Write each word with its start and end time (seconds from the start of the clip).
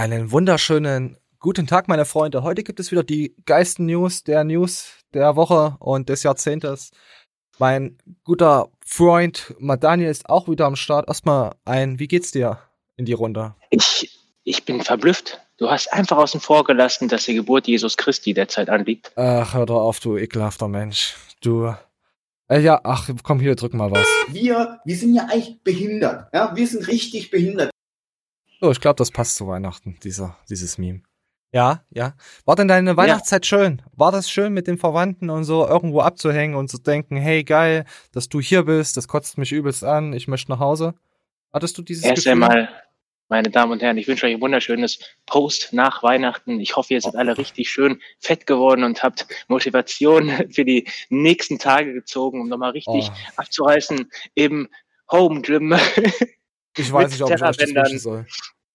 Einen 0.00 0.32
wunderschönen 0.32 1.18
guten 1.40 1.66
Tag, 1.66 1.86
meine 1.86 2.06
Freunde. 2.06 2.42
Heute 2.42 2.62
gibt 2.62 2.80
es 2.80 2.90
wieder 2.90 3.02
die 3.02 3.36
geilsten 3.44 3.84
News 3.84 4.24
der 4.24 4.44
News 4.44 4.94
der 5.12 5.36
Woche 5.36 5.76
und 5.78 6.08
des 6.08 6.22
Jahrzehntes. 6.22 6.90
Mein 7.58 7.98
guter 8.24 8.70
Freund 8.82 9.54
Madani 9.58 10.06
ist 10.06 10.30
auch 10.30 10.48
wieder 10.48 10.64
am 10.64 10.76
Start. 10.76 11.06
Erstmal 11.06 11.54
ein, 11.66 11.98
wie 11.98 12.08
geht's 12.08 12.32
dir 12.32 12.60
in 12.96 13.04
die 13.04 13.12
Runde? 13.12 13.54
Ich, 13.68 14.18
ich 14.42 14.64
bin 14.64 14.80
verblüfft. 14.80 15.38
Du 15.58 15.68
hast 15.68 15.92
einfach 15.92 16.16
außen 16.16 16.40
vor 16.40 16.64
gelassen, 16.64 17.08
dass 17.08 17.26
die 17.26 17.34
Geburt 17.34 17.66
Jesus 17.66 17.98
Christi 17.98 18.32
derzeit 18.32 18.70
anliegt. 18.70 19.12
Ach, 19.16 19.52
hör 19.52 19.66
doch 19.66 19.82
auf, 19.82 20.00
du 20.00 20.16
ekelhafter 20.16 20.68
Mensch. 20.68 21.14
Du. 21.42 21.74
Äh, 22.48 22.60
ja, 22.60 22.80
ach, 22.84 23.10
komm 23.22 23.38
hier, 23.38 23.54
drück 23.54 23.74
mal 23.74 23.90
was. 23.90 24.06
Wir, 24.28 24.80
wir 24.82 24.96
sind 24.96 25.12
ja 25.12 25.24
eigentlich 25.24 25.62
behindert. 25.62 26.32
Ja, 26.32 26.56
wir 26.56 26.66
sind 26.66 26.88
richtig 26.88 27.30
behindert. 27.30 27.70
So, 28.60 28.70
ich 28.70 28.80
glaube, 28.80 28.96
das 28.96 29.10
passt 29.10 29.36
zu 29.36 29.48
Weihnachten, 29.48 29.98
dieser, 30.04 30.36
dieses 30.50 30.76
Meme. 30.76 31.02
Ja, 31.52 31.82
ja. 31.90 32.14
War 32.44 32.56
denn 32.56 32.68
deine 32.68 32.96
Weihnachtszeit 32.96 33.44
ja. 33.46 33.48
schön? 33.48 33.82
War 33.92 34.12
das 34.12 34.30
schön 34.30 34.52
mit 34.52 34.66
den 34.66 34.76
Verwandten 34.76 35.30
und 35.30 35.44
so 35.44 35.66
irgendwo 35.66 36.00
abzuhängen 36.00 36.54
und 36.54 36.68
zu 36.68 36.78
denken, 36.78 37.16
hey 37.16 37.42
geil, 37.42 37.86
dass 38.12 38.28
du 38.28 38.40
hier 38.40 38.64
bist, 38.64 38.96
das 38.96 39.08
kotzt 39.08 39.38
mich 39.38 39.50
übelst 39.50 39.82
an, 39.82 40.12
ich 40.12 40.28
möchte 40.28 40.52
nach 40.52 40.60
Hause? 40.60 40.94
Hattest 41.52 41.76
du 41.78 41.82
dieses 41.82 42.04
Erst 42.04 42.16
Gefühl? 42.16 42.32
einmal, 42.32 42.68
meine 43.28 43.50
Damen 43.50 43.72
und 43.72 43.82
Herren, 43.82 43.96
ich 43.96 44.06
wünsche 44.06 44.26
euch 44.26 44.34
ein 44.34 44.40
wunderschönes 44.40 45.00
Post 45.24 45.72
nach 45.72 46.02
Weihnachten. 46.02 46.60
Ich 46.60 46.76
hoffe, 46.76 46.94
ihr 46.94 47.00
seid 47.00 47.16
alle 47.16 47.38
richtig 47.38 47.70
schön 47.70 48.00
fett 48.18 48.46
geworden 48.46 48.84
und 48.84 49.02
habt 49.02 49.26
Motivation 49.48 50.30
für 50.50 50.64
die 50.64 50.86
nächsten 51.08 51.58
Tage 51.58 51.94
gezogen, 51.94 52.42
um 52.42 52.48
nochmal 52.48 52.72
richtig 52.72 53.10
oh. 53.10 53.32
abzureißen 53.36 54.08
im 54.34 54.68
Home 55.10 55.40
Gym. 55.40 55.74
Ich 56.76 56.92
weiß 56.92 57.10
nicht, 57.10 57.22
ob 57.22 57.30
ich 57.30 57.42
euch 57.42 57.56
das 57.56 57.74
wünschen 57.74 57.98
soll. 57.98 58.26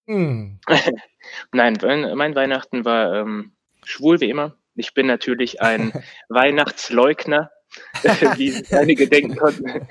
Hm. 0.08 0.59
Nein, 1.52 1.77
mein 2.16 2.35
Weihnachten 2.35 2.85
war 2.85 3.13
ähm, 3.13 3.54
schwul 3.84 4.20
wie 4.20 4.30
immer. 4.30 4.55
Ich 4.76 4.93
bin 4.93 5.07
natürlich 5.07 5.62
ein 5.62 5.91
Weihnachtsleugner, 6.29 7.52
wie 8.35 8.63
einige 8.71 9.07
denken 9.07 9.35
konnten. 9.37 9.87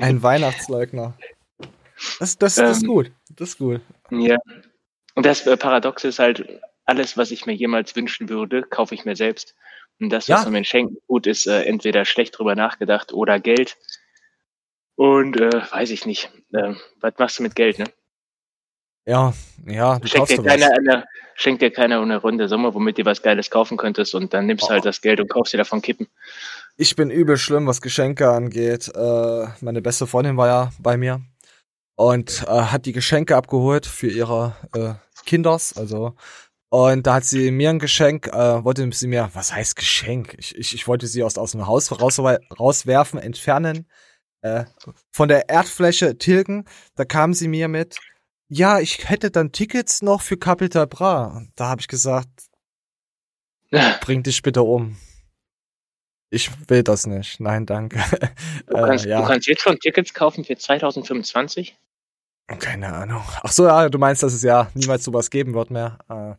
ein 0.00 0.22
Weihnachtsleugner. 0.22 1.16
Das, 2.18 2.38
das, 2.38 2.56
das 2.56 2.78
ist 2.78 2.82
ähm, 2.82 2.88
gut. 2.88 3.12
Das 3.30 3.50
ist 3.50 3.58
gut. 3.58 3.80
Ja. 4.10 4.38
Und 5.14 5.26
das 5.26 5.46
äh, 5.46 5.56
Paradox 5.56 6.04
ist 6.04 6.18
halt, 6.18 6.60
alles, 6.84 7.16
was 7.16 7.30
ich 7.30 7.46
mir 7.46 7.54
jemals 7.54 7.96
wünschen 7.96 8.28
würde, 8.28 8.62
kaufe 8.62 8.94
ich 8.94 9.04
mir 9.04 9.16
selbst. 9.16 9.54
Und 10.00 10.10
das, 10.10 10.28
was 10.28 10.40
ja. 10.40 10.44
man 10.44 10.52
mir 10.52 10.64
schenkt, 10.64 11.06
gut 11.06 11.26
ist, 11.26 11.46
äh, 11.46 11.62
entweder 11.62 12.04
schlecht 12.04 12.38
drüber 12.38 12.54
nachgedacht 12.54 13.12
oder 13.12 13.40
Geld. 13.40 13.76
Und 14.96 15.40
äh, 15.40 15.62
weiß 15.70 15.90
ich 15.90 16.06
nicht. 16.06 16.30
Äh, 16.52 16.74
was 17.00 17.14
machst 17.18 17.38
du 17.38 17.42
mit 17.42 17.54
Geld, 17.54 17.78
ne? 17.78 17.86
Ja, 19.06 19.34
ja, 19.66 19.98
du 19.98 20.08
schenkt 20.08 20.30
dir, 20.30 20.42
keiner 20.42 20.70
eine, 20.72 21.04
schenkt 21.34 21.60
dir 21.60 21.70
keiner 21.70 22.00
eine 22.00 22.16
runde 22.16 22.48
Summe, 22.48 22.72
womit 22.72 22.96
du 22.96 23.04
was 23.04 23.20
Geiles 23.20 23.50
kaufen 23.50 23.76
könntest 23.76 24.14
und 24.14 24.32
dann 24.32 24.46
nimmst 24.46 24.64
du 24.64 24.68
oh. 24.68 24.70
halt 24.70 24.86
das 24.86 25.02
Geld 25.02 25.20
und 25.20 25.28
kaufst 25.28 25.52
dir 25.52 25.58
davon 25.58 25.82
Kippen. 25.82 26.06
Ich 26.78 26.96
bin 26.96 27.10
übel 27.10 27.36
schlimm, 27.36 27.66
was 27.66 27.82
Geschenke 27.82 28.30
angeht. 28.30 28.90
Äh, 28.94 29.46
meine 29.60 29.82
beste 29.82 30.06
Freundin 30.06 30.38
war 30.38 30.46
ja 30.46 30.72
bei 30.78 30.96
mir 30.96 31.20
und 31.96 32.44
äh, 32.48 32.50
hat 32.50 32.86
die 32.86 32.92
Geschenke 32.92 33.36
abgeholt 33.36 33.84
für 33.84 34.08
ihre 34.08 34.56
äh, 34.74 34.94
Kinders, 35.26 35.76
also 35.76 36.14
und 36.70 37.06
da 37.06 37.14
hat 37.14 37.24
sie 37.24 37.52
mir 37.52 37.70
ein 37.70 37.78
Geschenk, 37.78 38.26
äh, 38.26 38.64
wollte 38.64 38.90
sie 38.90 39.06
mir, 39.06 39.30
was 39.32 39.54
heißt 39.54 39.76
Geschenk? 39.76 40.34
Ich, 40.38 40.56
ich, 40.56 40.74
ich 40.74 40.88
wollte 40.88 41.06
sie 41.06 41.22
aus, 41.22 41.38
aus 41.38 41.52
dem 41.52 41.68
Haus 41.68 41.92
raus, 42.00 42.18
rauswerfen, 42.18 43.20
entfernen 43.20 43.86
äh, 44.44 44.64
von 45.10 45.28
der 45.28 45.48
Erdfläche 45.48 46.18
tilgen. 46.18 46.66
Da 46.94 47.04
kam 47.04 47.32
sie 47.32 47.48
mir 47.48 47.66
mit, 47.68 47.98
ja, 48.48 48.78
ich 48.78 49.08
hätte 49.08 49.30
dann 49.30 49.52
Tickets 49.52 50.02
noch 50.02 50.20
für 50.20 50.36
Capital 50.36 50.86
Bra. 50.86 51.42
Da 51.56 51.68
habe 51.68 51.80
ich 51.80 51.88
gesagt, 51.88 52.28
bring 54.02 54.22
dich 54.22 54.42
bitte 54.42 54.62
um. 54.62 54.96
Ich 56.30 56.50
will 56.68 56.82
das 56.82 57.06
nicht. 57.06 57.40
Nein, 57.40 57.66
danke. 57.66 57.98
Du 58.66 58.74
kannst, 58.74 59.06
äh, 59.06 59.10
ja. 59.10 59.20
du 59.20 59.26
kannst 59.26 59.46
jetzt 59.46 59.62
schon 59.62 59.78
Tickets 59.78 60.12
kaufen 60.14 60.44
für 60.44 60.56
2025? 60.56 61.76
Keine 62.58 62.92
Ahnung. 62.92 63.22
Ach 63.42 63.52
so, 63.52 63.66
ja, 63.66 63.88
du 63.88 63.98
meinst, 63.98 64.22
dass 64.22 64.34
es 64.34 64.42
ja 64.42 64.70
niemals 64.74 65.04
sowas 65.04 65.30
geben 65.30 65.54
wird 65.54 65.70
mehr. 65.70 65.98
Äh, 66.08 66.34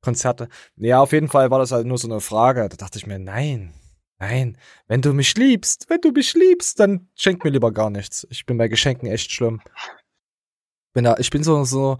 Konzerte. 0.00 0.48
Ja, 0.76 1.00
auf 1.00 1.12
jeden 1.12 1.28
Fall 1.28 1.50
war 1.50 1.58
das 1.58 1.72
halt 1.72 1.86
nur 1.86 1.98
so 1.98 2.08
eine 2.08 2.20
Frage. 2.20 2.68
Da 2.68 2.76
dachte 2.76 2.98
ich 2.98 3.06
mir, 3.06 3.18
nein, 3.18 3.72
Nein, 4.20 4.58
wenn 4.88 5.00
du 5.00 5.12
mich 5.12 5.36
liebst, 5.36 5.88
wenn 5.88 6.00
du 6.00 6.10
mich 6.10 6.34
liebst, 6.34 6.80
dann 6.80 7.08
schenk 7.14 7.44
mir 7.44 7.50
lieber 7.50 7.72
gar 7.72 7.90
nichts. 7.90 8.26
Ich 8.30 8.46
bin 8.46 8.58
bei 8.58 8.66
Geschenken 8.68 9.08
echt 9.08 9.30
schlimm. 9.30 9.60
Bin 10.92 11.04
da, 11.04 11.16
ich 11.18 11.30
bin 11.30 11.44
so, 11.44 11.62
so, 11.64 11.98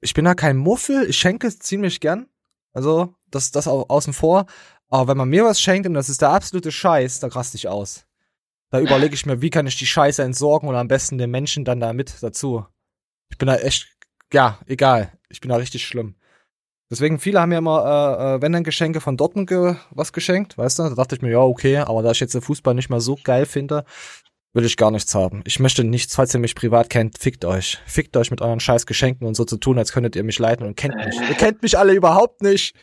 ich 0.00 0.14
bin 0.14 0.24
da 0.24 0.34
kein 0.34 0.56
Muffel, 0.56 1.08
ich 1.08 1.18
schenke 1.18 1.48
ziemlich 1.58 2.00
gern. 2.00 2.28
Also, 2.72 3.14
das, 3.30 3.50
das 3.50 3.66
auch 3.66 3.88
außen 3.88 4.12
vor. 4.12 4.46
Aber 4.88 5.08
wenn 5.08 5.16
man 5.16 5.28
mir 5.28 5.44
was 5.44 5.60
schenkt 5.60 5.88
und 5.88 5.94
das 5.94 6.08
ist 6.08 6.22
der 6.22 6.30
absolute 6.30 6.70
Scheiß, 6.70 7.20
da 7.20 7.28
raste 7.28 7.56
ich 7.56 7.66
aus. 7.66 8.06
Da 8.70 8.80
überlege 8.80 9.14
ich 9.14 9.26
mir, 9.26 9.42
wie 9.42 9.50
kann 9.50 9.66
ich 9.66 9.76
die 9.76 9.86
Scheiße 9.86 10.22
entsorgen 10.22 10.68
und 10.68 10.76
am 10.76 10.86
besten 10.86 11.18
den 11.18 11.30
Menschen 11.30 11.64
dann 11.64 11.80
da 11.80 11.92
mit 11.92 12.22
dazu. 12.22 12.64
Ich 13.28 13.38
bin 13.38 13.48
da 13.48 13.56
echt, 13.56 13.88
ja, 14.32 14.60
egal. 14.66 15.18
Ich 15.28 15.40
bin 15.40 15.48
da 15.48 15.56
richtig 15.56 15.84
schlimm. 15.84 16.14
Deswegen, 16.90 17.20
viele 17.20 17.40
haben 17.40 17.52
ja 17.52 17.58
immer, 17.58 18.18
äh, 18.18 18.34
äh, 18.36 18.42
wenn 18.42 18.52
dann 18.52 18.64
Geschenke 18.64 19.00
von 19.00 19.16
Dortmund 19.16 19.48
ge 19.48 19.76
was 19.90 20.12
geschenkt, 20.12 20.58
weißt 20.58 20.80
du? 20.80 20.82
Da 20.82 20.94
dachte 20.96 21.14
ich 21.14 21.22
mir, 21.22 21.30
ja, 21.30 21.40
okay, 21.40 21.76
aber 21.76 22.02
da 22.02 22.10
ich 22.10 22.18
jetzt 22.18 22.34
den 22.34 22.42
Fußball 22.42 22.74
nicht 22.74 22.90
mehr 22.90 23.00
so 23.00 23.16
geil 23.22 23.46
finde, 23.46 23.84
will 24.52 24.64
ich 24.64 24.76
gar 24.76 24.90
nichts 24.90 25.14
haben. 25.14 25.42
Ich 25.46 25.60
möchte 25.60 25.84
nichts, 25.84 26.16
falls 26.16 26.34
ihr 26.34 26.40
mich 26.40 26.56
privat 26.56 26.90
kennt, 26.90 27.18
fickt 27.18 27.44
euch. 27.44 27.78
Fickt 27.86 28.16
euch 28.16 28.32
mit 28.32 28.40
euren 28.40 28.58
scheiß 28.58 28.86
Geschenken 28.86 29.26
und 29.28 29.34
so 29.34 29.44
zu 29.44 29.56
tun, 29.56 29.78
als 29.78 29.92
könntet 29.92 30.16
ihr 30.16 30.24
mich 30.24 30.40
leiten 30.40 30.66
und 30.66 30.76
kennt 30.76 30.96
mich. 30.96 31.14
ihr 31.28 31.36
kennt 31.36 31.62
mich 31.62 31.78
alle 31.78 31.92
überhaupt 31.92 32.42
nicht. 32.42 32.74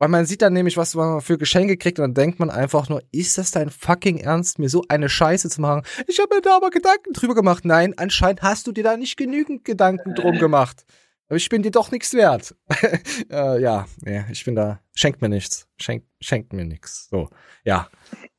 Weil 0.00 0.08
man 0.08 0.26
sieht 0.26 0.42
dann 0.42 0.54
nämlich, 0.54 0.76
was 0.76 0.94
man 0.94 1.20
für 1.20 1.36
Geschenke 1.38 1.76
kriegt 1.76 1.98
und 1.98 2.04
dann 2.04 2.14
denkt 2.14 2.40
man 2.40 2.50
einfach 2.50 2.88
nur, 2.88 3.02
ist 3.12 3.36
das 3.36 3.50
dein 3.50 3.70
fucking 3.70 4.16
Ernst, 4.16 4.58
mir 4.58 4.70
so 4.70 4.82
eine 4.88 5.10
Scheiße 5.10 5.50
zu 5.50 5.60
machen? 5.60 5.82
Ich 6.08 6.18
habe 6.18 6.34
mir 6.34 6.40
da 6.40 6.56
aber 6.56 6.70
Gedanken 6.70 7.12
drüber 7.12 7.34
gemacht. 7.34 7.64
Nein, 7.66 7.94
anscheinend 7.98 8.42
hast 8.42 8.66
du 8.66 8.72
dir 8.72 8.82
da 8.82 8.96
nicht 8.96 9.16
genügend 9.16 9.64
Gedanken 9.64 10.14
drum 10.14 10.38
gemacht. 10.38 10.86
Aber 11.30 11.36
ich 11.36 11.48
bin 11.48 11.62
dir 11.62 11.70
doch 11.70 11.92
nichts 11.92 12.12
wert. 12.12 12.56
äh, 13.30 13.62
ja, 13.62 13.86
nee, 14.02 14.24
ich 14.32 14.44
bin 14.44 14.56
da, 14.56 14.80
schenkt 14.96 15.22
mir 15.22 15.28
nichts. 15.28 15.68
Schenkt, 15.80 16.08
schenkt 16.20 16.52
mir 16.52 16.64
nichts. 16.64 17.08
So, 17.08 17.30
ja. 17.64 17.88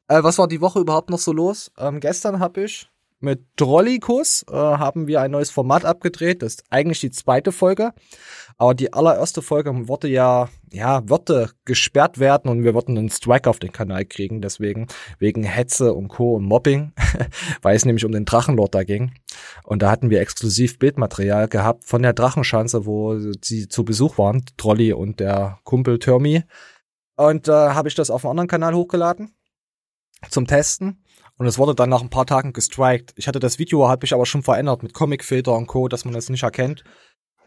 Äh, 0.10 0.22
was 0.24 0.38
war 0.38 0.50
die 0.50 0.60
Woche 0.60 0.82
überhaupt 0.82 1.10
noch 1.10 1.18
so 1.18 1.32
los? 1.32 1.72
Ähm, 1.78 2.02
gestern 2.02 2.42
habe 2.42 2.66
ich 2.66 2.91
mit 3.22 3.46
Drollikus 3.56 4.44
äh, 4.50 4.54
haben 4.56 5.08
wir 5.08 5.22
ein 5.22 5.32
neues 5.32 5.50
Format 5.50 5.86
abgedreht. 5.86 6.42
Das 6.42 6.54
ist 6.54 6.64
eigentlich 6.70 7.00
die 7.00 7.12
zweite 7.12 7.52
Folge. 7.52 7.94
Aber 8.58 8.74
die 8.74 8.94
allererste 8.94 9.42
Folge 9.42 9.88
wurde 9.88 10.08
ja, 10.08 10.50
ja, 10.72 11.08
würde 11.10 11.50
gesperrt 11.66 12.20
werden 12.20 12.50
und 12.50 12.64
wir 12.64 12.74
würden 12.74 12.98
einen 12.98 13.10
Strike 13.10 13.50
auf 13.50 13.60
den 13.60 13.72
Kanal 13.72 14.06
kriegen. 14.06 14.42
Deswegen, 14.42 14.88
wegen 15.20 15.44
Hetze 15.44 15.94
und 15.94 16.10
Co. 16.10 16.36
und 16.36 16.44
Mobbing, 16.44 16.94
weil 17.62 17.76
es 17.76 17.86
nämlich 17.86 18.06
um 18.06 18.12
den 18.12 18.26
Drachenlord 18.26 18.76
da 18.76 18.84
ging. 18.84 19.14
Und 19.64 19.82
da 19.82 19.90
hatten 19.90 20.10
wir 20.10 20.22
exklusiv 20.22 20.80
Bildmaterial 20.80 21.48
gehabt 21.48 21.86
von 21.86 22.02
der 22.02 22.14
Drachenschanze, 22.14 22.86
wo 22.86 23.18
sie 23.20 23.68
zu 23.68 23.84
Besuch 23.84 24.18
waren, 24.18 24.44
Trolli 24.58 24.94
und 24.94 25.20
der 25.20 25.60
Kumpel 25.64 26.00
Termi. 26.00 26.44
Und 27.16 27.48
äh, 27.48 27.52
habe 27.52 27.88
ich 27.88 27.96
das 27.96 28.10
auf 28.10 28.26
einem 28.26 28.32
anderen 28.32 28.48
Kanal 28.48 28.74
hochgeladen 28.74 29.32
zum 30.30 30.48
Testen. 30.48 31.04
Und 31.42 31.48
es 31.48 31.58
wurde 31.58 31.74
dann 31.74 31.90
nach 31.90 32.04
ein 32.04 32.12
paar 32.12 32.28
Tagen 32.28 32.54
gestrikt. 32.54 33.14
Ich 33.16 33.28
hatte 33.28 33.40
das 33.40 33.58
Video, 33.58 33.88
habe 33.88 34.06
ich 34.06 34.14
aber 34.14 34.28
schon 34.28 34.44
verändert 34.44 34.84
mit 34.84 34.94
Comicfilter 34.94 35.58
und 35.58 35.66
Co., 35.66 35.88
dass 35.88 36.06
man 36.06 36.14
das 36.14 36.30
nicht 36.30 36.44
erkennt. 36.44 36.84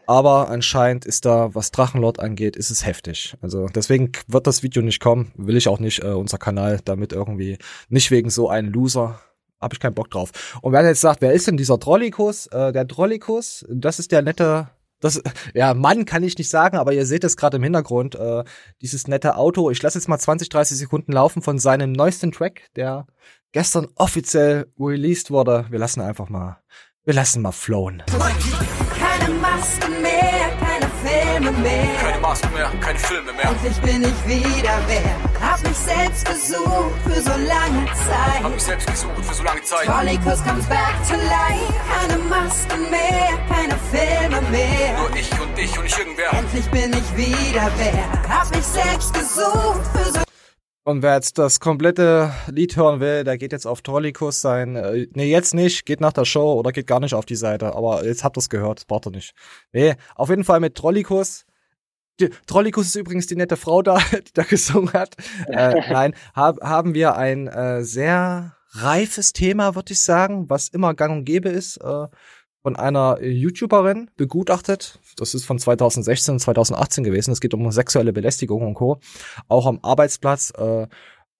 Aber 0.05 0.49
anscheinend 0.49 1.05
ist 1.05 1.23
da, 1.23 1.55
was 1.55 1.71
Drachenlord 1.71 2.19
angeht, 2.19 2.57
ist 2.57 2.71
es 2.71 2.85
heftig. 2.85 3.37
Also 3.39 3.67
deswegen 3.73 4.11
wird 4.27 4.47
das 4.47 4.63
Video 4.63 4.83
nicht 4.83 4.99
kommen. 4.99 5.31
Will 5.37 5.55
ich 5.55 5.69
auch 5.69 5.79
nicht 5.79 6.03
äh, 6.03 6.07
unser 6.07 6.37
Kanal 6.37 6.81
damit 6.83 7.13
irgendwie, 7.13 7.57
nicht 7.87 8.11
wegen 8.11 8.29
so 8.29 8.49
einem 8.49 8.73
Loser, 8.73 9.21
habe 9.61 9.73
ich 9.73 9.79
keinen 9.79 9.95
Bock 9.95 10.11
drauf. 10.11 10.59
Und 10.61 10.73
wer 10.73 10.85
jetzt 10.85 10.99
sagt, 10.99 11.21
wer 11.21 11.31
ist 11.31 11.47
denn 11.47 11.55
dieser 11.55 11.79
Trollikus? 11.79 12.47
Äh, 12.47 12.73
der 12.73 12.89
Trollikus, 12.89 13.65
das 13.69 13.99
ist 13.99 14.11
der 14.11 14.23
nette, 14.23 14.71
das, 14.99 15.21
ja, 15.53 15.73
Mann 15.73 16.03
kann 16.03 16.23
ich 16.23 16.37
nicht 16.37 16.49
sagen, 16.49 16.75
aber 16.75 16.91
ihr 16.91 17.05
seht 17.05 17.23
es 17.23 17.37
gerade 17.37 17.55
im 17.57 17.63
Hintergrund, 17.63 18.15
äh, 18.15 18.43
dieses 18.81 19.07
nette 19.07 19.37
Auto. 19.37 19.69
Ich 19.71 19.81
lasse 19.81 19.97
jetzt 19.97 20.09
mal 20.09 20.19
20, 20.19 20.49
30 20.49 20.77
Sekunden 20.77 21.13
laufen 21.13 21.41
von 21.41 21.59
seinem 21.59 21.93
neuesten 21.93 22.33
Track, 22.33 22.63
der 22.75 23.07
gestern 23.55 23.87
offiziell 23.95 24.67
released 24.77 25.31
wurde. 25.31 25.65
Wir 25.69 25.79
lassen 25.79 26.01
einfach 26.01 26.27
mal, 26.27 26.57
wir 27.05 27.13
lassen 27.13 27.41
mal 27.41 27.53
flowen. 27.53 28.03
Keine 28.05 29.33
Masken 29.39 30.01
mehr, 30.01 30.51
keine 30.59 30.89
Filme 31.01 31.51
mehr. 31.59 31.87
Keine 32.01 32.19
Masken 32.19 32.53
mehr, 32.53 32.69
keine 32.81 32.99
Filme 32.99 33.31
mehr. 33.31 33.45
Endlich 33.45 33.77
bin 33.79 34.03
ich 34.03 34.27
wieder 34.27 34.77
wer. 34.87 35.15
Hab 35.39 35.63
mich 35.63 35.77
selbst 35.77 36.25
gesucht 36.25 36.99
für 37.05 37.21
so 37.21 37.29
lange 37.29 37.85
Zeit. 37.85 38.43
Hab 38.43 38.51
mich 38.51 38.63
selbst 38.63 38.87
gesucht 38.87 39.23
für 39.23 39.33
so 39.33 39.43
lange 39.43 39.63
Zeit. 39.63 39.85
Trollicus 39.85 40.43
comes 40.43 40.65
back 40.65 40.95
to 41.07 41.15
life. 41.15 41.73
Keine 41.95 42.17
Masken 42.23 42.81
mehr, 42.91 43.39
keine 43.47 43.77
Filme 43.89 44.41
mehr. 44.51 44.97
Nur 44.99 45.15
ich 45.15 45.31
und 45.39 45.57
ich 45.57 45.77
und 45.77 45.83
nicht 45.85 45.97
irgendwer. 45.97 46.33
Endlich 46.33 46.69
bin 46.71 46.91
ich 46.91 47.15
wieder 47.15 47.71
wer. 47.77 48.37
Hab 48.37 48.53
mich 48.53 48.65
selbst 48.65 49.13
gesucht 49.13 49.87
für 49.93 50.11
so 50.11 50.24
Und 50.87 51.01
wer 51.01 51.15
jetzt 51.15 51.39
das 51.39 51.59
komplette 51.59 52.31
Lied 52.45 52.77
hören 52.77 52.99
will, 52.99 53.23
der 53.23 53.39
geht 53.39 53.51
jetzt 53.51 53.65
auf 53.65 53.81
Trollikus 53.81 54.39
sein. 54.39 54.75
Äh, 54.75 55.07
nee, 55.15 55.31
jetzt 55.31 55.55
nicht, 55.55 55.83
geht 55.87 55.99
nach 55.99 56.13
der 56.13 56.25
Show 56.25 56.53
oder 56.53 56.71
geht 56.71 56.85
gar 56.85 56.99
nicht 56.99 57.15
auf 57.15 57.25
die 57.25 57.35
Seite. 57.35 57.73
Aber 57.73 58.05
jetzt 58.05 58.23
habt 58.23 58.37
ihr 58.37 58.41
es 58.41 58.49
gehört, 58.49 58.85
braucht 58.85 59.07
ihr 59.07 59.11
nicht. 59.11 59.33
Nee, 59.73 59.95
auf 60.13 60.29
jeden 60.29 60.43
Fall 60.43 60.59
mit 60.59 60.75
Trollikus. 60.75 61.47
Die, 62.19 62.29
Trollikus 62.45 62.85
ist 62.85 62.95
übrigens 62.95 63.25
die 63.25 63.35
nette 63.35 63.57
Frau 63.57 63.81
da, 63.81 63.97
die 64.11 64.33
da 64.35 64.43
gesungen 64.43 64.93
hat. 64.93 65.15
äh, 65.47 65.73
nein, 65.91 66.13
hab, 66.35 66.61
haben 66.61 66.93
wir 66.93 67.15
ein 67.15 67.47
äh, 67.47 67.83
sehr 67.83 68.55
reifes 68.69 69.33
Thema, 69.33 69.73
würde 69.73 69.93
ich 69.93 70.03
sagen, 70.03 70.51
was 70.51 70.67
immer 70.67 70.93
gang 70.93 71.17
und 71.17 71.25
gäbe 71.25 71.49
ist. 71.49 71.77
Äh, 71.77 72.07
von 72.61 72.75
einer 72.75 73.21
YouTuberin 73.21 74.09
begutachtet. 74.17 74.99
Das 75.15 75.33
ist 75.33 75.45
von 75.45 75.59
2016, 75.59 76.39
2018 76.39 77.03
gewesen. 77.03 77.31
Es 77.31 77.41
geht 77.41 77.53
um 77.53 77.71
sexuelle 77.71 78.13
Belästigung 78.13 78.65
und 78.65 78.73
Co. 78.73 78.99
Auch 79.47 79.65
am 79.65 79.79
Arbeitsplatz. 79.81 80.51
Äh, 80.57 80.87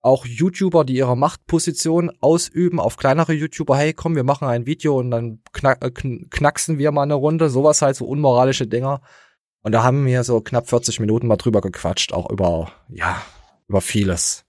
auch 0.01 0.25
YouTuber, 0.25 0.86
die 0.86 0.98
ihre 0.98 1.18
Machtposition 1.18 2.12
ausüben 2.22 2.80
auf 2.80 2.95
kleinere 2.95 3.33
YouTuber. 3.33 3.75
Hey, 3.75 3.94
komm, 3.94 4.16
wir 4.16 4.24
machen 4.24 4.48
ein 4.48 4.68
Video 4.68 5.00
und 5.00 5.10
dann 5.10 5.39
knack, 5.51 5.83
äh, 5.83 5.89
knacksen 5.89 6.77
wir 6.77 6.92
mal 6.92 7.04
eine 7.04 7.16
Runde. 7.16 7.50
Sowas 7.50 7.81
halt, 7.81 7.95
so 7.95 8.06
unmoralische 8.06 8.68
Dinger. 8.68 9.01
Und 9.62 9.72
da 9.72 9.83
haben 9.83 10.06
wir 10.06 10.24
so 10.24 10.42
knapp 10.42 10.69
40 10.69 11.00
Minuten 11.00 11.25
mal 11.25 11.38
drüber 11.38 11.60
gequatscht. 11.60 12.13
Auch 12.13 12.30
über, 12.30 12.71
ja, 12.89 13.19
über 13.68 13.81
vieles. 13.81 14.45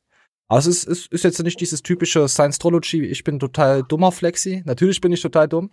Also 0.49 0.70
es 0.70 0.84
ist, 0.84 1.06
ist, 1.06 1.12
ist 1.12 1.25
jetzt 1.25 1.43
nicht 1.43 1.61
dieses 1.61 1.82
typische 1.82 2.29
Science-Trology, 2.29 3.05
ich 3.05 3.25
bin 3.25 3.40
total 3.40 3.82
dummer 3.82 4.12
Flexi. 4.12 4.62
Natürlich 4.64 5.00
bin 5.00 5.12
ich 5.12 5.20
total 5.20 5.49
dumm. 5.49 5.70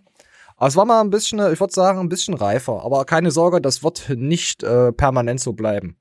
Aber 0.56 0.68
es 0.68 0.76
war 0.76 0.84
mal 0.84 1.00
ein 1.00 1.10
bisschen, 1.10 1.38
ich 1.52 1.60
würde 1.60 1.72
sagen, 1.72 1.98
ein 1.98 2.08
bisschen 2.08 2.34
reifer. 2.34 2.84
Aber 2.84 3.04
keine 3.04 3.30
Sorge, 3.30 3.60
das 3.60 3.82
wird 3.82 4.08
nicht 4.10 4.62
äh, 4.62 4.92
permanent 4.92 5.40
so 5.40 5.52
bleiben. 5.52 5.96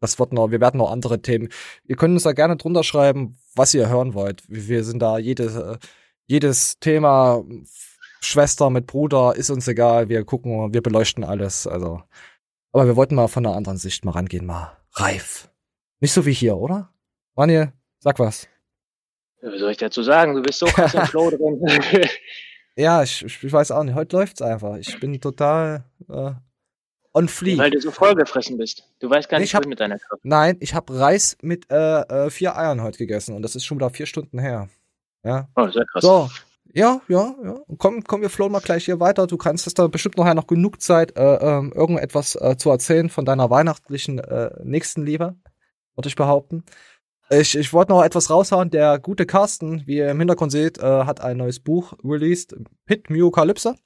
Das 0.00 0.18
wird 0.18 0.32
noch, 0.32 0.50
wir 0.50 0.60
werden 0.60 0.78
noch 0.78 0.90
andere 0.90 1.20
Themen. 1.20 1.50
Ihr 1.84 1.96
könnt 1.96 2.14
uns 2.14 2.22
da 2.22 2.32
gerne 2.32 2.56
drunter 2.56 2.82
schreiben, 2.82 3.36
was 3.54 3.74
ihr 3.74 3.88
hören 3.88 4.14
wollt. 4.14 4.42
Wir 4.48 4.82
sind 4.82 5.00
da 5.00 5.18
jedes, 5.18 5.54
äh, 5.56 5.76
jedes 6.26 6.78
Thema, 6.78 7.44
Schwester 8.20 8.70
mit 8.70 8.86
Bruder, 8.86 9.34
ist 9.36 9.50
uns 9.50 9.68
egal. 9.68 10.08
Wir 10.08 10.24
gucken, 10.24 10.72
wir 10.72 10.82
beleuchten 10.82 11.24
alles. 11.24 11.66
Also, 11.66 12.02
aber 12.72 12.86
wir 12.86 12.96
wollten 12.96 13.14
mal 13.14 13.28
von 13.28 13.44
einer 13.44 13.56
anderen 13.56 13.78
Sicht 13.78 14.04
mal 14.04 14.12
rangehen, 14.12 14.46
mal 14.46 14.76
reif. 14.92 15.50
Nicht 16.00 16.12
so 16.12 16.24
wie 16.24 16.32
hier, 16.32 16.56
oder? 16.56 16.92
Manje, 17.34 17.72
sag 17.98 18.18
was. 18.18 18.48
Ja, 19.42 19.52
was 19.52 19.60
soll 19.60 19.70
ich 19.70 19.78
dazu 19.78 20.02
sagen? 20.02 20.34
Du 20.34 20.42
bist 20.42 20.58
so 20.58 20.66
krass 20.66 20.94
im 20.94 21.06
Flow 21.06 21.30
drin. 21.30 21.60
Ja, 22.76 23.02
ich, 23.02 23.22
ich 23.22 23.52
weiß 23.52 23.70
auch 23.72 23.82
nicht. 23.82 23.94
Heute 23.94 24.16
läuft's 24.16 24.42
einfach. 24.42 24.76
Ich 24.76 24.98
bin 25.00 25.20
total 25.20 25.84
äh, 26.08 26.32
on 27.12 27.28
fleek. 27.28 27.58
Weil 27.58 27.70
du 27.70 27.80
so 27.80 27.90
vollgefressen 27.90 28.58
bist. 28.58 28.84
Du 29.00 29.10
weißt 29.10 29.28
gar 29.28 29.38
nicht, 29.38 29.50
ich 29.50 29.54
hab, 29.54 29.66
mit 29.66 29.80
deiner 29.80 29.98
Kraft. 29.98 30.24
Nein, 30.24 30.56
ich 30.60 30.74
habe 30.74 30.98
Reis 30.98 31.36
mit 31.42 31.70
äh, 31.70 32.00
äh, 32.00 32.30
vier 32.30 32.56
Eiern 32.56 32.82
heute 32.82 32.98
gegessen 32.98 33.34
und 33.34 33.42
das 33.42 33.56
ist 33.56 33.64
schon 33.64 33.78
wieder 33.78 33.90
vier 33.90 34.06
Stunden 34.06 34.38
her. 34.38 34.68
Ja. 35.24 35.48
Oh, 35.56 35.68
sehr 35.68 35.84
krass. 35.86 36.02
So. 36.02 36.30
Ja, 36.72 37.00
ja, 37.08 37.34
ja. 37.42 37.58
Komm, 37.78 38.04
komm, 38.04 38.22
wir 38.22 38.30
flohen 38.30 38.52
mal 38.52 38.60
gleich 38.60 38.84
hier 38.84 39.00
weiter. 39.00 39.26
Du 39.26 39.36
kannst 39.36 39.66
es 39.66 39.74
da 39.74 39.88
bestimmt 39.88 40.16
nachher 40.16 40.34
noch 40.34 40.46
genug 40.46 40.80
Zeit, 40.80 41.16
äh, 41.16 41.34
ähm, 41.34 41.72
irgendetwas 41.74 42.36
äh, 42.36 42.56
zu 42.56 42.70
erzählen 42.70 43.08
von 43.08 43.24
deiner 43.24 43.50
weihnachtlichen 43.50 44.20
äh, 44.20 44.50
Nächstenliebe, 44.62 45.34
würde 45.96 46.08
ich 46.08 46.14
behaupten. 46.14 46.64
Ich, 47.32 47.56
ich 47.56 47.72
wollte 47.72 47.92
noch 47.92 48.02
etwas 48.02 48.28
raushauen. 48.28 48.70
Der 48.70 48.98
gute 48.98 49.24
Carsten, 49.24 49.86
wie 49.86 49.98
ihr 49.98 50.10
im 50.10 50.18
Hintergrund 50.18 50.50
seht, 50.50 50.78
äh, 50.78 51.04
hat 51.04 51.20
ein 51.20 51.36
neues 51.36 51.60
Buch 51.60 51.92
released. 52.02 52.56
Pit 52.86 53.08
Myokalypse. 53.08 53.76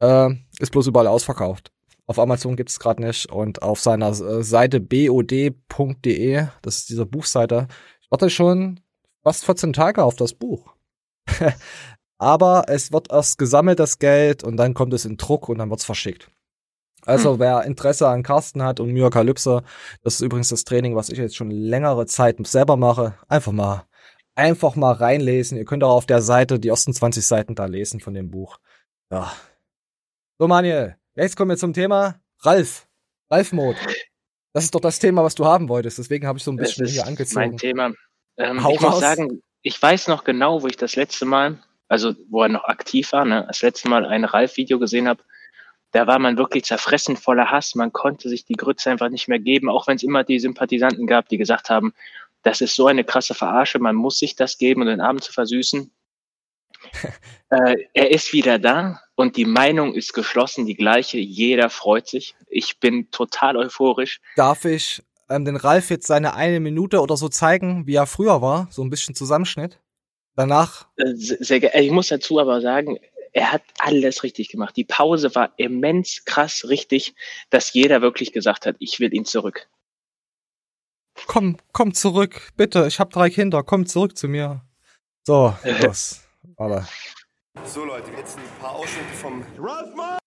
Äh, 0.00 0.30
ist 0.60 0.70
bloß 0.70 0.86
überall 0.86 1.08
ausverkauft. 1.08 1.72
Auf 2.06 2.20
Amazon 2.20 2.54
gibt 2.54 2.70
es 2.70 2.78
gerade 2.78 3.02
nicht. 3.02 3.32
Und 3.32 3.62
auf 3.62 3.80
seiner 3.80 4.10
äh, 4.10 4.44
Seite 4.44 4.80
bod.de, 4.80 6.46
das 6.62 6.76
ist 6.76 6.88
diese 6.88 7.04
Buchseite, 7.04 7.66
ich 8.00 8.10
warte 8.10 8.30
schon 8.30 8.80
fast 9.24 9.44
14 9.44 9.72
Tage 9.72 10.04
auf 10.04 10.14
das 10.14 10.32
Buch. 10.32 10.74
Aber 12.18 12.64
es 12.68 12.92
wird 12.92 13.10
erst 13.10 13.38
gesammelt, 13.38 13.80
das 13.80 13.98
Geld, 13.98 14.44
und 14.44 14.56
dann 14.56 14.74
kommt 14.74 14.92
es 14.94 15.04
in 15.04 15.16
Druck 15.16 15.48
und 15.48 15.58
dann 15.58 15.70
wird's 15.70 15.84
verschickt. 15.84 16.30
Also 17.08 17.32
hm. 17.32 17.38
wer 17.38 17.62
Interesse 17.64 18.06
an 18.06 18.22
Carsten 18.22 18.62
hat 18.62 18.80
und 18.80 18.92
Myokalypse, 18.92 19.62
das 20.02 20.16
ist 20.16 20.20
übrigens 20.20 20.50
das 20.50 20.64
Training, 20.64 20.94
was 20.94 21.08
ich 21.08 21.16
jetzt 21.16 21.36
schon 21.36 21.50
längere 21.50 22.04
Zeit 22.04 22.36
selber 22.46 22.76
mache. 22.76 23.14
Einfach 23.28 23.52
mal, 23.52 23.86
einfach 24.34 24.76
mal 24.76 24.92
reinlesen. 24.92 25.56
Ihr 25.56 25.64
könnt 25.64 25.82
auch 25.82 25.94
auf 25.94 26.06
der 26.06 26.20
Seite 26.20 26.60
die 26.60 26.68
ersten 26.68 26.92
20 26.92 27.26
Seiten 27.26 27.54
da 27.54 27.64
lesen 27.64 28.00
von 28.00 28.12
dem 28.12 28.30
Buch. 28.30 28.58
Ja. 29.10 29.32
So, 30.38 30.46
Manuel, 30.48 30.96
jetzt 31.14 31.34
kommen 31.34 31.50
wir 31.50 31.56
zum 31.56 31.72
Thema 31.72 32.20
Ralf. 32.40 32.86
Ralf-Mode. 33.30 33.78
Das 34.52 34.64
ist 34.64 34.74
doch 34.74 34.80
das 34.80 34.98
Thema, 34.98 35.24
was 35.24 35.34
du 35.34 35.46
haben 35.46 35.70
wolltest. 35.70 35.98
Deswegen 35.98 36.26
habe 36.26 36.38
ich 36.38 36.44
so 36.44 36.50
ein 36.50 36.56
bisschen 36.56 36.86
hier 36.86 37.06
angezogen. 37.06 37.40
Mein 37.40 37.56
Thema. 37.56 37.92
Ähm, 38.36 38.58
ich 38.70 38.80
muss 38.80 39.00
sagen, 39.00 39.42
ich 39.62 39.80
weiß 39.80 40.08
noch 40.08 40.24
genau, 40.24 40.62
wo 40.62 40.66
ich 40.66 40.76
das 40.76 40.94
letzte 40.94 41.24
Mal, 41.24 41.58
also 41.88 42.14
wo 42.28 42.42
er 42.42 42.50
noch 42.50 42.64
aktiv 42.64 43.12
war, 43.12 43.24
ne, 43.24 43.46
das 43.48 43.62
letzte 43.62 43.88
Mal 43.88 44.04
ein 44.04 44.24
Ralf-Video 44.24 44.78
gesehen 44.78 45.08
habe 45.08 45.22
da 45.92 46.06
war 46.06 46.18
man 46.18 46.36
wirklich 46.36 46.64
zerfressen 46.64 47.16
voller 47.16 47.50
Hass. 47.50 47.74
Man 47.74 47.92
konnte 47.92 48.28
sich 48.28 48.44
die 48.44 48.54
Grütze 48.54 48.90
einfach 48.90 49.08
nicht 49.08 49.28
mehr 49.28 49.38
geben, 49.38 49.68
auch 49.68 49.86
wenn 49.86 49.96
es 49.96 50.02
immer 50.02 50.24
die 50.24 50.38
Sympathisanten 50.38 51.06
gab, 51.06 51.28
die 51.28 51.38
gesagt 51.38 51.70
haben, 51.70 51.92
das 52.42 52.60
ist 52.60 52.76
so 52.76 52.86
eine 52.86 53.04
krasse 53.04 53.34
Verarsche, 53.34 53.78
man 53.78 53.96
muss 53.96 54.18
sich 54.18 54.36
das 54.36 54.58
geben, 54.58 54.82
um 54.82 54.88
den 54.88 55.00
Abend 55.00 55.24
zu 55.24 55.32
versüßen. 55.32 55.90
äh, 57.50 57.76
er 57.92 58.10
ist 58.10 58.32
wieder 58.32 58.58
da 58.58 59.00
und 59.16 59.36
die 59.36 59.44
Meinung 59.44 59.94
ist 59.94 60.12
geschlossen, 60.12 60.64
die 60.66 60.76
gleiche. 60.76 61.18
Jeder 61.18 61.70
freut 61.70 62.06
sich. 62.06 62.36
Ich 62.46 62.78
bin 62.78 63.10
total 63.10 63.56
euphorisch. 63.56 64.20
Darf 64.36 64.64
ich 64.64 65.02
ähm, 65.28 65.44
den 65.44 65.56
Ralf 65.56 65.90
jetzt 65.90 66.06
seine 66.06 66.34
eine 66.34 66.60
Minute 66.60 67.00
oder 67.00 67.16
so 67.16 67.28
zeigen, 67.28 67.86
wie 67.86 67.96
er 67.96 68.06
früher 68.06 68.40
war? 68.42 68.68
So 68.70 68.82
ein 68.82 68.90
bisschen 68.90 69.14
Zusammenschnitt. 69.14 69.80
Danach. 70.36 70.86
Äh, 70.96 71.14
sehr, 71.14 71.74
ich 71.74 71.90
muss 71.90 72.08
dazu 72.08 72.38
aber 72.38 72.60
sagen, 72.60 72.98
er 73.32 73.52
hat 73.52 73.62
alles 73.78 74.22
richtig 74.22 74.48
gemacht. 74.48 74.76
Die 74.76 74.84
Pause 74.84 75.34
war 75.34 75.52
immens 75.56 76.24
krass 76.24 76.66
richtig, 76.68 77.14
dass 77.50 77.72
jeder 77.72 78.02
wirklich 78.02 78.32
gesagt 78.32 78.66
hat, 78.66 78.76
ich 78.78 79.00
will 79.00 79.12
ihn 79.12 79.24
zurück. 79.24 79.68
Komm, 81.26 81.56
komm 81.72 81.94
zurück, 81.94 82.52
bitte. 82.56 82.86
Ich 82.86 83.00
habe 83.00 83.10
drei 83.10 83.30
Kinder. 83.30 83.62
Komm 83.62 83.86
zurück 83.86 84.16
zu 84.16 84.28
mir. 84.28 84.62
So, 85.26 85.56
los. 85.82 86.20
Warte. 86.56 86.86
So 87.64 87.84
Leute, 87.84 88.10
jetzt 88.16 88.38
ein 88.38 88.60
paar 88.60 88.76
Ausschnitte 88.76 89.12
vom 89.14 89.44
Ralf 89.58 89.94
Mode. 89.94 90.18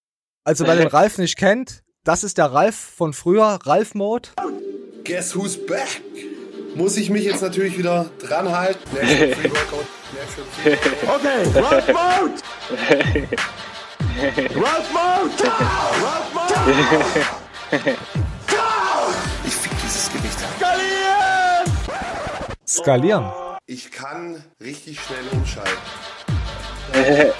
Also 0.43 0.65
wer 0.67 0.75
den 0.75 0.87
Ralf 0.87 1.17
nicht 1.17 1.37
kennt, 1.37 1.83
das 2.03 2.23
ist 2.23 2.37
der 2.37 2.47
Ralf 2.47 2.75
von 2.75 3.13
früher, 3.13 3.59
Ralf 3.63 3.95
Mode. 3.95 4.29
Guess 5.03 5.35
who's 5.35 5.65
back? 5.65 6.01
Muss 6.75 6.97
ich 6.97 7.09
mich 7.09 7.23
jetzt 7.25 7.41
natürlich 7.41 7.77
wieder 7.77 8.09
dran 8.19 8.51
halten. 8.51 8.79
Okay, 10.13 11.47
Ralph 11.55 11.87
Mode! 11.87 12.41
Ralph 14.55 14.91
Mode! 14.91 15.43
Ralph 16.01 16.33
Mode! 16.33 16.53
Ich 19.45 19.53
fick 19.53 19.71
dieses 19.81 20.11
Gewicht. 20.11 20.37
Skalieren! 20.59 21.65
Skalieren? 22.67 23.31
Ich 23.67 23.89
kann 23.89 24.43
richtig 24.59 24.99
schnell 24.99 25.23
umschalten. 25.31 25.71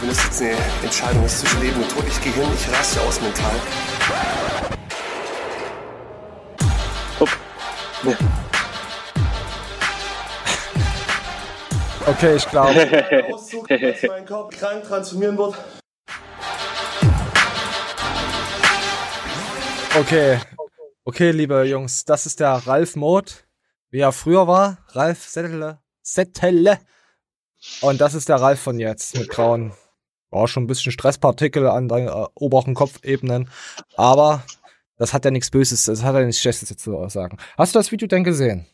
Wenn 0.00 0.08
es 0.08 0.24
jetzt 0.24 0.40
eine 0.40 0.56
Entscheidung 0.82 1.24
ist 1.26 1.40
zwischen 1.40 1.60
Leben 1.60 1.82
und 1.82 1.90
Tod, 1.90 2.04
ich 2.08 2.20
gehe 2.22 2.32
hin, 2.32 2.48
ich 2.58 2.72
raste 2.72 3.02
aus 3.02 3.20
mental. 3.20 3.52
Ja. 8.02 8.16
Okay, 12.06 12.36
ich 12.36 12.48
glaube. 12.48 13.24
Auszug, 13.32 13.68
dass 13.68 14.02
mein 14.02 14.24
Körper 14.24 14.56
krank 14.56 14.84
transformieren 14.84 15.36
wird. 15.36 15.54
Okay. 19.98 20.38
Okay, 21.04 21.30
liebe 21.32 21.64
Jungs, 21.64 22.04
das 22.04 22.24
ist 22.24 22.40
der 22.40 22.52
Ralf 22.52 22.96
Mode, 22.96 23.32
wie 23.90 24.00
er 24.00 24.12
früher 24.12 24.46
war. 24.46 24.78
Ralf 24.88 25.28
Settele. 25.28 25.78
Settele. 26.02 26.78
Und 27.82 28.00
das 28.00 28.14
ist 28.14 28.28
der 28.28 28.36
Ralf 28.36 28.60
von 28.60 28.78
jetzt 28.78 29.18
mit 29.18 29.28
grauen, 29.28 29.72
war 30.30 30.48
schon 30.48 30.64
ein 30.64 30.68
bisschen 30.68 30.92
Stresspartikel 30.92 31.68
an 31.68 31.88
den 31.88 32.08
äh, 32.08 32.26
oberen 32.34 32.74
Kopfebenen. 32.74 33.50
Aber 33.96 34.42
das 35.00 35.14
hat 35.14 35.24
ja 35.24 35.30
nichts 35.30 35.50
Böses, 35.50 35.86
das 35.86 36.04
hat 36.04 36.14
ja 36.14 36.20
nichts 36.20 36.42
Schlechtes 36.42 36.76
zu 36.76 37.08
sagen. 37.08 37.38
Hast 37.56 37.74
du 37.74 37.78
das 37.78 37.90
Video 37.90 38.06
denn 38.06 38.22
gesehen? 38.22 38.66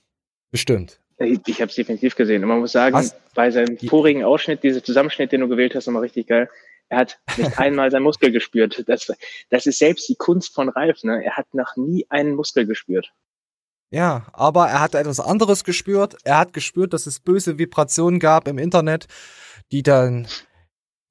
Bestimmt. 0.51 0.99
Ich, 1.19 1.39
ich 1.47 1.61
habe 1.61 1.71
es 1.71 1.77
definitiv 1.77 2.17
gesehen. 2.17 2.43
Und 2.43 2.49
man 2.49 2.59
muss 2.59 2.73
sagen, 2.73 2.97
Was? 2.97 3.15
bei 3.33 3.53
seinem 3.53 3.79
vorigen 3.79 4.25
Ausschnitt, 4.25 4.65
dieser 4.65 4.83
Zusammenschnitt, 4.83 5.31
den 5.31 5.43
du 5.43 5.49
gewählt 5.49 5.77
hast, 5.77 5.87
nochmal 5.87 6.03
richtig 6.03 6.27
geil. 6.27 6.51
Er 6.89 6.99
hat 6.99 7.21
nicht 7.37 7.57
einmal 7.61 7.93
seinen 7.93 8.03
Muskel 8.03 8.33
gespürt. 8.33 8.83
Das, 8.89 9.07
das 9.51 9.67
ist 9.67 9.79
selbst 9.79 10.09
die 10.09 10.17
Kunst 10.17 10.53
von 10.53 10.69
Ralf. 10.69 11.05
Ne? 11.05 11.25
Er 11.25 11.37
hat 11.37 11.47
noch 11.55 11.77
nie 11.77 12.07
einen 12.09 12.35
Muskel 12.35 12.67
gespürt. 12.67 13.13
Ja, 13.93 14.27
aber 14.33 14.67
er 14.67 14.81
hat 14.81 14.97
etwas 14.97 15.21
anderes 15.21 15.63
gespürt. 15.63 16.17
Er 16.25 16.39
hat 16.39 16.53
gespürt, 16.53 16.93
dass 16.93 17.07
es 17.07 17.21
böse 17.21 17.57
Vibrationen 17.57 18.19
gab 18.19 18.49
im 18.49 18.59
Internet, 18.59 19.07
die 19.71 19.85
dann 19.85 20.27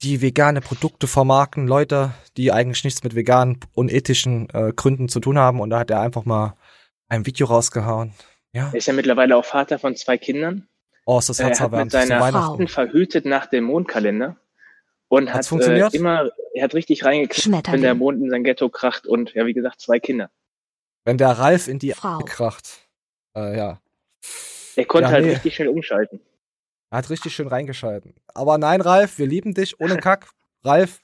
die 0.04 0.22
vegane 0.22 0.62
Produkte 0.62 1.08
vermarkten, 1.08 1.68
Leute, 1.68 2.12
die 2.38 2.52
eigentlich 2.52 2.84
nichts 2.84 3.04
mit 3.04 3.16
veganen, 3.16 3.60
unethischen 3.74 4.50
äh, 4.54 4.74
Gründen 4.76 5.10
zu 5.10 5.20
tun 5.20 5.38
haben. 5.38 5.60
Und 5.60 5.70
da 5.70 5.80
hat 5.80 5.90
er 5.90 6.02
einfach 6.02 6.26
mal 6.26 6.56
ein 7.08 7.26
Video 7.26 7.48
rausgehauen 7.48 8.14
Ja. 8.52 8.70
Er 8.72 8.76
ist 8.76 8.88
ja 8.88 8.94
mittlerweile 8.94 9.36
auch 9.38 9.46
Vater 9.46 9.80
von 9.80 9.96
zwei 9.96 10.18
Kindern. 10.18 10.68
Oh, 11.06 11.20
ist 11.20 11.30
das 11.30 11.40
Er 11.40 11.58
hat 11.58 11.72
mit 11.72 11.92
seiner 11.92 12.20
Weihnachten. 12.20 12.68
Frau 12.68 12.84
verhütet 12.86 13.26
nach 13.26 13.46
dem 13.46 13.66
Mondkalender 13.66 14.38
und 15.08 15.30
Hat's 15.30 15.38
hat 15.38 15.48
funktioniert? 15.48 15.94
äh, 15.94 15.98
immer, 15.98 16.32
er 16.54 16.64
hat 16.64 16.74
richtig 16.74 17.06
reingekriegt, 17.06 17.72
wenn 17.72 17.82
der. 17.82 17.94
Mond 17.94 18.22
in 18.22 18.30
sein 18.30 18.44
Ghetto 18.44 18.70
kracht 18.70 19.06
und 19.06 19.34
ja, 19.34 19.46
wie 19.46 19.54
gesagt, 19.54 19.82
zwei 19.82 20.00
Kinder. 20.00 20.30
Wenn 21.04 21.18
der 21.18 21.30
Ralf 21.30 21.68
in 21.68 21.78
die 21.78 21.92
Frau. 21.92 22.20
Kracht. 22.20 22.88
Äh, 23.36 23.56
ja. 23.58 23.80
Er 24.76 24.86
konnte 24.86 25.10
Ja, 25.10 25.14
halt 25.14 25.26
nee. 25.26 25.32
richtig 25.34 25.56
schnell 25.56 25.68
umschalten. 25.68 26.20
Er 26.96 27.00
hat 27.00 27.10
richtig 27.10 27.36
schön 27.36 27.50
reingeschalten. 27.50 28.14
Aber 28.34 28.58
nein, 28.58 28.80
Ralf, 28.80 29.18
wir 29.18 29.28
lieben 29.28 29.54
dich. 29.54 29.82
Ohne 29.82 29.98
Kack. 29.98 30.30
Ralf, 30.64 31.02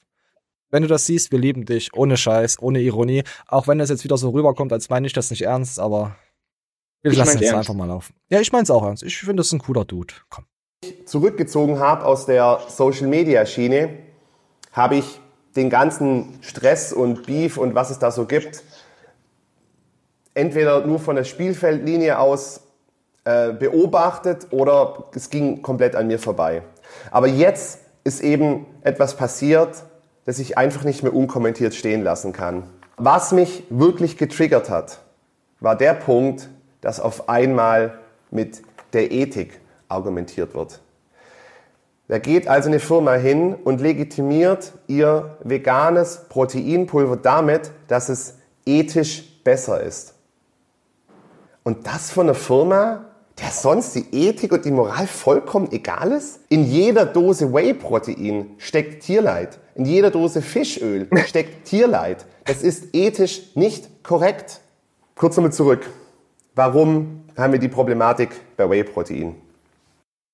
wenn 0.70 0.82
du 0.82 0.88
das 0.88 1.04
siehst, 1.04 1.32
wir 1.32 1.38
lieben 1.38 1.66
dich. 1.66 1.92
Ohne 1.92 2.16
Scheiß, 2.16 2.62
ohne 2.62 2.80
Ironie. 2.80 3.24
Auch 3.46 3.68
wenn 3.68 3.78
es 3.78 3.90
jetzt 3.90 4.02
wieder 4.02 4.16
so 4.16 4.30
rüberkommt, 4.30 4.72
als 4.72 4.88
meine 4.88 5.06
ich 5.06 5.12
das 5.12 5.28
nicht 5.28 5.42
ernst, 5.42 5.78
aber 5.78 6.16
wir 7.02 7.12
Ich 7.12 7.18
lassen 7.18 7.42
es 7.42 7.52
einfach 7.52 7.74
mal 7.74 7.84
laufen. 7.84 8.14
Ja, 8.30 8.40
ich 8.40 8.50
mein's 8.52 8.70
auch 8.70 8.82
ernst. 8.82 9.02
Ich 9.02 9.18
finde, 9.18 9.42
das 9.42 9.48
ist 9.48 9.52
ein 9.52 9.58
cooler 9.58 9.84
Dude. 9.84 10.14
Komm. 10.30 10.46
zurückgezogen 11.04 11.78
habe 11.78 12.06
aus 12.06 12.24
der 12.24 12.60
Social 12.68 13.08
Media 13.08 13.44
Schiene, 13.44 13.90
habe 14.72 14.96
ich 14.96 15.20
den 15.56 15.68
ganzen 15.68 16.38
Stress 16.40 16.94
und 16.94 17.26
Beef 17.26 17.58
und 17.58 17.74
was 17.74 17.90
es 17.90 17.98
da 17.98 18.10
so 18.10 18.24
gibt, 18.24 18.62
entweder 20.32 20.86
nur 20.86 21.00
von 21.00 21.16
der 21.16 21.24
Spielfeldlinie 21.24 22.18
aus 22.18 22.61
äh, 23.24 23.52
beobachtet 23.52 24.48
oder 24.50 25.04
es 25.14 25.30
ging 25.30 25.62
komplett 25.62 25.94
an 25.96 26.06
mir 26.08 26.18
vorbei. 26.18 26.62
Aber 27.10 27.26
jetzt 27.26 27.80
ist 28.04 28.20
eben 28.20 28.66
etwas 28.82 29.16
passiert, 29.16 29.84
das 30.24 30.38
ich 30.38 30.58
einfach 30.58 30.84
nicht 30.84 31.02
mehr 31.02 31.14
unkommentiert 31.14 31.74
stehen 31.74 32.02
lassen 32.02 32.32
kann. 32.32 32.64
Was 32.96 33.32
mich 33.32 33.64
wirklich 33.70 34.16
getriggert 34.16 34.70
hat, 34.70 34.98
war 35.60 35.76
der 35.76 35.94
Punkt, 35.94 36.48
dass 36.80 37.00
auf 37.00 37.28
einmal 37.28 37.98
mit 38.30 38.62
der 38.92 39.10
Ethik 39.12 39.60
argumentiert 39.88 40.54
wird. 40.54 40.80
Da 42.08 42.18
geht 42.18 42.48
also 42.48 42.68
eine 42.68 42.80
Firma 42.80 43.14
hin 43.14 43.54
und 43.54 43.80
legitimiert 43.80 44.72
ihr 44.86 45.36
veganes 45.44 46.26
Proteinpulver 46.28 47.16
damit, 47.16 47.70
dass 47.88 48.08
es 48.08 48.34
ethisch 48.66 49.24
besser 49.44 49.80
ist. 49.80 50.14
Und 51.62 51.86
das 51.86 52.10
von 52.10 52.26
einer 52.26 52.34
Firma, 52.34 53.04
der 53.42 53.50
sonst 53.50 53.96
die 53.96 54.06
Ethik 54.12 54.52
und 54.52 54.64
die 54.64 54.70
Moral 54.70 55.06
vollkommen 55.06 55.70
egal 55.72 56.12
ist? 56.12 56.40
In 56.48 56.64
jeder 56.64 57.04
Dose 57.04 57.52
Whey-Protein 57.52 58.54
steckt 58.56 59.02
Tierleid. 59.02 59.58
In 59.74 59.84
jeder 59.84 60.10
Dose 60.10 60.40
Fischöl 60.40 61.08
steckt 61.26 61.66
Tierleid. 61.66 62.24
Das 62.44 62.62
ist 62.62 62.94
ethisch 62.94 63.54
nicht 63.56 64.04
korrekt. 64.04 64.60
Kurz 65.16 65.36
nochmal 65.36 65.52
zurück. 65.52 65.90
Warum 66.54 67.24
haben 67.36 67.52
wir 67.52 67.58
die 67.58 67.68
Problematik 67.68 68.30
bei 68.56 68.70
Whey-Protein? 68.70 69.34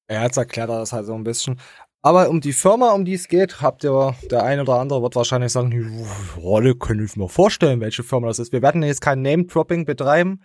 Er 0.09 0.21
hat's 0.21 0.37
erklärt 0.37 0.69
das 0.69 0.93
halt 0.93 1.07
so 1.07 1.15
ein 1.15 1.25
bisschen. 1.25 1.59
Aber 2.03 2.29
um 2.29 2.41
die 2.41 2.53
Firma, 2.53 2.93
um 2.93 3.05
die 3.05 3.15
es 3.15 3.29
geht, 3.29 3.61
habt 3.61 3.85
ihr, 3.85 4.15
der 4.31 4.45
eine 4.45 4.63
oder 4.63 4.75
andere 4.75 5.03
wird 5.03 5.17
wahrscheinlich 5.17 5.53
sagen, 5.53 5.73
ja, 5.73 6.61
da 6.61 6.73
kann 6.75 7.05
ich 7.05 7.17
mir 7.17 7.29
vorstellen, 7.29 7.81
welche 7.81 8.03
Firma 8.03 8.29
das 8.29 8.39
ist. 8.39 8.53
Wir 8.53 8.63
werden 8.63 8.83
jetzt 8.83 9.01
kein 9.01 9.23
Name-Dropping 9.23 9.85
betreiben, 9.85 10.41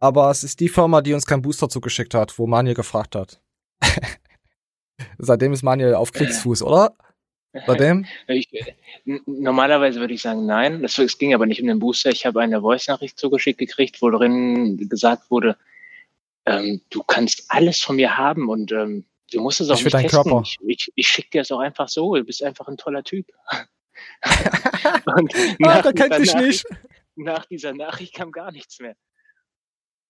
aber 0.00 0.30
es 0.30 0.44
ist 0.44 0.60
die 0.60 0.68
Firma, 0.68 1.00
die 1.00 1.14
uns 1.14 1.26
keinen 1.26 1.42
Booster 1.42 1.68
zugeschickt 1.68 2.14
hat, 2.14 2.38
wo 2.38 2.46
Manuel 2.46 2.74
gefragt 2.74 3.14
hat. 3.14 3.40
Seitdem 5.18 5.52
ist 5.52 5.62
Manuel 5.62 5.94
auf 5.94 6.12
Kriegsfuß, 6.12 6.62
oder? 6.62 6.94
Seitdem? 7.66 8.06
Ich, 8.28 8.48
normalerweise 9.26 10.00
würde 10.00 10.14
ich 10.14 10.22
sagen, 10.22 10.46
nein. 10.46 10.82
Das, 10.82 10.98
es 10.98 11.18
ging 11.18 11.34
aber 11.34 11.46
nicht 11.46 11.60
um 11.62 11.66
den 11.68 11.78
Booster. 11.78 12.10
Ich 12.10 12.26
habe 12.26 12.40
eine 12.40 12.60
Voice-Nachricht 12.60 13.18
zugeschickt 13.18 13.58
gekriegt, 13.58 14.02
wo 14.02 14.10
drin 14.10 14.76
gesagt 14.88 15.30
wurde, 15.30 15.56
ähm, 16.46 16.82
du 16.90 17.02
kannst 17.02 17.44
alles 17.48 17.80
von 17.80 17.96
mir 17.96 18.16
haben 18.16 18.48
und 18.48 18.72
ähm, 18.72 19.04
du 19.32 19.40
musst 19.40 19.60
es 19.60 19.70
auch 19.70 19.76
Ich 19.76 19.84
nicht 19.84 19.94
deinen 19.94 20.02
testen. 20.02 20.22
Körper. 20.24 20.42
Ich, 20.42 20.58
ich, 20.66 20.92
ich 20.94 21.08
schicke 21.08 21.30
dir 21.30 21.40
es 21.42 21.50
auch 21.50 21.60
einfach 21.60 21.88
so. 21.88 22.14
Du 22.14 22.24
bist 22.24 22.42
einfach 22.42 22.68
ein 22.68 22.76
toller 22.76 23.02
Typ. 23.02 23.26
und 25.16 25.34
Ah, 25.34 25.54
nach 25.58 25.82
der 25.82 25.92
kennt 25.92 26.18
dich 26.18 26.34
nicht. 26.34 26.66
Nach 27.16 27.46
dieser 27.46 27.72
Nachricht 27.74 28.14
kam 28.14 28.30
gar 28.30 28.52
nichts 28.52 28.78
mehr. 28.78 28.94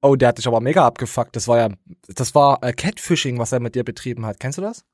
Oh, 0.01 0.15
der 0.17 0.29
hat 0.29 0.39
dich 0.39 0.47
aber 0.47 0.61
mega 0.61 0.87
abgefuckt. 0.87 1.35
Das 1.35 1.49
war 1.49 1.59
ja, 1.59 1.69
das 2.09 2.35
war 2.35 2.63
äh, 2.63 2.73
Catfishing, 2.73 3.39
was 3.39 3.53
er 3.53 3.61
mit 3.61 3.75
dir 3.75 3.85
betrieben 3.85 4.25
hat. 4.27 4.39
Kennst 4.41 4.59
du 4.59 4.63
das? 4.63 4.85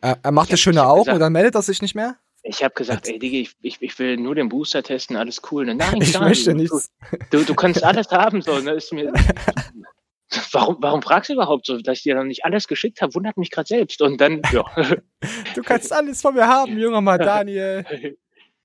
Er, 0.00 0.18
er 0.22 0.32
macht 0.32 0.50
hab- 0.50 0.58
schöne 0.58 0.84
Augen 0.84 1.00
gesagt- 1.04 1.14
und 1.14 1.20
dann 1.20 1.32
meldet 1.32 1.54
er 1.54 1.62
sich 1.62 1.80
nicht 1.82 1.94
mehr? 1.94 2.16
Ich 2.44 2.62
habe 2.62 2.72
gesagt, 2.74 3.08
ey 3.08 3.18
Digi, 3.18 3.40
ich, 3.42 3.56
ich, 3.62 3.82
ich 3.82 3.98
will 3.98 4.16
nur 4.16 4.34
den 4.34 4.48
Booster 4.48 4.82
testen, 4.82 5.16
alles 5.16 5.42
cool. 5.50 5.66
Ne? 5.66 5.74
Nein, 5.74 6.00
Ich 6.00 6.18
möchte 6.18 6.52
du, 6.52 6.56
nichts. 6.56 6.92
Du, 7.30 7.42
du 7.44 7.54
kannst 7.54 7.82
alles 7.84 8.08
haben, 8.10 8.42
so, 8.42 8.58
ne? 8.58 8.72
Ist 8.72 8.92
mir. 8.92 9.12
Warum, 10.52 10.76
warum 10.80 11.00
fragst 11.00 11.30
du 11.30 11.32
überhaupt 11.34 11.64
so, 11.64 11.78
dass 11.80 11.98
ich 11.98 12.02
dir 12.02 12.14
noch 12.14 12.24
nicht 12.24 12.44
alles 12.44 12.68
geschickt 12.68 13.00
habe? 13.00 13.14
Wundert 13.14 13.38
mich 13.38 13.50
gerade 13.50 13.66
selbst. 13.66 14.02
Und 14.02 14.20
dann, 14.20 14.42
ja. 14.52 14.62
Du 15.54 15.62
kannst 15.62 15.90
alles 15.90 16.20
von 16.20 16.34
mir 16.34 16.46
haben, 16.46 16.78
junger 16.78 17.00
Mann 17.00 17.18
Daniel. 17.18 17.84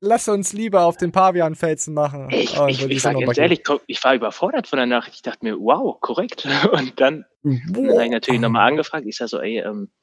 Lass 0.06 0.28
uns 0.28 0.52
lieber 0.52 0.82
auf 0.82 0.98
den 0.98 1.14
Pavianfelsen 1.14 1.94
machen. 1.94 2.30
Ich, 2.30 2.60
Oh, 2.60 2.68
ich, 2.68 2.84
ich 2.84 3.06
war 3.06 3.14
ganz 3.14 3.38
ehrlich, 3.38 3.64
ich 3.88 4.04
war 4.04 4.14
überfordert 4.14 4.68
von 4.68 4.76
der 4.76 4.86
Nachricht. 4.86 5.16
Ich 5.16 5.22
dachte 5.22 5.46
mir, 5.46 5.58
wow, 5.58 5.98
korrekt. 6.02 6.46
Und 6.74 7.00
dann, 7.00 7.24
dann 7.42 7.88
habe 7.88 8.04
ich 8.04 8.12
natürlich 8.12 8.42
nochmal 8.42 8.68
angefragt. 8.68 9.06
Ich 9.08 9.16
sag 9.16 9.30
so, 9.30 9.40
ey, 9.40 9.60
ähm, 9.60 9.94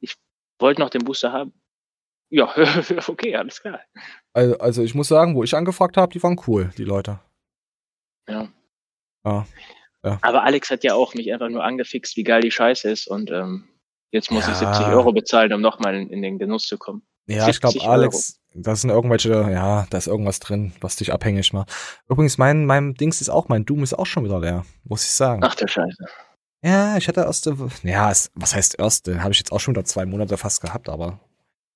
ich 0.00 0.16
wollte 0.58 0.80
noch 0.80 0.90
den 0.90 1.04
Booster 1.04 1.30
haben. 1.30 1.52
Ja, 2.28 2.52
okay, 3.06 3.36
alles 3.36 3.62
klar. 3.62 3.78
Also, 4.32 4.58
also 4.58 4.82
ich 4.82 4.96
muss 4.96 5.06
sagen, 5.06 5.36
wo 5.36 5.44
ich 5.44 5.54
angefragt 5.54 5.96
habe, 5.96 6.12
die 6.12 6.20
waren 6.20 6.40
cool, 6.48 6.72
die 6.76 6.84
Leute. 6.84 7.20
Ja. 8.28 8.48
Ja. 9.24 9.46
Aber 10.22 10.42
Alex 10.42 10.70
hat 10.70 10.82
ja 10.82 10.94
auch 10.94 11.14
mich 11.14 11.32
einfach 11.32 11.50
nur 11.50 11.62
angefixt, 11.62 12.16
wie 12.16 12.24
geil 12.24 12.40
die 12.40 12.50
Scheiße 12.50 12.90
ist. 12.90 13.06
Und 13.06 13.30
ähm, 13.30 13.68
jetzt 14.10 14.32
muss 14.32 14.48
ich 14.48 14.60
Ja. 14.60 14.74
70 14.74 14.86
Euro 14.88 15.12
bezahlen, 15.12 15.52
um 15.52 15.60
nochmal 15.60 15.94
in, 15.94 16.10
in 16.10 16.20
den 16.20 16.40
Genuss 16.40 16.66
zu 16.66 16.78
kommen. 16.78 17.06
Ja, 17.26 17.48
ich 17.48 17.60
glaube, 17.60 17.72
70 17.74 17.88
Alex, 17.88 18.40
da 18.54 18.76
sind 18.76 18.90
irgendwelche, 18.90 19.30
ja, 19.50 19.86
da 19.90 19.98
ist 19.98 20.06
irgendwas 20.06 20.40
drin, 20.40 20.72
was 20.80 20.96
dich 20.96 21.12
abhängig 21.12 21.52
macht. 21.52 21.72
Übrigens, 22.08 22.38
mein, 22.38 22.66
mein 22.66 22.94
Dings 22.94 23.20
ist 23.20 23.28
auch, 23.30 23.48
mein 23.48 23.64
Doom 23.64 23.82
ist 23.82 23.94
auch 23.94 24.06
schon 24.06 24.24
wieder 24.24 24.38
leer, 24.40 24.64
muss 24.84 25.04
ich 25.04 25.10
sagen. 25.10 25.42
Ach 25.44 25.54
der 25.54 25.68
Scheiße. 25.68 26.04
Ja, 26.62 26.96
ich 26.96 27.08
hatte 27.08 27.22
erste, 27.22 27.56
ja, 27.82 28.08
was 28.34 28.54
heißt 28.54 28.78
erste? 28.78 29.22
Habe 29.22 29.32
ich 29.32 29.38
jetzt 29.38 29.52
auch 29.52 29.60
schon 29.60 29.74
wieder 29.74 29.84
zwei 29.84 30.06
Monate 30.06 30.36
fast 30.38 30.60
gehabt, 30.62 30.88
aber 30.88 31.20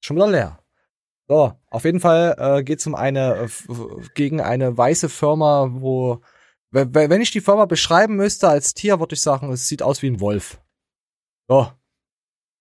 schon 0.00 0.16
wieder 0.16 0.28
leer. 0.30 0.58
So, 1.28 1.52
auf 1.68 1.84
jeden 1.84 2.00
Fall 2.00 2.34
äh, 2.38 2.62
geht 2.64 2.78
es 2.80 2.86
um 2.86 2.94
eine, 2.94 3.34
äh, 3.36 3.48
gegen 4.14 4.40
eine 4.40 4.76
weiße 4.78 5.10
Firma, 5.10 5.68
wo, 5.72 6.22
we- 6.70 6.88
we- 6.94 7.10
wenn 7.10 7.20
ich 7.20 7.30
die 7.32 7.42
Firma 7.42 7.66
beschreiben 7.66 8.16
müsste 8.16 8.48
als 8.48 8.72
Tier, 8.72 8.98
würde 8.98 9.14
ich 9.14 9.20
sagen, 9.20 9.52
es 9.52 9.66
sieht 9.68 9.82
aus 9.82 10.00
wie 10.00 10.08
ein 10.10 10.20
Wolf. 10.20 10.58
So, 11.48 11.70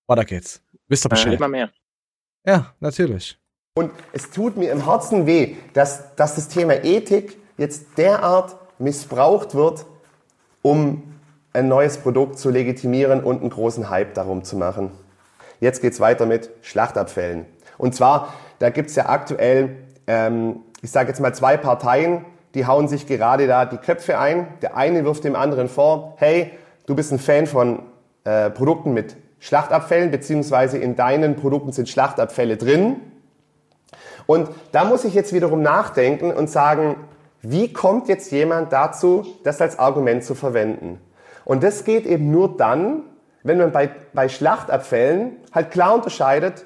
weiter 0.07 0.25
geht's. 0.25 0.61
Wisst 0.89 1.05
ihr 1.05 1.07
Äh, 1.07 1.09
Bescheid? 1.11 1.33
immer 1.35 1.47
mehr. 1.47 1.71
Ja, 2.47 2.73
natürlich. 2.79 3.37
Und 3.75 3.91
es 4.13 4.31
tut 4.31 4.55
mir 4.55 4.71
im 4.71 4.85
Herzen 4.85 5.25
weh, 5.27 5.55
dass, 5.73 6.15
dass 6.15 6.35
das 6.35 6.47
Thema 6.47 6.83
Ethik 6.83 7.37
jetzt 7.57 7.97
derart 7.97 8.55
missbraucht 8.79 9.53
wird, 9.53 9.85
um 10.61 11.03
ein 11.51 11.67
neues 11.67 11.97
Produkt 11.97 12.39
zu 12.39 12.49
legitimieren 12.49 13.21
und 13.23 13.41
einen 13.41 13.49
großen 13.49 13.89
Hype 13.89 14.13
darum 14.13 14.43
zu 14.43 14.55
machen. 14.55 14.91
Jetzt 15.59 15.81
geht's 15.81 15.99
weiter 15.99 16.25
mit 16.25 16.49
Schlachtabfällen. 16.61 17.45
Und 17.77 17.95
zwar, 17.95 18.33
da 18.59 18.69
gibt's 18.69 18.95
ja 18.95 19.09
aktuell, 19.09 19.75
ähm, 20.07 20.61
ich 20.81 20.91
sage 20.91 21.09
jetzt 21.09 21.19
mal 21.19 21.33
zwei 21.33 21.57
Parteien, 21.57 22.25
die 22.53 22.65
hauen 22.65 22.87
sich 22.87 23.07
gerade 23.07 23.45
da 23.45 23.65
die 23.65 23.77
Köpfe 23.77 24.19
ein. 24.19 24.47
Der 24.61 24.77
eine 24.77 25.03
wirft 25.03 25.25
dem 25.25 25.35
anderen 25.35 25.67
vor, 25.67 26.15
hey, 26.17 26.51
du 26.85 26.95
bist 26.95 27.11
ein 27.11 27.19
Fan 27.19 27.45
von 27.45 27.83
äh, 28.23 28.49
Produkten 28.49 28.93
mit 28.93 29.17
Schlachtabfällen, 29.39 30.11
beziehungsweise 30.11 30.77
in 30.77 30.95
deinen 30.95 31.35
Produkten 31.35 31.71
sind 31.71 31.89
Schlachtabfälle 31.89 32.57
drin. 32.57 32.97
Und 34.25 34.49
da 34.71 34.83
muss 34.85 35.05
ich 35.05 35.13
jetzt 35.13 35.33
wiederum 35.33 35.61
nachdenken 35.61 36.31
und 36.31 36.49
sagen, 36.49 36.95
wie 37.41 37.71
kommt 37.71 38.07
jetzt 38.09 38.31
jemand 38.31 38.73
dazu, 38.73 39.25
das 39.43 39.61
als 39.61 39.79
Argument 39.79 40.23
zu 40.23 40.35
verwenden? 40.35 40.99
Und 41.45 41.63
das 41.63 41.85
geht 41.85 42.05
eben 42.05 42.31
nur 42.31 42.57
dann, 42.57 43.03
wenn 43.43 43.57
man 43.57 43.71
bei, 43.71 43.89
bei 44.13 44.27
Schlachtabfällen 44.27 45.37
halt 45.53 45.71
klar 45.71 45.95
unterscheidet, 45.95 46.65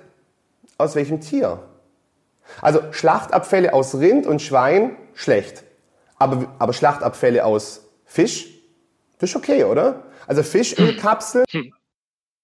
aus 0.77 0.95
welchem 0.95 1.21
Tier. 1.21 1.59
Also 2.61 2.81
Schlachtabfälle 2.91 3.73
aus 3.73 3.95
Rind 3.95 4.25
und 4.25 4.41
Schwein, 4.41 4.95
schlecht. 5.13 5.63
Aber, 6.17 6.47
aber 6.57 6.73
Schlachtabfälle 6.73 7.45
aus 7.45 7.83
Fisch, 8.05 8.47
das 9.19 9.29
ist 9.29 9.35
okay, 9.35 9.63
oder? 9.65 10.03
Also 10.25 10.41
Fischölkapseln, 10.41 11.45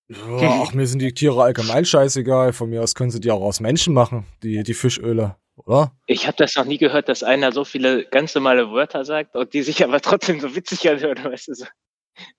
Ja, 0.09 0.63
ach, 0.63 0.73
mir 0.73 0.87
sind 0.87 0.99
die 0.99 1.13
Tiere 1.13 1.43
allgemein 1.43 1.83
scheißegal. 1.83 2.53
Von 2.53 2.69
mir 2.69 2.81
aus 2.81 2.95
können 2.95 3.11
sie 3.11 3.19
die 3.19 3.31
auch 3.31 3.41
aus 3.41 3.59
Menschen 3.59 3.93
machen, 3.93 4.25
die, 4.41 4.63
die 4.63 4.73
Fischöle, 4.73 5.35
oder? 5.55 5.91
Ich 6.05 6.27
habe 6.27 6.37
das 6.37 6.55
noch 6.55 6.65
nie 6.65 6.77
gehört, 6.77 7.09
dass 7.09 7.23
einer 7.23 7.51
so 7.51 7.65
viele 7.65 8.05
ganz 8.05 8.33
normale 8.33 8.71
Wörter 8.71 9.03
sagt 9.03 9.35
und 9.35 9.53
die 9.53 9.63
sich 9.63 9.83
aber 9.83 9.99
trotzdem 9.99 10.39
so 10.39 10.55
witzig 10.55 10.89
anhören, 10.89 11.23
weißt 11.23 11.49
du 11.49 11.53
so. 11.55 11.65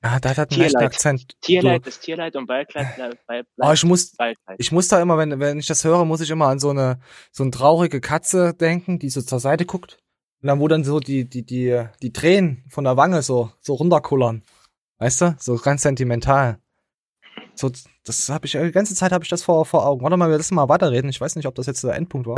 Ja, 0.03 0.19
da 0.19 0.31
hat 0.31 0.51
einen 0.51 0.61
leichten 0.61 0.79
Tierleid. 0.79 0.83
Akzent. 0.83 1.41
Tierleid 1.41 1.87
ist 1.87 2.01
Tierleid 2.01 2.37
und 2.37 2.47
bleibt 2.47 2.75
Wald, 2.75 3.47
oh, 3.59 3.73
ich 3.73 3.85
muss, 3.85 4.13
ich 4.57 4.73
muss 4.73 4.89
da 4.89 5.01
immer, 5.01 5.19
wenn, 5.19 5.39
wenn 5.39 5.59
ich 5.59 5.67
das 5.67 5.85
höre, 5.85 6.05
muss 6.05 6.21
ich 6.21 6.31
immer 6.31 6.49
an 6.49 6.59
so 6.59 6.71
eine, 6.71 6.99
so 7.31 7.45
eine 7.45 7.53
traurige 7.53 8.01
Katze 8.01 8.55
denken, 8.55 8.99
die 8.99 9.11
so 9.11 9.23
zur 9.23 9.39
Seite 9.39 9.67
guckt. 9.67 9.99
Und 10.43 10.49
dann, 10.49 10.61
wo 10.61 10.69
dann 10.69 10.85
so 10.85 11.01
die, 11.01 11.29
die, 11.29 11.45
die, 11.45 11.85
die 12.03 12.13
Tränen 12.13 12.65
von 12.71 12.85
der 12.85 12.97
Wange 12.97 13.23
so, 13.23 13.53
so 13.61 13.75
runterkullern. 13.75 14.43
Weißt 14.99 15.21
du? 15.21 15.37
So 15.39 15.57
ganz 15.57 15.83
sentimental. 15.83 16.59
So, 17.59 17.71
das 18.05 18.29
habe 18.29 18.47
ich, 18.47 18.53
die 18.53 18.71
ganze 18.71 18.95
Zeit 18.95 19.11
habe 19.11 19.25
ich 19.25 19.31
das 19.31 19.43
vor, 19.43 19.65
vor 19.65 19.85
Augen. 19.85 20.03
Warte 20.03 20.17
mal, 20.17 20.31
wir 20.31 20.37
müssen 20.37 20.55
mal 20.55 20.69
weiterreden. 20.69 21.11
Ich 21.11 21.21
weiß 21.21 21.35
nicht, 21.35 21.47
ob 21.47 21.57
das 21.57 21.67
jetzt 21.67 21.83
der 21.83 21.95
Endpunkt 21.95 22.29
war. 22.29 22.37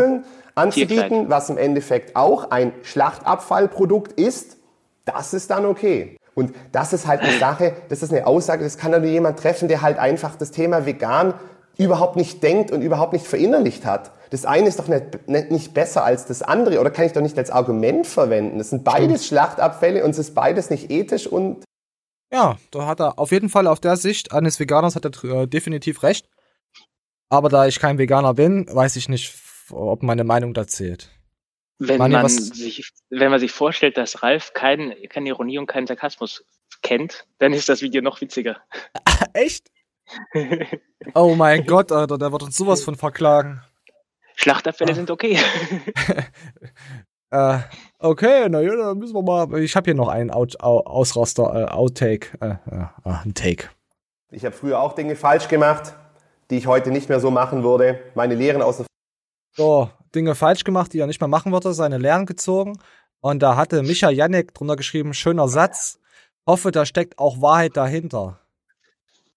Anzubieten, 0.54 1.28
was 1.28 1.50
im 1.50 1.58
Endeffekt 1.58 2.16
auch 2.16 2.50
ein 2.50 2.72
Schlachtabfallprodukt 2.82 4.12
ist, 4.12 4.56
das 5.04 5.34
ist 5.34 5.50
dann 5.50 5.66
okay. 5.66 6.16
Und 6.34 6.54
das 6.72 6.94
ist 6.94 7.06
halt 7.06 7.20
eine 7.20 7.38
Sache, 7.38 7.74
das 7.90 8.02
ist 8.02 8.12
eine 8.12 8.26
Aussage, 8.26 8.64
das 8.64 8.78
kann 8.78 8.92
nur 8.92 9.02
jemand 9.04 9.38
treffen, 9.38 9.68
der 9.68 9.82
halt 9.82 9.98
einfach 9.98 10.36
das 10.36 10.52
Thema 10.52 10.86
vegan 10.86 11.34
überhaupt 11.76 12.16
nicht 12.16 12.42
denkt 12.42 12.70
und 12.70 12.80
überhaupt 12.82 13.12
nicht 13.12 13.26
verinnerlicht 13.26 13.84
hat. 13.84 14.12
Das 14.30 14.46
eine 14.46 14.68
ist 14.68 14.78
doch 14.78 14.88
nicht, 14.88 15.50
nicht 15.50 15.74
besser 15.74 16.04
als 16.04 16.24
das 16.24 16.40
andere 16.40 16.80
oder 16.80 16.90
kann 16.90 17.04
ich 17.04 17.12
doch 17.12 17.20
nicht 17.20 17.36
als 17.36 17.50
Argument 17.50 18.06
verwenden. 18.06 18.58
Das 18.58 18.70
sind 18.70 18.84
beides 18.84 19.26
Schlachtabfälle 19.26 20.04
und 20.04 20.10
es 20.10 20.18
ist 20.18 20.34
beides 20.34 20.70
nicht 20.70 20.90
ethisch 20.90 21.26
und 21.26 21.64
ja, 22.32 22.58
da 22.70 22.86
hat 22.86 23.00
er 23.00 23.18
auf 23.18 23.32
jeden 23.32 23.48
Fall 23.48 23.66
auf 23.66 23.80
der 23.80 23.96
Sicht 23.96 24.32
eines 24.32 24.60
Veganers 24.60 24.96
hat 24.96 25.04
er 25.04 25.24
äh, 25.24 25.46
definitiv 25.46 26.02
recht. 26.02 26.28
Aber 27.28 27.48
da 27.48 27.66
ich 27.66 27.78
kein 27.78 27.98
Veganer 27.98 28.34
bin, 28.34 28.66
weiß 28.68 28.96
ich 28.96 29.08
nicht, 29.08 29.34
ob 29.70 30.02
meine 30.02 30.24
Meinung 30.24 30.52
da 30.54 30.66
zählt. 30.66 31.10
Wenn 31.78 31.98
Mani, 31.98 32.14
man 32.14 32.28
sich, 32.28 32.92
wenn 33.08 33.30
man 33.30 33.40
sich 33.40 33.52
vorstellt, 33.52 33.96
dass 33.96 34.22
Ralf 34.22 34.52
kein, 34.52 34.94
keine 35.08 35.30
Ironie 35.30 35.58
und 35.58 35.66
keinen 35.66 35.86
Sarkasmus 35.86 36.44
kennt, 36.82 37.26
dann 37.38 37.52
ist 37.52 37.68
das 37.68 37.82
Video 37.82 38.02
noch 38.02 38.20
witziger. 38.20 38.60
Echt? 39.32 39.70
oh 41.14 41.34
mein 41.36 41.64
Gott, 41.64 41.92
Alter, 41.92 42.18
der 42.18 42.32
wird 42.32 42.42
uns 42.42 42.56
sowas 42.56 42.82
von 42.82 42.96
verklagen. 42.96 43.62
Schlachtabfälle 44.34 44.92
ah. 44.92 44.94
sind 44.94 45.10
okay. 45.10 45.38
äh, 47.30 47.58
okay, 47.98 48.48
na 48.48 48.60
ja, 48.60 48.74
dann 48.76 48.98
müssen 48.98 49.14
wir 49.14 49.22
mal. 49.22 49.58
Ich 49.60 49.76
habe 49.76 49.84
hier 49.86 49.94
noch 49.94 50.08
einen 50.08 50.30
Out, 50.30 50.60
Ausraster, 50.60 51.54
äh, 51.54 51.70
Outtake, 51.70 52.36
äh, 52.40 52.54
äh, 52.70 52.86
ein 53.04 53.34
Take. 53.34 53.68
Ich 54.30 54.44
habe 54.44 54.54
früher 54.54 54.80
auch 54.80 54.94
Dinge 54.94 55.16
falsch 55.16 55.48
gemacht, 55.48 55.94
die 56.50 56.56
ich 56.56 56.66
heute 56.66 56.90
nicht 56.90 57.08
mehr 57.08 57.20
so 57.20 57.30
machen 57.30 57.62
würde. 57.62 58.00
Meine 58.14 58.34
Lehren 58.34 58.62
aus 58.62 58.78
der 58.78 58.86
So, 59.56 59.90
Dinge 60.14 60.34
falsch 60.34 60.64
gemacht, 60.64 60.92
die 60.92 60.98
er 60.98 61.06
nicht 61.06 61.20
mehr 61.20 61.28
machen 61.28 61.52
würde, 61.52 61.72
seine 61.72 61.98
Lehren 61.98 62.26
gezogen. 62.26 62.78
Und 63.20 63.40
da 63.42 63.56
hatte 63.56 63.82
Micha 63.82 64.10
Janek 64.10 64.54
drunter 64.54 64.76
geschrieben, 64.76 65.14
schöner 65.14 65.48
Satz. 65.48 65.98
Hoffe, 66.46 66.70
da 66.70 66.86
steckt 66.86 67.18
auch 67.18 67.40
Wahrheit 67.40 67.76
dahinter. 67.76 68.40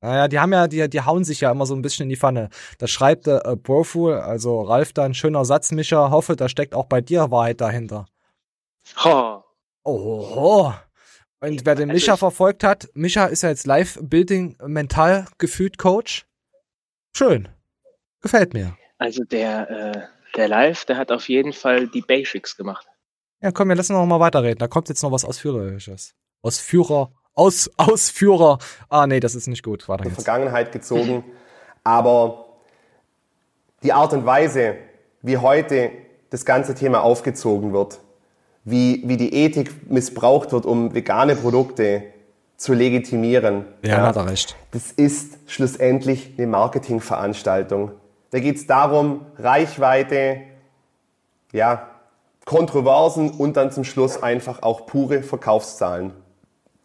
Naja, 0.04 0.28
die 0.28 0.38
haben 0.38 0.52
ja, 0.52 0.68
die, 0.68 0.90
die 0.90 1.00
hauen 1.00 1.24
sich 1.24 1.40
ja 1.40 1.50
immer 1.50 1.66
so 1.66 1.74
ein 1.74 1.82
bisschen 1.82 2.04
in 2.04 2.10
die 2.10 2.18
Pfanne. 2.18 2.50
Da 2.78 2.88
schreibt 2.88 3.26
der 3.26 3.46
äh, 3.46 3.56
Brofool, 3.56 4.16
also 4.16 4.62
Ralf 4.62 4.92
dann, 4.92 5.14
schöner 5.14 5.46
Satz, 5.46 5.72
Micha, 5.72 6.12
hoffe, 6.12 6.36
da 6.36 6.50
steckt 6.50 6.76
auch 6.76 6.88
bei 6.88 7.00
dir 7.00 7.32
Wahrheit 7.32 7.62
dahinter. 7.62 8.06
Oh. 9.06 9.40
Oh. 9.86 10.74
Und 11.40 11.66
wer 11.66 11.76
den 11.76 11.88
Micha 11.88 12.18
verfolgt 12.18 12.66
hat, 12.66 12.90
Micha 12.94 13.28
ist 13.28 13.44
ja 13.44 13.50
jetzt 13.50 13.66
Live-Building 13.66 14.58
mental 14.66 15.26
gefühlt 15.38 15.78
Coach. 15.78 16.26
Schön. 17.16 17.48
Gefällt 18.20 18.54
mir. 18.54 18.76
Also 18.98 19.24
der, 19.24 19.70
äh, 19.70 20.02
der 20.36 20.50
Live, 20.50 20.84
der 20.84 20.98
hat 20.98 21.14
auf 21.14 21.30
jeden 21.30 21.54
Fall 21.54 21.88
die 21.88 22.02
Basics 22.02 22.58
gemacht. 22.58 22.86
Ja, 23.40 23.54
komm, 23.54 23.70
wir 23.70 23.78
lassen 23.78 23.94
noch 23.94 24.06
mal 24.06 24.20
weiterreden. 24.20 24.60
Da 24.60 24.68
kommt 24.68 24.90
jetzt 24.90 25.02
noch 25.02 25.14
was 25.14 25.24
Ausführliches. 25.24 26.14
Ausführer 26.42 27.14
aus, 27.36 27.70
Ausführer. 27.78 28.60
Ah, 28.90 29.08
nee, 29.08 29.20
das 29.20 29.36
ist 29.36 29.48
nicht 29.48 29.64
gut. 29.64 29.88
Warte 29.88 30.06
jetzt. 30.06 30.16
Vergangenheit 30.16 30.72
gezogen. 30.72 31.24
Aber 31.84 32.46
die 33.84 33.94
Art 33.94 34.14
und 34.14 34.26
Weise, 34.26 34.76
wie 35.22 35.38
heute 35.38 35.92
das 36.30 36.46
ganze 36.46 36.74
Thema 36.74 37.04
aufgezogen 37.04 37.74
wird, 37.74 38.00
wie, 38.64 39.04
wie 39.06 39.18
die 39.18 39.34
Ethik 39.34 39.92
missbraucht 39.92 40.52
wird, 40.52 40.66
um 40.66 40.94
vegane 40.94 41.36
Produkte 41.36 42.04
zu 42.56 42.74
legitimieren. 42.74 43.66
Ja, 43.82 43.90
ja 43.90 44.08
hat 44.08 44.16
er 44.16 44.30
recht. 44.30 44.56
Das 44.72 44.92
ist 44.92 45.38
schlussendlich 45.48 46.36
eine 46.38 46.48
Marketingveranstaltung. 46.48 47.92
Da 48.32 48.40
geht 48.40 48.56
es 48.56 48.68
darum, 48.68 49.26
Reichweite, 49.38 50.42
ja, 51.52 51.90
Kontroversen 52.46 53.32
und 53.32 53.58
dann 53.58 53.72
zum 53.72 53.84
Schluss 53.84 54.22
einfach 54.22 54.64
auch 54.64 54.86
pure 54.86 55.24
Verkaufszahlen. 55.24 56.14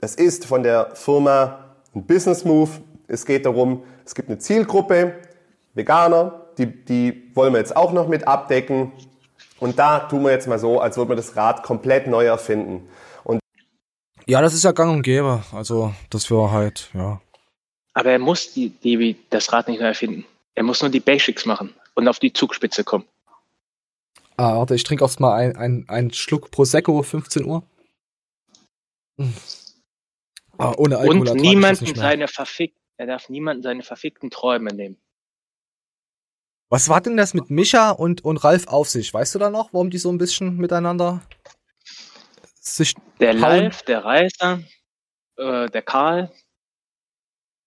Es 0.01 0.15
ist 0.15 0.45
von 0.45 0.63
der 0.63 0.95
Firma 0.95 1.77
ein 1.95 2.07
Business 2.07 2.45
Move. 2.45 2.71
Es 3.09 3.27
geht 3.27 3.47
darum, 3.47 3.83
es 4.05 4.15
gibt 4.15 4.29
eine 4.29 4.39
Zielgruppe, 4.39 5.15
Veganer, 5.75 6.47
die, 6.57 6.67
die 6.67 7.31
wollen 7.35 7.53
wir 7.53 7.59
jetzt 7.59 7.77
auch 7.77 7.93
noch 7.93 8.09
mit 8.09 8.27
abdecken. 8.27 8.93
Und 9.59 9.79
da 9.79 10.01
tun 10.01 10.23
wir 10.25 10.31
jetzt 10.31 10.47
mal 10.47 10.59
so, 10.59 10.81
als 10.81 10.97
würden 10.97 11.09
wir 11.09 11.17
das 11.17 11.37
Rad 11.37 11.63
komplett 11.63 12.07
neu 12.07 12.27
erfinden. 12.27 12.89
Und 13.25 13.41
ja, 14.27 14.41
das 14.41 14.55
ist 14.55 14.65
ja 14.65 14.73
gang 14.73 14.93
und 14.93 15.03
gäbe. 15.03 15.43
Also, 15.53 15.95
das 16.11 16.31
wir 16.31 16.53
halt, 16.53 16.91
ja. 16.95 17.21
Aber 17.95 18.11
er 18.11 18.19
muss 18.21 18.53
die, 18.53 18.71
die, 18.71 19.17
das 19.31 19.53
Rad 19.53 19.67
nicht 19.67 19.81
neu 19.81 19.89
erfinden. 19.89 20.25
Er 20.55 20.63
muss 20.63 20.81
nur 20.81 20.91
die 20.91 21.01
Basics 21.01 21.45
machen 21.45 21.75
und 21.95 22.07
auf 22.07 22.21
die 22.21 22.33
Zugspitze 22.33 22.85
kommen. 22.85 23.05
Ah, 24.37 24.57
warte, 24.57 24.77
ich 24.77 24.85
trinke 24.85 25.03
erst 25.03 25.19
mal 25.19 25.35
einen 25.35 25.89
ein 25.89 26.13
Schluck 26.13 26.53
Prosecco, 26.53 27.03
15 27.03 27.45
Uhr. 27.45 27.65
Hm. 29.19 29.35
Ah, 30.59 30.75
ohne 30.77 30.99
Alkohol 30.99 31.29
Und 31.29 31.41
niemanden 31.41 31.95
seine 31.95 32.27
verfickten, 32.27 32.83
er 32.97 33.07
darf 33.07 33.29
niemanden 33.29 33.63
seine 33.63 33.83
verfickten 33.83 34.29
Träume 34.29 34.75
nehmen. 34.75 35.01
Was 36.69 36.89
war 36.89 37.01
denn 37.01 37.17
das 37.17 37.33
mit 37.33 37.49
Micha 37.49 37.93
und, 37.93 38.25
und 38.25 38.39
Ralf 38.39 38.67
auf 38.67 38.89
sich? 38.89 39.15
Weißt 39.15 39.35
du 39.35 39.39
da 39.39 39.51
noch, 39.51 39.73
warum 39.73 39.89
die 39.89 39.99
so 39.99 40.11
ein 40.11 40.19
bisschen 40.19 40.57
miteinander 40.57 41.23
sich 42.61 42.95
Der 43.21 43.35
hauen? 43.35 43.45
Ralf, 43.45 43.83
der 43.83 44.05
Reißer, 44.05 44.61
äh, 45.37 45.67
der 45.71 45.83
Karl, 45.83 46.31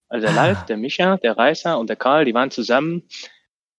also 0.10 0.28
der 0.28 0.36
ah. 0.36 0.42
Ralf, 0.42 0.66
der 0.66 0.78
Micha, 0.78 1.18
der 1.18 1.38
Reißer 1.38 1.80
und 1.80 1.90
der 1.90 1.96
Karl, 1.96 2.26
die 2.26 2.34
waren 2.34 2.52
zusammen 2.52 3.08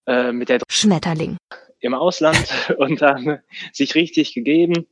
äh, 0.07 0.31
mit 0.31 0.49
der 0.49 0.59
Schmetterling 0.69 1.37
im 1.79 1.93
Ausland 1.93 2.51
und 2.77 3.01
haben 3.01 3.39
sich 3.71 3.93
richtig 3.93 4.33
gegeben 4.33 4.87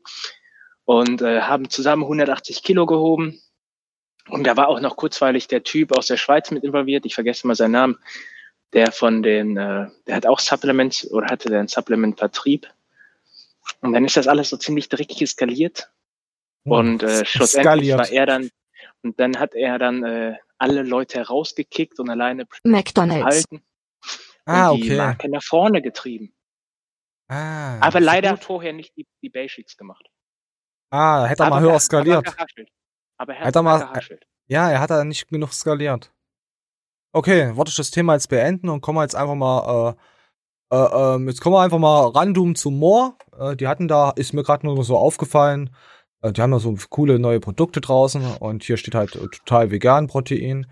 und 0.85 1.21
äh, 1.23 1.41
haben 1.41 1.69
zusammen 1.69 2.03
180 2.03 2.63
Kilo 2.63 2.85
gehoben 2.85 3.41
und 4.31 4.45
da 4.45 4.57
war 4.57 4.67
auch 4.67 4.79
noch 4.79 4.95
kurzweilig 4.95 5.47
der 5.47 5.63
Typ 5.63 5.95
aus 5.95 6.07
der 6.07 6.17
Schweiz 6.17 6.51
mit 6.51 6.63
involviert, 6.63 7.05
ich 7.05 7.15
vergesse 7.15 7.47
mal 7.47 7.55
seinen 7.55 7.71
Namen, 7.71 7.99
der 8.73 8.91
von 8.91 9.21
den, 9.21 9.57
äh, 9.57 9.87
der 10.07 10.15
hat 10.15 10.25
auch 10.25 10.39
Supplements 10.39 11.09
oder 11.11 11.27
hatte 11.27 11.49
der 11.49 11.59
einen 11.59 11.67
Supplement-Vertrieb. 11.67 12.67
Und 13.81 13.93
dann 13.93 14.05
ist 14.05 14.17
das 14.17 14.27
alles 14.27 14.49
so 14.49 14.57
ziemlich 14.57 14.89
dreckig 14.89 15.21
eskaliert. 15.21 15.91
Hm, 16.65 16.71
und 16.71 17.03
äh, 17.03 17.25
schlussendlich 17.25 17.93
war 17.93 18.09
er 18.09 18.25
dann, 18.25 18.49
und 19.03 19.19
dann 19.19 19.37
hat 19.39 19.53
er 19.53 19.77
dann 19.77 20.03
äh, 20.03 20.35
alle 20.57 20.83
Leute 20.83 21.21
rausgekickt 21.21 21.99
und 21.99 22.09
alleine 22.09 22.47
McDonalds. 22.63 23.25
Halten 23.25 23.63
ah, 24.45 24.71
okay. 24.71 24.81
die 24.81 24.95
Marke 24.95 25.29
nach 25.29 25.43
vorne 25.43 25.81
getrieben. 25.81 26.33
Ah, 27.27 27.79
Aber 27.79 27.99
leider 27.99 28.37
vorher 28.37 28.73
nicht 28.73 28.95
die, 28.97 29.07
die 29.21 29.29
Basics 29.29 29.77
gemacht. 29.77 30.05
Ah, 30.89 31.25
hätte 31.25 31.43
er 31.43 31.49
mal 31.49 31.61
höher 31.61 31.79
skaliert. 31.79 32.35
Aber 33.21 33.35
er 33.35 33.45
hat, 33.45 33.55
hat 33.55 33.63
mal, 33.63 34.01
Ja, 34.47 34.71
er 34.71 34.79
hat 34.79 34.89
da 34.89 35.03
nicht 35.03 35.27
genug 35.27 35.53
skaliert. 35.53 36.11
Okay, 37.13 37.55
wollte 37.55 37.69
ich 37.69 37.75
das 37.75 37.91
Thema 37.91 38.13
jetzt 38.13 38.29
beenden 38.29 38.67
und 38.67 38.81
kommen 38.81 38.97
wir 38.97 39.03
jetzt 39.03 39.15
einfach 39.15 39.35
mal, 39.35 39.95
äh, 40.71 40.75
äh, 40.75 41.17
äh, 41.17 41.25
jetzt 41.27 41.39
kommen 41.39 41.53
wir 41.53 41.61
einfach 41.61 41.77
mal 41.77 42.07
random 42.07 42.55
zu 42.55 42.71
Moore. 42.71 43.13
Äh, 43.37 43.55
die 43.55 43.67
hatten 43.67 43.87
da, 43.87 44.09
ist 44.09 44.33
mir 44.33 44.41
gerade 44.41 44.65
nur 44.65 44.83
so 44.83 44.97
aufgefallen, 44.97 45.69
äh, 46.23 46.33
die 46.33 46.41
haben 46.41 46.49
da 46.49 46.57
so 46.57 46.75
coole 46.89 47.19
neue 47.19 47.39
Produkte 47.39 47.79
draußen 47.79 48.37
und 48.37 48.63
hier 48.63 48.77
steht 48.77 48.95
halt 48.95 49.11
total 49.11 49.69
vegan 49.69 50.07
Protein. 50.07 50.65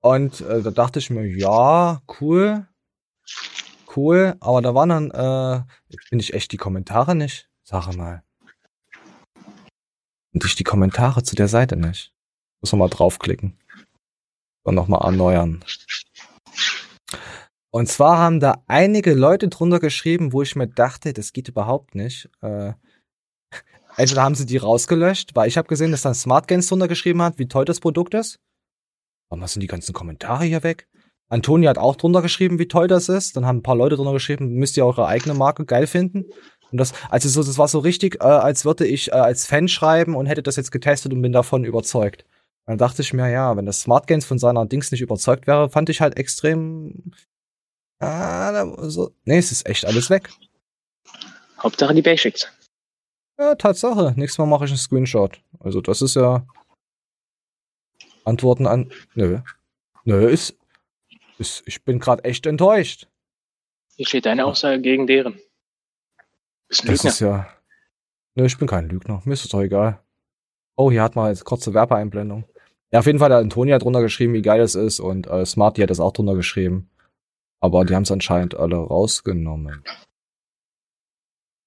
Und 0.00 0.40
äh, 0.40 0.62
da 0.62 0.72
dachte 0.72 0.98
ich 0.98 1.10
mir, 1.10 1.24
ja, 1.28 2.02
cool, 2.20 2.66
cool, 3.94 4.34
aber 4.40 4.62
da 4.62 4.74
waren 4.74 4.88
dann, 4.88 5.10
äh, 5.12 5.62
finde 6.08 6.24
ich 6.24 6.34
echt 6.34 6.50
die 6.50 6.56
Kommentare 6.56 7.14
nicht. 7.14 7.48
Sag 7.62 7.94
mal. 7.96 8.24
Und 10.34 10.44
ich 10.44 10.56
die 10.56 10.64
Kommentare 10.64 11.22
zu 11.22 11.36
der 11.36 11.48
Seite 11.48 11.76
nicht. 11.76 12.12
Muss 12.60 12.72
noch 12.72 12.78
mal 12.78 12.88
draufklicken. 12.88 13.56
Und 14.64 14.74
nochmal 14.74 15.02
erneuern. 15.04 15.64
Und 17.70 17.88
zwar 17.88 18.18
haben 18.18 18.40
da 18.40 18.62
einige 18.66 19.14
Leute 19.14 19.48
drunter 19.48 19.80
geschrieben, 19.80 20.32
wo 20.32 20.42
ich 20.42 20.56
mir 20.56 20.68
dachte, 20.68 21.12
das 21.12 21.32
geht 21.32 21.48
überhaupt 21.48 21.94
nicht. 21.94 22.30
Äh, 22.40 22.72
entweder 23.96 24.22
haben 24.22 24.34
sie 24.34 24.46
die 24.46 24.56
rausgelöscht, 24.56 25.34
weil 25.34 25.48
ich 25.48 25.56
habe 25.56 25.68
gesehen, 25.68 25.92
dass 25.92 26.02
da 26.02 26.14
Smart 26.14 26.48
Gains 26.48 26.68
drunter 26.68 26.88
geschrieben 26.88 27.22
hat, 27.22 27.38
wie 27.38 27.48
toll 27.48 27.64
das 27.64 27.80
Produkt 27.80 28.14
ist. 28.14 28.38
Warum 29.28 29.46
sind 29.46 29.60
die 29.60 29.66
ganzen 29.66 29.92
Kommentare 29.92 30.44
hier 30.44 30.62
weg? 30.62 30.88
Antonia 31.28 31.70
hat 31.70 31.78
auch 31.78 31.96
drunter 31.96 32.22
geschrieben, 32.22 32.58
wie 32.58 32.68
toll 32.68 32.86
das 32.86 33.08
ist. 33.08 33.36
Dann 33.36 33.46
haben 33.46 33.58
ein 33.58 33.62
paar 33.62 33.76
Leute 33.76 33.96
drunter 33.96 34.12
geschrieben, 34.12 34.54
müsst 34.54 34.76
ihr 34.76 34.86
eure 34.86 35.06
eigene 35.06 35.34
Marke 35.34 35.64
geil 35.64 35.86
finden. 35.86 36.26
Und 36.74 36.78
das, 36.78 36.92
also 37.08 37.28
so, 37.28 37.44
das 37.44 37.56
war 37.56 37.68
so 37.68 37.78
richtig, 37.78 38.16
äh, 38.16 38.24
als 38.24 38.64
würde 38.64 38.84
ich 38.84 39.12
äh, 39.12 39.14
als 39.14 39.46
Fan 39.46 39.68
schreiben 39.68 40.16
und 40.16 40.26
hätte 40.26 40.42
das 40.42 40.56
jetzt 40.56 40.72
getestet 40.72 41.12
und 41.12 41.22
bin 41.22 41.30
davon 41.30 41.62
überzeugt. 41.62 42.24
dann 42.66 42.78
dachte 42.78 43.00
ich 43.00 43.12
mir, 43.12 43.30
ja, 43.30 43.56
wenn 43.56 43.64
das 43.64 43.82
Smart 43.82 44.08
Gains 44.08 44.24
von 44.24 44.40
seiner 44.40 44.66
Dings 44.66 44.90
nicht 44.90 45.00
überzeugt 45.00 45.46
wäre, 45.46 45.70
fand 45.70 45.88
ich 45.88 46.00
halt 46.00 46.16
extrem. 46.16 47.12
Ah, 48.00 48.66
so, 48.88 49.12
nee, 49.24 49.38
es 49.38 49.52
ist 49.52 49.68
echt 49.68 49.86
alles 49.86 50.10
weg. 50.10 50.30
Hauptsache 51.62 51.94
die 51.94 52.02
Basics. 52.02 52.48
Ja, 53.38 53.54
Tatsache. 53.54 54.12
Nächstes 54.16 54.38
Mal 54.38 54.46
mache 54.46 54.64
ich 54.64 54.72
einen 54.72 54.78
Screenshot. 54.78 55.40
Also 55.60 55.80
das 55.80 56.02
ist 56.02 56.16
ja 56.16 56.44
Antworten 58.24 58.66
an. 58.66 58.90
Nö. 59.14 59.38
Nö, 60.02 60.28
ist. 60.28 60.58
ist 61.38 61.62
ich 61.66 61.84
bin 61.84 62.00
gerade 62.00 62.24
echt 62.24 62.46
enttäuscht. 62.46 63.06
Hier 63.94 64.08
steht 64.08 64.26
deine 64.26 64.44
Aussage 64.44 64.80
gegen 64.80 65.06
deren. 65.06 65.38
Bist 66.74 66.84
ein 66.84 66.88
das 66.88 67.02
Lügner. 67.02 67.10
ist 67.10 67.20
ja. 67.20 67.46
Nö, 68.36 68.46
ich 68.46 68.58
bin 68.58 68.66
kein 68.68 68.88
Lügner. 68.88 69.22
Mir 69.24 69.34
ist 69.34 69.44
es 69.44 69.50
doch 69.50 69.60
egal. 69.60 70.00
Oh, 70.76 70.90
hier 70.90 71.02
hat 71.02 71.14
man 71.14 71.28
jetzt 71.28 71.44
kurze 71.44 71.72
Werbeeinblendung. 71.72 72.44
Ja, 72.90 73.00
auf 73.00 73.06
jeden 73.06 73.18
Fall 73.18 73.32
hat 73.32 73.42
Antonia 73.42 73.78
drunter 73.78 74.02
geschrieben, 74.02 74.34
wie 74.34 74.42
geil 74.42 74.60
es 74.60 74.74
ist 74.74 75.00
und 75.00 75.26
äh, 75.26 75.44
Smarty 75.46 75.82
hat 75.82 75.90
es 75.90 76.00
auch 76.00 76.12
drunter 76.12 76.34
geschrieben. 76.34 76.90
Aber 77.60 77.84
die 77.84 77.94
haben 77.94 78.02
es 78.02 78.10
anscheinend 78.10 78.54
alle 78.54 78.76
rausgenommen. 78.76 79.84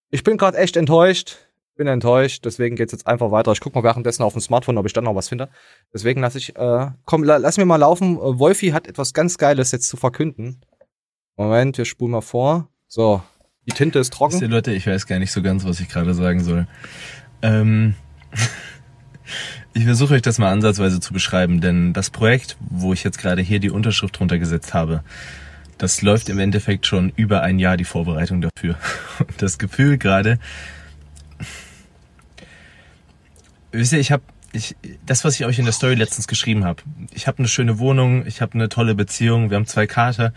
Ich 0.10 0.24
bin 0.24 0.38
gerade 0.38 0.58
echt 0.58 0.78
enttäuscht. 0.78 1.38
Bin 1.76 1.88
enttäuscht, 1.88 2.44
deswegen 2.44 2.76
geht's 2.76 2.92
jetzt 2.92 3.06
einfach 3.06 3.30
weiter. 3.32 3.52
Ich 3.52 3.60
guck 3.60 3.76
mal 3.76 3.84
währenddessen 3.84 4.24
auf 4.24 4.34
dem 4.34 4.42
Smartphone, 4.42 4.78
ob 4.78 4.88
ich 4.88 4.94
dann 4.94 5.04
noch 5.04 5.16
was 5.16 5.30
finde. 5.30 5.50
Deswegen 5.94 6.22
lasse 6.22 6.40
ich, 6.40 6.56
äh, 6.56 6.88
komm, 7.06 7.24
la, 7.24 7.38
lass 7.38 7.58
mir 7.58 7.66
mal 7.66 7.76
laufen. 7.76 8.18
Äh, 8.18 8.40
Wolfi 8.40 8.70
hat 8.70 8.88
etwas 8.88 9.14
ganz 9.14 9.38
Geiles 9.38 9.72
jetzt 9.72 9.88
zu 9.88 9.96
verkünden. 9.96 10.62
Moment, 11.36 11.78
wir 11.78 11.86
spulen 11.86 12.12
mal 12.12 12.22
vor. 12.22 12.68
So, 12.88 13.22
die 13.68 13.74
Tinte 13.74 14.00
ist 14.00 14.14
trocken. 14.14 14.42
Ihr 14.42 14.48
Leute, 14.48 14.72
ich 14.72 14.88
weiß 14.88 15.08
gar 15.08 15.20
nicht 15.20 15.32
so 15.32 15.42
ganz, 15.42 15.66
was 15.66 15.80
ich 15.80 15.90
gerade 15.90 16.14
sagen 16.14 16.44
soll. 16.44 16.68
Ähm, 17.42 17.96
ich 19.74 19.84
versuche 19.84 20.16
euch 20.16 20.22
das 20.22 20.40
mal 20.40 20.52
ansatzweise 20.52 21.00
zu 21.00 21.14
beschreiben, 21.14 21.62
denn 21.62 21.94
das 21.94 22.10
Projekt, 22.10 22.58
wo 22.60 22.94
ich 22.94 23.04
jetzt 23.04 23.20
gerade 23.20 23.42
hier 23.42 23.60
die 23.60 23.70
Unterschrift 23.70 24.18
drunter 24.18 24.40
gesetzt 24.40 24.74
habe, 24.74 25.04
das 25.78 26.02
läuft 26.02 26.30
im 26.30 26.40
Endeffekt 26.40 26.88
schon 26.88 27.12
über 27.16 27.42
ein 27.42 27.60
Jahr 27.60 27.78
die 27.78 27.84
Vorbereitung 27.84 28.42
dafür. 28.42 28.78
Und 29.20 29.42
das 29.42 29.58
Gefühl 29.58 29.98
gerade, 29.98 30.40
wisst 33.72 33.94
ihr, 33.94 34.00
ich 34.00 34.12
habe 34.12 34.24
ich, 34.54 34.76
das, 35.06 35.24
was 35.26 35.36
ich 35.40 35.46
euch 35.46 35.60
in 35.60 35.66
der 35.66 35.74
Story 35.74 35.96
letztens 35.96 36.28
geschrieben 36.28 36.64
habe. 36.64 36.82
Ich 37.14 37.28
habe 37.28 37.40
eine 37.40 37.48
schöne 37.48 37.80
Wohnung, 37.80 38.26
ich 38.26 38.42
habe 38.42 38.54
eine 38.54 38.70
tolle 38.70 38.96
Beziehung, 38.96 39.50
wir 39.50 39.58
haben 39.58 39.68
zwei 39.68 39.88
Kater. 39.88 40.34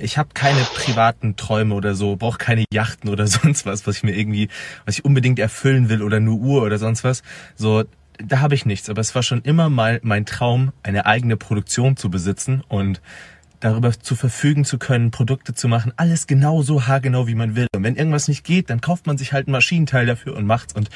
Ich 0.00 0.18
habe 0.18 0.30
keine 0.34 0.60
privaten 0.60 1.36
Träume 1.36 1.74
oder 1.74 1.94
so, 1.94 2.16
brauche 2.16 2.38
keine 2.38 2.64
Yachten 2.72 3.10
oder 3.10 3.26
sonst 3.28 3.66
was, 3.66 3.86
was 3.86 3.96
ich 3.96 4.02
mir 4.02 4.16
irgendwie, 4.16 4.48
was 4.84 4.98
ich 4.98 5.04
unbedingt 5.04 5.38
erfüllen 5.38 5.88
will 5.88 6.02
oder 6.02 6.20
nur 6.20 6.38
Uhr 6.38 6.62
oder 6.62 6.78
sonst 6.78 7.04
was. 7.04 7.22
So, 7.54 7.84
da 8.18 8.40
habe 8.40 8.54
ich 8.54 8.66
nichts. 8.66 8.88
Aber 8.88 9.00
es 9.00 9.14
war 9.14 9.22
schon 9.22 9.42
immer 9.42 9.70
mal 9.70 10.00
mein 10.02 10.26
Traum, 10.26 10.72
eine 10.82 11.06
eigene 11.06 11.36
Produktion 11.36 11.96
zu 11.96 12.10
besitzen 12.10 12.62
und 12.68 13.00
darüber 13.60 13.92
zu 13.92 14.16
verfügen 14.16 14.64
zu 14.64 14.78
können, 14.78 15.10
Produkte 15.10 15.54
zu 15.54 15.68
machen, 15.68 15.92
alles 15.96 16.26
genau 16.26 16.62
so 16.62 16.86
haargenau, 16.86 17.26
wie 17.26 17.34
man 17.34 17.56
will. 17.56 17.66
Und 17.74 17.82
wenn 17.82 17.96
irgendwas 17.96 18.26
nicht 18.26 18.42
geht, 18.42 18.70
dann 18.70 18.80
kauft 18.80 19.06
man 19.06 19.18
sich 19.18 19.34
halt 19.34 19.48
ein 19.48 19.52
Maschinenteil 19.52 20.06
dafür 20.06 20.34
und 20.34 20.46
macht's. 20.46 20.72
Und 20.72 20.88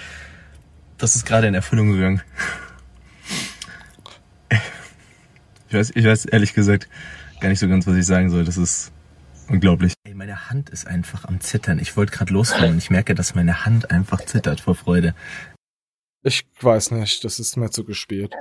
das 0.97 1.14
ist 1.14 1.27
gerade 1.27 1.47
in 1.47 1.55
Erfüllung 1.55 1.93
gegangen. 1.93 2.23
Ich 5.67 5.81
weiß, 5.81 5.93
ich 5.97 6.05
weiß 6.05 6.27
ehrlich 6.27 6.55
gesagt 6.55 6.88
gar 7.44 7.50
nicht 7.50 7.61
so 7.61 7.68
ganz, 7.68 7.87
was 7.87 7.94
ich 7.94 8.07
sagen 8.07 8.30
soll. 8.30 8.42
Das 8.44 8.57
ist 8.57 8.90
unglaublich. 9.50 9.92
Ey, 10.04 10.14
meine 10.14 10.48
Hand 10.48 10.70
ist 10.70 10.87
einfach 10.87 11.26
am 11.26 11.40
Zittern. 11.40 11.78
Ich 11.78 11.94
wollte 11.94 12.11
gerade 12.11 12.33
losfahren 12.33 12.70
und 12.70 12.78
ich 12.78 12.88
merke, 12.88 13.14
dass 13.14 13.35
meine 13.35 13.66
Hand 13.66 13.90
einfach 13.90 14.24
zittert 14.24 14.61
vor 14.61 14.74
Freude. 14.74 15.14
Ich 16.22 16.46
weiß 16.59 16.92
nicht, 16.92 17.22
das 17.22 17.38
ist 17.38 17.59
mir 17.59 17.68
zu 17.68 17.85
gespielt. 17.85 18.33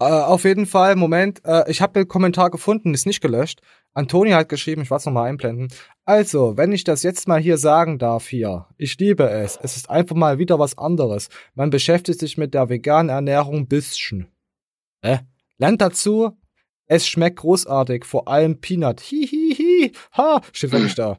Äh, 0.00 0.06
auf 0.06 0.42
jeden 0.42 0.66
Fall, 0.66 0.96
Moment, 0.96 1.40
äh, 1.44 1.70
ich 1.70 1.80
habe 1.80 1.92
den 1.92 2.08
Kommentar 2.08 2.50
gefunden, 2.50 2.94
ist 2.94 3.06
nicht 3.06 3.20
gelöscht. 3.20 3.60
Antonia 3.94 4.38
hat 4.38 4.48
geschrieben, 4.48 4.82
ich 4.82 4.90
werde 4.90 5.02
es 5.02 5.06
nochmal 5.06 5.28
einblenden. 5.28 5.68
Also, 6.04 6.56
wenn 6.56 6.72
ich 6.72 6.82
das 6.82 7.04
jetzt 7.04 7.28
mal 7.28 7.40
hier 7.40 7.58
sagen 7.58 8.00
darf 8.00 8.26
hier, 8.26 8.66
ich 8.76 8.98
liebe 8.98 9.30
es. 9.30 9.56
Es 9.62 9.76
ist 9.76 9.88
einfach 9.88 10.16
mal 10.16 10.38
wieder 10.38 10.58
was 10.58 10.76
anderes. 10.76 11.28
Man 11.54 11.70
beschäftigt 11.70 12.18
sich 12.18 12.38
mit 12.38 12.54
der 12.54 12.68
veganen 12.68 13.10
Ernährung 13.10 13.54
ein 13.54 13.68
bisschen. 13.68 14.26
Äh? 15.00 15.18
Lernt 15.58 15.80
dazu, 15.80 16.36
es 16.88 17.06
schmeckt 17.06 17.38
großartig, 17.38 18.04
vor 18.04 18.28
allem 18.28 18.60
Peanut. 18.60 19.00
Hihihi, 19.00 19.92
ha, 20.16 20.40
steht 20.52 20.72
wirklich 20.72 20.94
da. 20.94 21.18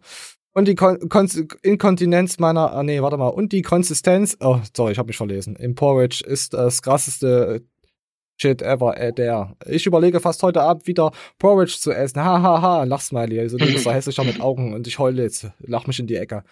Und 0.54 0.68
die 0.68 0.76
Kon 0.76 0.98
Kon 1.10 1.30
Inkontinenz 1.62 2.40
meiner, 2.40 2.74
ah 2.74 2.84
nee, 2.84 3.02
warte 3.02 3.18
mal, 3.18 3.28
und 3.28 3.54
die 3.54 3.62
Konsistenz, 3.62 4.36
oh, 4.42 4.60
sorry, 4.76 4.92
ich 4.92 4.98
habe 4.98 5.08
mich 5.08 5.18
verlesen. 5.18 5.56
Im 5.56 5.76
Porridge 5.76 6.24
ist 6.26 6.54
das 6.54 6.82
krasseste 6.82 7.64
Shit 8.42 8.62
ever, 8.62 8.98
äh, 8.98 9.12
der. 9.12 9.56
Ich 9.66 9.86
überlege 9.86 10.22
fast 10.22 10.42
heute 10.44 10.62
Abend 10.62 10.88
wieder 10.88 11.12
Porridge 11.40 11.76
zu 11.78 11.92
essen. 11.92 12.24
Hahaha, 12.24 12.62
ha, 12.62 12.62
ha. 12.62 12.84
Lachsmiley. 12.86 13.38
Also 13.40 13.58
du 13.58 13.66
bist 13.66 13.84
so 13.84 13.92
hässlicher 13.94 14.24
mit 14.24 14.40
Augen 14.40 14.74
und 14.74 14.88
ich 14.88 14.98
heule 14.98 15.24
jetzt. 15.24 15.48
Lach 15.60 15.88
mich 15.88 16.00
in 16.00 16.08
die 16.08 16.16
Ecke. 16.16 16.44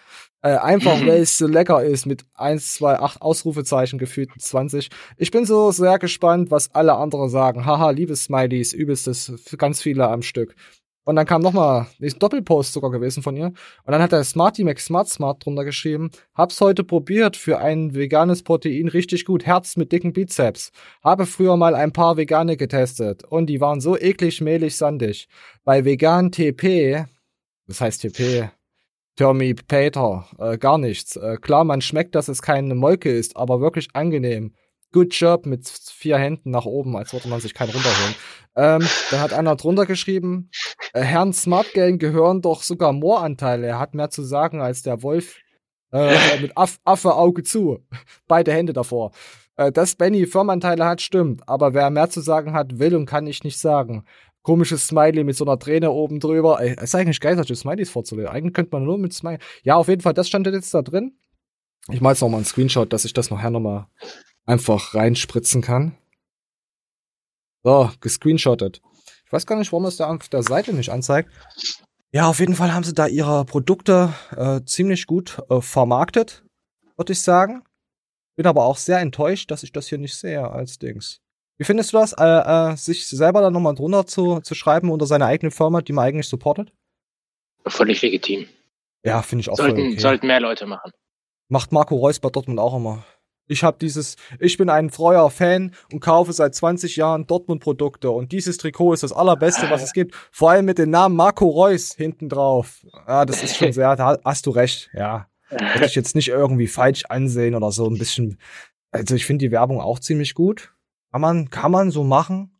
Äh, 0.42 0.56
einfach, 0.56 1.00
weil 1.00 1.22
es 1.22 1.38
so 1.38 1.46
lecker 1.46 1.82
ist 1.82 2.04
mit 2.04 2.24
1, 2.34 2.74
2, 2.74 3.00
8 3.00 3.22
Ausrufezeichen 3.22 3.98
gefühlt 3.98 4.30
20. 4.38 4.90
Ich 5.16 5.30
bin 5.30 5.46
so 5.46 5.70
sehr 5.70 5.98
gespannt, 5.98 6.50
was 6.50 6.74
alle 6.74 6.94
anderen 6.94 7.30
sagen. 7.30 7.64
Haha, 7.64 7.90
liebe 7.90 8.14
Smileys, 8.14 8.74
übelstes, 8.74 9.32
ganz 9.56 9.80
viele 9.80 10.08
am 10.08 10.20
Stück. 10.20 10.54
Und 11.08 11.16
dann 11.16 11.24
kam 11.24 11.40
nochmal 11.40 11.86
ein 12.02 12.12
Doppelpost 12.18 12.74
sogar 12.74 12.90
gewesen 12.90 13.22
von 13.22 13.34
ihr. 13.34 13.46
Und 13.46 13.56
dann 13.86 14.02
hat 14.02 14.12
der 14.12 14.24
Smarty 14.24 14.62
Mac 14.62 14.78
Smart 14.78 15.08
Smart 15.08 15.42
drunter 15.42 15.64
geschrieben. 15.64 16.10
Hab's 16.34 16.60
heute 16.60 16.84
probiert 16.84 17.34
für 17.34 17.60
ein 17.60 17.94
veganes 17.94 18.42
Protein 18.42 18.88
richtig 18.88 19.24
gut. 19.24 19.46
Herz 19.46 19.78
mit 19.78 19.90
dicken 19.90 20.12
Bizeps. 20.12 20.70
Habe 21.02 21.24
früher 21.24 21.56
mal 21.56 21.74
ein 21.74 21.94
paar 21.94 22.18
vegane 22.18 22.58
getestet. 22.58 23.24
Und 23.24 23.46
die 23.46 23.58
waren 23.58 23.80
so 23.80 23.96
eklig, 23.96 24.42
mehlig, 24.42 24.76
sandig. 24.76 25.28
Bei 25.64 25.86
vegan 25.86 26.30
TP, 26.30 27.06
das 27.66 27.80
heißt 27.80 28.02
TP, 28.02 28.50
Termi 29.16 29.54
Peter, 29.54 30.26
äh, 30.38 30.58
gar 30.58 30.76
nichts. 30.76 31.16
Äh, 31.16 31.38
klar, 31.40 31.64
man 31.64 31.80
schmeckt, 31.80 32.16
dass 32.16 32.28
es 32.28 32.42
keine 32.42 32.74
Molke 32.74 33.10
ist, 33.10 33.34
aber 33.34 33.62
wirklich 33.62 33.88
angenehm. 33.94 34.52
Good 34.92 35.14
Job 35.14 35.46
mit 35.46 35.68
vier 35.68 36.18
Händen 36.18 36.50
nach 36.50 36.64
oben, 36.64 36.96
als 36.96 37.12
würde 37.12 37.28
man 37.28 37.40
sich 37.40 37.54
keinen 37.54 37.70
runterholen. 37.70 38.14
Ähm, 38.56 38.88
dann 39.10 39.20
hat 39.20 39.32
einer 39.32 39.56
drunter 39.56 39.86
geschrieben, 39.86 40.50
äh, 40.92 41.02
Herrn 41.02 41.32
Smartgame 41.32 41.98
gehören 41.98 42.42
doch 42.42 42.62
sogar 42.62 42.92
Mooranteile. 42.92 43.66
Er 43.66 43.78
hat 43.78 43.94
mehr 43.94 44.10
zu 44.10 44.22
sagen 44.22 44.60
als 44.60 44.82
der 44.82 45.02
Wolf 45.02 45.36
äh, 45.92 46.16
mit 46.40 46.56
Aff, 46.56 46.78
Affe 46.84 47.14
Auge 47.14 47.42
zu. 47.42 47.78
Beide 48.26 48.52
Hände 48.52 48.72
davor. 48.72 49.12
Äh, 49.56 49.72
dass 49.72 49.94
Benny 49.94 50.26
Firmenanteile 50.26 50.84
hat, 50.84 51.00
stimmt. 51.00 51.48
Aber 51.48 51.74
wer 51.74 51.90
mehr 51.90 52.10
zu 52.10 52.20
sagen 52.20 52.52
hat, 52.52 52.78
will 52.78 52.96
und 52.96 53.06
kann 53.06 53.26
ich 53.26 53.44
nicht 53.44 53.58
sagen. 53.58 54.04
Komisches 54.42 54.86
Smiley 54.86 55.24
mit 55.24 55.36
so 55.36 55.44
einer 55.44 55.58
Träne 55.58 55.90
oben 55.90 56.20
drüber. 56.20 56.60
Ey, 56.60 56.74
ist 56.82 56.94
eigentlich 56.94 57.20
geil, 57.20 57.36
solche 57.36 57.54
Smileys 57.54 57.90
vorzulegen. 57.90 58.30
Eigentlich 58.30 58.54
könnte 58.54 58.70
man 58.72 58.84
nur 58.84 58.96
mit 58.98 59.12
Smiley. 59.12 59.38
Ja, 59.62 59.76
auf 59.76 59.88
jeden 59.88 60.00
Fall, 60.00 60.14
das 60.14 60.28
stand 60.28 60.46
jetzt 60.46 60.72
da 60.72 60.82
drin. 60.82 61.18
Ich 61.90 62.00
mache 62.00 62.12
jetzt 62.12 62.20
noch 62.20 62.28
mal 62.28 62.38
einen 62.38 62.46
Screenshot, 62.46 62.92
dass 62.92 63.04
ich 63.04 63.12
das 63.12 63.30
nachher 63.30 63.50
noch 63.50 63.60
mal 63.60 63.88
einfach 64.48 64.94
reinspritzen 64.94 65.62
kann. 65.62 65.96
So, 67.62 67.90
gescreenshottet. 68.00 68.80
Ich 69.26 69.32
weiß 69.32 69.46
gar 69.46 69.56
nicht, 69.56 69.72
warum 69.72 69.84
es 69.84 69.96
da 69.96 70.08
auf 70.08 70.28
der 70.28 70.42
Seite 70.42 70.72
nicht 70.72 70.90
anzeigt. 70.90 71.30
Ja, 72.12 72.28
auf 72.28 72.40
jeden 72.40 72.54
Fall 72.54 72.72
haben 72.72 72.84
sie 72.84 72.94
da 72.94 73.06
ihre 73.06 73.44
Produkte 73.44 74.14
äh, 74.34 74.62
ziemlich 74.64 75.06
gut 75.06 75.38
äh, 75.50 75.60
vermarktet, 75.60 76.44
würde 76.96 77.12
ich 77.12 77.20
sagen. 77.20 77.62
Bin 78.36 78.46
aber 78.46 78.64
auch 78.64 78.78
sehr 78.78 79.00
enttäuscht, 79.00 79.50
dass 79.50 79.62
ich 79.62 79.72
das 79.72 79.88
hier 79.88 79.98
nicht 79.98 80.16
sehe 80.16 80.48
als 80.50 80.78
Dings. 80.78 81.20
Wie 81.58 81.64
findest 81.64 81.92
du 81.92 81.98
das, 81.98 82.14
äh, 82.14 82.24
äh, 82.24 82.76
sich 82.76 83.06
selber 83.06 83.42
da 83.42 83.50
nochmal 83.50 83.74
drunter 83.74 84.06
zu, 84.06 84.40
zu 84.40 84.54
schreiben 84.54 84.90
unter 84.90 85.06
seine 85.06 85.26
eigene 85.26 85.50
Firma, 85.50 85.82
die 85.82 85.92
man 85.92 86.06
eigentlich 86.06 86.28
supportet? 86.28 86.72
Völlig 87.66 88.00
legitim. 88.00 88.48
Ja, 89.04 89.20
finde 89.20 89.42
ich 89.42 89.50
auch 89.50 89.56
sollten, 89.56 89.88
okay. 89.88 89.98
sollten 89.98 90.26
mehr 90.28 90.40
Leute 90.40 90.66
machen. 90.66 90.92
Macht 91.48 91.72
Marco 91.72 91.96
Reus 91.96 92.20
bei 92.20 92.30
Dortmund 92.30 92.60
auch 92.60 92.76
immer. 92.76 93.04
Ich 93.48 93.64
habe 93.64 93.78
dieses, 93.80 94.16
ich 94.38 94.56
bin 94.58 94.68
ein 94.68 94.90
treuer 94.90 95.30
Fan 95.30 95.74
und 95.92 96.00
kaufe 96.00 96.32
seit 96.32 96.54
20 96.54 96.96
Jahren 96.96 97.26
Dortmund-Produkte 97.26 98.10
und 98.10 98.30
dieses 98.30 98.58
Trikot 98.58 98.92
ist 98.92 99.02
das 99.02 99.12
allerbeste, 99.12 99.70
was 99.70 99.82
es 99.82 99.92
gibt. 99.92 100.14
Vor 100.30 100.50
allem 100.50 100.66
mit 100.66 100.78
dem 100.78 100.90
Namen 100.90 101.16
Marco 101.16 101.48
Reus 101.48 101.94
hinten 101.94 102.28
drauf. 102.28 102.84
Ja, 103.06 103.24
das 103.24 103.42
ist 103.42 103.56
schon 103.56 103.72
sehr, 103.72 103.96
da 103.96 104.18
hast 104.24 104.46
du 104.46 104.50
recht, 104.50 104.90
ja. 104.92 105.26
Würde 105.50 105.86
ich 105.86 105.94
jetzt 105.94 106.14
nicht 106.14 106.28
irgendwie 106.28 106.66
falsch 106.66 107.04
ansehen 107.08 107.54
oder 107.54 107.72
so 107.72 107.86
ein 107.86 107.96
bisschen. 107.96 108.38
Also 108.90 109.14
ich 109.14 109.24
finde 109.24 109.46
die 109.46 109.50
Werbung 109.50 109.80
auch 109.80 109.98
ziemlich 109.98 110.34
gut. 110.34 110.74
Kann 111.10 111.22
man, 111.22 111.50
kann 111.50 111.72
man 111.72 111.90
so 111.90 112.04
machen. 112.04 112.54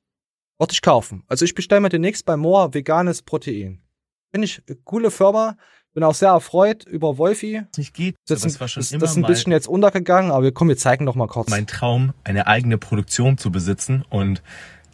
Würde 0.59 0.72
ich 0.72 0.83
kaufen. 0.83 1.22
Also 1.29 1.44
ich 1.44 1.55
bestelle 1.55 1.83
mir 1.83 1.90
demnächst 1.90 2.24
bei 2.24 2.37
Moore 2.37 2.72
veganes 2.72 3.22
Protein. 3.22 3.83
Finde 4.31 4.46
ich 4.46 4.62
coole 4.85 5.11
Firma. 5.11 5.57
Bin 5.98 6.04
auch 6.04 6.14
sehr 6.14 6.28
erfreut 6.28 6.84
über 6.84 7.18
Wolfi. 7.18 7.62
Nicht 7.76 7.92
geht. 7.92 8.14
Das, 8.28 8.44
ist, 8.44 8.61
das, 8.61 8.74
das 8.74 8.92
ist 8.92 9.16
ein 9.16 9.22
bisschen 9.22 9.50
jetzt 9.50 9.66
untergegangen, 9.66 10.30
aber 10.30 10.52
komm, 10.52 10.68
wir 10.68 10.76
zeigen 10.76 11.04
noch 11.04 11.16
mal 11.16 11.26
kurz. 11.26 11.50
Mein 11.50 11.66
Traum, 11.66 12.14
eine 12.22 12.46
eigene 12.46 12.78
Produktion 12.78 13.37
zu 13.37 13.50
besitzen 13.50 14.04
und 14.08 14.40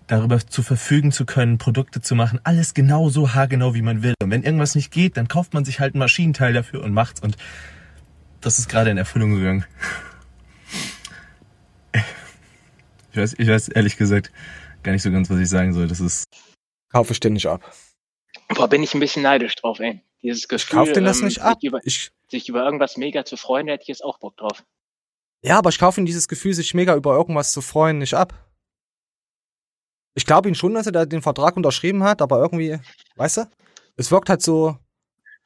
darüber 0.07 0.39
zu 0.39 0.63
verfügen 0.63 1.13
zu 1.13 1.27
können, 1.27 1.59
Produkte 1.59 2.01
zu 2.01 2.15
machen, 2.15 2.41
alles 2.43 2.73
genau 2.73 3.11
so 3.11 3.35
haargenau, 3.35 3.75
wie 3.75 3.83
man 3.83 4.03
will. 4.03 4.15
Und 4.23 4.31
wenn 4.31 4.45
irgendwas 4.45 4.75
nicht 4.75 4.91
geht, 4.91 5.19
dann 5.19 5.29
kauft 5.29 5.53
man 5.53 5.67
sich 5.67 5.79
halt 5.79 5.95
ein 5.95 5.99
Maschinenteil 5.99 6.55
dafür 6.55 6.83
und 6.83 6.95
macht's. 6.95 7.21
Und 7.21 7.37
das 8.41 8.59
ist 8.59 8.71
gerade 8.71 8.89
in 8.89 8.97
Erfüllung 8.97 9.35
gegangen. 9.35 9.67
Ich 13.13 13.19
weiß, 13.19 13.35
ich 13.37 13.47
weiß 13.47 13.69
ehrlich 13.69 13.99
gesagt 13.99 14.33
gar 14.83 14.93
nicht 14.93 15.03
so 15.03 15.11
ganz, 15.11 15.29
was 15.29 15.39
ich 15.39 15.51
sagen 15.51 15.75
soll. 15.75 15.87
Das 15.87 16.01
ist. 16.01 16.25
Kaufe 16.91 17.13
ständig 17.13 17.47
ab. 17.47 17.75
Boah, 18.49 18.69
bin 18.69 18.83
ich 18.83 18.95
ein 18.95 19.01
bisschen 19.01 19.23
neidisch 19.23 19.55
drauf, 19.57 19.81
ey. 19.81 20.01
Dieses 20.25 20.49
Gefühl, 20.49 20.65
ich 20.65 20.71
kauf 20.71 20.93
denn 20.93 21.05
das 21.05 21.21
ähm, 21.21 21.27
nicht 21.27 21.41
ab. 21.43 21.61
Sich 21.61 21.69
über, 21.69 21.81
ich, 21.85 22.11
sich 22.31 22.49
über 22.49 22.65
irgendwas 22.65 22.97
mega 22.97 23.25
zu 23.25 23.37
freuen, 23.37 23.69
hätte 23.69 23.83
ich 23.83 23.89
jetzt 23.89 24.03
auch 24.03 24.19
Bock 24.19 24.37
drauf. 24.37 24.65
Ja, 25.43 25.59
aber 25.59 25.69
ich 25.69 25.79
kaufe 25.79 26.01
ihm 26.01 26.07
dieses 26.07 26.27
Gefühl, 26.27 26.55
sich 26.55 26.73
mega 26.73 26.97
über 26.97 27.15
irgendwas 27.15 27.53
zu 27.53 27.61
freuen, 27.61 27.99
nicht 27.99 28.15
ab. 28.15 28.33
Ich 30.15 30.25
glaube 30.25 30.49
ihm 30.49 30.55
schon, 30.55 30.73
dass 30.73 30.87
er 30.87 30.93
da 30.93 31.05
den 31.05 31.21
Vertrag 31.21 31.57
unterschrieben 31.57 32.03
hat, 32.03 32.23
aber 32.23 32.39
irgendwie, 32.39 32.79
weißt 33.17 33.37
du, 33.37 33.51
es 33.97 34.11
wirkt 34.11 34.31
halt 34.31 34.41
so, 34.41 34.79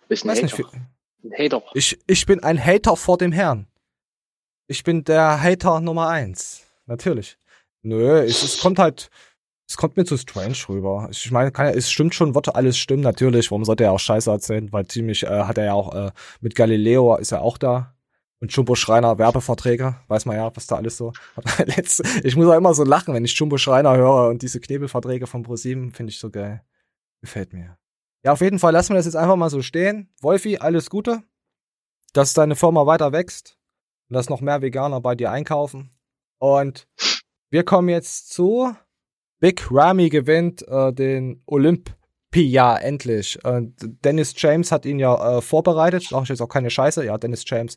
Bist 0.07 0.25
ein 0.25 0.29
weiß 0.29 0.43
Hater. 0.45 0.77
nicht, 1.23 1.39
Hater. 1.39 1.63
ich, 1.75 1.99
ich 2.07 2.27
bin 2.27 2.41
ein 2.45 2.65
Hater 2.65 2.97
vor 2.97 3.19
dem 3.19 3.33
Herrn. 3.33 3.67
Ich 4.69 4.85
bin 4.85 5.03
der 5.03 5.43
Hater 5.43 5.81
Nummer 5.81 6.09
eins. 6.09 6.63
Natürlich. 6.87 7.37
Nö, 7.83 8.21
es, 8.21 8.43
es 8.45 8.61
kommt 8.61 8.79
halt, 8.79 9.11
es 9.69 9.77
kommt 9.77 9.99
mir 9.99 10.05
zu 10.07 10.17
strange 10.17 10.57
rüber. 10.69 11.09
Ich 11.11 11.31
meine, 11.31 11.53
kann, 11.53 11.67
es 11.67 11.91
stimmt 11.91 12.15
schon, 12.15 12.35
wird 12.35 12.55
alles 12.55 12.79
stimmen, 12.79 13.03
natürlich. 13.03 13.51
Warum 13.51 13.67
sollte 13.67 13.85
er 13.85 13.93
auch 13.93 14.01
Scheiße 14.01 14.31
erzählen? 14.31 14.73
Weil 14.73 14.87
ziemlich 14.87 15.25
äh, 15.25 15.45
hat 15.45 15.59
er 15.59 15.67
ja 15.67 15.73
auch, 15.75 15.95
äh, 15.95 16.11
mit 16.41 16.55
Galileo 16.55 17.17
ist 17.17 17.33
er 17.33 17.43
auch 17.43 17.59
da. 17.59 17.95
Und 18.41 18.53
Jumbo 18.53 18.77
Schreiner 18.77 19.19
Werbeverträge, 19.19 19.97
weiß 20.07 20.25
man 20.25 20.37
ja, 20.37 20.55
was 20.57 20.69
da 20.69 20.77
alles 20.77 20.97
so. 20.97 21.13
Letzte, 21.59 22.05
ich 22.25 22.35
muss 22.35 22.47
auch 22.47 22.57
immer 22.57 22.73
so 22.73 22.85
lachen, 22.85 23.13
wenn 23.13 23.25
ich 23.25 23.35
Jumbo 23.35 23.59
Schreiner 23.59 23.95
höre 23.97 24.29
und 24.29 24.41
diese 24.41 24.61
Knebelverträge 24.61 25.27
von 25.27 25.43
ProSieben, 25.43 25.93
finde 25.93 26.13
ich 26.13 26.19
so 26.19 26.31
geil. 26.31 26.63
Gefällt 27.21 27.53
mir. 27.53 27.77
Ja, 28.25 28.33
auf 28.33 28.41
jeden 28.41 28.59
Fall 28.59 28.73
lassen 28.73 28.91
wir 28.91 28.97
das 28.97 29.07
jetzt 29.07 29.17
einfach 29.17 29.37
mal 29.37 29.51
so 29.51 29.61
stehen. 29.61 30.09
Wolfi, 30.23 30.59
alles 30.59 30.89
Gute. 30.89 31.23
Dass 32.15 32.33
deine 32.33 32.57
Firma 32.57 32.87
weiter 32.87 33.13
wächst 33.13 33.59
und 34.09 34.15
dass 34.15 34.31
noch 34.31 34.41
mehr 34.41 34.63
Veganer 34.63 35.01
bei 35.03 35.15
dir 35.15 35.31
einkaufen. 35.31 35.91
Und 36.39 36.89
wir 37.51 37.65
kommen 37.65 37.89
jetzt 37.91 38.33
zu 38.33 38.75
Big 39.41 39.67
Ramy 39.71 40.09
gewinnt 40.09 40.67
äh, 40.69 40.93
den 40.93 41.43
Olympia 41.47 42.77
endlich. 42.77 43.39
Äh, 43.45 43.63
Dennis 43.81 44.35
James 44.37 44.73
hat 44.73 44.85
ihn 44.85 44.99
ja 44.99 45.39
äh, 45.39 45.43
vorbereitet. 45.43 46.05
Sag 46.11 46.25
ich 46.25 46.29
jetzt 46.29 46.43
auch 46.43 46.49
keine 46.49 46.71
Scheiße. 46.71 47.05
Ja, 47.05 47.19
Dennis 47.19 47.45
James. 47.47 47.77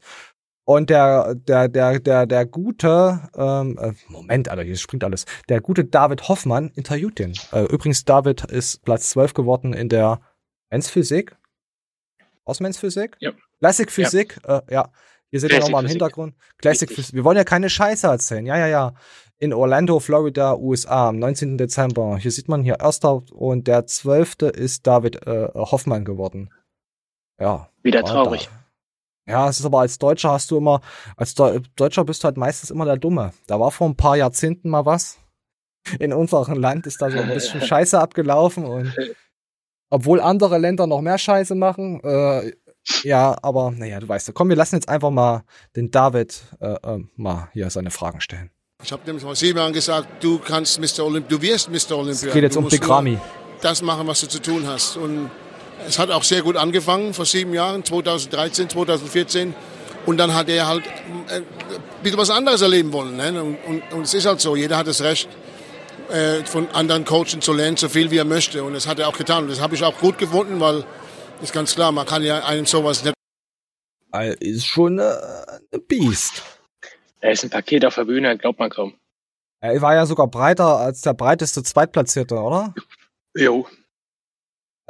Und 0.64 0.90
der, 0.90 1.36
der, 1.36 1.68
der, 1.68 2.00
der, 2.00 2.26
der 2.26 2.46
gute, 2.46 3.30
ähm, 3.36 3.78
äh, 3.80 3.94
Moment, 4.08 4.48
Alter, 4.48 4.64
hier 4.64 4.78
springt 4.78 5.04
alles. 5.04 5.26
Der 5.50 5.60
gute 5.60 5.86
David 5.86 6.30
Hoffmann 6.30 6.70
interviewt 6.76 7.20
den. 7.20 7.34
Äh, 7.52 7.64
übrigens, 7.64 8.06
David 8.06 8.46
ist 8.46 8.84
Platz 8.84 9.10
12 9.10 9.34
geworden 9.34 9.74
in 9.74 9.90
der 9.90 10.22
Men's-Physik. 10.70 11.36
Aus 12.46 12.60
Men's-Physik? 12.60 13.18
Ja. 13.20 13.32
Classic 13.60 13.92
Physik, 13.92 14.40
ja. 14.48 14.60
Äh, 14.60 14.74
ja. 14.74 14.92
Hier 15.30 15.40
seht 15.40 15.52
ihr 15.52 15.58
Classic 15.58 15.72
nochmal 15.72 15.84
im 15.84 15.88
Physik. 15.88 16.02
Hintergrund. 16.02 16.36
Classic. 16.58 16.90
Physik. 16.90 17.16
Wir 17.16 17.24
wollen 17.24 17.38
ja 17.38 17.44
keine 17.44 17.70
Scheiße 17.70 18.08
erzählen. 18.08 18.46
Ja, 18.46 18.58
ja, 18.58 18.68
ja. 18.68 18.94
In 19.42 19.54
Orlando, 19.54 20.00
Florida, 20.00 20.56
USA, 20.56 21.10
am 21.10 21.18
19. 21.18 21.58
Dezember. 21.58 22.16
Hier 22.18 22.30
sieht 22.30 22.48
man 22.48 22.62
hier 22.62 22.80
erster 22.80 23.24
und 23.32 23.66
der 23.66 23.88
12. 23.88 24.36
ist 24.54 24.86
David 24.86 25.26
äh, 25.26 25.50
Hoffmann 25.56 26.06
geworden. 26.06 26.54
Ja. 27.40 27.68
Wieder 27.82 28.04
traurig. 28.04 28.52
da. 29.26 29.32
Ja, 29.32 29.50
es 29.50 29.60
ist 29.60 29.66
aber 29.66 29.80
als 29.80 29.98
Deutscher 29.98 30.32
hast 30.32 30.52
du 30.52 30.58
immer, 30.58 30.82
als 31.18 31.34
Deu 31.34 31.60
Deutscher 31.76 32.06
bist 32.06 32.24
du 32.24 32.26
halt 32.26 32.38
meistens 32.38 32.70
immer 32.70 32.86
der 32.86 32.98
Dumme. 32.98 33.34
Da 33.48 33.60
war 33.60 33.72
vor 33.72 33.90
ein 33.90 33.96
paar 33.96 34.16
Jahrzehnten 34.16 34.70
mal 34.70 34.86
was. 34.86 35.18
In 35.98 36.14
unserem 36.14 36.60
Land 36.60 36.86
ist 36.86 37.02
da 37.02 37.10
so 37.10 37.18
ein 37.18 37.30
bisschen 37.30 37.62
Scheiße 37.62 38.00
abgelaufen 38.00 38.66
und 38.66 38.94
obwohl 39.90 40.22
andere 40.22 40.60
Länder 40.60 40.86
noch 40.86 41.02
mehr 41.02 41.18
Scheiße 41.18 41.56
machen, 41.56 42.00
äh, 42.04 42.52
ja, 43.02 43.36
aber 43.42 43.72
naja, 43.72 44.00
du 44.00 44.08
weißt 44.08 44.28
ja. 44.28 44.34
Komm, 44.36 44.50
wir 44.50 44.56
lassen 44.56 44.76
jetzt 44.76 44.90
einfach 44.90 45.10
mal 45.10 45.46
den 45.76 45.90
David 45.90 46.44
äh, 46.60 46.74
äh, 46.74 47.04
mal 47.16 47.50
hier 47.54 47.72
seine 47.72 47.90
Fragen 47.90 48.22
stellen. 48.22 48.52
Ich 48.84 48.92
habe 48.92 49.04
dem 49.06 49.20
vor 49.20 49.36
sieben 49.36 49.58
Jahren 49.58 49.74
gesagt, 49.74 50.24
du 50.24 50.40
kannst 50.40 50.80
Mr. 50.80 51.06
Olymp, 51.06 51.30
du 51.30 51.42
wirst 51.42 51.70
Mr. 51.70 51.98
Olympia. 51.98 52.28
Es 52.28 52.34
geht 52.34 52.44
jetzt 52.44 52.56
du 52.56 52.60
um 52.60 52.68
Big 52.68 52.82
nur 52.82 52.96
Ramy. 52.96 53.20
Das 53.62 53.82
machen, 53.82 54.08
was 54.08 54.22
du 54.22 54.28
zu 54.28 54.42
tun 54.42 54.66
hast. 54.68 54.98
Und 54.98 55.30
es 55.88 56.00
hat 56.00 56.10
auch 56.10 56.24
sehr 56.24 56.42
gut 56.42 56.58
angefangen 56.58 57.14
vor 57.14 57.26
sieben 57.26 57.54
Jahren, 57.54 57.86
2013, 57.86 58.70
2014. 58.70 59.54
Und 60.08 60.18
dann 60.18 60.34
hat 60.34 60.50
er 60.50 60.68
halt 60.68 60.84
äh, 61.30 61.36
ein 61.36 61.46
bisschen 62.02 62.18
was 62.18 62.32
anderes 62.32 62.62
erleben 62.62 62.92
wollen. 62.92 63.18
Ne? 63.18 63.42
Und, 63.42 63.58
und, 63.68 63.94
und 63.94 64.02
es 64.02 64.14
ist 64.16 64.26
halt 64.26 64.42
so, 64.42 64.56
jeder 64.56 64.78
hat 64.78 64.88
das 64.88 65.02
Recht, 65.02 65.30
äh, 66.10 66.44
von 66.44 66.68
anderen 66.72 67.06
Coachen 67.06 67.42
zu 67.42 67.54
lernen, 67.54 67.78
so 67.78 67.88
viel 67.88 68.10
wie 68.10 68.18
er 68.18 68.26
möchte. 68.26 68.64
Und 68.64 68.74
das 68.74 68.88
hat 68.88 69.00
er 69.00 69.08
auch 69.08 69.18
getan. 69.18 69.44
Und 69.44 69.50
das 69.52 69.62
habe 69.62 69.76
ich 69.76 69.84
auch 69.84 69.98
gut 70.00 70.18
gefunden, 70.18 70.60
weil 70.60 70.84
ist 71.42 71.54
ganz 71.54 71.74
klar, 71.76 71.92
man 71.92 72.06
kann 72.06 72.24
ja 72.24 72.44
einen 72.44 72.66
sowas 72.66 73.04
nicht 73.04 73.16
Äh, 74.14 74.36
Ist 74.40 74.66
schon 74.66 75.00
äh, 75.00 75.14
ein 75.72 75.82
Biest. 75.88 76.44
Er 77.22 77.32
ist 77.32 77.44
ein 77.44 77.50
Paket 77.50 77.86
auf 77.86 77.96
der 77.96 78.06
Bühne, 78.06 78.38
glaubt 78.38 78.60
man 78.60 78.70
kaum. 78.70 78.94
Er 79.62 79.82
war 79.82 79.96
ja 79.96 80.06
sogar 80.06 80.28
breiter 80.28 80.78
als 80.78 81.02
der 81.02 81.14
breiteste 81.14 81.64
Zweitplatzierte, 81.64 82.36
oder? 82.36 82.74
Jo. 83.36 83.68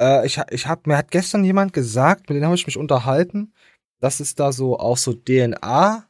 Äh, 0.00 0.26
ich, 0.26 0.40
ich 0.50 0.66
hab, 0.66 0.86
mir 0.86 0.96
hat 0.96 1.10
gestern 1.10 1.44
jemand 1.44 1.74
gesagt, 1.74 2.28
mit 2.28 2.36
dem 2.36 2.44
habe 2.44 2.54
ich 2.54 2.66
mich 2.66 2.78
unterhalten, 2.78 3.52
dass 4.00 4.18
es 4.20 4.34
da 4.34 4.50
so 4.50 4.78
auch 4.78 4.96
so 4.96 5.12
DNA-Labors 5.12 6.06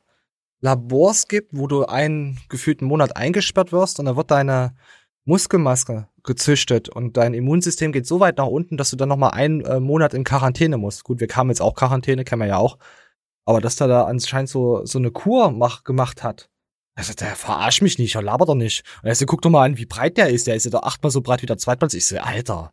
gibt, 1.27 1.51
wo 1.53 1.67
du 1.67 1.85
einen 1.87 2.39
gefühlten 2.49 2.87
Monat 2.87 3.17
eingesperrt 3.17 3.73
wirst 3.73 3.99
und 3.99 4.05
dann 4.07 4.17
wird 4.17 4.31
deine 4.31 4.77
Muskelmaske 5.25 6.09
gezüchtet 6.23 6.89
und 6.89 7.17
dein 7.17 7.35
Immunsystem 7.35 7.91
geht 7.91 8.07
so 8.07 8.21
weit 8.21 8.39
nach 8.39 8.47
unten, 8.47 8.77
dass 8.77 8.91
du 8.91 8.97
dann 8.97 9.09
nochmal 9.09 9.33
einen 9.33 9.63
äh, 9.63 9.81
Monat 9.81 10.15
in 10.15 10.23
Quarantäne 10.23 10.79
musst. 10.79 11.03
Gut, 11.03 11.19
wir 11.19 11.27
kamen 11.27 11.51
jetzt 11.51 11.61
auch 11.61 11.75
Quarantäne, 11.75 12.23
kennen 12.25 12.43
wir 12.43 12.49
ja 12.49 12.59
auch. 12.59 12.79
Aber 13.45 13.61
dass 13.61 13.77
der 13.77 13.89
da 13.89 14.05
anscheinend 14.05 14.49
so, 14.49 14.85
so 14.85 14.99
eine 14.99 15.11
Kur 15.11 15.51
mach, 15.51 15.85
gemacht 15.85 16.23
hat. 16.23 16.49
Also, 16.95 17.15
der 17.15 17.35
verarscht 17.37 17.83
mich 17.83 17.99
nicht, 17.99 18.15
er 18.15 18.23
labert 18.23 18.49
doch 18.49 18.55
nicht. 18.55 18.85
Und 19.03 19.09
er 19.09 19.15
so, 19.15 19.25
guck 19.27 19.43
doch 19.43 19.51
mal 19.51 19.65
an, 19.65 19.79
wie 19.79 19.87
breit 19.87 20.17
der 20.19 20.29
ist. 20.29 20.47
Der 20.47 20.55
ist 20.55 20.65
ja 20.65 20.71
doch 20.71 20.83
achtmal 20.83 21.11
so 21.11 21.23
breit 21.23 21.43
wie 21.43 21.47
der 21.47 21.59
Zweitplatz. 21.59 21.95
Ich 21.95 22.07
so, 22.07 22.19
Alter. 22.19 22.73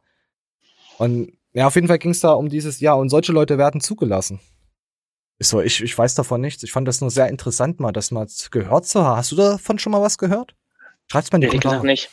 Und 0.97 1.31
ja, 1.53 1.67
auf 1.67 1.75
jeden 1.75 1.87
Fall 1.87 1.99
ging 1.99 2.11
es 2.11 2.19
da 2.19 2.33
um 2.33 2.49
dieses, 2.49 2.79
ja, 2.79 2.93
und 2.93 3.09
solche 3.09 3.31
Leute 3.31 3.57
werden 3.57 3.81
zugelassen. 3.81 4.39
Ich 5.39 5.47
so, 5.47 5.61
ich, 5.61 5.81
ich 5.81 5.97
weiß 5.97 6.15
davon 6.15 6.41
nichts. 6.41 6.63
Ich 6.63 6.71
fand 6.71 6.87
das 6.87 6.99
nur 6.99 7.09
sehr 7.09 7.29
interessant, 7.29 7.79
mal 7.79 7.93
das 7.93 8.11
mal 8.11 8.27
gehört 8.51 8.85
zu 8.85 9.03
haben. 9.03 9.17
Hast 9.17 9.31
du 9.31 9.37
davon 9.37 9.79
schon 9.79 9.93
mal 9.93 10.01
was 10.01 10.17
gehört? 10.17 10.53
Schreib's 11.09 11.31
mal 11.31 11.37
in 11.37 11.41
die 11.41 11.47
gesagt 11.47 11.63
Kommentare. 11.63 11.87
nicht. 11.87 12.09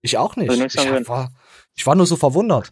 Ich 0.00 0.16
auch 0.16 0.36
nicht. 0.36 0.50
Also 0.50 0.64
Ich, 0.64 1.08
war, 1.08 1.30
ich 1.74 1.86
war 1.86 1.94
nur 1.94 2.06
so 2.06 2.16
verwundert. 2.16 2.70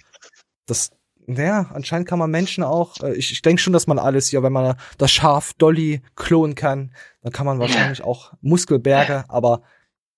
Das, 0.67 0.91
naja, 1.35 1.71
anscheinend 1.73 2.09
kann 2.09 2.19
man 2.19 2.31
Menschen 2.31 2.65
auch, 2.65 2.97
äh, 3.03 3.15
ich, 3.15 3.33
ich 3.33 3.43
denke 3.43 3.61
schon, 3.61 3.73
dass 3.73 3.87
man 3.87 3.99
alles 3.99 4.29
hier, 4.29 4.43
wenn 4.43 4.53
man 4.53 4.77
das 4.99 5.11
Schaf 5.11 5.53
Dolly 5.55 6.03
klonen 6.17 6.55
kann, 6.55 6.95
dann 7.23 7.33
kann 7.33 7.47
man 7.47 7.59
wahrscheinlich 7.59 8.03
auch 8.03 8.33
Muskelberge, 8.41 9.25
aber 9.29 9.63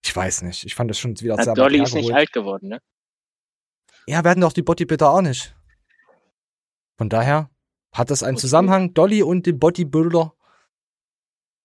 ich 0.04 0.14
weiß 0.14 0.42
nicht. 0.42 0.64
Ich 0.64 0.74
fand 0.74 0.90
das 0.90 0.98
schon 0.98 1.18
wieder 1.20 1.36
Na, 1.36 1.44
sehr 1.44 1.54
Dolly 1.54 1.82
ist 1.82 1.94
nicht 1.94 2.12
alt 2.12 2.32
geworden, 2.32 2.68
ne? 2.68 2.80
Ja, 4.06 4.24
werden 4.24 4.40
doch 4.40 4.52
die 4.52 4.62
Bodybuilder 4.62 5.10
auch 5.10 5.22
nicht. 5.22 5.54
Von 6.98 7.08
daher 7.08 7.50
hat 7.92 8.10
das 8.10 8.22
einen 8.22 8.36
Okay. 8.36 8.40
Zusammenhang, 8.42 8.94
Dolly 8.94 9.22
und 9.22 9.46
die 9.46 9.52
Bodybuilder. 9.52 10.32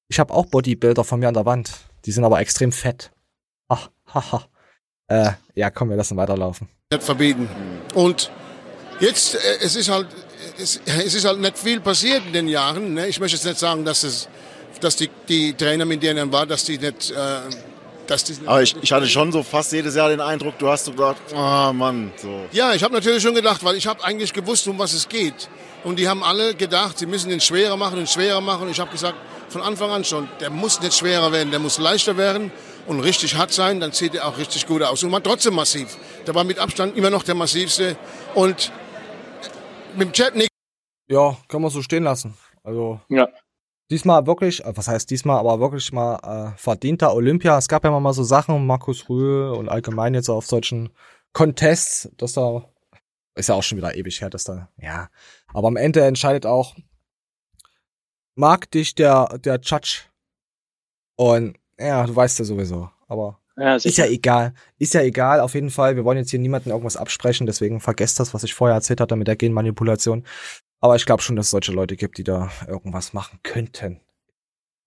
Ich 0.09 0.19
habe 0.19 0.33
auch 0.33 0.45
Bodybuilder 0.45 1.03
von 1.03 1.19
mir 1.19 1.27
an 1.27 1.33
der 1.33 1.45
Wand. 1.45 1.71
Die 2.05 2.11
sind 2.11 2.23
aber 2.23 2.39
extrem 2.39 2.71
fett. 2.71 3.11
Ach, 3.67 3.89
haha. 4.13 4.45
Äh, 5.07 5.31
ja, 5.55 5.69
komm, 5.69 5.89
wir 5.89 5.95
lassen 5.97 6.17
weiterlaufen. 6.17 6.69
nicht 6.91 7.03
verbieten. 7.03 7.49
Und 7.95 8.31
jetzt, 8.99 9.35
äh, 9.35 9.39
es 9.61 9.75
ist 9.75 9.89
halt, 9.89 10.07
es, 10.59 10.79
es 10.85 11.13
ist 11.13 11.25
halt 11.25 11.39
nicht 11.39 11.57
viel 11.57 11.79
passiert 11.79 12.23
in 12.27 12.33
den 12.33 12.47
Jahren. 12.47 12.93
Ne? 12.93 13.07
Ich 13.07 13.19
möchte 13.19 13.37
jetzt 13.37 13.45
nicht 13.45 13.59
sagen, 13.59 13.85
dass 13.85 14.03
es, 14.03 14.27
dass 14.81 14.95
die, 14.95 15.09
die 15.27 15.53
Trainer, 15.53 15.85
mit 15.85 16.03
denen 16.03 16.17
er 16.17 16.31
war, 16.31 16.45
dass 16.45 16.63
die 16.63 16.77
nicht, 16.77 17.11
äh, 17.11 17.15
dass 18.07 18.23
die 18.23 18.35
Aber 18.45 18.61
ich, 18.61 18.75
ich 18.81 18.91
hatte 18.91 19.07
schon 19.07 19.31
so 19.31 19.43
fast 19.43 19.71
jedes 19.71 19.95
Jahr 19.95 20.09
den 20.09 20.21
Eindruck, 20.21 20.57
du 20.59 20.67
hast 20.67 20.85
so 20.85 20.91
gedacht, 20.91 21.17
ah 21.35 21.73
Mann, 21.73 22.11
so. 22.21 22.45
Ja, 22.51 22.73
ich 22.73 22.83
habe 22.83 22.93
natürlich 22.93 23.21
schon 23.21 23.35
gedacht, 23.35 23.63
weil 23.63 23.75
ich 23.75 23.87
habe 23.87 24.03
eigentlich 24.03 24.33
gewusst, 24.33 24.67
um 24.67 24.79
was 24.79 24.93
es 24.93 25.09
geht. 25.09 25.49
Und 25.83 25.99
die 25.99 26.07
haben 26.07 26.23
alle 26.23 26.53
gedacht, 26.53 26.97
sie 26.97 27.05
müssen 27.05 27.31
ihn 27.31 27.39
schwerer 27.39 27.77
machen 27.77 27.99
und 27.99 28.09
schwerer 28.09 28.41
machen. 28.41 28.63
Und 28.63 28.71
ich 28.71 28.79
habe 28.79 28.91
gesagt, 28.91 29.15
von 29.49 29.61
Anfang 29.61 29.91
an 29.91 30.03
schon, 30.03 30.27
der 30.39 30.49
muss 30.49 30.81
nicht 30.81 30.93
schwerer 30.97 31.31
werden, 31.31 31.51
der 31.51 31.59
muss 31.59 31.77
leichter 31.77 32.17
werden 32.17 32.51
und 32.87 32.99
richtig 32.99 33.35
hart 33.35 33.53
sein, 33.53 33.79
dann 33.79 33.91
sieht 33.91 34.15
er 34.15 34.27
auch 34.27 34.37
richtig 34.37 34.65
gut 34.65 34.81
aus. 34.81 35.03
Und 35.03 35.11
war 35.11 35.21
trotzdem 35.21 35.53
massiv. 35.53 35.95
Der 36.25 36.35
war 36.35 36.43
mit 36.43 36.59
Abstand 36.59 36.97
immer 36.97 37.09
noch 37.09 37.23
der 37.23 37.35
massivste. 37.35 37.95
Und 38.33 38.71
mit 39.97 40.07
dem 40.07 40.11
Chatnik 40.13 40.47
Ja, 41.09 41.37
kann 41.47 41.61
man 41.61 41.71
so 41.71 41.81
stehen 41.81 42.03
lassen. 42.03 42.37
Also 42.63 42.99
Ja. 43.09 43.27
diesmal 43.89 44.25
wirklich, 44.27 44.63
äh, 44.65 44.75
was 44.75 44.87
heißt 44.87 45.09
diesmal, 45.09 45.37
aber 45.39 45.59
wirklich 45.59 45.91
mal 45.91 46.15
äh, 46.53 46.57
verdienter 46.57 47.13
Olympia. 47.13 47.57
Es 47.57 47.67
gab 47.67 47.83
ja 47.83 47.89
immer 47.89 47.99
mal 47.99 48.13
so 48.13 48.23
Sachen, 48.23 48.65
Markus 48.65 49.09
Rühl 49.09 49.49
und 49.51 49.69
allgemein 49.69 50.13
jetzt 50.13 50.29
auf 50.29 50.45
solchen 50.45 50.89
Contests, 51.33 52.09
dass 52.17 52.33
da 52.33 52.63
ist 53.35 53.49
ja 53.49 53.55
auch 53.55 53.63
schon 53.63 53.77
wieder 53.77 53.95
ewig 53.95 54.19
her, 54.21 54.29
dass 54.31 54.43
da, 54.45 54.69
ja. 54.77 55.09
Aber 55.53 55.67
am 55.67 55.75
Ende 55.77 56.03
entscheidet 56.03 56.45
auch, 56.47 56.75
mag 58.35 58.69
dich 58.71 58.95
der, 58.95 59.37
der 59.39 59.59
Judge. 59.59 60.05
Und 61.15 61.57
ja, 61.79 62.05
du 62.05 62.15
weißt 62.15 62.39
ja 62.39 62.45
sowieso. 62.45 62.89
Aber 63.07 63.39
Ja, 63.57 63.75
ist 63.75 63.97
ja 63.97 64.05
egal. 64.05 64.53
Ist 64.77 64.93
ja 64.93 65.01
egal, 65.01 65.39
auf 65.39 65.55
jeden 65.55 65.71
Fall. 65.71 65.95
Wir 65.95 66.05
wollen 66.05 66.19
jetzt 66.19 66.29
hier 66.29 66.39
niemanden 66.39 66.69
irgendwas 66.69 66.95
absprechen, 66.95 67.47
deswegen 67.47 67.79
vergesst 67.79 68.19
das, 68.19 68.33
was 68.33 68.43
ich 68.43 68.53
vorher 68.53 68.75
erzählt 68.75 69.01
hatte 69.01 69.15
mit 69.15 69.27
der 69.27 69.35
Genmanipulation. 69.35 70.25
Aber 70.79 70.95
ich 70.95 71.05
glaube 71.07 71.23
schon, 71.23 71.35
dass 71.35 71.47
es 71.47 71.51
solche 71.51 71.71
Leute 71.71 71.95
gibt, 71.95 72.19
die 72.19 72.23
da 72.23 72.51
irgendwas 72.67 73.13
machen 73.13 73.39
könnten. 73.41 73.99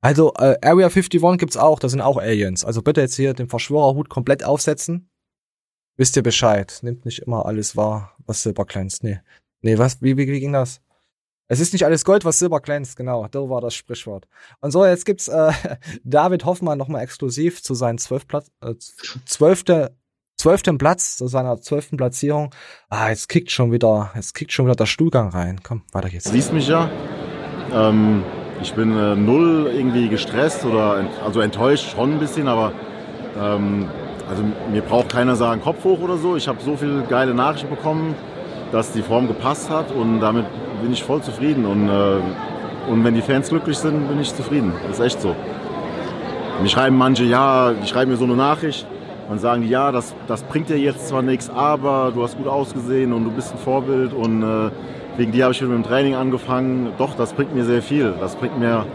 Also, 0.01 0.33
äh, 0.35 0.57
Area 0.63 0.87
51 0.87 1.39
gibt's 1.39 1.57
auch, 1.57 1.79
da 1.81 1.89
sind 1.89 2.01
auch 2.01 2.17
Aliens. 2.17 2.65
Also 2.65 2.81
bitte 2.81 3.01
jetzt 3.01 3.17
hier 3.17 3.35
den 3.35 3.49
Verschwörerhut 3.49 4.09
komplett 4.09 4.45
aufsetzen. 4.45 5.11
Wisst 5.97 6.17
ihr 6.17 6.23
Bescheid. 6.23 6.79
Nimmt 6.83 7.05
nicht 7.05 7.19
immer 7.19 7.45
alles 7.47 7.77
wahr, 7.77 8.17
was 8.25 8.43
Silber 8.43 8.65
glänzt. 8.65 9.03
Nee. 9.03 9.21
Nee, 9.63 9.77
was? 9.79 10.01
Wie, 10.01 10.17
wie, 10.17 10.29
wie 10.29 10.41
ging 10.41 10.53
das? 10.53 10.81
Es 11.51 11.59
ist 11.59 11.73
nicht 11.73 11.85
alles 11.85 12.05
Gold, 12.05 12.25
was 12.25 12.39
Silber 12.39 12.61
glänzt, 12.61 12.97
genau. 12.97 13.27
Da 13.29 13.41
war 13.41 13.61
das 13.61 13.75
Sprichwort. 13.75 14.29
Und 14.61 14.71
so, 14.71 14.87
jetzt 14.87 15.05
gibt's 15.05 15.27
äh, 15.27 15.51
David 16.05 16.45
Hoffmann 16.45 16.79
nochmal 16.79 17.03
exklusiv 17.03 17.61
zu 17.61 17.75
seinem 17.75 17.97
äh, 17.97 18.75
zwölfte, 19.27 19.97
zwölften 20.37 20.79
Platz, 20.79 21.17
zu 21.17 21.27
seiner 21.27 21.61
zwölften 21.61 21.97
Platzierung. 21.97 22.55
Ah, 22.89 23.09
jetzt 23.09 23.29
kickt 23.29 23.51
schon 23.51 23.73
wieder, 23.73 24.13
jetzt 24.15 24.35
kickt 24.35 24.53
schon 24.53 24.67
wieder 24.67 24.77
der 24.77 24.87
Stuhlgang 24.87 25.31
rein. 25.31 25.61
Komm, 25.65 25.83
weiter 25.91 26.09
geht's. 26.09 26.31
Siehst 26.31 26.53
mich 26.53 26.69
ja. 26.69 26.89
Ähm, 27.73 28.23
ich 28.63 28.73
bin 28.75 28.97
äh, 28.97 29.17
null 29.17 29.73
irgendwie 29.75 30.09
gestresst 30.09 30.65
oder 30.65 31.01
ent 31.01 31.11
also 31.21 31.41
enttäuscht 31.41 31.91
schon 31.91 32.13
ein 32.13 32.19
bisschen, 32.21 32.47
aber 32.47 32.73
ähm, 33.37 33.89
also 34.29 34.45
mir 34.71 34.83
braucht 34.83 35.09
keiner 35.09 35.35
sagen 35.35 35.61
Kopf 35.63 35.83
hoch 35.83 35.99
oder 35.99 36.17
so. 36.17 36.37
Ich 36.37 36.47
habe 36.47 36.63
so 36.63 36.77
viele 36.77 37.03
geile 37.09 37.35
Nachrichten 37.35 37.71
bekommen, 37.71 38.15
dass 38.73 38.93
die 38.93 39.03
Form 39.03 39.29
gepasst 39.29 39.71
hat 39.71 39.93
und 39.93 40.21
damit 40.21 40.47
bin 40.83 40.93
ich 40.93 41.03
voll 41.03 41.23
zufrieden. 41.23 41.67
Und, 41.67 41.89
äh, 41.89 42.91
und 42.91 43.05
wenn 43.05 43.15
die 43.15 43.23
Fans 43.23 43.49
glücklich 43.49 43.79
sind, 43.79 44.09
bin 44.09 44.21
ich 44.21 44.35
zufrieden. 44.35 44.73
Das 44.87 44.99
ist 44.99 45.05
echt 45.05 45.21
so. 45.21 45.35
Mir 46.63 46.69
schreiben 46.69 46.97
manche, 46.97 47.25
ja, 47.25 47.73
die 47.73 47.87
schreiben 47.87 48.11
mir 48.11 48.17
so 48.17 48.25
eine 48.25 48.37
Nachricht 48.37 48.87
und 49.31 49.41
sagen, 49.41 49.63
ja, 49.63 49.93
das, 49.93 50.15
das 50.27 50.43
bringt 50.43 50.69
dir 50.69 50.79
jetzt 50.79 51.09
zwar 51.09 51.23
nichts, 51.23 51.49
aber 51.49 52.13
du 52.15 52.23
hast 52.23 52.37
gut 52.37 52.49
ausgesehen 52.49 53.13
und 53.13 53.25
du 53.25 53.31
bist 53.31 53.53
ein 53.53 53.59
Vorbild 53.59 54.13
und 54.13 54.43
äh, 54.43 54.71
wegen 55.17 55.33
dir 55.33 55.45
habe 55.45 55.55
ich 55.55 55.61
mit 55.63 55.71
dem 55.71 55.85
Training 55.85 56.15
angefangen. 56.17 56.93
Doch, 56.99 57.15
das 57.15 57.33
bringt 57.33 57.55
mir 57.55 57.65
sehr 57.65 57.83
viel. 57.83 58.13
Das 58.21 58.37
bringt 58.37 58.59
mir, 58.59 58.87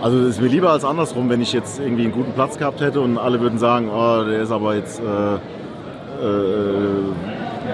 also 0.00 0.18
es 0.20 0.30
ist 0.30 0.40
mir 0.40 0.48
lieber 0.48 0.70
als 0.70 0.84
andersrum, 0.84 1.28
wenn 1.28 1.40
ich 1.40 1.52
jetzt 1.52 1.80
irgendwie 1.80 2.04
einen 2.04 2.12
guten 2.12 2.32
Platz 2.32 2.58
gehabt 2.58 2.80
hätte 2.80 3.00
und 3.00 3.18
alle 3.18 3.40
würden 3.40 3.58
sagen, 3.58 3.90
oh, 3.90 4.24
der 4.24 4.42
ist 4.42 4.50
aber 4.50 4.74
jetzt, 4.74 5.00
äh, 5.00 5.34
äh, 6.24 7.12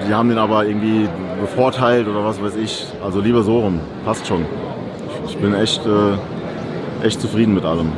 die 0.07 0.14
haben 0.14 0.28
den 0.28 0.38
aber 0.38 0.66
irgendwie 0.66 1.09
bevorteilt 1.40 2.07
oder 2.09 2.24
was 2.24 2.40
weiß 2.42 2.57
ich. 2.57 2.87
Also 3.02 3.20
lieber 3.20 3.42
so 3.42 3.61
rum, 3.61 3.80
passt 4.04 4.26
schon. 4.26 4.44
Ich, 5.26 5.30
ich 5.33 5.38
bin 5.38 5.54
echt, 5.54 5.85
äh, 5.87 6.16
echt 7.02 7.20
zufrieden 7.20 7.54
mit 7.54 7.64
allem. 7.64 7.92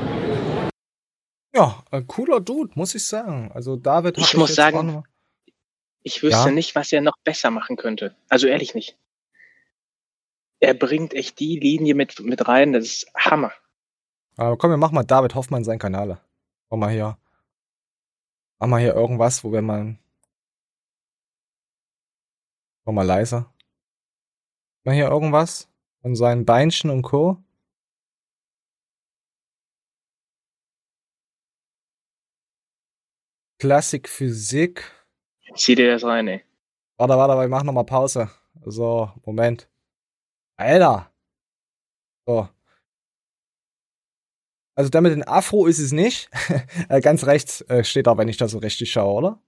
Ja, 1.54 1.82
ein 1.90 2.06
cooler 2.06 2.40
Dude, 2.40 2.72
muss 2.74 2.94
ich 2.94 3.06
sagen. 3.06 3.50
Also 3.54 3.76
David 3.76 4.18
Ich 4.18 4.36
muss 4.36 4.54
sagen, 4.54 5.02
Ich 6.02 6.22
wüsste 6.22 6.48
Ja. 6.48 6.54
nicht, 6.54 6.74
was 6.76 6.92
er 6.92 7.00
noch 7.00 7.16
besser 7.24 7.50
machen 7.50 7.76
könnte. 7.76 8.14
Also 8.28 8.46
ehrlich 8.46 8.74
nicht. 8.74 8.96
Er 10.60 10.74
bringt 10.74 11.14
echt 11.14 11.38
die 11.40 11.58
Linie 11.58 11.94
mit, 11.94 12.20
mit 12.20 12.46
rein, 12.46 12.72
das 12.72 12.84
ist 12.84 13.06
Hammer. 13.16 13.52
Aber 14.36 14.56
komm, 14.56 14.70
wir 14.70 14.76
machen 14.76 14.94
mal 14.94 15.02
David 15.02 15.34
Hoffmann 15.34 15.64
seinen 15.64 15.78
Kanal. 15.78 16.20
Mach 16.70 16.78
mal 16.78 16.90
hier. 16.90 17.18
Mach 18.58 18.68
mal 18.68 18.80
hier 18.80 18.94
irgendwas, 18.94 19.42
wo 19.44 19.52
wir 19.52 19.62
mal. 19.62 19.96
Mach 22.86 22.94
mal 22.94 23.02
leiser. 23.02 23.52
Mal 24.84 24.94
hier 24.94 25.08
irgendwas 25.08 25.68
von 26.02 26.14
seinen 26.14 26.44
Beinchen 26.46 26.88
und 26.90 27.02
Co. 27.02 27.42
Klassik 33.58 34.08
Physik. 34.08 34.84
Zieh 35.56 35.74
dir 35.74 35.90
das 35.90 36.04
rein, 36.04 36.28
ey. 36.28 36.44
Warte, 36.98 37.14
warte, 37.14 37.40
wir 37.40 37.48
machen 37.48 37.66
noch 37.66 37.72
mal 37.72 37.84
Pause. 37.84 38.30
So, 38.64 39.10
Moment. 39.24 39.68
Alter. 40.56 41.10
So. 42.26 42.48
Also 44.76 44.90
der 44.90 45.00
mit 45.00 45.12
den 45.12 45.26
Afro 45.26 45.66
ist 45.66 45.78
es 45.80 45.90
nicht. 45.90 46.30
Äh, 46.88 47.00
Ganz 47.00 47.24
rechts 47.26 47.62
äh, 47.62 47.82
steht 47.82 48.06
da, 48.06 48.16
wenn 48.16 48.28
ich 48.28 48.36
da 48.36 48.46
so 48.46 48.58
richtig 48.58 48.92
schaue, 48.92 49.14
oder? 49.14 49.42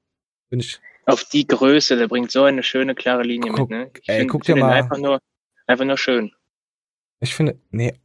Bin 0.49 0.59
ich. 0.59 0.81
Auf 1.09 1.25
die 1.25 1.47
Größe, 1.47 1.97
der 1.97 2.07
bringt 2.07 2.31
so 2.31 2.45
eine 2.45 2.63
schöne, 2.63 2.95
klare 2.95 3.23
Linie 3.23 3.51
Guck, 3.53 3.71
mit, 3.71 3.79
ne? 3.79 3.91
Ich 4.03 4.09
ey, 4.11 4.19
find- 4.21 4.31
guck 4.31 4.43
dir 4.43 4.57
mal- 4.57 4.75
Einfach 4.75 4.99
nur, 4.99 5.21
einfach 5.67 5.87
nur 5.87 5.97
schön. 5.97 6.35
Ich 7.21 7.35
finde. 7.35 7.59
Nee. 7.71 7.99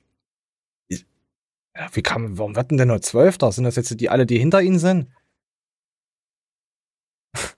Ja, 1.76 1.90
wie 1.94 2.02
kann, 2.02 2.38
warum 2.38 2.56
wird 2.56 2.72
denn 2.72 2.88
nur 2.88 3.02
Zwölfter? 3.02 3.52
Sind 3.52 3.66
das 3.66 3.76
jetzt 3.76 4.00
die 4.00 4.10
alle, 4.10 4.26
die 4.26 4.38
hinter 4.40 4.62
ihnen 4.62 4.80
sind? 4.80 5.12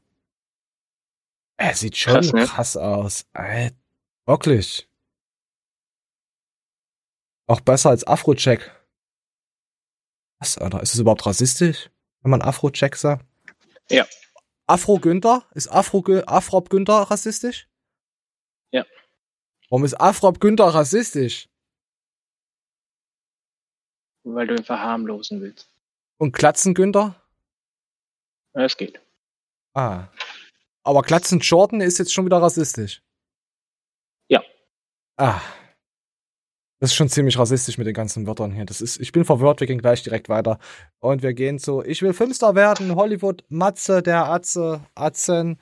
er 1.58 1.76
sieht 1.76 1.98
schon 1.98 2.14
Krass, 2.14 2.34
ne? 2.34 2.46
krass 2.46 2.76
aus. 2.78 3.28
Ey, 3.34 3.72
wirklich. 4.26 4.90
Auch 7.48 7.62
besser 7.62 7.92
als 7.92 8.08
Afro-Check. 8.08 8.72
Was, 10.40 10.58
Alter? 10.58 10.82
Ist 10.82 10.96
es 10.96 11.00
überhaupt 11.00 11.26
rassistisch, 11.28 11.92
wenn 12.22 12.32
man 12.32 12.42
Afro-Check 12.42 12.96
sagt? 12.96 13.24
Ja. 13.92 14.08
Afro-Günther? 14.68 15.48
Ist 15.54 15.68
Afro 15.68 16.04
Afrop 16.26 16.70
Günther 16.70 17.04
rassistisch? 17.04 17.70
Ja. 18.72 18.86
Warum 19.70 19.86
ist 19.86 19.94
Afrop 19.96 20.40
Günther 20.40 20.66
rassistisch? 20.68 21.50
Weil 24.24 24.48
du 24.48 24.56
ihn 24.56 24.64
verharmlosen 24.64 25.42
willst. 25.42 25.70
Und 26.18 26.34
Glatzen 26.34 26.74
Günther? 26.74 27.22
Ja, 28.56 28.62
Das 28.64 28.78
geht. 28.78 29.00
Ah. 29.74 30.08
Aber 30.84 31.02
Glatzen 31.02 31.40
Jordan 31.40 31.82
ist 31.82 32.00
jetzt 32.00 32.14
schon 32.14 32.26
wieder 32.26 32.42
rassistisch. 32.42 33.04
Ja. 34.28 34.44
Ah. 35.18 35.42
Das 36.86 36.92
ist 36.92 36.98
schon 36.98 37.10
ziemlich 37.10 37.40
rassistisch 37.40 37.80
mit 37.80 37.88
den 37.88 37.96
ganzen 37.96 38.28
Wörtern 38.28 38.52
hier. 38.52 38.64
Das 38.64 38.80
ist, 38.80 39.00
ich 39.02 39.12
bin 39.12 39.26
verwirrt, 39.26 39.60
wir 39.60 39.66
gehen 39.66 39.82
gleich 39.82 40.04
direkt 40.04 40.30
weiter. 40.30 40.60
Und 41.00 41.24
wir 41.24 41.34
gehen 41.34 41.58
zu, 41.58 41.82
ich 41.84 42.04
will 42.04 42.14
Filmstar 42.14 42.54
werden, 42.54 42.94
Hollywood, 42.94 43.44
Matze, 43.50 44.04
der 44.04 44.28
Atze, 44.28 44.82
Atzen. 44.94 45.58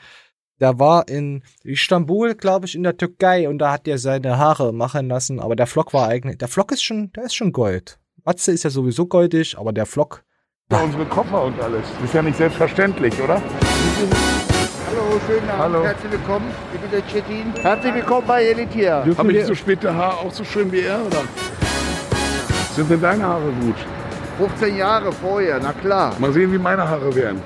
Der 0.59 0.79
war 0.79 1.07
in 1.07 1.41
Istanbul, 1.63 2.35
glaube 2.35 2.65
ich, 2.65 2.75
in 2.75 2.83
der 2.83 2.97
Türkei 2.97 3.47
und 3.47 3.59
da 3.59 3.71
hat 3.71 3.87
er 3.87 3.99
seine 3.99 4.37
Haare 4.37 4.73
machen 4.73 5.07
lassen. 5.07 5.39
Aber 5.39 5.55
der 5.55 5.65
Flock 5.65 5.93
war 5.93 6.09
eigentlich, 6.09 6.39
der 6.39 6.49
Flock 6.49 6.73
ist 6.73 6.83
schon, 6.83 7.13
der 7.13 7.23
ist 7.23 7.35
schon 7.35 7.53
Gold. 7.53 7.99
Matze 8.25 8.51
ist 8.51 8.63
ja 8.63 8.69
sowieso 8.69 9.05
goldig, 9.05 9.57
aber 9.57 9.71
der 9.71 9.85
Flock, 9.85 10.25
Unsere 10.71 11.05
Koffer 11.05 11.45
und 11.45 11.57
alles. 11.61 11.85
Das 11.93 12.03
ist 12.03 12.13
ja 12.15 12.21
nicht 12.21 12.37
selbstverständlich, 12.37 13.13
oder? 13.21 13.41
Hallo, 14.93 15.19
schönen 15.25 15.49
Abend. 15.49 15.59
Hallo. 15.59 15.83
Herzlich 15.83 16.11
willkommen. 16.11 16.45
Ich 16.71 16.79
bin 16.79 16.91
der 16.91 17.01
Chetin. 17.07 17.53
Herzlich 17.63 17.95
willkommen 17.95 18.27
bei 18.27 18.43
Elitier. 18.45 19.03
Habe 19.17 19.31
ich 19.31 19.45
so 19.45 19.55
späte 19.55 19.91
Haar 19.93 20.19
auch 20.19 20.31
so 20.31 20.43
schön 20.43 20.71
wie 20.71 20.81
er, 20.81 20.99
oder? 21.03 21.21
Sind 22.75 22.91
denn 22.91 23.01
deine 23.01 23.23
Haare 23.23 23.51
gut? 23.61 23.75
15 24.37 24.77
Jahre 24.77 25.11
vorher, 25.11 25.59
na 25.61 25.73
klar. 25.73 26.13
Mal 26.19 26.31
sehen, 26.31 26.53
wie 26.53 26.59
meine 26.59 26.87
Haare 26.87 27.13
werden. 27.15 27.41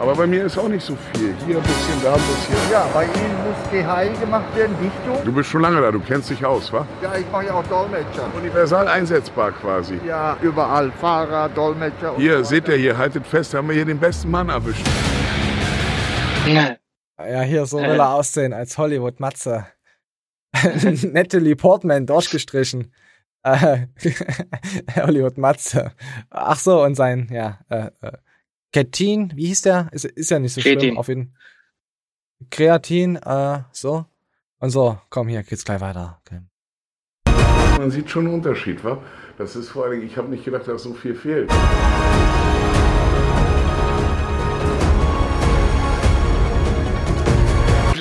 Aber 0.00 0.14
bei 0.14 0.26
mir 0.26 0.44
ist 0.44 0.56
auch 0.56 0.68
nicht 0.68 0.86
so 0.86 0.96
viel. 1.12 1.34
Hier 1.46 1.56
ein 1.58 1.62
bisschen, 1.62 2.02
da 2.02 2.14
ein 2.14 2.20
bisschen. 2.20 2.72
Ja, 2.72 2.86
bei 2.94 3.04
Ihnen 3.04 3.36
muss 3.44 3.70
GHI 3.70 4.18
gemacht 4.18 4.56
werden, 4.56 4.74
Dichtung. 4.80 5.22
Du 5.24 5.32
bist 5.32 5.50
schon 5.50 5.60
lange 5.60 5.80
da, 5.82 5.90
du 5.90 6.00
kennst 6.00 6.30
dich 6.30 6.44
aus, 6.46 6.72
wa? 6.72 6.86
Ja, 7.02 7.12
ich 7.18 7.30
mache 7.30 7.46
ja 7.46 7.54
auch 7.54 7.64
Dolmetscher. 7.64 8.24
Universal 8.38 8.88
einsetzbar 8.88 9.52
quasi. 9.52 10.00
Ja, 10.06 10.36
überall. 10.40 10.90
Fahrer, 10.98 11.50
Dolmetscher. 11.50 12.14
und 12.14 12.20
Hier, 12.20 12.38
so 12.38 12.44
seht 12.44 12.68
ihr 12.68 12.76
hier, 12.76 12.96
haltet 12.96 13.26
fest, 13.26 13.52
haben 13.52 13.68
wir 13.68 13.74
hier 13.74 13.84
den 13.84 13.98
besten 13.98 14.30
Mann 14.30 14.48
erwischt. 14.48 14.86
Ja, 17.18 17.42
hier 17.42 17.66
so 17.66 17.78
will 17.78 17.98
er 17.98 18.10
aussehen 18.10 18.52
als 18.52 18.76
Hollywood 18.78 19.20
Matze. 19.20 19.66
Natalie 21.02 21.56
Portman 21.56 22.06
durchgestrichen. 22.06 22.92
Äh, 23.42 23.86
Hollywood 24.96 25.38
Matze. 25.38 25.92
Ach 26.30 26.58
so, 26.58 26.82
und 26.82 26.94
sein, 26.94 27.28
ja, 27.30 27.60
äh, 27.68 27.90
äh, 28.00 28.12
Ketin, 28.72 29.32
wie 29.34 29.46
hieß 29.46 29.62
der? 29.62 29.88
Ist, 29.92 30.04
ist 30.04 30.30
ja 30.30 30.38
nicht 30.38 30.52
so 30.52 30.60
schlimm. 30.60 30.78
Kreatin. 30.78 30.98
Auf 30.98 31.08
jeden 31.08 31.36
Kreatin, 32.50 33.16
äh, 33.16 33.60
so. 33.72 34.06
Und 34.58 34.70
so, 34.70 34.98
komm, 35.10 35.28
hier 35.28 35.42
geht's 35.42 35.64
gleich 35.64 35.80
weiter. 35.80 36.20
Okay. 36.20 36.40
Man 37.78 37.90
sieht 37.90 38.10
schon 38.10 38.26
einen 38.26 38.34
Unterschied, 38.34 38.82
wa? 38.84 39.02
Das 39.38 39.54
ist 39.54 39.68
vor 39.68 39.84
allem, 39.84 40.02
ich 40.02 40.16
habe 40.16 40.28
nicht 40.28 40.44
gedacht, 40.44 40.66
dass 40.66 40.82
so 40.82 40.94
viel 40.94 41.14
fehlt. 41.14 41.50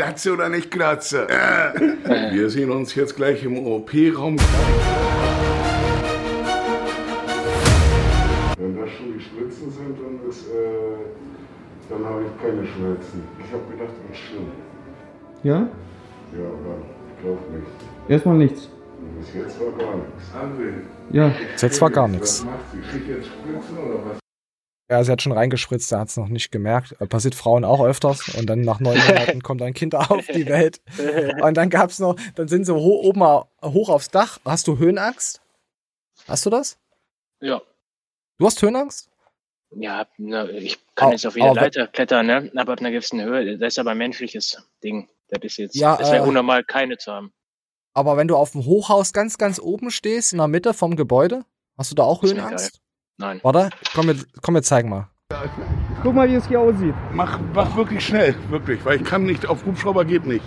Glatze 0.05 0.33
oder 0.33 0.49
nicht 0.49 0.69
Glatze? 0.69 1.27
Äh. 2.05 2.31
Wir 2.31 2.49
sehen 2.51 2.69
uns 2.69 2.93
jetzt 2.93 3.15
gleich 3.15 3.43
im 3.43 3.57
OP-Raum. 3.57 4.37
Wenn 8.57 8.77
das 8.77 8.89
schon 8.91 9.13
die 9.17 9.23
Spritzen 9.23 9.71
sind, 9.71 9.97
dann, 9.97 10.29
ist, 10.29 10.45
äh, 10.47 10.51
dann 11.89 12.05
habe 12.05 12.21
ich 12.21 12.41
keine 12.41 12.67
Schmerzen. 12.67 13.23
Ich 13.39 13.51
habe 13.51 13.63
gedacht, 13.71 13.93
das 14.07 14.17
ist 14.17 14.25
schlimm. 14.27 14.51
Ja? 15.41 15.53
Ja, 15.53 16.45
aber 16.45 16.77
ich 17.09 17.23
glaube 17.23 17.41
nicht. 17.55 17.67
Erstmal 18.07 18.37
nichts. 18.37 18.69
Bis 19.19 19.33
jetzt 19.33 19.59
war 19.59 19.71
gar 19.71 19.95
nichts. 19.95 20.31
André, 20.35 20.73
Ja. 21.11 21.31
Jetzt 21.59 21.81
war 21.81 21.89
gar 21.89 22.07
nichts. 22.07 22.41
was 22.41 22.45
macht 22.45 22.59
sie? 22.71 22.91
Schickt 22.91 23.09
jetzt 23.09 23.25
Spritzen 23.27 23.77
oder 23.79 23.99
was? 24.11 24.24
Ja, 24.89 25.03
sie 25.03 25.11
hat 25.11 25.21
schon 25.21 25.31
reingespritzt, 25.31 25.91
er 25.91 25.99
hat's 25.99 26.15
noch 26.15 26.27
nicht 26.27 26.51
gemerkt. 26.51 26.95
Äh, 26.99 27.07
Passiert 27.07 27.33
Frauen 27.33 27.65
auch 27.65 27.83
öfters. 27.83 28.35
Und 28.35 28.45
dann 28.47 28.61
nach 28.61 28.79
neun 28.79 28.97
Monaten 28.99 29.41
kommt 29.41 29.61
ein 29.63 29.73
Kind 29.73 29.95
auf 29.95 30.25
die 30.27 30.45
Welt. 30.45 30.79
Und 31.41 31.55
dann 31.57 31.69
gab's 31.71 31.97
noch, 31.99 32.15
dann 32.35 32.47
sind 32.47 32.65
sie 32.65 32.73
ho 32.73 33.01
oben 33.01 33.21
hoch 33.63 33.89
aufs 33.89 34.09
Dach. 34.09 34.39
Hast 34.45 34.67
du 34.67 34.77
Höhenangst? 34.77 35.41
Hast 36.27 36.45
du 36.45 36.49
das? 36.51 36.77
Ja. 37.41 37.61
Du 38.37 38.45
hast 38.45 38.61
Höhenangst? 38.61 39.09
Ja, 39.71 40.07
na, 40.17 40.47
ich 40.49 40.77
kann 40.93 41.09
Au- 41.09 41.11
jetzt 41.11 41.25
auf 41.25 41.35
jede 41.35 41.49
aber- 41.49 41.61
Leiter 41.61 41.87
klettern, 41.87 42.27
ne? 42.27 42.51
Aber 42.55 42.73
ab 42.73 42.79
einer 42.79 42.91
gewissen 42.91 43.21
Höhe, 43.21 43.57
das 43.57 43.73
ist 43.73 43.79
aber 43.79 43.91
ein 43.91 43.97
menschliches 43.97 44.63
Ding. 44.83 45.09
Das 45.29 45.39
ist 45.43 45.57
jetzt, 45.57 45.75
Ja, 45.75 45.97
es 45.99 46.11
wäre 46.11 46.23
äh, 46.25 46.27
unnormal, 46.27 46.63
keine 46.63 46.97
zu 46.97 47.11
haben. 47.11 47.33
Aber 47.93 48.17
wenn 48.17 48.27
du 48.27 48.35
auf 48.37 48.51
dem 48.51 48.65
Hochhaus 48.65 49.11
ganz, 49.13 49.37
ganz 49.39 49.59
oben 49.59 49.89
stehst, 49.89 50.31
in 50.31 50.37
der 50.37 50.47
Mitte 50.47 50.73
vom 50.75 50.95
Gebäude, 50.95 51.43
hast 51.77 51.89
du 51.91 51.95
da 51.95 52.03
auch 52.03 52.21
Das 52.21 52.29
Höhenangst? 52.31 52.81
Nein. 53.17 53.39
Warte, 53.43 53.69
komm, 53.93 54.07
wir, 54.07 54.15
komm, 54.41 54.55
wir 54.55 54.63
zeigen 54.63 54.89
mal. 54.89 55.07
Guck 56.03 56.13
mal, 56.13 56.29
wie 56.29 56.35
es 56.35 56.47
hier 56.47 56.59
aussieht. 56.59 56.93
Mach, 57.13 57.39
mach 57.53 57.75
wirklich 57.75 58.05
schnell, 58.05 58.35
wirklich, 58.49 58.83
weil 58.85 58.97
ich 58.97 59.03
kann 59.05 59.23
nicht, 59.23 59.47
auf 59.47 59.65
Hubschrauber 59.65 60.05
geht 60.05 60.25
nicht. 60.25 60.43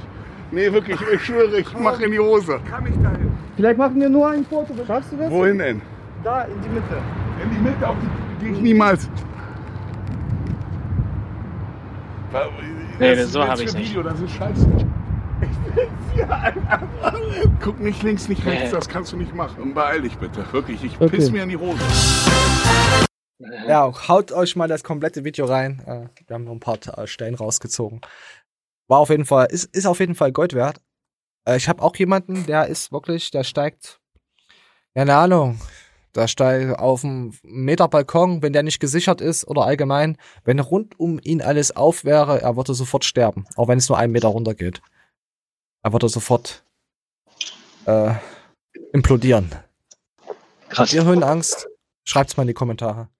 Nee, 0.50 0.70
wirklich, 0.72 0.98
ich 1.12 1.22
schwöre, 1.24 1.58
ich 1.58 1.78
mach 1.78 1.98
in 2.00 2.10
die 2.12 2.18
Hose. 2.18 2.60
Kann 2.70 2.86
ich 2.86 2.94
da 3.02 3.10
hin? 3.10 3.32
Vielleicht 3.56 3.78
machen 3.78 4.00
wir 4.00 4.08
nur 4.08 4.28
ein 4.30 4.44
Foto. 4.44 4.72
Schaffst 4.86 5.12
du 5.12 5.16
das? 5.16 5.30
Wohin 5.30 5.58
denn? 5.58 5.82
Da, 6.22 6.42
in 6.42 6.60
die 6.62 6.68
Mitte. 6.68 6.96
In 7.42 7.50
die 7.50 7.58
Mitte, 7.58 7.88
auf 7.88 7.96
die 8.40 8.44
gehe 8.44 8.54
ich 8.54 8.60
niemals. 8.60 9.08
Nee, 12.98 13.14
Das 13.14 13.18
ist 13.26 13.32
so 13.32 13.40
jetzt 13.40 13.48
hab 13.50 13.60
ich's 13.60 13.72
für 13.72 13.78
nicht. 13.78 13.90
Video, 13.90 14.02
das 14.02 14.20
ist 14.20 14.32
scheiße. 14.32 14.66
Ich 15.40 15.76
will's 15.76 15.88
hier 16.14 16.30
einfach. 16.34 16.82
Guck 17.62 17.80
nicht 17.80 18.02
links, 18.02 18.28
nicht 18.28 18.44
rechts, 18.44 18.64
Nee. 18.72 18.76
das 18.76 18.88
kannst 18.88 19.12
du 19.12 19.16
nicht 19.16 19.34
machen. 19.34 19.72
Beeil 19.74 20.02
dich 20.02 20.16
bitte, 20.18 20.44
wirklich, 20.52 20.82
ich 20.84 20.96
Okay. 21.00 21.08
piss 21.16 21.30
mir 21.30 21.42
in 21.44 21.48
die 21.50 21.56
Hose. 21.56 21.78
Ja, 23.66 23.92
haut 24.08 24.32
euch 24.32 24.56
mal 24.56 24.66
das 24.68 24.82
komplette 24.82 25.24
Video 25.24 25.46
rein. 25.46 25.80
Äh, 25.86 26.08
Wir 26.26 26.34
haben 26.34 26.44
nur 26.44 26.54
ein 26.56 26.60
paar 26.60 26.78
äh, 26.98 27.06
Stellen 27.06 27.34
rausgezogen. 27.34 28.00
War 28.88 28.98
auf 28.98 29.10
jeden 29.10 29.26
Fall, 29.26 29.46
ist, 29.50 29.64
ist 29.76 29.86
auf 29.86 30.00
jeden 30.00 30.14
Fall 30.14 30.32
Gold 30.32 30.54
wert. 30.54 30.80
Äh, 31.44 31.56
Ich 31.56 31.68
habe 31.68 31.82
auch 31.82 31.94
jemanden, 31.96 32.46
der 32.46 32.66
ist 32.66 32.90
wirklich, 32.90 33.30
der 33.30 33.44
steigt, 33.44 34.00
keine 34.94 35.14
Ahnung, 35.14 35.60
da 36.14 36.26
steigt 36.26 36.78
auf 36.78 37.04
einem 37.04 37.32
Meter 37.42 37.86
Balkon, 37.86 38.42
wenn 38.42 38.52
der 38.52 38.62
nicht 38.64 38.80
gesichert 38.80 39.20
ist 39.20 39.46
oder 39.46 39.62
allgemein, 39.62 40.16
wenn 40.44 40.58
rund 40.58 40.98
um 40.98 41.20
ihn 41.22 41.40
alles 41.42 41.76
auf 41.76 42.04
wäre, 42.04 42.40
er 42.42 42.56
würde 42.56 42.74
sofort 42.74 43.04
sterben, 43.04 43.46
auch 43.56 43.68
wenn 43.68 43.78
es 43.78 43.88
nur 43.88 43.98
einen 43.98 44.12
Meter 44.12 44.28
runter 44.28 44.54
geht. 44.54 44.80
Er 45.82 45.92
würde 45.92 46.08
sofort 46.08 46.64
äh, 47.86 48.14
implodieren. 48.92 49.50
Krass. 50.70 50.78
Habt 50.78 50.92
ihr 50.94 51.04
Höhenangst? 51.04 51.68
Schreibt's 52.08 52.38
mal 52.38 52.44
in 52.44 52.48
die 52.48 52.54
Kommentare. 52.54 53.10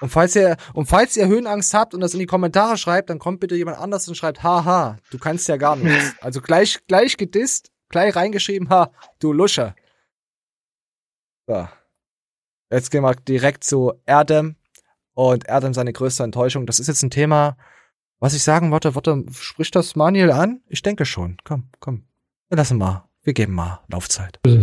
Und 0.00 0.10
falls 0.10 0.36
ihr, 0.36 0.56
und 0.72 0.86
falls 0.86 1.16
ihr 1.16 1.26
Höhenangst 1.26 1.74
habt 1.74 1.94
und 1.94 2.00
das 2.00 2.14
in 2.14 2.20
die 2.20 2.26
Kommentare 2.26 2.76
schreibt, 2.76 3.10
dann 3.10 3.18
kommt 3.18 3.40
bitte 3.40 3.56
jemand 3.56 3.78
anders 3.78 4.06
und 4.06 4.14
schreibt, 4.14 4.44
haha, 4.44 4.98
du 5.10 5.18
kannst 5.18 5.48
ja 5.48 5.56
gar 5.56 5.74
nichts. 5.74 6.14
Also 6.20 6.40
gleich, 6.40 6.78
gleich 6.86 7.16
gedisst, 7.16 7.72
gleich 7.88 8.14
reingeschrieben, 8.14 8.70
ha, 8.70 8.92
du 9.18 9.32
Lusche. 9.32 9.74
So. 11.48 11.68
Jetzt 12.70 12.92
gehen 12.92 13.02
wir 13.02 13.16
direkt 13.16 13.64
zu 13.64 13.94
Erdem 14.06 14.54
und 15.14 15.48
Erdem 15.48 15.74
seine 15.74 15.92
größte 15.92 16.22
Enttäuschung. 16.22 16.66
Das 16.66 16.78
ist 16.78 16.86
jetzt 16.86 17.02
ein 17.02 17.10
Thema, 17.10 17.56
was 18.20 18.34
ich 18.34 18.44
sagen 18.44 18.70
wollte, 18.70 18.94
warte, 18.94 19.24
spricht 19.32 19.74
das 19.74 19.96
Manuel 19.96 20.30
an? 20.30 20.62
Ich 20.68 20.82
denke 20.82 21.04
schon. 21.04 21.36
Komm, 21.42 21.68
komm. 21.80 22.04
Wir 22.48 22.58
lassen 22.58 22.78
mal. 22.78 23.09
Wir 23.22 23.34
geben 23.34 23.52
mal 23.52 23.80
Laufzeit. 23.88 24.38
Wenn 24.44 24.62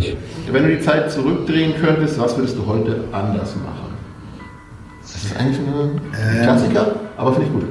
du 0.64 0.76
die 0.76 0.82
Zeit 0.82 1.12
zurückdrehen 1.12 1.74
könntest, 1.80 2.18
was 2.18 2.36
würdest 2.36 2.56
du 2.56 2.66
heute 2.66 3.04
anders 3.12 3.54
machen? 3.54 3.94
Das 5.00 5.14
ist 5.14 5.36
eigentlich 5.36 5.58
ein 5.60 6.00
Ähm. 6.18 6.42
Klassiker, 6.42 6.96
aber 7.16 7.34
finde 7.34 7.46
ich 7.46 7.52
gut. 7.52 7.64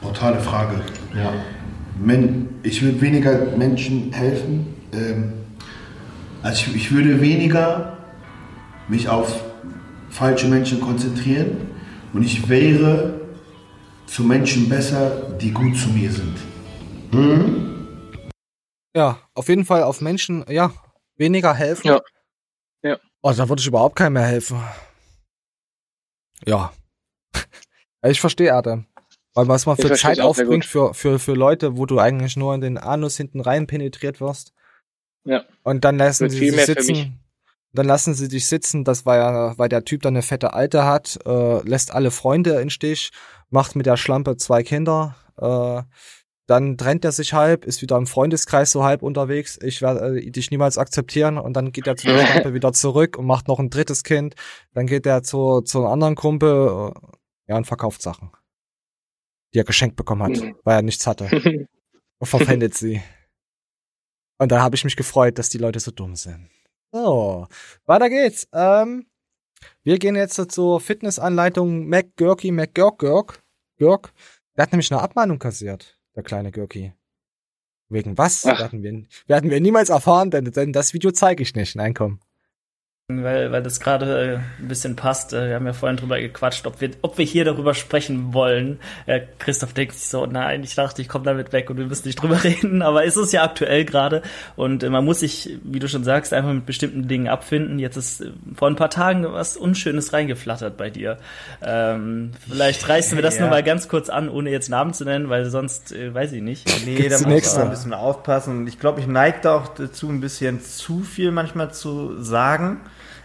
Brutale 0.00 0.38
Frage. 0.40 0.80
Ja. 1.12 1.32
Ich 2.62 2.82
würde 2.82 3.00
weniger 3.00 3.46
Menschen 3.56 4.12
helfen. 4.12 4.74
Ähm, 4.92 5.32
also 6.42 6.70
ich, 6.70 6.76
ich 6.76 6.92
würde 6.92 7.20
weniger 7.20 7.98
mich 8.86 9.08
auf 9.08 9.42
falsche 10.08 10.46
Menschen 10.46 10.80
konzentrieren 10.80 11.56
und 12.12 12.22
ich 12.22 12.48
wäre 12.48 13.14
zu 14.06 14.22
Menschen 14.22 14.68
besser, 14.68 15.10
die 15.40 15.50
gut 15.50 15.76
zu 15.76 15.88
mir 15.88 16.12
sind. 16.12 16.36
Ja, 18.94 19.18
auf 19.34 19.48
jeden 19.48 19.64
Fall 19.64 19.82
auf 19.82 20.00
Menschen, 20.00 20.44
ja, 20.48 20.72
weniger 21.16 21.54
helfen. 21.54 21.88
Ja. 21.88 22.00
Ja. 22.82 22.98
Oh, 23.22 23.32
da 23.32 23.48
würde 23.48 23.60
ich 23.60 23.66
überhaupt 23.66 23.96
keinem 23.96 24.14
mehr 24.14 24.26
helfen. 24.26 24.62
Ja. 26.44 26.72
ich 28.02 28.20
verstehe 28.20 28.54
Adam. 28.54 28.86
Weil 29.34 29.48
was 29.48 29.64
man 29.64 29.76
für 29.76 29.92
Zeit 29.94 30.20
aufbringt 30.20 30.66
für, 30.66 30.92
für, 30.92 31.18
für 31.18 31.32
Leute, 31.32 31.78
wo 31.78 31.86
du 31.86 31.98
eigentlich 31.98 32.36
nur 32.36 32.54
in 32.54 32.60
den 32.60 32.76
Anus 32.76 33.16
hinten 33.16 33.40
rein 33.40 33.66
penetriert 33.66 34.20
wirst. 34.20 34.52
Ja. 35.24 35.44
Und 35.62 35.84
dann 35.84 35.96
lassen 35.96 36.28
sie 36.28 36.50
mich. 36.50 36.66
sitzen. 36.66 37.18
Dann 37.74 37.86
lassen 37.86 38.12
sie 38.12 38.28
dich 38.28 38.46
sitzen, 38.46 38.84
das 38.84 39.06
war 39.06 39.16
ja, 39.16 39.56
weil 39.56 39.70
der 39.70 39.86
Typ 39.86 40.02
dann 40.02 40.12
eine 40.12 40.22
fette 40.22 40.52
Alte 40.52 40.84
hat, 40.84 41.18
äh, 41.24 41.66
lässt 41.66 41.90
alle 41.90 42.10
Freunde 42.10 42.60
in 42.60 42.68
Stich, 42.68 43.12
macht 43.48 43.76
mit 43.76 43.86
der 43.86 43.96
Schlampe 43.96 44.36
zwei 44.36 44.62
Kinder, 44.62 45.16
äh, 45.38 45.82
dann 46.52 46.76
trennt 46.78 47.04
er 47.04 47.10
sich 47.12 47.32
halb, 47.32 47.64
ist 47.64 47.82
wieder 47.82 47.96
im 47.96 48.06
Freundeskreis 48.06 48.70
so 48.70 48.84
halb 48.84 49.02
unterwegs, 49.02 49.58
ich 49.60 49.82
werde 49.82 50.18
äh, 50.20 50.30
dich 50.30 50.50
niemals 50.52 50.78
akzeptieren 50.78 51.38
und 51.38 51.54
dann 51.54 51.72
geht 51.72 51.86
er 51.88 51.96
zu 51.96 52.06
der 52.06 52.18
Schlampe 52.26 52.54
wieder 52.54 52.72
zurück 52.72 53.16
und 53.18 53.26
macht 53.26 53.48
noch 53.48 53.58
ein 53.58 53.70
drittes 53.70 54.04
Kind, 54.04 54.34
dann 54.72 54.86
geht 54.86 55.06
er 55.06 55.22
zu, 55.22 55.62
zu 55.62 55.78
einem 55.78 55.88
anderen 55.88 56.14
Kumpel, 56.14 56.92
äh, 56.94 57.00
ja, 57.48 57.56
und 57.56 57.66
verkauft 57.66 58.02
Sachen, 58.02 58.30
die 59.52 59.58
er 59.58 59.64
geschenkt 59.64 59.96
bekommen 59.96 60.22
hat, 60.22 60.40
Mhm. 60.42 60.54
weil 60.62 60.76
er 60.76 60.82
nichts 60.82 61.06
hatte 61.06 61.28
und 62.18 62.26
verpfändet 62.26 62.74
sie. 62.74 63.02
Und 64.38 64.52
dann 64.52 64.60
habe 64.62 64.76
ich 64.76 64.84
mich 64.84 64.96
gefreut, 64.96 65.38
dass 65.38 65.48
die 65.48 65.58
Leute 65.58 65.80
so 65.80 65.90
dumm 65.90 66.14
sind. 66.16 66.48
So, 66.92 67.46
weiter 67.86 68.08
geht's. 68.10 68.46
Ähm, 68.52 69.06
wir 69.84 69.98
gehen 69.98 70.16
jetzt 70.16 70.50
zur 70.52 70.80
Fitnessanleitung 70.80 71.86
McGurky 71.88 72.50
McGurk 72.52 72.98
Gurk. 72.98 73.42
Gurk. 73.78 74.12
Der 74.56 74.64
hat 74.64 74.72
nämlich 74.72 74.92
eine 74.92 75.00
Abmahnung 75.00 75.38
kassiert, 75.38 75.98
der 76.14 76.22
kleine 76.22 76.52
Gurky. 76.52 76.92
Wegen 77.88 78.16
was? 78.16 78.46
Ach. 78.46 78.58
Werden 78.58 78.82
wir, 78.82 79.04
werden 79.26 79.50
wir 79.50 79.60
niemals 79.60 79.90
erfahren, 79.90 80.30
denn, 80.30 80.46
denn 80.46 80.72
das 80.72 80.94
Video 80.94 81.10
zeige 81.10 81.42
ich 81.42 81.54
nicht. 81.54 81.76
Nein, 81.76 81.94
komm. 81.94 82.20
Weil, 83.22 83.52
weil 83.52 83.62
das 83.62 83.80
gerade 83.80 84.40
äh, 84.58 84.62
ein 84.62 84.68
bisschen 84.68 84.96
passt. 84.96 85.32
Äh, 85.32 85.48
wir 85.48 85.54
haben 85.56 85.66
ja 85.66 85.72
vorhin 85.72 85.96
drüber 85.96 86.20
gequatscht, 86.20 86.66
ob 86.66 86.80
wir, 86.80 86.90
ob 87.02 87.18
wir 87.18 87.24
hier 87.24 87.44
darüber 87.44 87.74
sprechen 87.74 88.32
wollen. 88.32 88.78
Äh, 89.06 89.20
Christoph 89.38 89.72
denkt 89.72 89.94
sich 89.94 90.08
so, 90.08 90.26
nein, 90.26 90.62
ich 90.62 90.74
dachte, 90.74 91.02
ich 91.02 91.08
komme 91.08 91.24
damit 91.24 91.52
weg 91.52 91.68
und 91.70 91.76
wir 91.78 91.86
müssen 91.86 92.06
nicht 92.06 92.22
drüber 92.22 92.42
reden, 92.44 92.82
aber 92.82 93.04
es 93.04 93.16
ist 93.16 93.32
ja 93.32 93.42
aktuell 93.44 93.84
gerade 93.84 94.22
und 94.56 94.88
man 94.88 95.04
muss 95.04 95.20
sich, 95.20 95.58
wie 95.64 95.78
du 95.78 95.88
schon 95.88 96.04
sagst, 96.04 96.32
einfach 96.32 96.52
mit 96.52 96.66
bestimmten 96.66 97.08
Dingen 97.08 97.28
abfinden. 97.28 97.78
Jetzt 97.78 97.96
ist 97.96 98.24
vor 98.54 98.68
ein 98.68 98.76
paar 98.76 98.90
Tagen 98.90 99.24
was 99.30 99.56
Unschönes 99.56 100.12
reingeflattert 100.12 100.76
bei 100.76 100.90
dir. 100.90 101.18
Ähm, 101.62 102.32
vielleicht 102.48 102.88
reißen 102.88 103.16
wir 103.18 103.22
das 103.22 103.34
Ja. 103.36 103.42
nur 103.42 103.50
mal 103.50 103.62
ganz 103.62 103.88
kurz 103.88 104.08
an, 104.08 104.28
ohne 104.28 104.50
jetzt 104.50 104.68
Namen 104.68 104.94
zu 104.94 105.04
nennen, 105.04 105.28
weil 105.28 105.46
sonst 105.50 105.92
äh, 105.92 106.12
weiß 106.14 106.32
ich 106.32 106.42
nicht. 106.42 106.68
Nee, 106.86 107.08
da 107.08 107.18
muss 107.18 107.54
man 107.56 107.64
ein 107.64 107.70
bisschen 107.70 107.94
aufpassen. 107.94 108.58
Und 108.60 108.66
ich 108.66 108.78
glaube, 108.78 109.00
ich 109.00 109.06
neige 109.06 109.38
da 109.42 109.56
auch 109.56 109.68
dazu, 109.68 110.08
ein 110.08 110.20
bisschen 110.20 110.60
zu 110.60 111.00
viel 111.00 111.30
manchmal 111.30 111.72
zu 111.72 112.20
sagen. 112.22 112.80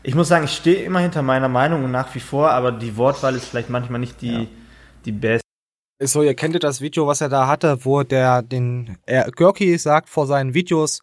Ich 0.08 0.16
muss 0.16 0.30
sagen, 0.30 0.46
ich 0.46 0.56
stehe 0.56 0.86
immer 0.86 1.02
hinter 1.02 1.22
meiner 1.22 1.50
Meinung 1.50 1.84
und 1.84 1.92
nach 1.92 2.16
wie 2.16 2.22
vor, 2.22 2.52
aber 2.52 2.72
die 2.72 2.96
Wortwahl 2.96 3.36
ist 3.36 3.44
vielleicht 3.44 3.70
manchmal 3.70 4.00
nicht 4.00 4.22
die, 4.22 4.48
die 5.04 5.12
beste. 5.12 5.42
Ist 6.00 6.14
so, 6.14 6.24
ihr 6.24 6.34
kennt 6.34 6.54
ja 6.54 6.62
das 6.62 6.80
Video, 6.80 7.08
was 7.08 7.20
er 7.20 7.28
da 7.28 7.46
hatte, 7.46 7.84
wo 7.84 8.04
der 8.04 8.42
den 8.42 8.98
er, 9.06 9.30
Görki 9.30 9.78
sagt 9.78 10.08
vor 10.08 10.26
seinen 10.26 10.54
Videos, 10.54 11.02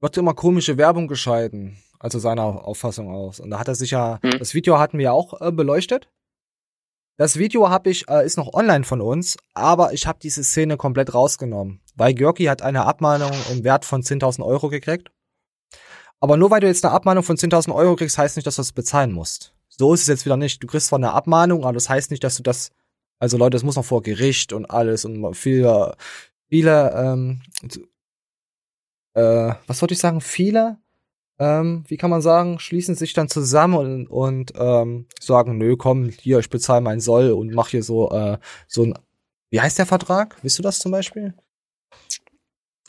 wird 0.00 0.16
immer 0.16 0.32
komische 0.32 0.78
Werbung 0.78 1.08
gescheiden. 1.08 1.76
Also 1.98 2.20
seiner 2.20 2.44
Auffassung 2.44 3.10
aus. 3.10 3.40
Und 3.40 3.50
da 3.50 3.58
hat 3.58 3.66
er 3.66 3.74
sich 3.74 3.90
ja, 3.90 4.20
das 4.38 4.54
Video 4.54 4.78
hatten 4.78 4.98
wir 4.98 5.06
ja 5.06 5.12
auch 5.12 5.40
äh, 5.40 5.50
beleuchtet. 5.50 6.08
Das 7.16 7.36
Video 7.36 7.68
habe 7.68 7.90
ich, 7.90 8.08
äh, 8.08 8.24
ist 8.24 8.36
noch 8.36 8.54
online 8.54 8.84
von 8.84 9.00
uns, 9.00 9.36
aber 9.54 9.92
ich 9.92 10.06
habe 10.06 10.20
diese 10.22 10.44
Szene 10.44 10.76
komplett 10.76 11.14
rausgenommen. 11.14 11.80
Weil 11.96 12.14
Görki 12.14 12.44
hat 12.44 12.62
eine 12.62 12.84
Abmahnung 12.84 13.32
im 13.50 13.64
Wert 13.64 13.84
von 13.84 14.02
10.000 14.02 14.44
Euro 14.44 14.68
gekriegt. 14.68 15.10
Aber 16.24 16.38
nur 16.38 16.50
weil 16.50 16.60
du 16.60 16.66
jetzt 16.66 16.82
eine 16.86 16.94
Abmahnung 16.94 17.22
von 17.22 17.36
10.000 17.36 17.74
Euro 17.74 17.96
kriegst, 17.96 18.16
heißt 18.16 18.36
nicht, 18.36 18.46
dass 18.46 18.56
du 18.56 18.60
das 18.60 18.72
bezahlen 18.72 19.12
musst. 19.12 19.52
So 19.68 19.92
ist 19.92 20.00
es 20.00 20.06
jetzt 20.06 20.24
wieder 20.24 20.38
nicht. 20.38 20.62
Du 20.62 20.66
kriegst 20.66 20.86
zwar 20.86 20.98
eine 20.98 21.12
Abmahnung, 21.12 21.64
aber 21.64 21.74
das 21.74 21.90
heißt 21.90 22.10
nicht, 22.10 22.24
dass 22.24 22.38
du 22.38 22.42
das, 22.42 22.70
also 23.18 23.36
Leute, 23.36 23.50
das 23.50 23.62
muss 23.62 23.76
noch 23.76 23.84
vor 23.84 24.00
Gericht 24.00 24.54
und 24.54 24.64
alles 24.70 25.04
und 25.04 25.34
viele, 25.34 25.94
viele, 26.48 26.94
ähm, 26.96 27.42
äh, 29.12 29.52
was 29.66 29.82
wollte 29.82 29.92
ich 29.92 30.00
sagen? 30.00 30.22
Viele, 30.22 30.78
ähm, 31.38 31.84
wie 31.88 31.98
kann 31.98 32.08
man 32.08 32.22
sagen, 32.22 32.58
schließen 32.58 32.94
sich 32.94 33.12
dann 33.12 33.28
zusammen 33.28 33.76
und, 33.76 34.06
und 34.06 34.52
ähm, 34.56 35.06
sagen, 35.20 35.58
nö, 35.58 35.76
komm, 35.76 36.08
hier, 36.08 36.38
ich 36.38 36.48
bezahle 36.48 36.80
mein 36.80 37.00
Soll 37.00 37.32
und 37.32 37.52
mach 37.52 37.68
hier 37.68 37.82
so, 37.82 38.10
äh, 38.12 38.38
so 38.66 38.84
ein, 38.84 38.94
wie 39.50 39.60
heißt 39.60 39.78
der 39.78 39.84
Vertrag? 39.84 40.38
Wisst 40.40 40.58
du 40.58 40.62
das 40.62 40.78
zum 40.78 40.90
Beispiel? 40.90 41.34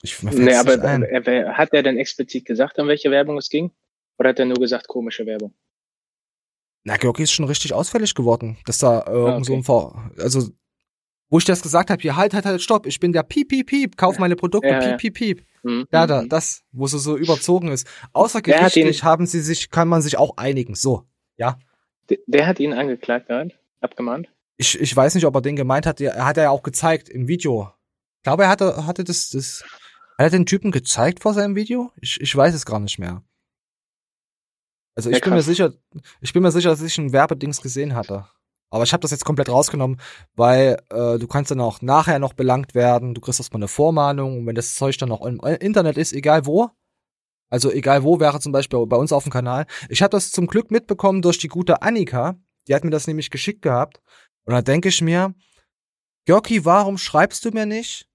Ich, 0.05 0.21
Nee, 0.21 0.53
aber 0.53 0.75
er, 0.75 1.57
hat 1.57 1.73
er 1.73 1.83
denn 1.83 1.97
explizit 1.97 2.45
gesagt, 2.45 2.77
um 2.77 2.87
welche 2.87 3.09
Werbung 3.09 3.37
es 3.37 3.49
ging? 3.49 3.71
Oder 4.19 4.29
hat 4.29 4.39
er 4.39 4.45
nur 4.45 4.57
gesagt, 4.57 4.87
komische 4.87 5.25
Werbung? 5.25 5.53
Na, 6.83 6.97
Georgi 6.97 7.23
ist 7.23 7.31
schon 7.31 7.45
richtig 7.45 7.73
ausfällig 7.73 8.13
geworden, 8.13 8.57
dass 8.65 8.77
da 8.77 8.99
äh, 8.99 9.03
Ah, 9.09 9.11
irgend 9.31 9.45
so 9.45 9.53
ein 9.53 9.63
Ver 9.63 10.11
also 10.19 10.49
wo 11.29 11.39
ich 11.39 11.45
das 11.45 11.63
gesagt 11.63 11.89
habe, 11.89 11.99
hier 11.99 12.15
halt 12.15 12.35
halt 12.35 12.45
halt 12.45 12.61
stopp, 12.61 12.85
ich 12.85 12.99
bin 12.99 13.11
der 13.11 13.23
piep 13.23 13.49
piep 13.49 13.65
piep, 13.67 13.97
kauf 13.97 14.19
meine 14.19 14.35
Produkte 14.35 14.69
Ja, 14.69 14.79
ja. 14.79 14.95
piep 14.95 15.13
piep 15.13 15.13
piep. 15.15 15.45
Mhm. 15.63 15.87
Ja, 15.91 16.05
da 16.05 16.23
das, 16.23 16.61
wo 16.71 16.85
sie 16.85 16.99
so 16.99 17.17
überzogen 17.17 17.69
ist. 17.69 17.87
Außergerichtlich 18.13 19.03
haben 19.03 19.25
sie 19.25 19.41
sich 19.41 19.71
kann 19.71 19.87
man 19.87 20.03
sich 20.03 20.17
auch 20.17 20.37
einigen. 20.37 20.75
So, 20.75 21.03
ja. 21.37 21.57
Der, 22.11 22.19
der 22.27 22.45
hat 22.45 22.59
ihn 22.59 22.73
angeklagt, 22.73 23.27
gerade? 23.27 23.49
Abgemahnt? 23.81 24.29
Ich, 24.57 24.79
ich 24.79 24.95
weiß 24.95 25.15
nicht, 25.15 25.25
ob 25.25 25.33
er 25.35 25.41
den 25.41 25.55
gemeint 25.55 25.87
hat, 25.87 25.99
er 25.99 26.23
hat 26.23 26.37
er 26.37 26.43
ja 26.43 26.49
auch 26.51 26.61
gezeigt 26.61 27.09
im 27.09 27.27
Video. 27.27 27.71
Ich 28.17 28.23
glaube, 28.23 28.43
er 28.43 28.49
hatte 28.49 28.85
hatte 28.85 29.03
das 29.03 29.29
das 29.31 29.63
Hat 30.17 30.27
er 30.27 30.29
den 30.29 30.45
Typen 30.45 30.71
gezeigt 30.71 31.21
vor 31.21 31.33
seinem 31.33 31.55
Video? 31.55 31.91
Ich, 32.01 32.19
ich 32.21 32.35
weiß 32.35 32.55
es 32.55 32.65
gar 32.65 32.79
nicht 32.79 32.99
mehr. 32.99 33.23
Also 34.95 35.09
ich 35.09 35.17
Ja, 35.17 35.23
bin 35.25 35.33
mir 35.33 35.41
sicher, 35.41 35.73
ich 36.21 36.31
bin 36.31 36.41
mir 36.41 36.51
sicher, 36.51 36.69
dass 36.69 36.81
ich 36.81 36.97
ein 36.97 37.11
Werbedings 37.11 37.61
gesehen 37.61 37.95
hatte. 37.95 38.27
Aber 38.69 38.83
ich 38.83 38.93
habe 38.93 39.01
das 39.01 39.11
jetzt 39.11 39.25
komplett 39.25 39.49
rausgenommen, 39.49 39.99
weil 40.35 40.81
äh, 40.89 41.17
du 41.19 41.27
kannst 41.27 41.51
dann 41.51 41.59
auch 41.61 41.81
nachher 41.81 42.19
noch 42.19 42.33
belangt 42.33 42.75
werden. 42.75 43.13
Du 43.13 43.21
kriegst 43.21 43.39
erstmal 43.39 43.59
eine 43.59 43.67
Vormahnung 43.67 44.39
und 44.39 44.47
wenn 44.47 44.55
das 44.55 44.75
Zeug 44.75 44.97
dann 44.97 45.11
auch 45.11 45.25
im 45.25 45.39
Internet 45.39 45.97
ist, 45.97 46.13
egal 46.13 46.45
wo, 46.45 46.69
also 47.49 47.71
egal 47.71 48.03
wo 48.03 48.19
wäre 48.19 48.39
zum 48.39 48.51
Beispiel 48.51 48.85
bei 48.85 48.97
uns 48.97 49.11
auf 49.11 49.23
dem 49.23 49.31
Kanal. 49.31 49.65
Ich 49.89 50.01
habe 50.01 50.11
das 50.11 50.31
zum 50.31 50.47
Glück 50.47 50.71
mitbekommen 50.71 51.21
durch 51.21 51.37
die 51.37 51.47
gute 51.47 51.81
Annika. 51.81 52.35
Die 52.67 52.73
hat 52.73 52.83
mir 52.83 52.89
das 52.89 53.07
nämlich 53.07 53.29
geschickt 53.29 53.61
gehabt. 53.61 54.01
Und 54.45 54.53
da 54.53 54.61
denke 54.61 54.89
ich 54.89 55.01
mir, 55.01 55.35
Görki, 56.25 56.65
warum 56.65 56.97
schreibst 56.97 57.45
du 57.45 57.51
mir 57.51 57.65
nicht? 57.65 58.09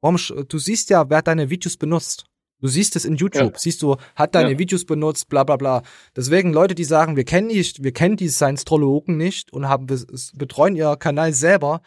Warum, 0.00 0.16
sch- 0.16 0.44
du 0.44 0.58
siehst 0.58 0.90
ja, 0.90 1.08
wer 1.10 1.18
hat 1.18 1.26
deine 1.26 1.50
Videos 1.50 1.76
benutzt. 1.76 2.24
Du 2.62 2.68
siehst 2.68 2.94
es 2.94 3.06
in 3.06 3.16
YouTube, 3.16 3.52
Ja. 3.54 3.58
siehst 3.58 3.80
du, 3.82 3.96
hat 4.14 4.34
deine 4.34 4.52
Ja. 4.52 4.58
Videos 4.58 4.84
benutzt, 4.84 5.28
bla 5.30 5.44
bla 5.44 5.56
bla. 5.56 5.82
Deswegen 6.14 6.52
Leute, 6.52 6.74
die 6.74 6.84
sagen, 6.84 7.16
wir 7.16 7.24
kennen 7.24 7.46
nicht, 7.46 7.82
wir 7.82 7.92
kennen 7.92 8.16
die 8.16 8.28
Science-Trologen 8.28 9.16
nicht 9.16 9.52
und 9.52 9.66
haben 9.68 9.86
betreuen 10.34 10.76
ihr 10.76 10.96
Kanal 10.96 11.32
selber, 11.32 11.80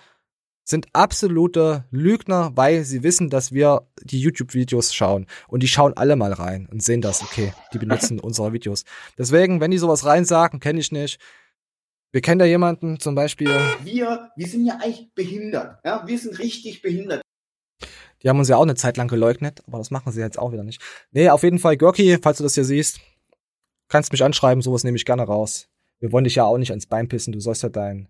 sind 0.65 0.87
absolute 0.93 1.85
Lügner, 1.91 2.51
weil 2.55 2.85
sie 2.85 3.03
wissen, 3.03 3.29
dass 3.29 3.51
wir 3.51 3.85
die 4.01 4.19
YouTube-Videos 4.21 4.93
schauen. 4.95 5.27
Und 5.47 5.61
die 5.61 5.67
schauen 5.67 5.93
alle 5.97 6.15
mal 6.15 6.31
rein 6.33 6.67
und 6.71 6.81
sehen 6.81 7.01
das, 7.01 7.21
okay, 7.21 7.53
die 7.73 7.79
benutzen 7.79 8.19
unsere 8.19 8.53
Videos. 8.53 8.83
Deswegen, 9.17 9.59
wenn 9.59 9.71
die 9.71 9.77
sowas 9.77 10.05
rein 10.05 10.23
sagen, 10.25 10.59
kenne 10.59 10.79
ich 10.79 10.91
nicht. 10.91 11.19
Wir 12.13 12.21
kennen 12.21 12.39
da 12.39 12.45
jemanden, 12.45 12.99
zum 12.99 13.13
Beispiel, 13.15 13.49
Wir, 13.83 14.29
wir 14.35 14.47
sind 14.47 14.65
ja 14.67 14.75
eigentlich 14.75 15.11
behindert. 15.15 15.79
Ja? 15.83 16.03
Wir 16.07 16.17
sind 16.17 16.37
richtig 16.39 16.81
behindert. 16.83 17.22
Die 18.23 18.29
haben 18.29 18.39
uns 18.39 18.47
ja 18.47 18.57
auch 18.57 18.63
eine 18.63 18.75
Zeit 18.75 18.97
lang 18.97 19.07
geleugnet, 19.07 19.61
aber 19.67 19.77
das 19.77 19.91
machen 19.91 20.11
sie 20.11 20.21
jetzt 20.21 20.39
auch 20.39 20.51
wieder 20.51 20.63
nicht. 20.63 20.81
Nee, 21.11 21.29
auf 21.29 21.43
jeden 21.43 21.59
Fall, 21.59 21.77
Görki, 21.77 22.17
falls 22.21 22.37
du 22.37 22.43
das 22.43 22.55
hier 22.55 22.63
siehst, 22.63 22.99
kannst 23.89 24.11
mich 24.11 24.23
anschreiben, 24.23 24.61
sowas 24.61 24.83
nehme 24.83 24.97
ich 24.97 25.05
gerne 25.05 25.23
raus. 25.23 25.67
Wir 25.99 26.11
wollen 26.11 26.23
dich 26.23 26.35
ja 26.35 26.45
auch 26.45 26.57
nicht 26.57 26.71
ans 26.71 26.85
Bein 26.85 27.09
pissen, 27.09 27.33
du 27.33 27.39
sollst 27.39 27.63
ja 27.63 27.69
dein, 27.69 28.07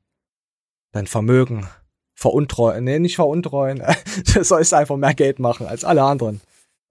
dein 0.91 1.07
Vermögen 1.07 1.67
veruntreuen, 2.15 2.83
nee, 2.83 2.99
nicht 2.99 3.15
veruntreuen, 3.15 3.83
du 4.33 4.43
sollst 4.43 4.73
einfach 4.73 4.97
mehr 4.97 5.15
Geld 5.15 5.39
machen 5.39 5.65
als 5.67 5.83
alle 5.83 6.03
anderen. 6.03 6.41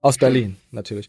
Aus 0.01 0.17
Berlin, 0.17 0.57
natürlich. 0.71 1.07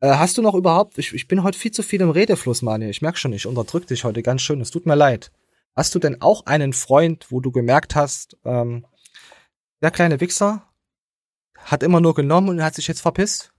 Äh, 0.00 0.16
hast 0.16 0.36
du 0.36 0.42
noch 0.42 0.54
überhaupt, 0.54 0.98
ich, 0.98 1.14
ich 1.14 1.28
bin 1.28 1.42
heute 1.42 1.58
viel 1.58 1.70
zu 1.70 1.82
viel 1.82 2.02
im 2.02 2.10
Redefluss, 2.10 2.60
Mani, 2.60 2.90
ich 2.90 3.00
merk 3.00 3.16
schon, 3.16 3.32
ich 3.32 3.46
unterdrück 3.46 3.86
dich 3.86 4.04
heute 4.04 4.22
ganz 4.22 4.42
schön, 4.42 4.60
es 4.60 4.70
tut 4.70 4.84
mir 4.84 4.94
leid. 4.94 5.32
Hast 5.74 5.94
du 5.94 5.98
denn 5.98 6.20
auch 6.20 6.44
einen 6.44 6.74
Freund, 6.74 7.26
wo 7.30 7.40
du 7.40 7.50
gemerkt 7.50 7.96
hast, 7.96 8.36
ähm, 8.44 8.84
der 9.82 9.90
kleine 9.90 10.20
Wichser 10.20 10.62
hat 11.64 11.82
immer 11.82 12.00
nur 12.00 12.14
genommen 12.14 12.48
und 12.48 12.62
hat 12.62 12.74
sich 12.74 12.88
jetzt 12.88 13.00
verpisst? 13.00 13.52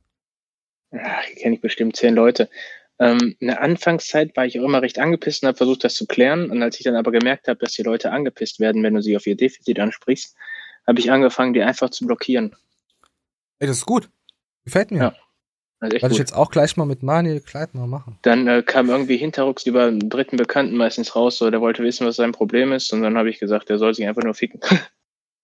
Ja, 0.92 1.22
hier 1.28 1.36
kenne 1.36 1.56
ich 1.56 1.62
bestimmt 1.62 1.96
zehn 1.96 2.16
Leute. 2.16 2.50
Ähm, 2.98 3.36
in 3.40 3.48
der 3.48 3.62
Anfangszeit 3.62 4.36
war 4.38 4.46
ich 4.46 4.60
auch 4.60 4.64
immer 4.64 4.82
recht 4.82 5.00
angepisst 5.00 5.44
und 5.44 5.48
habe 5.48 5.58
versucht, 5.58 5.84
das 5.84 5.96
zu 5.96 6.06
klären. 6.06 6.50
Und 6.50 6.64
als 6.64 6.78
ich 6.80 6.84
dann 6.84 6.96
aber 6.96 7.12
gemerkt 7.12 7.48
habe, 7.48 7.60
dass 7.60 7.74
die 7.74 7.84
Leute 7.84 8.12
angepisst 8.12 8.60
werden, 8.60 8.84
wenn 8.84 8.94
du 8.94 9.02
sie 9.02 9.18
auf 9.18 9.28
ihr 9.28 9.36
Defizit 9.36 9.80
ansprichst, 9.80 10.36
habe 10.88 11.00
ich 11.00 11.12
angefangen, 11.12 11.54
die 11.54 11.64
einfach 11.64 11.90
zu 11.90 12.06
blockieren. 12.06 12.56
Ey, 13.60 13.68
das 13.68 13.78
ist 13.78 13.86
gut. 13.86 14.10
Gefällt 14.64 14.92
mir. 14.92 15.00
Ja. 15.00 15.16
Also 15.80 16.02
Werde 16.02 16.14
ich 16.14 16.20
jetzt 16.20 16.34
auch 16.34 16.52
gleich 16.52 16.78
mal 16.78 16.86
mit 16.86 17.04
Manuel 17.04 17.42
Kleidner 17.42 17.86
machen. 17.86 18.18
Dann 18.22 18.48
äh, 18.48 18.64
kam 18.64 18.90
irgendwie 18.90 19.18
hinterrücks 19.18 19.66
über 19.66 19.86
einen 19.86 20.10
dritten 20.10 20.38
Bekannten 20.38 20.78
meistens 20.78 21.16
raus, 21.16 21.38
so 21.38 21.50
der 21.52 21.60
wollte 21.60 21.84
wissen, 21.84 22.08
was 22.08 22.16
sein 22.16 22.32
Problem 22.32 22.72
ist. 22.72 22.94
Und 22.94 23.02
dann 23.02 23.18
habe 23.18 23.30
ich 23.30 23.40
gesagt, 23.40 23.70
der 23.70 23.78
soll 23.78 23.94
sich 23.94 24.08
einfach 24.08 24.24
nur 24.24 24.34
ficken. 24.34 24.62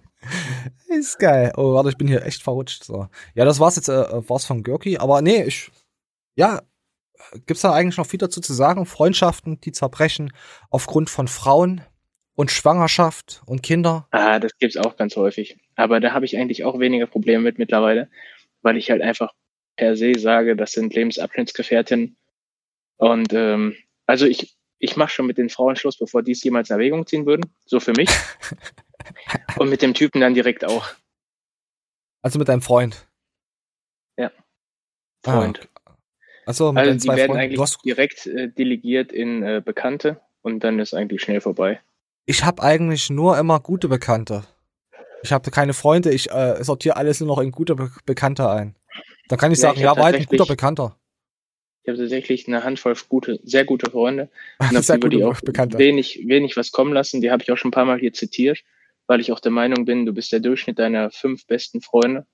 ist 0.89 1.19
geil. 1.19 1.53
Oh, 1.55 1.73
warte, 1.73 1.89
ich 1.89 1.97
bin 1.97 2.07
hier 2.07 2.25
echt 2.25 2.41
verrutscht. 2.41 2.83
So. 2.83 3.07
Ja, 3.35 3.45
das 3.45 3.59
war's 3.59 3.75
jetzt, 3.75 3.89
äh, 3.89 4.29
war's 4.29 4.45
von 4.45 4.63
Görki. 4.63 4.97
Aber 4.97 5.21
nee, 5.21 5.43
ich, 5.43 5.71
ja, 6.35 6.61
gibt's 7.45 7.61
da 7.61 7.73
eigentlich 7.73 7.97
noch 7.97 8.07
viel 8.07 8.19
dazu 8.19 8.41
zu 8.41 8.53
sagen? 8.53 8.85
Freundschaften, 8.85 9.59
die 9.61 9.71
zerbrechen 9.71 10.31
aufgrund 10.69 11.09
von 11.09 11.27
Frauen 11.27 11.81
und 12.35 12.51
Schwangerschaft 12.51 13.41
und 13.45 13.61
Kinder. 13.63 14.07
Ah, 14.11 14.39
das 14.39 14.57
gibt's 14.57 14.77
auch 14.77 14.95
ganz 14.97 15.15
häufig. 15.15 15.57
Aber 15.75 15.99
da 15.99 16.13
habe 16.13 16.25
ich 16.25 16.37
eigentlich 16.37 16.63
auch 16.63 16.79
weniger 16.79 17.07
Probleme 17.07 17.43
mit 17.43 17.59
mittlerweile, 17.59 18.09
weil 18.61 18.77
ich 18.77 18.89
halt 18.89 19.01
einfach 19.01 19.31
per 19.75 19.95
se 19.95 20.17
sage, 20.17 20.55
das 20.55 20.71
sind 20.71 20.93
Lebensabschnittsgefährtinnen. 20.93 22.17
Und 22.97 23.33
ähm, 23.33 23.75
also 24.05 24.25
ich, 24.25 24.55
ich 24.81 24.97
mache 24.97 25.11
schon 25.11 25.27
mit 25.27 25.37
den 25.37 25.49
Frauen 25.49 25.75
Schluss, 25.75 25.97
bevor 25.97 26.23
die 26.23 26.31
es 26.31 26.43
jemals 26.43 26.69
in 26.69 26.73
Erwägung 26.73 27.05
ziehen 27.05 27.25
würden. 27.25 27.45
So 27.65 27.79
für 27.79 27.93
mich. 27.93 28.09
Und 29.57 29.69
mit 29.69 29.81
dem 29.81 29.93
Typen 29.93 30.21
dann 30.21 30.33
direkt 30.33 30.65
auch. 30.65 30.87
Also 32.21 32.39
mit 32.39 32.49
deinem 32.49 32.61
Freund. 32.61 33.07
Ja. 34.17 34.31
Ah, 35.25 35.33
Freund. 35.33 35.59
okay. 35.59 35.67
Also 36.45 36.71
mit 36.71 36.79
also 36.83 36.97
die 36.97 37.07
werden 37.07 37.27
Freunden. 37.27 37.37
eigentlich 37.37 37.59
hast, 37.59 37.85
direkt 37.85 38.25
äh, 38.25 38.49
delegiert 38.49 39.11
in 39.11 39.43
äh, 39.43 39.61
Bekannte 39.63 40.19
und 40.41 40.63
dann 40.63 40.79
ist 40.79 40.93
eigentlich 40.93 41.21
schnell 41.21 41.39
vorbei. 41.41 41.79
ich 42.25 42.43
habe 42.43 42.63
eigentlich 42.63 43.09
nur 43.09 43.37
immer 43.37 43.59
gute 43.59 43.87
Bekannte. 43.87 44.43
Ich 45.23 45.31
habe 45.31 45.51
keine 45.51 45.73
Freunde, 45.73 46.11
ich 46.11 46.31
äh, 46.31 46.63
sortiere 46.63 46.97
alles 46.97 47.19
nur 47.19 47.27
noch 47.27 47.39
in 47.39 47.51
gute 47.51 47.75
Be 47.75 47.91
Bekannte 48.05 48.49
ein. 48.49 48.75
Dann 49.27 49.37
kann 49.37 49.51
ich 49.51 49.59
Ja, 49.59 49.69
sagen, 49.69 49.77
ich 49.77 49.83
ja, 49.83 49.95
war 49.95 50.05
halt 50.05 50.15
ein 50.15 50.25
guter 50.25 50.47
Bekannter. 50.47 50.97
Habe 51.91 51.97
tatsächlich 51.97 52.47
eine 52.47 52.63
Handvoll 52.63 52.95
gute, 53.09 53.39
sehr 53.43 53.65
gute 53.65 53.89
Freunde. 53.91 54.29
Und 54.59 54.83
Sehr 54.83 54.97
die 54.97 55.23
auch 55.23 55.39
Bekannte. 55.41 55.77
wenig, 55.77 56.21
wenig 56.27 56.57
was 56.57 56.71
kommen 56.71 56.93
lassen. 56.93 57.21
Die 57.21 57.31
habe 57.31 57.43
ich 57.43 57.51
auch 57.51 57.57
schon 57.57 57.69
ein 57.69 57.73
paar 57.73 57.85
Mal 57.85 57.99
hier 57.99 58.13
zitiert, 58.13 58.59
weil 59.07 59.19
ich 59.19 59.31
auch 59.31 59.39
der 59.39 59.51
Meinung 59.51 59.85
bin, 59.85 60.05
du 60.05 60.13
bist 60.13 60.31
der 60.31 60.39
Durchschnitt 60.39 60.79
deiner 60.79 61.11
fünf 61.11 61.45
besten 61.47 61.81
Freunde 61.81 62.25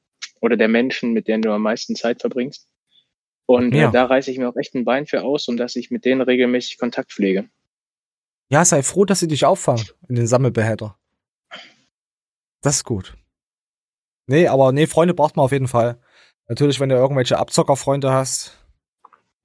oder 0.42 0.58
der 0.58 0.68
Menschen, 0.68 1.14
mit 1.14 1.28
denen 1.28 1.42
du 1.42 1.52
am 1.52 1.62
meisten 1.64 1.96
Zeit 1.96 2.22
verbringst. 2.22 2.68
Und 3.46 3.74
Ja. 3.74 3.90
äh, 3.90 3.92
da 3.92 4.06
reiße 4.06 4.30
ich 4.32 4.38
mir 4.38 4.50
auch 4.50 4.58
echt 4.58 4.76
ein 4.76 4.86
Bein 4.86 5.06
für 5.06 5.24
aus 5.24 5.48
und 5.48 5.58
dass 5.58 5.76
ich 5.76 5.90
mit 5.92 6.06
denen 6.06 6.22
regelmäßig 6.22 6.78
Kontakt 6.78 7.12
pflege. 7.12 7.50
Ja, 8.50 8.64
sei 8.66 8.84
froh, 8.84 9.06
dass 9.06 9.20
sie 9.20 9.28
dich 9.28 9.46
auffangen 9.46 9.86
in 10.08 10.16
den 10.16 10.28
Sammelbehälter. 10.28 10.98
Das 12.62 12.76
ist 12.78 12.84
gut. 12.84 13.16
Nee, 14.28 14.48
aber 14.48 14.72
nee, 14.72 14.88
Freunde 14.88 15.14
braucht 15.14 15.36
man 15.38 15.46
auf 15.46 15.52
jeden 15.52 15.68
Fall. 15.68 16.00
Natürlich, 16.50 16.80
wenn 16.80 16.90
du 16.90 16.96
irgendwelche 16.96 17.38
Abzockerfreunde 17.38 18.12
hast, 18.12 18.58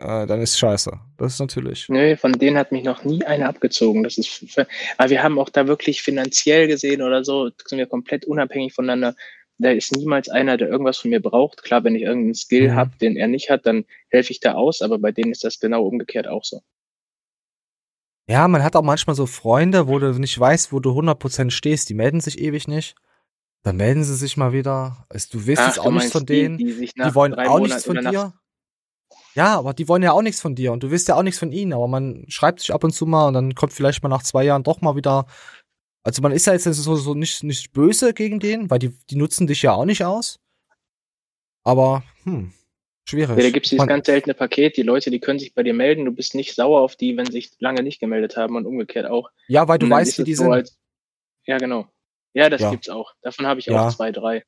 äh, 0.02 0.26
dann 0.26 0.40
ist 0.40 0.58
scheiße. 0.58 0.92
Das 1.16 1.34
ist 1.34 1.38
natürlich. 1.40 1.88
Nö, 1.88 2.16
von 2.16 2.32
denen 2.32 2.56
hat 2.58 2.72
mich 2.72 2.84
noch 2.84 3.04
nie 3.04 3.24
einer 3.24 3.48
abgezogen. 3.48 4.02
Das 4.02 4.18
ist, 4.18 4.44
aber 4.98 5.10
wir 5.10 5.22
haben 5.22 5.38
auch 5.38 5.48
da 5.48 5.66
wirklich 5.66 6.02
finanziell 6.02 6.66
gesehen 6.68 7.02
oder 7.02 7.24
so, 7.24 7.50
sind 7.66 7.78
wir 7.78 7.86
komplett 7.86 8.24
unabhängig 8.24 8.72
voneinander. 8.74 9.14
Da 9.58 9.70
ist 9.70 9.94
niemals 9.94 10.28
einer, 10.28 10.56
der 10.56 10.68
irgendwas 10.68 10.98
von 10.98 11.10
mir 11.10 11.20
braucht. 11.20 11.62
Klar, 11.62 11.84
wenn 11.84 11.94
ich 11.94 12.02
irgendeinen 12.02 12.34
Skill 12.34 12.70
Mhm. 12.70 12.74
habe, 12.74 12.90
den 13.00 13.16
er 13.16 13.28
nicht 13.28 13.48
hat, 13.50 13.64
dann 13.66 13.84
helfe 14.08 14.32
ich 14.32 14.40
da 14.40 14.54
aus, 14.54 14.82
aber 14.82 14.98
bei 14.98 15.12
denen 15.12 15.30
ist 15.30 15.44
das 15.44 15.60
genau 15.60 15.84
umgekehrt 15.84 16.26
auch 16.26 16.42
so. 16.44 16.62
Ja, 18.28 18.46
man 18.48 18.62
hat 18.62 18.76
auch 18.76 18.82
manchmal 18.82 19.16
so 19.16 19.26
Freunde, 19.26 19.88
wo 19.88 19.98
du 19.98 20.12
nicht 20.18 20.38
weißt, 20.38 20.72
wo 20.72 20.80
du 20.80 20.90
100% 20.94 21.50
stehst. 21.50 21.88
Die 21.88 21.94
melden 21.94 22.20
sich 22.20 22.38
ewig 22.40 22.68
nicht. 22.68 22.94
Dann 23.64 23.76
melden 23.76 24.04
sie 24.04 24.16
sich 24.16 24.36
mal 24.36 24.52
wieder. 24.52 25.04
Also, 25.08 25.28
du 25.32 25.46
weißt 25.46 25.60
Ach, 25.60 25.66
jetzt 25.68 25.76
du 25.78 25.82
auch 25.82 25.90
nichts 25.92 26.12
von 26.12 26.26
die, 26.26 26.32
denen. 26.42 26.58
die 26.58 26.64
Die, 26.74 26.90
nach 26.96 27.14
wollen 27.14 27.34
auch 27.34 27.58
nichts 27.60 27.86
Monaten 27.86 27.86
von 27.86 27.98
oder 27.98 28.02
nach- 28.02 28.10
dir. 28.32 28.41
Ja, 29.34 29.58
aber 29.58 29.72
die 29.74 29.88
wollen 29.88 30.02
ja 30.02 30.12
auch 30.12 30.22
nichts 30.22 30.40
von 30.40 30.54
dir 30.54 30.72
und 30.72 30.82
du 30.82 30.90
willst 30.90 31.08
ja 31.08 31.16
auch 31.16 31.22
nichts 31.22 31.38
von 31.38 31.52
ihnen, 31.52 31.72
aber 31.72 31.88
man 31.88 32.24
schreibt 32.28 32.60
sich 32.60 32.72
ab 32.72 32.84
und 32.84 32.92
zu 32.92 33.06
mal 33.06 33.28
und 33.28 33.34
dann 33.34 33.54
kommt 33.54 33.72
vielleicht 33.72 34.02
mal 34.02 34.08
nach 34.10 34.22
zwei 34.22 34.44
Jahren 34.44 34.62
doch 34.62 34.80
mal 34.82 34.94
wieder. 34.96 35.26
Also 36.04 36.20
man 36.20 36.32
ist 36.32 36.46
ja 36.46 36.52
jetzt 36.52 36.64
so, 36.64 36.96
so 36.96 37.14
nicht, 37.14 37.42
nicht 37.42 37.72
böse 37.72 38.12
gegen 38.12 38.40
den, 38.40 38.68
weil 38.70 38.78
die, 38.78 38.90
die 39.08 39.16
nutzen 39.16 39.46
dich 39.46 39.62
ja 39.62 39.72
auch 39.72 39.84
nicht 39.84 40.04
aus. 40.04 40.38
Aber, 41.64 42.02
hm, 42.24 42.52
schwierig. 43.08 43.36
Ja, 43.36 43.42
da 43.44 43.50
gibt 43.50 43.66
es 43.66 43.70
dieses 43.70 43.78
Man- 43.78 43.88
ganz 43.88 44.06
seltene 44.06 44.34
Paket, 44.34 44.76
die 44.76 44.82
Leute, 44.82 45.10
die 45.10 45.20
können 45.20 45.38
sich 45.38 45.54
bei 45.54 45.62
dir 45.62 45.74
melden, 45.74 46.04
du 46.04 46.12
bist 46.12 46.34
nicht 46.34 46.54
sauer 46.54 46.80
auf 46.80 46.96
die, 46.96 47.16
wenn 47.16 47.26
sie 47.26 47.32
sich 47.32 47.52
lange 47.60 47.82
nicht 47.82 48.00
gemeldet 48.00 48.36
haben 48.36 48.56
und 48.56 48.66
umgekehrt 48.66 49.06
auch. 49.06 49.30
Ja, 49.48 49.68
weil 49.68 49.78
du 49.78 49.88
weißt, 49.88 50.18
wie 50.18 50.24
die 50.24 50.34
so, 50.34 50.44
sind. 50.44 50.52
Als, 50.52 50.78
ja, 51.46 51.56
genau. 51.58 51.86
Ja, 52.34 52.50
das 52.50 52.60
Ja. 52.62 52.70
gibt's 52.70 52.88
auch. 52.88 53.14
Davon 53.22 53.46
habe 53.46 53.60
ich 53.60 53.66
Ja. 53.66 53.86
auch 53.88 53.94
zwei, 53.94 54.10
drei. 54.10 54.44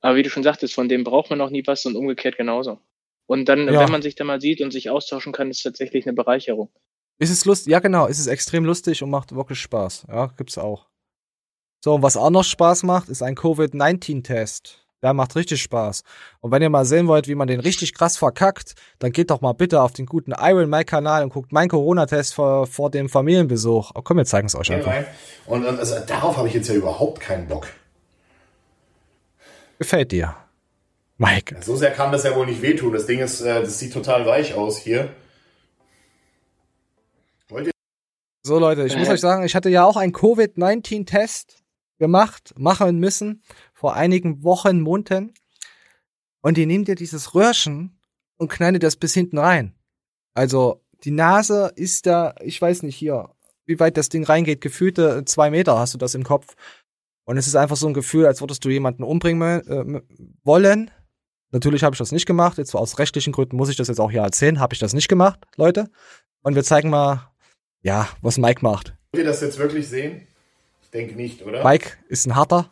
Aber 0.00 0.14
wie 0.16 0.22
du 0.22 0.30
schon 0.30 0.44
sagtest, 0.44 0.74
von 0.74 0.88
dem 0.88 1.02
braucht 1.02 1.28
man 1.30 1.38
noch 1.40 1.50
nie 1.50 1.66
was 1.66 1.84
und 1.86 1.96
umgekehrt 1.96 2.36
genauso. 2.36 2.80
Und 3.28 3.44
dann, 3.44 3.68
Ja. 3.72 3.80
wenn 3.80 3.92
man 3.92 4.00
sich 4.02 4.14
da 4.14 4.24
mal 4.24 4.40
sieht 4.40 4.60
und 4.62 4.72
sich 4.72 4.88
austauschen 4.90 5.32
kann, 5.32 5.50
ist 5.50 5.62
tatsächlich 5.62 6.06
eine 6.06 6.14
Bereicherung. 6.14 6.70
Ist 7.18 7.30
es 7.30 7.44
lustig? 7.44 7.70
Ja, 7.70 7.78
genau. 7.78 8.06
Ist 8.06 8.18
es 8.18 8.26
extrem 8.26 8.64
lustig 8.64 9.02
und 9.02 9.10
macht 9.10 9.34
wirklich 9.34 9.60
Spaß. 9.60 10.06
Ja, 10.08 10.26
gibt's 10.36 10.56
auch. 10.56 10.86
So, 11.84 11.94
und 11.94 12.02
was 12.02 12.16
auch 12.16 12.30
noch 12.30 12.42
Spaß 12.44 12.84
macht, 12.84 13.08
ist 13.10 13.22
ein 13.22 13.34
Covid-19-Test. 13.34 14.84
Der 15.02 15.12
macht 15.12 15.36
richtig 15.36 15.62
Spaß. 15.62 16.02
Und 16.40 16.50
wenn 16.52 16.62
ihr 16.62 16.70
mal 16.70 16.84
sehen 16.84 17.06
wollt, 17.06 17.28
wie 17.28 17.34
man 17.34 17.46
den 17.46 17.60
richtig 17.60 17.94
krass 17.94 18.16
verkackt, 18.16 18.74
dann 18.98 19.12
geht 19.12 19.30
doch 19.30 19.42
mal 19.42 19.52
bitte 19.52 19.82
auf 19.82 19.92
den 19.92 20.06
guten 20.06 20.32
Iron 20.36 20.68
Mike 20.70 20.86
Kanal 20.86 21.22
und 21.22 21.32
guckt 21.32 21.52
meinen 21.52 21.68
Corona-Test 21.68 22.34
vor, 22.34 22.66
vor 22.66 22.90
dem 22.90 23.08
Familienbesuch. 23.08 23.92
Oh, 23.94 24.00
komm, 24.02 24.16
wir 24.16 24.24
zeigen 24.24 24.46
es 24.46 24.56
euch 24.56 24.72
einfach. 24.72 25.04
Und 25.46 25.64
dann, 25.64 25.78
also, 25.78 25.96
darauf 26.06 26.36
habe 26.36 26.48
ich 26.48 26.54
jetzt 26.54 26.68
ja 26.68 26.74
überhaupt 26.74 27.20
keinen 27.20 27.46
Bock. 27.46 27.68
Gefällt 29.78 30.10
dir. 30.12 30.34
Mike. 31.18 31.56
So 31.62 31.76
sehr 31.76 31.90
kann 31.90 32.12
das 32.12 32.24
ja 32.24 32.34
wohl 32.34 32.46
nicht 32.46 32.62
wehtun. 32.62 32.92
Das 32.92 33.06
Ding 33.06 33.18
ist, 33.18 33.40
äh, 33.40 33.60
das 33.60 33.78
sieht 33.78 33.92
total 33.92 34.24
weich 34.24 34.54
aus 34.54 34.78
hier. 34.78 35.12
Wollt 37.48 37.66
ihr? 37.66 37.72
So, 38.44 38.58
Leute, 38.58 38.86
ich 38.86 38.96
muss 38.96 39.08
euch 39.08 39.20
sagen, 39.20 39.44
ich 39.44 39.54
hatte 39.54 39.68
ja 39.68 39.84
auch 39.84 39.96
einen 39.96 40.12
Covid-19-Test. 40.12 41.62
gemacht, 41.98 42.54
machen 42.56 43.00
müssen, 43.00 43.42
vor 43.74 43.94
einigen 43.94 44.44
Wochen, 44.44 44.80
Monaten. 44.80 45.34
Und 46.40 46.56
die 46.56 46.64
nehmen 46.64 46.84
dir 46.84 46.94
dieses 46.94 47.34
Röhrchen 47.34 47.98
und 48.36 48.48
knallen 48.48 48.74
dir 48.74 48.78
das 48.78 48.94
bis 48.94 49.14
hinten 49.14 49.38
rein. 49.38 49.74
Also 50.32 50.80
die 51.02 51.10
Nase 51.10 51.72
ist 51.74 52.06
da, 52.06 52.36
ich 52.40 52.62
weiß 52.62 52.84
nicht 52.84 52.94
hier, 52.94 53.30
wie 53.66 53.80
weit 53.80 53.96
das 53.96 54.08
Ding 54.08 54.24
reingeht, 54.24 54.60
gefühlte 54.60 55.24
zwei 55.24 55.50
Meter 55.50 55.76
hast 55.78 55.94
du 55.94 55.98
das 55.98 56.14
im 56.14 56.22
Kopf. 56.22 56.54
Und 57.24 57.36
es 57.36 57.46
ist 57.46 57.56
einfach 57.56 57.76
so 57.76 57.88
ein 57.88 57.94
Gefühl, 57.94 58.26
als 58.26 58.40
würdest 58.40 58.64
du 58.64 58.70
jemanden 58.70 59.02
umbringen 59.02 59.42
äh, 59.42 60.00
wollen. 60.44 60.90
Natürlich 61.50 61.82
habe 61.82 61.94
ich 61.94 61.98
das 61.98 62.12
nicht 62.12 62.26
gemacht. 62.26 62.58
Jetzt 62.58 62.74
aus 62.74 62.98
rechtlichen 62.98 63.32
Gründen 63.32 63.56
muss 63.56 63.70
ich 63.70 63.76
das 63.76 63.88
jetzt 63.88 64.00
auch 64.00 64.10
hier 64.10 64.22
erzählen. 64.22 64.60
Habe 64.60 64.74
ich 64.74 64.80
das 64.80 64.92
nicht 64.92 65.08
gemacht, 65.08 65.40
Leute. 65.56 65.90
Und 66.42 66.54
wir 66.54 66.64
zeigen 66.64 66.90
mal, 66.90 67.30
ja, 67.82 68.08
was 68.20 68.38
Mike 68.38 68.60
macht. 68.62 68.94
Wollt 69.12 69.24
ihr 69.24 69.30
das 69.30 69.40
jetzt 69.40 69.58
wirklich 69.58 69.88
sehen? 69.88 70.26
Ich 70.82 70.90
denke 70.90 71.14
nicht, 71.14 71.42
oder? 71.42 71.64
Mike 71.64 71.92
ist 72.08 72.26
ein 72.26 72.34
harter. 72.34 72.70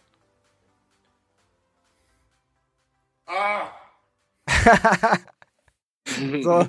Ah! 3.27 3.71
so. 6.43 6.67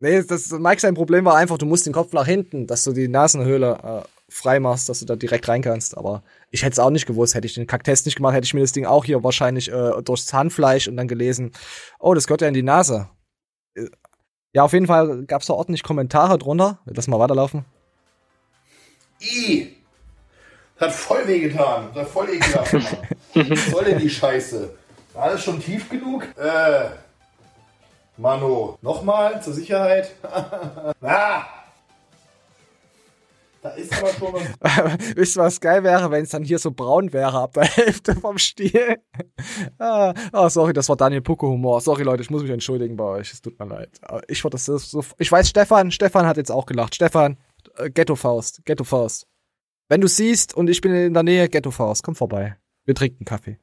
Nee, 0.00 0.22
das, 0.22 0.50
Mike 0.50 0.80
sein 0.80 0.94
Problem 0.94 1.26
war 1.26 1.36
einfach, 1.36 1.58
du 1.58 1.66
musst 1.66 1.86
den 1.86 1.92
Kopf 1.92 2.12
nach 2.12 2.26
hinten, 2.26 2.66
dass 2.66 2.84
du 2.84 2.92
die 2.92 3.08
Nasenhöhle 3.08 3.78
äh, 3.82 4.19
frei 4.30 4.60
machst, 4.60 4.88
dass 4.88 5.00
du 5.00 5.04
da 5.06 5.16
direkt 5.16 5.48
rein 5.48 5.62
kannst. 5.62 5.96
Aber 5.96 6.22
ich 6.50 6.62
hätte 6.62 6.72
es 6.72 6.78
auch 6.78 6.90
nicht 6.90 7.06
gewusst. 7.06 7.34
Hätte 7.34 7.46
ich 7.46 7.54
den 7.54 7.66
Kacktest 7.66 8.06
nicht 8.06 8.16
gemacht, 8.16 8.34
hätte 8.34 8.44
ich 8.44 8.54
mir 8.54 8.60
das 8.60 8.72
Ding 8.72 8.86
auch 8.86 9.04
hier 9.04 9.22
wahrscheinlich 9.24 9.70
äh, 9.70 10.02
durchs 10.02 10.26
Zahnfleisch 10.26 10.88
und 10.88 10.96
dann 10.96 11.08
gelesen, 11.08 11.52
oh, 11.98 12.14
das 12.14 12.26
gehört 12.26 12.40
ja 12.42 12.48
in 12.48 12.54
die 12.54 12.62
Nase. 12.62 13.08
Äh, 13.74 13.86
Ja, 14.52 14.64
auf 14.64 14.72
jeden 14.72 14.86
Fall 14.86 15.24
gab 15.26 15.42
es 15.42 15.46
da 15.48 15.54
ordentlich 15.54 15.82
Kommentare 15.82 16.38
drunter. 16.38 16.80
Lass 16.86 17.06
mal 17.06 17.18
weiterlaufen. 17.20 17.64
I! 19.20 19.76
Das 20.78 20.88
hat 20.88 20.94
voll 20.94 21.26
wehgetan. 21.28 21.90
Das 21.94 22.04
hat 22.04 22.10
voll 22.12 22.30
ekelhaft. 22.30 22.72
Was 23.34 23.66
soll 23.70 23.84
denn 23.84 23.98
die 23.98 24.08
Scheiße? 24.10 24.70
War 25.12 25.24
alles 25.24 25.44
schon 25.44 25.60
tief 25.60 25.88
genug? 25.90 26.24
Äh. 26.36 26.88
Mano. 28.16 28.78
Nochmal 28.82 29.42
zur 29.42 29.52
Sicherheit. 29.52 30.10
ah! 31.02 31.44
Da 33.62 33.70
ist 33.70 33.92
aber 33.92 34.12
schon 34.12 34.32
was. 34.32 34.98
Wisst 35.16 35.36
ihr, 35.36 35.42
was 35.42 35.60
geil 35.60 35.84
wäre, 35.84 36.10
wenn 36.10 36.22
es 36.22 36.30
dann 36.30 36.44
hier 36.44 36.58
so 36.58 36.70
braun 36.70 37.12
wäre 37.12 37.38
ab 37.38 37.52
der 37.52 37.64
Hälfte 37.76 38.14
vom 38.14 38.38
Stiel? 38.38 39.02
ah, 39.78 40.14
oh, 40.32 40.48
sorry, 40.48 40.72
das 40.72 40.88
war 40.88 40.96
Daniel 40.96 41.20
Pucke 41.20 41.46
Humor. 41.46 41.80
Sorry, 41.80 42.02
Leute, 42.02 42.22
ich 42.22 42.30
muss 42.30 42.42
mich 42.42 42.50
entschuldigen 42.50 42.96
bei 42.96 43.04
euch. 43.04 43.32
Es 43.32 43.42
tut 43.42 43.58
mir 43.58 43.66
leid. 43.66 43.98
Aber 44.02 44.22
ich 44.28 44.42
wollte 44.44 44.56
das 44.56 44.64
so. 44.64 45.04
Ich 45.18 45.30
weiß, 45.30 45.48
Stefan, 45.48 45.90
Stefan 45.90 46.26
hat 46.26 46.38
jetzt 46.38 46.50
auch 46.50 46.64
gelacht. 46.64 46.94
Stefan, 46.94 47.36
äh, 47.76 47.90
Ghetto 47.90 48.16
Faust, 48.16 48.64
Ghetto 48.64 48.84
Faust. 48.84 49.26
Wenn 49.88 50.00
du 50.00 50.08
siehst 50.08 50.54
und 50.54 50.70
ich 50.70 50.80
bin 50.80 50.94
in 50.94 51.14
der 51.14 51.22
Nähe, 51.22 51.48
Ghetto 51.48 51.70
Faust, 51.70 52.02
komm 52.02 52.14
vorbei. 52.14 52.56
Wir 52.86 52.94
trinken 52.94 53.26
Kaffee. 53.26 53.58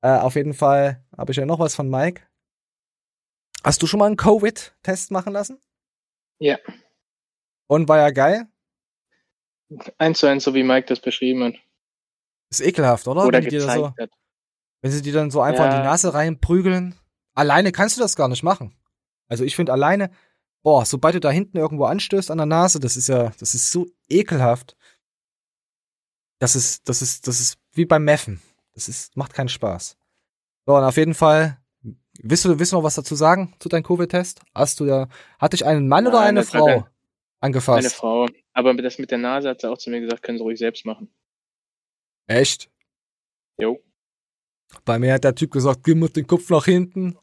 Äh, 0.00 0.18
auf 0.18 0.34
jeden 0.34 0.54
Fall 0.54 1.04
habe 1.16 1.32
ich 1.32 1.36
ja 1.36 1.44
noch 1.44 1.58
was 1.58 1.74
von 1.74 1.90
Mike. 1.90 2.22
Hast 3.62 3.82
du 3.82 3.86
schon 3.86 3.98
mal 3.98 4.06
einen 4.06 4.16
Covid-Test 4.16 5.10
machen 5.10 5.32
lassen? 5.32 5.58
Ja. 6.38 6.58
Und 7.66 7.88
war 7.88 7.98
ja 7.98 8.10
geil? 8.10 8.46
Eins 9.98 10.18
zu 10.18 10.26
eins, 10.26 10.44
so 10.44 10.54
wie 10.54 10.62
Mike 10.62 10.86
das 10.88 11.00
beschrieben 11.00 11.44
hat. 11.44 11.54
Ist 12.50 12.60
ekelhaft, 12.60 13.08
oder? 13.08 13.24
Oder 13.26 13.42
wenn, 13.42 13.48
die 13.48 13.60
so, 13.60 13.92
wenn 14.82 14.90
sie 14.90 15.02
dir 15.02 15.12
dann 15.12 15.30
so 15.30 15.40
einfach 15.40 15.64
in 15.64 15.70
Ja. 15.72 15.78
die 15.78 15.84
Nase 15.84 16.14
reinprügeln. 16.14 16.94
Alleine 17.34 17.72
kannst 17.72 17.96
du 17.96 18.00
das 18.00 18.16
gar 18.16 18.28
nicht 18.28 18.42
machen. 18.42 18.76
Also 19.28 19.44
ich 19.44 19.56
finde 19.56 19.72
alleine, 19.72 20.10
boah, 20.62 20.84
sobald 20.86 21.14
du 21.14 21.20
da 21.20 21.30
hinten 21.30 21.56
irgendwo 21.56 21.84
anstößt 21.84 22.30
an 22.30 22.38
der 22.38 22.46
Nase, 22.46 22.78
das 22.80 22.96
ist 22.96 23.08
ja, 23.08 23.32
das 23.40 23.54
ist 23.54 23.70
so 23.72 23.86
ekelhaft. 24.08 24.76
Das 26.38 26.54
ist, 26.54 26.88
das 26.88 27.02
ist, 27.02 27.26
das 27.26 27.40
ist 27.40 27.58
wie 27.72 27.86
beim 27.86 28.04
Meffen. 28.04 28.40
Das 28.74 28.88
ist, 28.88 29.16
macht 29.16 29.32
keinen 29.34 29.48
Spaß. 29.48 29.96
So, 30.66 30.76
und 30.76 30.84
auf 30.84 30.96
jeden 30.96 31.14
Fall, 31.14 31.58
willst 32.20 32.44
du, 32.44 32.58
willst 32.58 32.72
du 32.72 32.76
noch 32.76 32.82
was 32.82 32.94
dazu 32.94 33.14
sagen 33.14 33.54
zu 33.58 33.68
deinem 33.68 33.82
Covid-Test? 33.84 34.40
Hast 34.54 34.80
du 34.80 34.86
ja, 34.86 35.08
hatte 35.38 35.56
ich 35.56 35.64
einen 35.64 35.88
Mann 35.88 36.06
oder 36.06 36.18
Nein, 36.20 36.28
eine 36.28 36.40
das 36.40 36.54
war 36.54 36.60
Frau 36.60 36.86
angefasst? 37.40 37.78
Eine 37.86 37.90
Frau. 37.90 38.26
Aber 38.54 38.72
das 38.74 38.98
mit 38.98 39.10
der 39.10 39.18
Nase 39.18 39.50
hat 39.50 39.60
sie 39.60 39.70
auch 39.70 39.78
zu 39.78 39.90
mir 39.90 40.00
gesagt, 40.00 40.22
können 40.22 40.38
sie 40.38 40.44
ruhig 40.44 40.58
selbst 40.58 40.86
machen. 40.86 41.12
Echt? 42.26 42.70
Jo. 43.58 43.82
Bei 44.84 44.98
mir 44.98 45.14
hat 45.14 45.24
der 45.24 45.34
Typ 45.34 45.50
gesagt, 45.50 45.84
gib 45.84 45.98
mir 45.98 46.08
den 46.08 46.26
Kopf 46.26 46.48
nach 46.50 46.64
hinten 46.64 47.18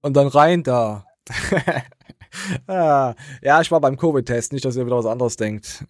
und 0.00 0.14
dann 0.14 0.28
rein 0.28 0.62
da. 0.62 1.06
ah, 2.66 3.14
ja, 3.42 3.60
ich 3.60 3.70
war 3.70 3.80
beim 3.80 3.96
Covid-Test, 3.96 4.52
nicht, 4.52 4.64
dass 4.64 4.76
ihr 4.76 4.86
wieder 4.86 4.98
was 4.98 5.06
anderes 5.06 5.36
denkt. 5.36 5.84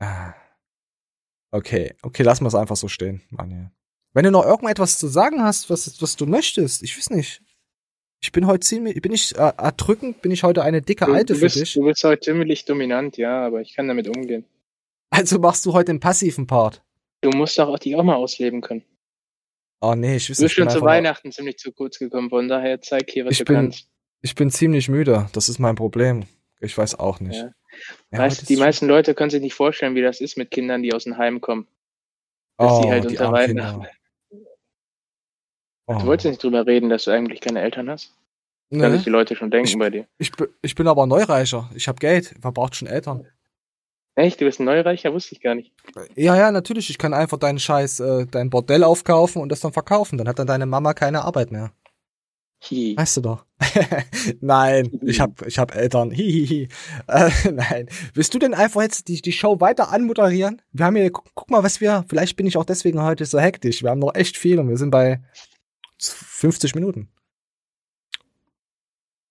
Ah. 0.00 0.34
Okay, 1.52 1.94
okay, 2.02 2.22
lassen 2.22 2.44
wir 2.44 2.48
es 2.48 2.54
einfach 2.54 2.76
so 2.76 2.88
stehen, 2.88 3.22
Manuel. 3.30 3.70
Wenn 4.12 4.24
du 4.24 4.30
noch 4.30 4.44
irgendetwas 4.44 4.98
zu 4.98 5.08
sagen 5.08 5.42
hast, 5.42 5.70
was, 5.70 6.00
was 6.02 6.16
du 6.16 6.26
möchtest, 6.26 6.82
ich 6.82 6.96
weiß 6.96 7.10
nicht. 7.10 7.42
Ich 8.22 8.32
bin 8.32 8.46
heute 8.46 8.60
ziemlich, 8.60 9.00
bin 9.00 9.12
ich 9.12 9.34
äh, 9.36 9.52
erdrückend, 9.56 10.20
bin 10.20 10.30
ich 10.30 10.42
heute 10.42 10.62
eine 10.62 10.82
dicke 10.82 11.06
Du, 11.06 11.12
Alte 11.12 11.32
du, 11.32 11.38
für 11.38 11.46
bist, 11.46 11.56
dich. 11.56 11.72
du 11.74 11.84
bist 11.84 12.04
heute 12.04 12.20
ziemlich 12.20 12.64
dominant, 12.66 13.16
ja, 13.16 13.46
aber 13.46 13.60
ich 13.62 13.74
kann 13.74 13.88
damit 13.88 14.08
umgehen. 14.14 14.44
Also 15.10 15.38
machst 15.38 15.64
du 15.66 15.72
heute 15.72 15.86
den 15.86 16.00
passiven 16.00 16.46
Part. 16.46 16.82
Du 17.22 17.30
musst 17.30 17.58
doch 17.58 17.68
auch 17.68 17.78
die 17.78 17.96
auch 17.96 18.02
mal 18.02 18.14
ausleben 18.16 18.60
können. 18.60 18.84
Oh 19.80 19.94
nee, 19.94 20.16
ich 20.16 20.26
Du 20.26 20.30
wüsste 20.30 20.44
bist 20.44 20.54
schon 20.54 20.68
zu 20.68 20.82
Weihnachten 20.82 21.32
ziemlich 21.32 21.56
zu 21.58 21.72
kurz 21.72 21.98
gekommen, 21.98 22.28
von 22.28 22.48
daher 22.48 22.80
zeig 22.82 23.10
hier, 23.10 23.24
was 23.24 23.32
ich 23.32 23.38
du 23.38 23.44
bin, 23.46 23.54
kannst. 23.56 23.88
ich 24.20 24.34
bin 24.34 24.50
ziemlich 24.50 24.88
müde. 24.90 25.28
Das 25.32 25.48
ist 25.48 25.58
mein 25.58 25.74
Problem. 25.74 26.24
Ich 26.60 26.76
weiß 26.76 26.98
auch 26.98 27.20
nicht. 27.20 27.36
Ja. 27.36 27.50
Ja, 28.12 28.18
weißt 28.18 28.42
du, 28.42 28.46
die 28.46 28.54
ist- 28.54 28.60
meisten 28.60 28.86
Leute 28.86 29.14
können 29.14 29.30
sich 29.30 29.40
nicht 29.40 29.54
vorstellen, 29.54 29.94
wie 29.94 30.02
das 30.02 30.20
ist 30.20 30.36
mit 30.36 30.50
Kindern, 30.50 30.82
die 30.82 30.92
aus 30.92 31.04
dem 31.04 31.16
Heim 31.16 31.40
kommen. 31.40 31.66
Dass 32.58 32.72
Oh, 32.72 32.82
die 32.82 32.90
halt 32.90 33.04
die 33.04 33.08
unter 33.10 33.24
armen 33.26 33.34
Weihnachten. 33.38 33.80
Kinder. 33.80 33.90
Du 35.98 36.04
Oh. 36.04 36.06
wolltest 36.06 36.26
nicht 36.28 36.42
drüber 36.42 36.66
reden, 36.66 36.88
dass 36.88 37.04
du 37.04 37.10
eigentlich 37.10 37.40
keine 37.40 37.60
Eltern 37.60 37.90
hast? 37.90 38.14
Nee. 38.72 38.88
sich 38.90 39.02
die 39.02 39.10
Leute 39.10 39.34
schon 39.34 39.50
denken 39.50 39.68
Ich- 39.68 39.78
bei 39.78 39.90
dir. 39.90 40.06
Ich, 40.18 40.30
bin- 40.30 40.46
ich 40.62 40.74
bin 40.76 40.86
aber 40.86 41.04
Neureicher. 41.06 41.68
Ich 41.74 41.88
habe 41.88 41.98
Geld. 41.98 42.34
Wer 42.40 42.52
braucht 42.52 42.76
schon 42.76 42.86
Eltern? 42.86 43.26
Echt? 44.14 44.40
Du 44.40 44.44
bist 44.44 44.60
ein 44.60 44.64
Neureicher? 44.66 45.12
Wusste 45.12 45.34
ich 45.34 45.40
gar 45.40 45.56
nicht. 45.56 45.72
Ja, 46.14 46.36
ja, 46.36 46.52
natürlich. 46.52 46.88
Ich 46.90 46.98
kann 46.98 47.12
einfach 47.12 47.38
deinen 47.38 47.58
Scheiß, 47.58 47.98
äh, 48.00 48.26
dein 48.26 48.48
Bordell 48.50 48.84
aufkaufen 48.84 49.42
und 49.42 49.48
das 49.50 49.58
dann 49.60 49.72
verkaufen. 49.72 50.18
Dann 50.18 50.28
hat 50.28 50.38
dann 50.38 50.46
deine 50.46 50.66
Mama 50.66 50.94
keine 50.94 51.22
Arbeit 51.24 51.50
mehr. 51.50 51.72
Hi. 52.70 52.94
Weißt 52.96 53.16
du 53.16 53.20
doch. 53.22 53.44
nein, 54.40 54.90
ich 55.02 55.18
hab, 55.20 55.44
ich 55.46 55.58
hab 55.58 55.74
Eltern. 55.74 56.10
Hihihi. 56.10 56.68
Äh, 57.08 57.30
nein. 57.52 57.88
Willst 58.14 58.32
du 58.34 58.38
denn 58.38 58.54
einfach 58.54 58.82
jetzt 58.82 59.08
die, 59.08 59.20
die 59.20 59.32
Show 59.32 59.60
weiter 59.60 59.90
anmoderieren? 59.92 60.60
Wir 60.72 60.84
haben 60.86 60.96
hier, 60.96 61.10
guck, 61.10 61.24
guck 61.34 61.50
mal, 61.50 61.62
was 61.62 61.80
wir, 61.80 62.04
vielleicht 62.08 62.36
bin 62.36 62.46
ich 62.46 62.56
auch 62.56 62.64
deswegen 62.64 63.02
heute 63.02 63.24
so 63.24 63.40
hektisch. 63.40 63.82
Wir 63.82 63.90
haben 63.90 63.98
noch 64.00 64.14
echt 64.14 64.36
viel 64.36 64.58
und 64.58 64.68
wir 64.68 64.76
sind 64.76 64.90
bei 64.90 65.20
50 66.00 66.74
Minuten. 66.74 67.08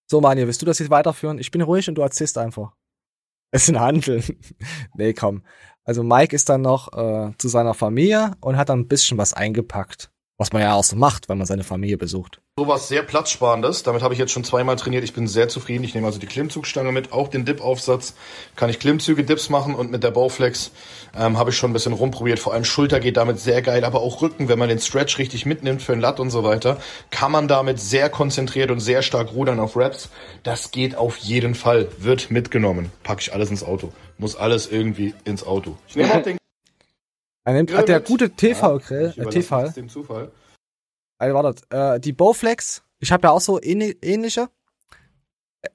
So, 0.07 0.21
Manja, 0.21 0.47
willst 0.47 0.61
du 0.61 0.65
das 0.65 0.79
jetzt 0.79 0.89
weiterführen? 0.89 1.37
Ich 1.37 1.51
bin 1.51 1.61
ruhig 1.61 1.87
und 1.87 1.95
du 1.95 2.01
erzählst 2.01 2.37
einfach. 2.37 2.73
Es 3.51 3.63
ist 3.63 3.69
ein 3.69 3.79
Handel. 3.79 4.23
nee, 4.93 5.13
komm. 5.13 5.41
Also 5.83 6.03
Mike 6.03 6.35
ist 6.35 6.49
dann 6.49 6.61
noch 6.61 6.93
äh, 6.93 7.35
zu 7.39 7.47
seiner 7.47 7.73
Familie 7.73 8.35
und 8.41 8.57
hat 8.57 8.69
dann 8.69 8.81
ein 8.81 8.87
bisschen 8.87 9.17
was 9.17 9.33
eingepackt. 9.33 10.11
Was 10.39 10.53
man 10.53 10.61
ja 10.61 10.73
auch 10.73 10.85
so 10.85 10.95
macht, 10.95 11.27
wenn 11.27 11.37
man 11.37 11.45
seine 11.45 11.65
Familie 11.65 11.97
besucht. 11.97 12.39
Sowas 12.57 12.87
sehr 12.87 13.03
platzsparendes. 13.03 13.83
Damit 13.83 14.01
habe 14.01 14.13
ich 14.13 14.19
jetzt 14.21 14.31
schon 14.31 14.45
zweimal 14.45 14.77
trainiert. 14.77 15.03
Ich 15.03 15.11
bin 15.11 15.27
sehr 15.27 15.49
zufrieden. 15.49 15.83
Ich 15.83 15.93
nehme 15.93 16.07
also 16.07 16.17
die 16.17 16.27
Klimmzugstange 16.27 16.93
mit, 16.93 17.11
auch 17.11 17.27
den 17.27 17.43
Dip-Aufsatz. 17.43 18.13
Kann 18.55 18.69
ich 18.69 18.79
Klimmzüge, 18.79 19.25
Dips 19.25 19.49
machen 19.49 19.75
und 19.75 19.91
mit 19.91 20.01
der 20.01 20.11
Bowflex 20.11 20.71
ähm, 21.13 21.37
habe 21.37 21.49
ich 21.49 21.57
schon 21.57 21.71
ein 21.71 21.73
bisschen 21.73 21.91
rumprobiert. 21.91 22.39
Vor 22.39 22.53
allem 22.53 22.63
Schulter 22.63 23.01
geht 23.01 23.17
damit 23.17 23.37
sehr 23.37 23.61
geil, 23.61 23.83
aber 23.83 23.99
auch 23.99 24.21
Rücken, 24.21 24.47
wenn 24.47 24.57
man 24.57 24.69
den 24.69 24.79
Stretch 24.79 25.17
richtig 25.17 25.45
mitnimmt 25.45 25.81
für 25.81 25.91
den 25.91 25.99
Lat 25.99 26.21
und 26.21 26.29
so 26.29 26.45
weiter, 26.45 26.77
kann 27.11 27.33
man 27.33 27.49
damit 27.49 27.81
sehr 27.81 28.09
konzentriert 28.09 28.71
und 28.71 28.79
sehr 28.79 29.01
stark 29.01 29.33
rudern 29.33 29.59
auf 29.59 29.75
Raps. 29.75 30.07
Das 30.43 30.71
geht 30.71 30.95
auf 30.95 31.17
jeden 31.17 31.53
Fall. 31.53 31.89
Wird 31.97 32.31
mitgenommen. 32.31 32.93
Packe 33.03 33.23
ich 33.23 33.33
alles 33.33 33.49
ins 33.49 33.63
Auto. 33.63 33.91
Muss 34.17 34.37
alles 34.37 34.71
irgendwie 34.71 35.13
ins 35.25 35.45
Auto. 35.45 35.75
Ich 35.89 35.97
nehme 35.97 36.13
auch 36.13 36.23
den 36.23 36.38
Er 37.43 37.53
nimmt, 37.53 37.69
Grill 37.69 37.79
hat 37.79 37.87
der 37.87 37.99
mit. 37.99 38.07
gute 38.07 38.29
TV-Grill, 38.29 39.13
ich 39.15 39.17
äh, 39.17 39.29
TV. 39.29 39.69
dem 39.69 39.89
Zufall. 39.89 40.31
Also, 41.17 41.35
wartet, 41.35 41.63
äh, 41.71 41.99
die 41.99 42.13
Bowflex, 42.13 42.83
ich 42.99 43.11
habe 43.11 43.27
ja 43.27 43.31
auch 43.31 43.41
so 43.41 43.59
ähnliche. 43.61 44.49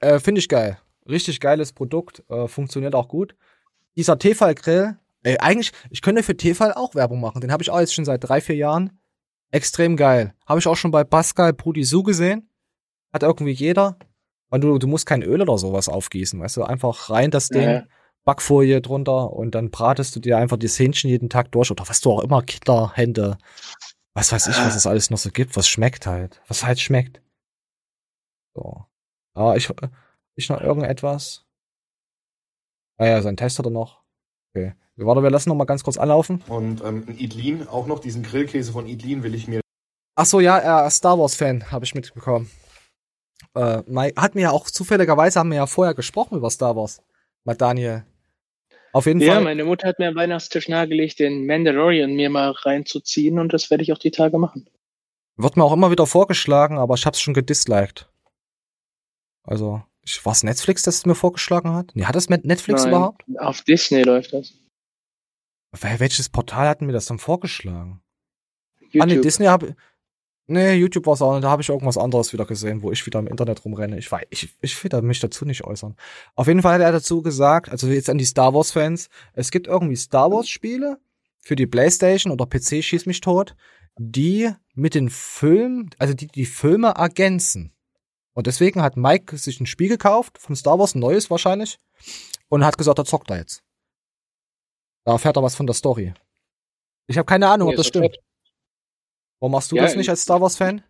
Äh, 0.01 0.19
Finde 0.21 0.39
ich 0.39 0.49
geil. 0.49 0.79
Richtig 1.09 1.41
geiles 1.41 1.73
Produkt, 1.73 2.23
äh, 2.31 2.49
funktioniert 2.49 2.95
auch 2.95 3.09
gut. 3.09 3.35
Dieser 3.97 4.19
Tefal-Grill, 4.19 4.97
ey, 5.23 5.39
eigentlich, 5.39 5.73
ich 5.91 6.01
könnte 6.01 6.23
für 6.23 6.37
Tefal 6.37 6.73
auch 6.73 6.95
Werbung 6.95 7.21
machen. 7.21 7.41
Den 7.41 7.53
habe 7.53 7.63
ich 7.63 7.71
auch 7.71 7.81
jetzt 7.81 7.95
schon 7.95 8.05
seit 8.07 8.25
drei, 8.25 8.41
vier 8.41 8.57
Jahren. 8.57 8.99
Extrem 9.51 9.97
geil. 9.97 10.35
Habe 10.47 10.59
ich 10.59 10.67
auch 10.67 10.77
schon 10.77 10.91
bei 10.91 11.05
Pascal 11.05 11.53
Prudisu 11.53 12.03
gesehen. 12.03 12.49
Hat 13.13 13.23
irgendwie 13.23 13.53
jeder. 13.53 13.97
Und 14.51 14.63
du, 14.63 14.79
du 14.79 14.87
musst 14.87 15.07
kein 15.07 15.23
Öl 15.23 15.43
oder 15.43 15.59
sowas 15.59 15.89
aufgießen, 15.89 16.41
weißt 16.41 16.57
du, 16.57 16.65
einfach 16.65 17.11
rein 17.11 17.31
das 17.31 17.49
Ding, 17.49 17.63
Ja. 17.69 17.83
Backfolie 18.25 18.81
drunter 18.81 19.33
und 19.33 19.55
dann 19.55 19.71
bratest 19.71 20.17
du 20.17 20.21
dir 20.21 20.39
einfach 20.39 20.57
das 20.57 20.79
Hähnchen 20.79 21.11
jeden 21.11 21.29
Tag 21.29 21.53
durch 21.53 21.71
oder 21.71 21.89
was 21.89 22.01
du 22.01 22.11
auch 22.13 22.21
immer, 22.21 22.43
Kinderhände, 22.43 23.39
was 24.15 24.33
weiß 24.33 24.47
ich, 24.47 24.57
was 24.59 24.77
es 24.77 24.87
alles 24.87 25.11
noch 25.11 25.19
so 25.19 25.31
gibt, 25.31 25.57
was 25.57 25.69
schmeckt 25.69 26.07
halt, 26.07 26.41
was 26.49 26.65
halt 26.65 26.81
schmeckt. 26.81 27.21
So. 28.55 28.85
Aber 29.35 29.57
ich, 29.57 29.69
ich 30.37 30.49
noch 30.49 30.61
irgendetwas. 30.61 31.45
Ah 32.97 33.07
ja, 33.07 33.23
sein 33.23 33.37
Test 33.37 33.59
hat 33.59 33.67
er 33.67 33.71
noch. 33.71 34.03
Okay. 34.55 34.75
Warte, 34.97 35.23
wir 35.25 35.31
lassen 35.31 35.49
noch 35.49 35.57
mal 35.57 35.65
ganz 35.65 35.83
kurz 35.83 35.97
anlaufen. 35.97 36.43
Und 36.47 36.83
ähm, 36.85 37.05
Idlin, 37.09 37.67
auch 37.67 37.87
noch 37.87 37.99
diesen 37.99 38.23
Grillkäse 38.23 38.73
von 38.73 38.87
Idlin 38.87 39.25
will 39.25 39.35
ich 39.35 39.49
mir. 39.49 39.61
Ach 40.15 40.27
so, 40.27 40.39
ja, 40.39 40.57
er 40.59 40.87
ist 40.87 40.97
Star 40.97 41.19
Wars 41.19 41.35
Fan, 41.35 41.73
habe 41.73 41.85
ich 41.85 41.95
mitbekommen. 41.97 42.49
Äh, 43.55 43.83
hat 44.17 44.37
mir 44.37 44.43
ja 44.43 44.51
auch 44.53 44.71
zufälligerweise 44.71 45.41
haben 45.41 45.51
wir 45.51 45.57
ja 45.57 45.67
vorher 45.67 45.95
gesprochen 45.95 46.37
über 46.37 46.51
Star 46.51 46.77
Wars. 46.77 47.03
Mit 47.45 47.61
Daniel. 47.61 48.05
Auf 48.95 49.07
jeden 49.07 49.21
Ja, 49.21 49.35
Fall. 49.35 49.43
meine 49.45 49.65
Mutter 49.65 49.89
hat 49.89 49.99
mir 49.99 50.09
am 50.09 50.15
Weihnachtstisch 50.15 50.69
nahegelegt, 50.69 51.19
den 51.19 51.47
Mandalorian 51.47 52.15
mir 52.15 52.31
mal 52.31 52.51
reinzuziehen 52.53 53.41
und 53.41 53.53
das 53.53 53.69
werde 53.69 53.83
ich 53.83 53.93
auch 53.93 53.99
die 53.99 54.13
Tage 54.13 54.39
machen. 54.39 54.69
Wird 55.37 55.57
mir 55.57 55.65
auch 55.65 55.73
immer 55.73 55.91
wieder 55.91 56.07
vorgeschlagen, 56.07 56.79
aber 56.79 56.95
ich 56.95 57.05
hab's 57.05 57.21
schon 57.21 57.35
gedisliked. 57.35 58.09
Also, 59.43 59.83
ich, 60.03 60.25
war's 60.25 60.45
Netflix, 60.45 60.83
das 60.83 60.99
es 60.99 61.07
mir 61.07 61.17
vorgeschlagen 61.17 61.73
hat? 61.75 61.91
Nee, 61.95 62.05
hat 62.05 62.15
das 62.15 62.29
mit 62.29 62.45
Netflix 62.45 62.83
Nein, 62.83 62.93
überhaupt? 62.93 63.25
Auf 63.39 63.63
Disney 63.63 64.03
läuft 64.03 64.33
das. 64.33 64.55
Wel- 65.73 65.99
Welches 65.99 66.29
Portal 66.29 66.69
hat 66.69 66.81
mir 66.81 66.93
das 66.93 67.07
dann 67.07 67.19
vorgeschlagen? 67.19 68.01
Ah, 68.81 69.07
nee, 69.07 69.15
YouTube. 69.15 69.23
Disney 69.23 69.47
habe 69.47 69.75
Nee, 70.47 70.75
YouTube 70.75 71.07
war's 71.07 71.23
auch 71.23 71.33
nicht. 71.33 71.45
Da 71.45 71.51
habe 71.51 71.63
ich 71.63 71.69
irgendwas 71.71 71.97
anderes 71.97 72.33
wieder 72.35 72.45
gesehen, 72.45 72.83
wo 72.83 72.93
ich 72.93 73.05
wieder 73.07 73.19
im 73.19 73.27
Internet 73.27 73.65
rumrenne. 73.65 73.99
Ich 73.99 74.13
weiß, 74.13 74.27
ich, 74.29 74.55
ich 74.61 74.85
will 74.85 74.91
da 74.91 75.01
mich 75.01 75.21
dazu 75.21 75.47
nicht 75.47 75.65
äußern. 75.65 75.97
Auf 76.35 76.47
jeden 76.49 76.61
Fall 76.61 76.75
hat 76.75 76.83
er 76.83 76.93
dazu 76.93 77.23
gesagt, 77.23 77.71
also 77.71 77.87
jetzt 77.89 78.11
an 78.11 78.19
die 78.19 78.27
Star 78.27 78.53
Wars 78.53 78.73
Fans, 78.73 79.09
es 79.33 79.51
gibt 79.51 79.67
irgendwie 79.67 79.97
Star 79.97 80.31
Wars 80.31 80.49
Spiele 80.49 80.99
für 81.41 81.57
die 81.57 81.67
Playstation 81.67 82.31
oder 82.33 82.47
PC 82.47 82.85
schieß 82.85 83.07
mich 83.07 83.23
tot, 83.23 83.57
die 83.97 84.51
mit 84.75 84.95
den 84.95 85.09
Filmen, 85.09 85.91
also 85.99 86.13
die 86.13 86.27
die 86.27 86.47
Filme 86.47 86.89
ergänzen. 86.89 87.73
Und 88.35 88.47
deswegen 88.47 88.83
hat 88.83 88.97
Mike 88.97 89.39
sich 89.39 89.61
ein 89.61 89.67
Spiel 89.67 89.89
gekauft, 89.89 90.39
von 90.39 90.57
Star 90.57 90.79
Wars, 90.79 90.95
ein 90.95 90.99
neues 91.01 91.31
wahrscheinlich, 91.31 91.79
und 92.49 92.65
hat 92.65 92.77
gesagt, 92.77 92.99
er 92.99 93.05
zockt 93.05 93.31
da 93.31 93.37
jetzt. 93.37 93.63
Da 95.05 95.13
erfährt 95.13 95.37
er 95.37 95.43
was 95.43 95.55
von 95.55 95.67
der 95.67 95.75
Story. 95.75 96.13
Ich 97.07 97.17
habe 97.17 97.27
keine 97.27 97.49
Ahnung, 97.49 97.69
Ja, 97.69 97.73
ob 97.73 97.77
das 97.77 97.87
stimmt. 97.87 98.07
fett. 98.07 98.19
Warum 99.45 99.53
machst 99.53 99.73
du 99.73 99.77
Ja, 99.77 99.83
das 99.83 99.95
nicht 99.95 100.09
als 100.09 100.23
Star 100.23 100.41
Wars 100.41 100.57
Fan? 100.57 100.83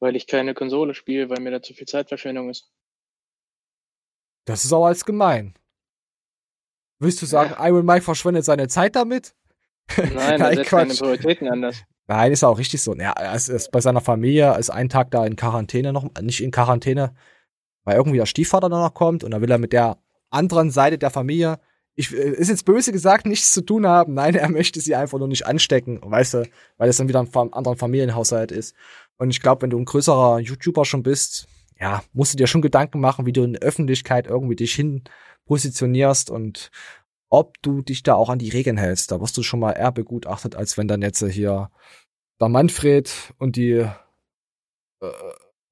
Weil 0.00 0.16
ich 0.16 0.26
keine 0.26 0.52
Konsole 0.52 0.94
spiele, 0.94 1.30
weil 1.30 1.38
mir 1.38 1.52
da 1.52 1.62
zu 1.62 1.74
viel 1.74 1.86
Zeitverschwendung 1.86 2.50
ist. 2.50 2.72
Das 4.46 4.64
ist 4.64 4.72
aber 4.72 4.88
als 4.88 5.04
gemein. 5.04 5.54
Willst 6.98 7.22
du 7.22 7.26
sagen, 7.26 7.54
Iron 7.60 7.86
Mike 7.86 8.02
verschwendet 8.02 8.44
seine 8.44 8.66
Zeit 8.66 8.96
damit? 8.96 9.36
Nein, 9.96 10.40
da 10.40 10.52
setzt 10.52 10.72
deine 10.72 10.94
Prioritäten 10.94 11.46
anders. 11.46 11.84
Nein, 12.08 12.32
ist 12.32 12.42
auch 12.42 12.58
richtig 12.58 12.82
so. 12.82 12.96
Ja, 12.96 13.12
er 13.12 13.36
ist, 13.36 13.48
ist 13.48 13.70
bei 13.70 13.80
seiner 13.80 14.00
Familie, 14.00 14.58
ist 14.58 14.70
einen 14.70 14.88
Tag 14.88 15.12
da 15.12 15.24
in 15.24 15.36
Quarantäne 15.36 15.92
noch, 15.92 16.10
nicht 16.20 16.42
in 16.42 16.50
Quarantäne, 16.50 17.14
weil 17.84 17.94
irgendwie 17.94 18.18
der 18.18 18.26
Stiefvater 18.26 18.68
dann 18.68 18.80
noch 18.82 18.94
kommt 18.94 19.22
und 19.22 19.30
dann 19.30 19.40
will 19.40 19.52
er 19.52 19.58
mit 19.58 19.72
der 19.72 19.98
anderen 20.30 20.72
Seite 20.72 20.98
der 20.98 21.10
Familie, 21.10 21.60
ich, 21.96 22.14
äh, 22.14 22.30
ist 22.30 22.48
jetzt 22.48 22.64
böse 22.64 22.92
gesagt, 22.92 23.26
nichts 23.26 23.50
zu 23.50 23.62
tun 23.62 23.86
haben. 23.86 24.14
Nein, 24.14 24.34
er 24.34 24.48
möchte 24.48 24.80
sie 24.80 24.94
einfach 24.94 25.18
nur 25.18 25.28
nicht 25.28 25.46
anstecken, 25.46 25.98
weißt 26.02 26.34
du, 26.34 26.48
weil 26.76 26.88
es 26.88 26.98
dann 26.98 27.08
wieder 27.08 27.20
ein 27.20 27.52
anderen 27.52 27.76
Familienhaushalt 27.76 28.52
ist. 28.52 28.74
Und 29.18 29.30
ich 29.30 29.40
glaube, 29.40 29.62
wenn 29.62 29.70
du 29.70 29.78
ein 29.78 29.86
größerer 29.86 30.38
YouTuber 30.38 30.84
schon 30.84 31.02
bist, 31.02 31.48
ja, 31.80 32.02
musst 32.12 32.34
du 32.34 32.36
dir 32.36 32.46
schon 32.46 32.62
Gedanken 32.62 33.00
machen, 33.00 33.26
wie 33.26 33.32
du 33.32 33.42
in 33.42 33.54
der 33.54 33.62
Öffentlichkeit 33.62 34.26
irgendwie 34.26 34.56
dich 34.56 34.74
hin 34.74 35.04
positionierst 35.46 36.30
und 36.30 36.70
ob 37.28 37.60
du 37.62 37.82
dich 37.82 38.02
da 38.02 38.14
auch 38.14 38.28
an 38.28 38.38
die 38.38 38.50
Regeln 38.50 38.76
hältst. 38.76 39.10
Da 39.10 39.20
wirst 39.20 39.36
du 39.36 39.42
schon 39.42 39.60
mal 39.60 39.72
eher 39.72 39.92
begutachtet, 39.92 40.54
als 40.54 40.78
wenn 40.78 40.88
dann 40.88 41.02
jetzt 41.02 41.24
hier 41.24 41.70
der 42.40 42.48
Manfred 42.48 43.34
und 43.38 43.56
die 43.56 43.86
äh, 45.00 45.12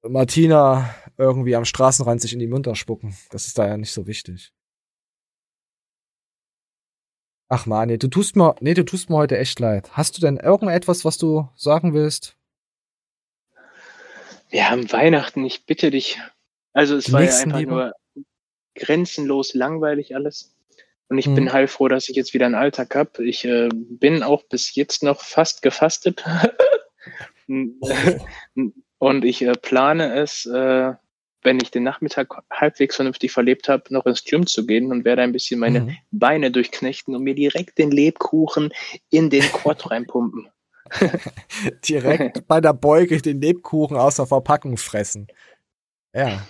Martina 0.03 0.93
irgendwie 1.17 1.55
am 1.55 1.65
Straßenrand 1.65 2.21
sich 2.21 2.33
in 2.33 2.39
die 2.39 2.47
Munter 2.47 2.75
spucken. 2.75 3.15
Das 3.29 3.47
ist 3.47 3.57
da 3.57 3.67
ja 3.67 3.77
nicht 3.77 3.91
so 3.91 4.07
wichtig. 4.07 4.54
Ach 7.47 7.65
man, 7.67 7.87
nee, 7.87 7.97
du 7.97 8.07
tust 8.07 8.35
mir, 8.35 8.55
nee, 8.59 8.73
du 8.73 8.83
tust 8.83 9.09
mir 9.09 9.17
heute 9.17 9.37
echt 9.37 9.59
leid. 9.59 9.91
Hast 9.93 10.17
du 10.17 10.21
denn 10.21 10.37
irgendetwas, 10.37 11.05
was 11.05 11.17
du 11.17 11.47
sagen 11.55 11.93
willst? 11.93 12.35
Wir 14.49 14.69
haben 14.69 14.91
Weihnachten, 14.91 15.45
ich 15.45 15.65
bitte 15.65 15.91
dich. 15.91 16.19
Also 16.73 16.95
es 16.95 17.05
Die 17.05 17.13
war 17.13 17.23
ja 17.23 17.37
einfach 17.37 17.59
Liebe? 17.59 17.71
nur 17.71 17.93
grenzenlos 18.75 19.53
langweilig 19.53 20.15
alles. 20.15 20.55
Und 21.07 21.19
ich 21.19 21.27
Mhm. 21.27 21.35
bin 21.35 21.53
heilfroh, 21.53 21.87
dass 21.87 22.09
ich 22.09 22.15
jetzt 22.15 22.33
wieder 22.33 22.47
einen 22.47 22.55
Alltag 22.55 22.95
habe. 22.95 23.23
Ich 23.23 23.45
äh, 23.45 23.69
bin 23.71 24.23
auch 24.23 24.43
bis 24.43 24.73
jetzt 24.75 25.03
noch 25.03 25.21
fast 25.21 25.61
gefastet. 25.61 26.23
Und 28.97 29.23
ich 29.23 29.41
äh, 29.43 29.53
plane 29.53 30.15
es, 30.19 30.45
äh, 30.47 30.93
wenn 31.45 31.59
ich 31.61 31.71
den 31.71 31.83
Nachmittag 31.83 32.27
halbwegs 32.51 32.95
vernünftig 32.97 33.31
verlebt 33.31 33.69
habe, 33.69 33.83
noch 33.93 34.05
ins 34.05 34.23
Gym 34.23 34.45
zu 34.47 34.65
gehen 34.65 34.91
und 34.91 35.05
werde 35.05 35.21
ein 35.21 35.31
bisschen 35.31 35.59
meine 35.59 35.81
Mhm. 35.81 35.97
Beine 36.11 36.51
durchknechten 36.51 37.15
und 37.15 37.23
mir 37.23 37.35
direkt 37.35 37.77
den 37.77 37.91
Lebkuchen 37.91 38.73
in 39.09 39.29
den 39.29 39.43
Quad 39.43 39.89
reinpumpen. 39.91 40.49
Direkt 41.87 42.47
bei 42.47 42.61
der 42.61 42.73
Beuge 42.73 43.21
den 43.21 43.41
Lebkuchen 43.41 43.97
aus 43.97 44.17
der 44.17 44.27
Verpackung 44.27 44.77
fressen. 44.77 45.27
Ja. 46.13 46.47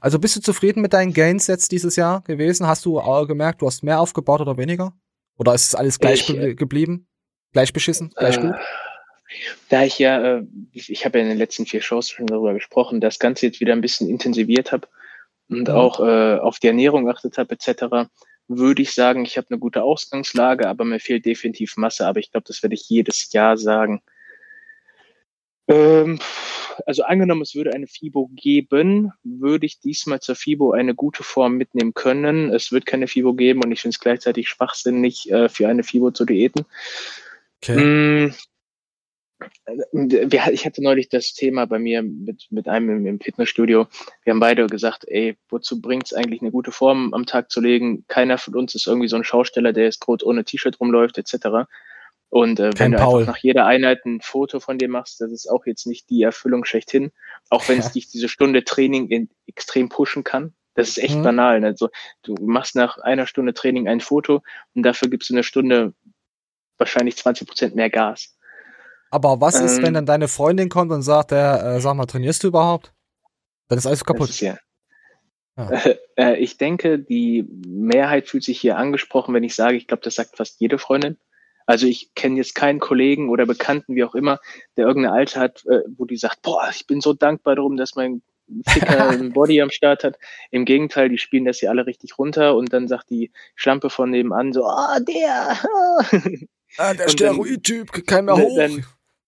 Also 0.00 0.18
bist 0.18 0.36
du 0.36 0.40
zufrieden 0.40 0.82
mit 0.82 0.92
deinen 0.92 1.12
Gains 1.12 1.46
jetzt 1.46 1.72
dieses 1.72 1.96
Jahr 1.96 2.22
gewesen? 2.22 2.66
Hast 2.66 2.84
du 2.84 2.98
äh, 2.98 3.26
gemerkt, 3.26 3.62
du 3.62 3.66
hast 3.66 3.82
mehr 3.82 4.00
aufgebaut 4.00 4.40
oder 4.40 4.56
weniger? 4.58 4.92
Oder 5.38 5.54
ist 5.54 5.68
es 5.68 5.74
alles 5.74 5.98
gleich 5.98 6.20
Ich, 6.20 6.26
ge- 6.26 6.54
geblieben? 6.54 7.06
Gleich 7.52 7.72
beschissen? 7.72 8.10
Gleich 8.14 8.36
Äh, 8.36 8.40
gut? 8.40 8.56
Da 9.68 9.84
ich 9.84 9.98
ja, 9.98 10.38
äh, 10.38 10.42
ich, 10.72 11.04
habe 11.04 11.18
ja 11.18 11.24
in 11.24 11.30
den 11.30 11.38
letzten 11.38 11.66
vier 11.66 11.82
Shows 11.82 12.10
schon 12.10 12.26
darüber 12.26 12.54
gesprochen, 12.54 13.00
das 13.00 13.18
Ganze 13.18 13.46
jetzt 13.46 13.60
wieder 13.60 13.72
ein 13.72 13.80
bisschen 13.80 14.08
intensiviert 14.08 14.72
habe 14.72 14.88
und 15.48 15.68
Mhm. 15.68 15.74
auch 15.74 16.00
äh, 16.00 16.38
auf 16.38 16.58
die 16.58 16.68
Ernährung 16.68 17.04
geachtet 17.04 17.38
habe 17.38 17.54
etc., 17.54 18.08
würde 18.48 18.82
ich 18.82 18.92
sagen, 18.92 19.24
ich 19.24 19.36
habe 19.36 19.46
eine 19.50 19.60
gute 19.60 19.84
Ausgangslage, 19.84 20.68
aber 20.68 20.84
mir 20.84 20.98
fehlt 20.98 21.24
definitiv 21.24 21.76
Masse. 21.76 22.04
Aber 22.04 22.18
ich 22.18 22.32
glaube, 22.32 22.44
das 22.48 22.62
werde 22.64 22.74
ich 22.74 22.88
jedes 22.88 23.32
Jahr 23.32 23.56
sagen. 23.56 24.02
Ähm, 25.68 26.18
also 26.84 27.04
angenommen, 27.04 27.42
es 27.42 27.54
würde 27.54 27.72
eine 27.72 27.86
FIBO 27.86 28.28
geben, 28.34 29.12
würde 29.22 29.66
ich 29.66 29.78
diesmal 29.78 30.18
zur 30.18 30.34
FIBO 30.34 30.72
eine 30.72 30.96
gute 30.96 31.22
Form 31.22 31.56
mitnehmen 31.56 31.94
können. 31.94 32.52
Es 32.52 32.72
wird 32.72 32.86
keine 32.86 33.06
FIBO 33.06 33.34
geben 33.34 33.62
und 33.62 33.70
ich 33.70 33.82
finde 33.82 33.94
es 33.94 34.00
gleichzeitig 34.00 34.48
schwachsinnig, 34.48 35.30
äh, 35.30 35.48
für 35.48 35.68
eine 35.68 35.84
FIBO 35.84 36.10
zu 36.10 36.24
diäten. 36.24 36.64
Okay. 37.62 38.32
Ich 39.92 40.66
hatte 40.66 40.82
neulich 40.82 41.08
das 41.08 41.32
Thema 41.34 41.66
bei 41.66 41.78
mir 41.78 42.02
mit, 42.02 42.46
mit 42.50 42.68
einem 42.68 43.06
im, 43.06 43.20
Fitnessstudio. 43.20 43.86
Wir 44.24 44.32
haben 44.32 44.40
beide 44.40 44.66
gesagt, 44.66 45.04
ey, 45.06 45.36
wozu 45.48 45.80
bringt's 45.80 46.12
eigentlich 46.12 46.42
eine 46.42 46.50
gute 46.50 46.72
Form 46.72 47.14
am 47.14 47.26
Tag 47.26 47.50
zu 47.50 47.60
legen? 47.60 48.04
Keiner 48.08 48.38
von 48.38 48.54
uns 48.56 48.74
ist 48.74 48.86
irgendwie 48.86 49.08
so 49.08 49.16
ein 49.16 49.24
Schausteller, 49.24 49.72
der 49.72 49.84
jetzt 49.84 50.00
groß 50.00 50.22
ohne 50.24 50.44
T-Shirt 50.44 50.80
rumläuft, 50.80 51.18
etc. 51.18 51.68
Und 52.28 52.60
äh, 52.60 52.70
wenn 52.76 52.92
du 52.92 52.98
Paul. 52.98 53.20
einfach 53.20 53.34
nach 53.34 53.42
jeder 53.42 53.66
Einheit 53.66 54.04
ein 54.06 54.20
Foto 54.20 54.60
von 54.60 54.78
dir 54.78 54.88
machst, 54.88 55.20
das 55.20 55.32
ist 55.32 55.48
auch 55.48 55.66
jetzt 55.66 55.86
nicht 55.86 56.10
die 56.10 56.22
Erfüllung 56.22 56.64
schlechthin. 56.64 57.10
Auch 57.48 57.68
wenn 57.68 57.78
es 57.78 57.92
dich 57.92 58.08
diese 58.08 58.28
Stunde 58.28 58.64
Training 58.64 59.08
in, 59.08 59.28
extrem 59.46 59.88
pushen 59.88 60.22
kann. 60.22 60.54
Das 60.74 60.88
ist 60.88 60.98
echt 60.98 61.18
Mhm. 61.18 61.22
banal. 61.24 61.64
Also 61.64 61.90
du 62.22 62.34
machst 62.40 62.76
nach 62.76 62.98
einer 62.98 63.26
Stunde 63.26 63.52
Training 63.52 63.88
ein 63.88 64.00
Foto 64.00 64.42
und 64.74 64.84
dafür 64.84 65.08
gibst 65.08 65.30
du 65.30 65.34
eine 65.34 65.42
Stunde 65.42 65.92
wahrscheinlich 66.78 67.16
20 67.16 67.48
Prozent 67.48 67.74
mehr 67.74 67.90
Gas. 67.90 68.36
Aber 69.10 69.40
was 69.40 69.60
ist, 69.60 69.78
ähm, 69.78 69.84
wenn 69.84 69.94
dann 69.94 70.06
deine 70.06 70.28
Freundin 70.28 70.68
kommt 70.68 70.92
und 70.92 71.02
sagt, 71.02 71.32
äh, 71.32 71.76
äh, 71.76 71.80
sag 71.80 71.94
mal, 71.94 72.06
trainierst 72.06 72.42
du 72.44 72.48
überhaupt? 72.48 72.92
Dann 73.68 73.78
ist 73.78 73.86
alles 73.86 74.04
kaputt. 74.04 74.30
Ist 74.30 74.40
ja. 74.40 74.56
Ja. 75.56 75.70
Äh, 76.16 76.36
ich 76.36 76.58
denke, 76.58 76.98
die 76.98 77.46
Mehrheit 77.66 78.28
fühlt 78.28 78.44
sich 78.44 78.60
hier 78.60 78.76
angesprochen, 78.76 79.32
wenn 79.32 79.42
ich 79.42 79.54
sage, 79.54 79.78
ich 79.78 79.86
glaube, 79.86 80.02
das 80.02 80.16
sagt 80.16 80.36
fast 80.36 80.60
jede 80.60 80.76
Freundin. 80.76 81.16
Also 81.64 81.86
ich 81.86 82.14
kenne 82.14 82.36
jetzt 82.36 82.54
keinen 82.54 82.78
Kollegen 82.78 83.30
oder 83.30 83.46
Bekannten, 83.46 83.94
wie 83.94 84.04
auch 84.04 84.14
immer, 84.14 84.38
der 84.76 84.86
irgendeine 84.86 85.14
Alte 85.14 85.40
hat, 85.40 85.64
äh, 85.64 85.80
wo 85.96 86.04
die 86.04 86.18
sagt, 86.18 86.42
boah, 86.42 86.68
ich 86.74 86.86
bin 86.86 87.00
so 87.00 87.14
dankbar 87.14 87.54
darum, 87.54 87.78
dass 87.78 87.94
mein 87.94 88.20
Ficker 88.68 89.08
ein 89.08 89.32
Body 89.32 89.62
am 89.62 89.70
Start 89.70 90.04
hat. 90.04 90.18
Im 90.50 90.66
Gegenteil, 90.66 91.08
die 91.08 91.16
spielen 91.16 91.46
das 91.46 91.60
hier 91.60 91.70
alle 91.70 91.86
richtig 91.86 92.18
runter 92.18 92.54
und 92.54 92.72
dann 92.72 92.88
sagt 92.88 93.08
die 93.08 93.32
Schlampe 93.54 93.88
von 93.88 94.10
nebenan 94.10 94.52
so, 94.52 94.64
ah, 94.64 94.98
der. 95.00 95.56
Ah, 96.78 96.94
der 96.94 97.08
Steroid-Typ, 97.08 98.06
kein 98.06 98.26
mehr 98.26 98.36
dann, 98.36 98.44
hoch. 98.44 98.56
Dann, 98.56 98.84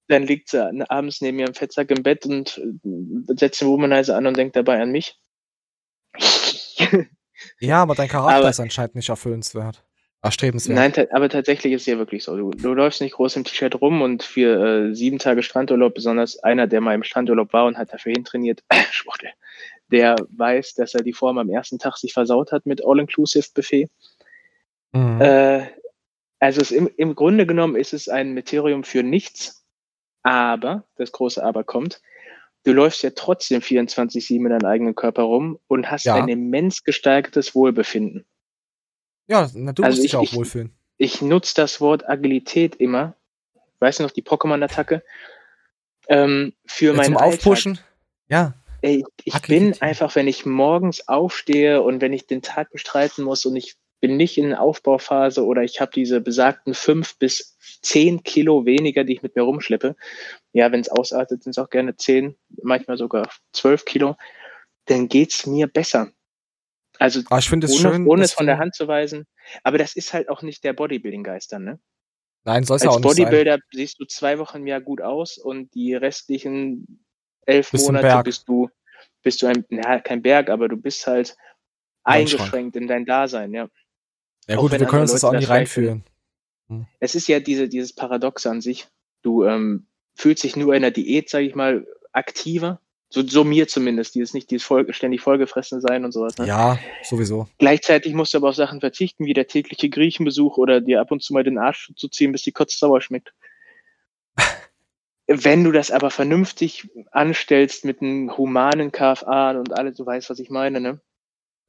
dann 0.08 0.24
liegt 0.24 0.48
sie 0.50 0.62
abends 0.90 1.20
neben 1.20 1.38
ihrem 1.38 1.54
Fettsack 1.54 1.90
im 1.90 2.02
Bett 2.02 2.26
und 2.26 2.58
äh, 2.58 3.34
setzt 3.36 3.60
den 3.60 3.68
Womanizer 3.68 4.16
an 4.16 4.26
und 4.26 4.36
denkt 4.36 4.56
dabei 4.56 4.80
an 4.80 4.90
mich. 4.90 5.16
Ja, 7.58 7.82
aber 7.82 7.94
dein 7.96 8.08
Charakter 8.08 8.36
Aber- 8.38 8.50
ist 8.50 8.60
anscheinend 8.60 8.94
nicht 8.94 9.08
erfüllenswert. 9.08 9.84
Erstrebenswert. 10.22 10.76
Nein, 10.78 10.92
ta- 10.92 11.06
aber 11.10 11.28
tatsächlich 11.28 11.72
ist 11.72 11.80
es 11.82 11.86
ja 11.86 11.98
wirklich 11.98 12.22
so. 12.22 12.36
Du, 12.36 12.50
du 12.50 12.72
läufst 12.74 13.00
nicht 13.00 13.14
groß 13.14 13.34
im 13.34 13.42
T-Shirt 13.42 13.80
rum 13.80 14.00
und 14.02 14.22
für 14.22 14.90
äh, 14.90 14.94
sieben 14.94 15.18
Tage 15.18 15.42
Strandurlaub, 15.42 15.94
besonders 15.94 16.38
einer, 16.38 16.68
der 16.68 16.80
mal 16.80 16.94
im 16.94 17.02
Strandurlaub 17.02 17.52
war 17.52 17.64
und 17.66 17.76
hat 17.78 17.92
dafür 17.92 18.12
hintrainiert, 18.12 18.62
Schwuchtel, 18.92 19.30
der 19.90 20.14
weiß, 20.30 20.74
dass 20.74 20.94
er 20.94 21.02
die 21.02 21.12
Form 21.12 21.38
am 21.38 21.50
ersten 21.50 21.80
Tag 21.80 21.96
sich 21.96 22.12
versaut 22.12 22.52
hat 22.52 22.66
mit 22.66 22.80
All-Inclusive-Buffet. 22.84 23.88
Mhm. 24.92 25.20
Äh, 25.20 25.66
also 26.38 26.60
es, 26.60 26.70
im, 26.70 26.88
im 26.96 27.16
Grunde 27.16 27.44
genommen 27.46 27.74
ist 27.74 27.92
es 27.92 28.08
ein 28.08 28.34
Materium 28.34 28.84
für 28.84 29.02
nichts, 29.02 29.61
aber, 30.22 30.84
das 30.96 31.12
große 31.12 31.42
Aber 31.42 31.64
kommt, 31.64 32.00
du 32.64 32.72
läufst 32.72 33.02
ja 33.02 33.10
trotzdem 33.14 33.60
24-7 33.60 34.36
in 34.44 34.50
deinem 34.50 34.66
eigenen 34.66 34.94
Körper 34.94 35.22
rum 35.22 35.58
und 35.68 35.90
hast 35.90 36.04
Ja. 36.04 36.14
ein 36.14 36.28
immens 36.28 36.84
gesteigertes 36.84 37.54
Wohlbefinden. 37.54 38.24
Ja, 39.26 39.50
na, 39.54 39.72
du 39.72 39.82
Also 39.82 39.96
musst 39.96 40.04
dich 40.04 40.06
ich- 40.06 40.12
ja 40.12 40.18
auch 40.18 40.22
ich- 40.24 40.34
wohlfühlen. 40.34 40.72
Ich 40.98 41.22
nutze 41.22 41.54
das 41.56 41.80
Wort 41.80 42.08
Agilität 42.08 42.76
immer. 42.76 43.16
Weißt 43.80 43.98
du 43.98 44.04
noch, 44.04 44.10
die 44.12 44.22
Pokémon-Attacke? 44.22 45.02
Ähm, 46.08 46.52
für 46.66 46.86
Ja, 46.86 46.92
meinen 46.94 47.06
zum 47.06 47.16
Alltag. 47.16 47.38
Aufpushen. 47.38 47.78
Ja. 48.28 48.54
Ey, 48.82 49.04
ich 49.24 49.40
bin 49.42 49.80
einfach, 49.80 50.14
wenn 50.16 50.26
ich 50.28 50.44
morgens 50.46 51.06
aufstehe 51.08 51.82
und 51.82 52.00
wenn 52.00 52.12
ich 52.12 52.26
den 52.26 52.42
Tag 52.42 52.70
bestreiten 52.70 53.24
muss 53.24 53.44
und 53.46 53.54
ich 53.56 53.76
bin 54.02 54.16
nicht 54.16 54.36
in 54.36 54.52
Aufbauphase 54.52 55.46
oder 55.46 55.62
ich 55.62 55.80
habe 55.80 55.92
diese 55.94 56.20
besagten 56.20 56.74
fünf 56.74 57.16
bis 57.18 57.56
zehn 57.82 58.24
Kilo 58.24 58.66
weniger, 58.66 59.04
die 59.04 59.14
ich 59.14 59.22
mit 59.22 59.36
mir 59.36 59.42
rumschleppe. 59.42 59.94
Ja, 60.52 60.72
wenn 60.72 60.80
es 60.80 60.88
ausartet, 60.88 61.44
sind 61.44 61.52
es 61.52 61.58
auch 61.58 61.70
gerne 61.70 61.96
zehn, 61.96 62.36
manchmal 62.62 62.98
sogar 62.98 63.30
zwölf 63.52 63.84
Kilo. 63.84 64.16
Dann 64.86 65.08
geht's 65.08 65.46
mir 65.46 65.68
besser. 65.68 66.10
Also 66.98 67.20
Ah, 67.30 67.38
ich 67.38 67.48
finde 67.48 67.68
es 67.68 67.72
ohne, 67.72 67.80
schön, 67.94 68.06
ohne 68.08 68.24
es 68.24 68.32
von 68.32 68.46
der 68.46 68.58
Hand 68.58 68.74
zu 68.74 68.88
weisen. 68.88 69.24
Aber 69.62 69.78
das 69.78 69.94
ist 69.94 70.12
halt 70.12 70.28
auch 70.28 70.42
nicht 70.42 70.64
der 70.64 70.72
Bodybuilding-Geist 70.72 71.52
dann, 71.52 71.64
ne? 71.64 71.80
Nein, 72.44 72.64
soll 72.64 72.78
es 72.78 72.82
ja 72.82 72.88
Als 72.88 72.96
auch 72.96 73.00
nicht 73.00 73.16
sein. 73.16 73.24
Bodybuilder 73.26 73.58
siehst 73.72 74.00
du 74.00 74.04
zwei 74.04 74.40
Wochen 74.40 74.58
im 74.58 74.66
Jahr 74.66 74.80
gut 74.80 75.00
aus 75.00 75.38
und 75.38 75.72
die 75.74 75.94
restlichen 75.94 77.06
elf 77.46 77.70
Bist 77.70 77.86
Monate 77.86 78.24
bist 78.24 78.48
du, 78.48 78.68
bist 79.22 79.42
du 79.42 79.46
ein, 79.46 79.64
na, 79.70 80.00
kein 80.00 80.22
Berg, 80.22 80.50
aber 80.50 80.68
du 80.68 80.76
bist 80.76 81.06
halt 81.06 81.36
eingeschränkt 82.02 82.74
in 82.74 82.88
dein 82.88 83.06
Dasein, 83.06 83.54
ja. 83.54 83.68
Ja 84.48 84.56
gut, 84.56 84.72
wir 84.72 84.86
können 84.86 85.02
uns 85.02 85.12
das 85.12 85.24
auch 85.24 85.32
nicht 85.32 85.48
reinfühlen. 85.48 86.04
Es 87.00 87.14
ist 87.14 87.28
ja 87.28 87.40
diese, 87.40 87.68
dieses 87.68 87.92
Paradox 87.92 88.46
an 88.46 88.60
sich. 88.60 88.88
Du 89.22 89.44
ähm, 89.44 89.86
fühlst 90.14 90.42
dich 90.42 90.56
nur 90.56 90.74
in 90.74 90.82
der 90.82 90.90
Diät, 90.90 91.28
sage 91.28 91.46
ich 91.46 91.54
mal, 91.54 91.86
aktiver. 92.12 92.80
So, 93.08 93.22
so 93.26 93.44
mir 93.44 93.68
zumindest, 93.68 94.14
dieses 94.14 94.32
nicht 94.32 94.50
dieses 94.50 94.64
voll, 94.64 94.90
ständig 94.94 95.20
vollgefressen 95.20 95.82
sein 95.82 96.04
und 96.06 96.12
sowas. 96.12 96.38
Ne? 96.38 96.46
Ja, 96.46 96.78
sowieso. 97.02 97.46
Gleichzeitig 97.58 98.14
musst 98.14 98.32
du 98.32 98.38
aber 98.38 98.48
auf 98.48 98.54
Sachen 98.54 98.80
verzichten, 98.80 99.26
wie 99.26 99.34
der 99.34 99.46
tägliche 99.46 99.90
Griechenbesuch 99.90 100.56
oder 100.56 100.80
dir 100.80 101.02
ab 101.02 101.10
und 101.10 101.22
zu 101.22 101.34
mal 101.34 101.44
den 101.44 101.58
Arsch 101.58 101.92
zu 101.94 102.08
ziehen, 102.08 102.32
bis 102.32 102.42
die 102.42 102.52
Kotze 102.52 102.78
sauer 102.78 103.02
schmeckt. 103.02 103.34
Wenn 105.26 105.62
du 105.62 105.72
das 105.72 105.90
aber 105.90 106.10
vernünftig 106.10 106.88
anstellst 107.10 107.84
mit 107.84 108.00
einem 108.00 108.34
humanen 108.34 108.92
KFA 108.92 109.58
und 109.58 109.78
alles, 109.78 109.98
du 109.98 110.06
weißt, 110.06 110.30
was 110.30 110.38
ich 110.38 110.48
meine, 110.48 110.80
ne? 110.80 111.00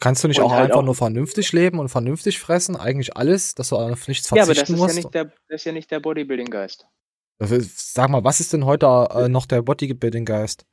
Kannst 0.04 0.22
du 0.22 0.28
nicht 0.28 0.39
Und 0.41 0.47
auch 0.47 0.51
halt 0.51 0.66
einfach 0.66 0.80
auch- 0.80 0.84
nur 0.84 0.95
vernünftig 0.95 1.54
leben 1.54 1.80
und 1.80 1.88
vernünftig 1.88 2.38
fressen? 2.39 2.76
Eigentlich 2.76 3.16
alles, 3.16 3.56
dass 3.56 3.70
du 3.70 3.78
auf 3.78 4.10
nichts 4.10 4.30
Ja, 4.32 4.43
aber 4.43 4.54
das 4.54 4.68
verzichten 4.68 4.74
ist 4.74 4.80
ja 4.80 4.84
musst? 4.86 4.95
nicht 4.97 5.14
der, 5.14 5.24
das 5.26 5.62
ist 5.62 5.64
ja 5.66 5.72
nicht 5.72 5.89
der 5.91 5.99
Bodybuilding-Geist. 6.01 6.86
Sag 7.39 8.10
mal, 8.10 8.24
was 8.24 8.39
ist 8.41 8.51
denn 8.51 8.66
heute 8.66 8.86
äh, 9.16 9.30
noch 9.30 9.45
der 9.45 9.62
Bodybuilding-Geist? 9.62 10.66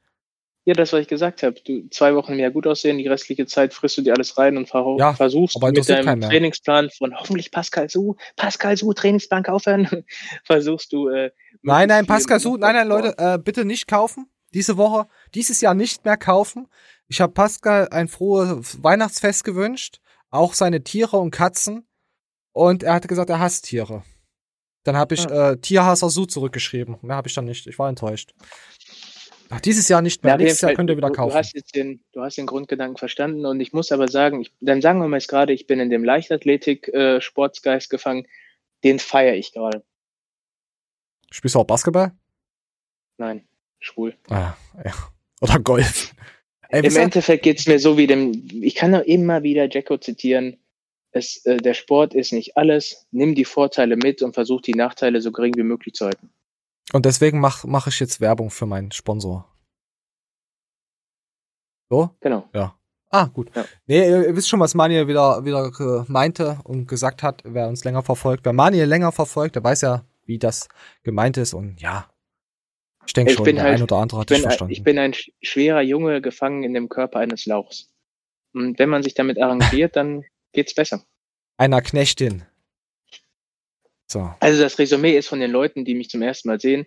Ja, 0.66 0.74
das, 0.74 0.92
was 0.92 1.00
ich 1.02 1.08
gesagt 1.08 1.42
habe. 1.42 1.54
Du 1.64 1.88
zwei 1.90 2.14
Wochen 2.14 2.32
im 2.32 2.38
Jahr 2.40 2.50
gut 2.50 2.66
aussehen, 2.66 2.98
die 2.98 3.06
restliche 3.08 3.46
Zeit 3.46 3.72
frisst 3.72 3.96
du 3.98 4.02
dir 4.02 4.14
alles 4.14 4.36
rein 4.36 4.56
und 4.56 4.68
ver 4.68 4.84
Ja, 4.98 5.14
versuchst 5.14 5.56
aber 5.56 5.70
mit 5.72 5.88
deinem 5.88 6.18
mehr. 6.18 6.28
Trainingsplan 6.28 6.90
von 6.90 7.14
hoffentlich 7.18 7.50
Pascal 7.52 7.88
Su, 7.88 8.16
Pascal 8.36 8.76
Su, 8.76 8.92
Trainingsplan 8.92 9.42
kaufen, 9.44 9.88
versuchst 10.44 10.92
du 10.92 11.08
äh, 11.08 11.30
Nein, 11.62 11.88
nein, 11.88 12.04
Pascal 12.06 12.40
Su, 12.40 12.56
nein, 12.56 12.74
nein, 12.74 12.88
Leute, 12.88 13.14
äh, 13.16 13.38
bitte 13.38 13.64
nicht 13.64 13.86
kaufen. 13.86 14.26
Diese 14.52 14.76
Woche, 14.76 15.06
dieses 15.34 15.60
Jahr 15.60 15.74
nicht 15.74 16.04
mehr 16.04 16.16
kaufen. 16.16 16.66
Ich 17.10 17.20
habe 17.20 17.32
Pascal 17.32 17.88
ein 17.88 18.06
frohes 18.06 18.84
Weihnachtsfest 18.84 19.42
gewünscht, 19.42 20.00
auch 20.30 20.54
seine 20.54 20.84
Tiere 20.84 21.16
und 21.16 21.32
Katzen. 21.32 21.84
Und 22.52 22.84
er 22.84 22.94
hatte 22.94 23.08
gesagt, 23.08 23.30
er 23.30 23.40
hasst 23.40 23.64
Tiere. 23.64 24.04
Dann 24.84 24.96
habe 24.96 25.14
ich 25.14 25.26
äh, 25.26 25.56
Tierhasser 25.56 26.08
Su 26.08 26.26
zurückgeschrieben. 26.26 26.98
Mehr 27.02 27.16
habe 27.16 27.26
ich 27.26 27.34
dann 27.34 27.46
nicht. 27.46 27.66
Ich 27.66 27.80
war 27.80 27.88
enttäuscht. 27.88 28.32
Ach, 29.48 29.60
dieses 29.60 29.88
Jahr 29.88 30.02
nicht 30.02 30.22
mehr. 30.22 30.34
Ja, 30.34 30.36
Nächstes 30.36 30.60
Jahr 30.60 30.74
könnt 30.74 30.88
ihr 30.88 30.96
wieder 30.96 31.10
kaufen. 31.10 31.32
Du 31.32 31.36
hast, 31.36 31.52
jetzt 31.54 31.74
den, 31.74 32.00
du 32.12 32.22
hast 32.22 32.38
den 32.38 32.46
Grundgedanken 32.46 32.96
verstanden 32.96 33.44
und 33.44 33.58
ich 33.60 33.72
muss 33.72 33.90
aber 33.90 34.06
sagen, 34.06 34.42
ich, 34.42 34.52
dann 34.60 34.80
sagen 34.80 35.00
wir 35.00 35.08
mal 35.08 35.16
jetzt 35.16 35.28
gerade, 35.28 35.52
ich 35.52 35.66
bin 35.66 35.80
in 35.80 35.90
dem 35.90 36.04
Leichtathletik-Sportsgeist 36.04 37.90
gefangen, 37.90 38.28
den 38.84 39.00
feiere 39.00 39.34
ich 39.34 39.52
gerade. 39.52 39.82
Spielst 41.32 41.56
du 41.56 41.58
auch 41.58 41.66
Basketball? 41.66 42.12
Nein, 43.18 43.48
schwul. 43.80 44.16
Ah, 44.28 44.54
ja. 44.84 44.92
Oder 45.40 45.58
Golf. 45.58 46.14
Ey, 46.70 46.86
Im 46.86 46.96
Endeffekt 46.96 47.42
geht's 47.42 47.66
mir 47.66 47.78
so 47.80 47.96
wie 47.98 48.06
dem, 48.06 48.48
ich 48.62 48.76
kann 48.76 48.92
doch 48.92 49.02
immer 49.02 49.42
wieder 49.42 49.68
Jacko 49.68 49.98
zitieren, 49.98 50.56
es, 51.12 51.44
äh, 51.44 51.56
der 51.56 51.74
Sport 51.74 52.14
ist 52.14 52.32
nicht 52.32 52.56
alles, 52.56 53.06
nimm 53.10 53.34
die 53.34 53.44
Vorteile 53.44 53.96
mit 53.96 54.22
und 54.22 54.34
versuch 54.34 54.60
die 54.60 54.74
Nachteile 54.74 55.20
so 55.20 55.32
gering 55.32 55.54
wie 55.56 55.64
möglich 55.64 55.94
zu 55.94 56.06
halten. 56.06 56.30
Und 56.92 57.06
deswegen 57.06 57.40
mache 57.40 57.66
mach 57.68 57.88
ich 57.88 57.98
jetzt 57.98 58.20
Werbung 58.20 58.50
für 58.50 58.66
meinen 58.66 58.92
Sponsor. 58.92 59.46
So? 61.88 62.10
Genau. 62.20 62.48
Ja. 62.54 62.76
Ah, 63.10 63.24
gut. 63.24 63.50
Nee, 63.86 64.08
ihr, 64.08 64.28
ihr 64.28 64.36
wisst 64.36 64.48
schon, 64.48 64.60
was 64.60 64.74
Maniel 64.74 65.08
wieder, 65.08 65.44
wieder 65.44 66.04
meinte 66.06 66.60
und 66.62 66.86
gesagt 66.86 67.24
hat, 67.24 67.42
wer 67.44 67.66
uns 67.66 67.82
länger 67.82 68.04
verfolgt. 68.04 68.44
Wer 68.44 68.52
Maniel 68.52 68.84
länger 68.84 69.10
verfolgt, 69.10 69.56
der 69.56 69.64
weiß 69.64 69.80
ja, 69.80 70.04
wie 70.24 70.38
das 70.38 70.68
gemeint 71.02 71.36
ist. 71.36 71.52
Und 71.52 71.80
ja, 71.80 72.08
ich 73.10 73.14
denke 73.14 73.32
Ich 73.32 73.36
schon, 73.38 73.44
bin 73.44 73.56
der 73.56 73.64
halt- 73.64 73.74
ein 73.78 73.82
oder 73.82 73.96
andere 73.96 74.20
ich 74.20 74.22
hat 74.22 74.30
dich 74.30 74.36
bin, 74.38 74.42
verstanden. 74.44 74.72
ich 74.72 74.82
bin 74.84 74.98
ein 75.00 75.12
sch- 75.12 75.32
schwerer 75.42 75.80
Junge 75.82 76.20
gefangen 76.20 76.62
in 76.62 76.74
dem 76.74 76.88
Körper 76.88 77.18
eines 77.18 77.44
Lauchs. 77.44 77.88
Und 78.54 78.78
wenn 78.78 78.88
man 78.88 79.02
sich 79.02 79.14
damit 79.14 79.40
arrangiert, 79.42 79.96
dann 79.96 80.24
geht's 80.52 80.74
besser. 80.74 81.02
Einer 81.56 81.82
Knechtin. 81.82 82.42
So. 84.06 84.32
Also 84.40 84.62
das 84.62 84.78
Resümee 84.78 85.16
ist 85.16 85.28
von 85.28 85.40
den 85.40 85.50
Leuten, 85.50 85.84
die 85.84 85.94
mich 85.94 86.08
zum 86.08 86.22
ersten 86.22 86.48
Mal 86.48 86.60
sehen, 86.60 86.86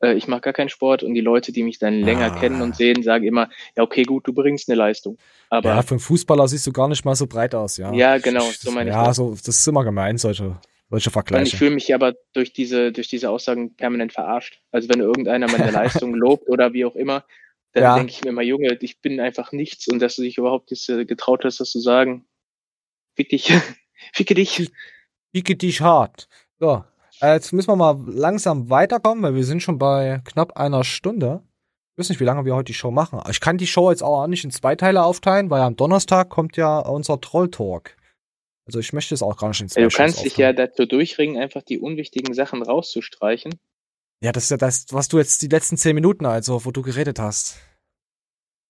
äh, 0.00 0.14
ich 0.14 0.26
mache 0.28 0.40
gar 0.42 0.52
keinen 0.52 0.68
Sport 0.68 1.02
und 1.04 1.14
die 1.14 1.20
Leute, 1.20 1.52
die 1.52 1.62
mich 1.62 1.78
dann 1.78 1.94
länger 2.00 2.32
Ah. 2.32 2.38
kennen 2.40 2.60
und 2.62 2.76
sehen, 2.76 3.02
sagen 3.04 3.24
immer, 3.24 3.48
ja 3.76 3.82
okay, 3.84 4.02
gut, 4.02 4.26
du 4.26 4.32
bringst 4.32 4.68
eine 4.68 4.76
Leistung. 4.76 5.16
Aber 5.48 5.68
ja, 5.70 5.82
für 5.82 5.92
einen 5.94 6.00
Fußballer 6.00 6.46
siehst 6.48 6.66
du 6.66 6.72
gar 6.72 6.88
nicht 6.88 7.04
mal 7.04 7.14
so 7.16 7.26
breit 7.26 7.54
aus, 7.54 7.76
ja. 7.76 7.92
Ja, 7.92 8.18
genau, 8.18 8.42
so 8.50 8.70
meine 8.72 8.90
ich 8.90 8.96
Ja, 8.96 9.04
das. 9.06 9.16
so, 9.16 9.30
das 9.30 9.48
ist 9.58 9.66
immer 9.68 9.84
gemein, 9.84 10.18
solche, 10.18 10.56
solche 11.00 11.08
Und 11.08 11.10
ich 11.10 11.12
Vergleiche. 11.12 11.56
fühle 11.56 11.70
mich 11.72 11.94
aber 11.94 12.14
durch 12.34 12.52
diese, 12.52 12.92
durch 12.92 13.08
diese 13.08 13.30
Aussagen 13.30 13.74
permanent 13.76 14.12
verarscht. 14.12 14.60
Also 14.70 14.88
wenn 14.88 15.00
irgendeiner 15.00 15.50
meine 15.50 15.70
Leistung 16.04 16.14
lobt 16.14 16.48
oder 16.48 16.72
wie 16.72 16.84
auch 16.84 16.94
immer, 16.96 17.24
dann 17.72 17.82
Ja. 17.82 17.94
denke 17.96 18.10
ich 18.12 18.22
mir 18.22 18.30
immer, 18.30 18.42
Junge, 18.42 18.76
ich 18.80 19.00
bin 19.00 19.18
einfach 19.18 19.52
nichts 19.52 19.88
und 19.88 20.00
dass 20.00 20.16
du 20.16 20.22
dich 20.22 20.38
überhaupt 20.38 20.70
jetzt, 20.70 20.88
äh, 20.88 21.04
getraut 21.04 21.44
hast, 21.44 21.60
das 21.60 21.70
zu 21.70 21.80
sagen. 21.80 22.26
Fick 23.16 23.30
dich. 23.30 23.52
Ficke 24.12 24.34
dich. 24.34 24.70
Ficke 25.34 25.56
dich 25.56 25.80
hart. 25.80 26.28
So, 26.58 26.84
jetzt 27.20 27.52
müssen 27.52 27.68
wir 27.70 27.76
mal 27.76 27.98
langsam 28.06 28.68
weiterkommen, 28.70 29.22
weil 29.24 29.34
wir 29.34 29.44
sind 29.44 29.62
schon 29.62 29.78
bei 29.78 30.20
knapp 30.24 30.56
einer 30.56 30.84
Stunde. 30.84 31.42
Ich 31.94 31.98
weiß 31.98 32.08
nicht, 32.10 32.20
wie 32.20 32.24
lange 32.24 32.44
wir 32.44 32.54
heute 32.54 32.66
die 32.72 32.74
Show 32.74 32.90
machen. 32.90 33.20
Ich 33.30 33.40
kann 33.40 33.58
die 33.58 33.66
Show 33.66 33.90
jetzt 33.90 34.02
auch 34.02 34.26
nicht 34.26 34.44
in 34.44 34.50
zwei 34.50 34.76
Teile 34.76 35.04
aufteilen, 35.04 35.50
weil 35.50 35.60
am 35.62 35.76
Donnerstag 35.76 36.30
kommt 36.30 36.56
ja 36.56 36.78
unser 36.78 37.20
Troll-Talk. 37.20 37.96
Also 38.66 38.78
ich 38.78 38.92
möchte 38.92 39.14
es 39.14 39.22
auch 39.22 39.36
gar 39.36 39.48
nicht 39.48 39.60
in 39.60 39.68
zwei 39.68 39.82
Du 39.82 39.88
kannst 39.88 40.24
dich 40.24 40.36
ja 40.36 40.52
dazu 40.52 40.86
durchringen, 40.86 41.40
einfach 41.40 41.62
die 41.62 41.78
unwichtigen 41.78 42.32
Sachen 42.34 42.62
rauszustreichen. 42.62 43.54
Ja, 44.22 44.30
das 44.30 44.44
ist 44.44 44.50
ja 44.50 44.56
das, 44.56 44.86
was 44.90 45.08
du 45.08 45.18
jetzt 45.18 45.42
die 45.42 45.48
letzten 45.48 45.76
zehn 45.76 45.94
Minuten, 45.96 46.26
also, 46.26 46.64
wo 46.64 46.70
du 46.70 46.82
geredet 46.82 47.18
hast. 47.18 47.58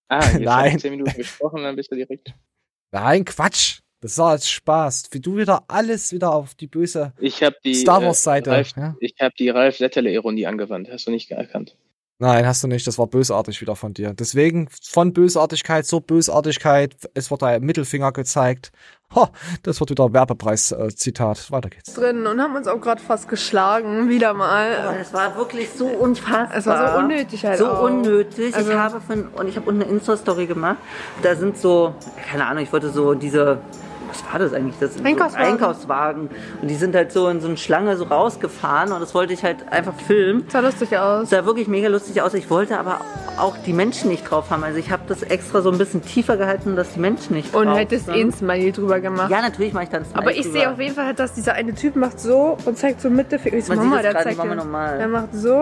Ah, 0.08 0.24
jetzt 0.24 0.40
Nein. 0.40 0.78
zehn 0.78 0.92
Minuten 0.92 1.14
gesprochen, 1.14 1.62
dann 1.62 1.76
bist 1.76 1.90
du 1.92 1.96
direkt. 1.96 2.34
Nein, 2.90 3.24
Quatsch. 3.24 3.80
Das 4.00 4.18
war 4.18 4.30
als 4.30 4.50
Spaß. 4.50 5.10
Wie 5.12 5.20
du 5.20 5.36
wieder 5.36 5.64
alles 5.68 6.12
wieder 6.12 6.32
auf 6.34 6.56
die 6.56 6.66
böse 6.66 7.12
Ich 7.20 7.42
habe 7.42 7.56
die 7.64 7.74
Star 7.74 8.02
Wars-Seite. 8.02 8.50
Äh, 8.50 8.54
Ralf, 8.54 8.76
ja? 8.76 8.96
Ich 8.98 9.14
habe 9.20 9.32
die 9.38 9.48
Ralf 9.48 9.76
Settele-Ironie 9.76 10.46
angewandt. 10.46 10.90
Hast 10.90 11.06
du 11.06 11.12
nicht 11.12 11.30
erkannt? 11.30 11.76
Nein, 12.22 12.46
hast 12.46 12.62
du 12.62 12.68
nicht. 12.68 12.86
Das 12.86 12.98
war 12.98 13.08
bösartig 13.08 13.60
wieder 13.60 13.74
von 13.74 13.94
dir. 13.94 14.14
Deswegen 14.14 14.68
von 14.80 15.12
Bösartigkeit 15.12 15.84
zur 15.86 16.02
Bösartigkeit. 16.02 16.94
Es 17.14 17.32
wird 17.32 17.42
der 17.42 17.58
Mittelfinger 17.58 18.12
gezeigt. 18.12 18.70
Ho, 19.16 19.26
das 19.64 19.80
wird 19.80 19.90
wieder 19.90 20.12
Werbepreis-Zitat. 20.12 21.50
Weiter 21.50 21.68
geht's. 21.68 21.92
drin 21.94 22.24
und 22.28 22.40
haben 22.40 22.54
uns 22.54 22.68
auch 22.68 22.80
gerade 22.80 23.02
fast 23.02 23.28
geschlagen, 23.28 24.08
wieder 24.08 24.34
mal. 24.34 24.96
Es 25.00 25.12
war 25.12 25.36
wirklich 25.36 25.70
so 25.70 25.86
unfassbar. 25.86 26.56
Es 26.56 26.64
war 26.66 26.92
so 26.92 26.98
unnötig 27.00 27.44
halt 27.44 27.58
So 27.58 27.66
auch. 27.68 27.82
unnötig. 27.82 28.54
Also- 28.54 28.70
ich 28.70 28.78
habe 28.78 29.00
von, 29.00 29.26
und 29.26 29.48
ich 29.48 29.56
habe 29.56 29.68
unten 29.68 29.82
eine 29.82 29.90
Insta-Story 29.90 30.46
gemacht. 30.46 30.78
Da 31.24 31.34
sind 31.34 31.58
so, 31.58 31.92
keine 32.30 32.46
Ahnung, 32.46 32.62
ich 32.62 32.72
wollte 32.72 32.90
so 32.90 33.14
diese, 33.14 33.58
was 34.12 34.32
war 34.32 34.38
das 34.38 34.52
eigentlich? 34.52 34.76
Das 34.78 34.94
sind 34.94 35.06
Einkaufswagen. 35.06 35.46
So 35.46 35.52
Einkaufswagen. 35.52 36.30
Und 36.60 36.68
die 36.68 36.74
sind 36.74 36.94
halt 36.94 37.12
so 37.12 37.28
in 37.28 37.40
so 37.40 37.48
eine 37.48 37.56
Schlange 37.56 37.96
so 37.96 38.04
rausgefahren 38.04 38.92
und 38.92 39.00
das 39.00 39.14
wollte 39.14 39.32
ich 39.32 39.42
halt 39.42 39.70
einfach 39.70 39.94
filmen. 39.94 40.44
Sah 40.48 40.60
lustig 40.60 40.96
aus. 40.98 41.30
Sah 41.30 41.44
wirklich 41.46 41.68
mega 41.68 41.88
lustig 41.88 42.20
aus. 42.20 42.34
Ich 42.34 42.50
wollte 42.50 42.78
aber 42.78 43.00
auch 43.38 43.56
die 43.64 43.72
Menschen 43.72 44.10
nicht 44.10 44.30
drauf 44.30 44.50
haben. 44.50 44.62
Also 44.64 44.78
ich 44.78 44.90
habe 44.90 45.02
das 45.08 45.22
extra 45.22 45.62
so 45.62 45.70
ein 45.70 45.78
bisschen 45.78 46.02
tiefer 46.02 46.36
gehalten, 46.36 46.76
dass 46.76 46.92
die 46.92 47.00
Menschen 47.00 47.34
nicht 47.36 47.54
drauf 47.54 47.62
Und 47.62 47.74
hättest 47.74 48.08
eh 48.08 48.20
ein 48.20 48.32
Smiley 48.32 48.72
drüber 48.72 49.00
gemacht. 49.00 49.30
Ja, 49.30 49.40
natürlich 49.40 49.72
mache 49.72 49.84
ich 49.84 49.90
dann 49.90 50.02
ein 50.02 50.08
Aber 50.14 50.32
Smiley 50.32 50.40
ich 50.40 50.52
sehe 50.52 50.70
auf 50.70 50.78
jeden 50.78 50.94
Fall, 50.94 51.06
halt, 51.06 51.18
dass 51.18 51.32
dieser 51.32 51.54
eine 51.54 51.74
Typ 51.74 51.96
macht 51.96 52.20
so 52.20 52.58
und 52.64 52.76
zeigt 52.76 53.00
so 53.00 53.08
Mittelfinger. 53.08 53.56
Ich 53.56 53.64
so, 53.64 53.72
Man 53.74 53.80
sieht 53.82 53.90
Mama, 53.90 54.02
das 54.02 54.12
der 54.12 54.22
zeigt 54.22 54.38
Mama 54.38 54.54
normal. 54.54 54.98
Der 54.98 55.08
macht 55.08 55.28
so 55.34 55.56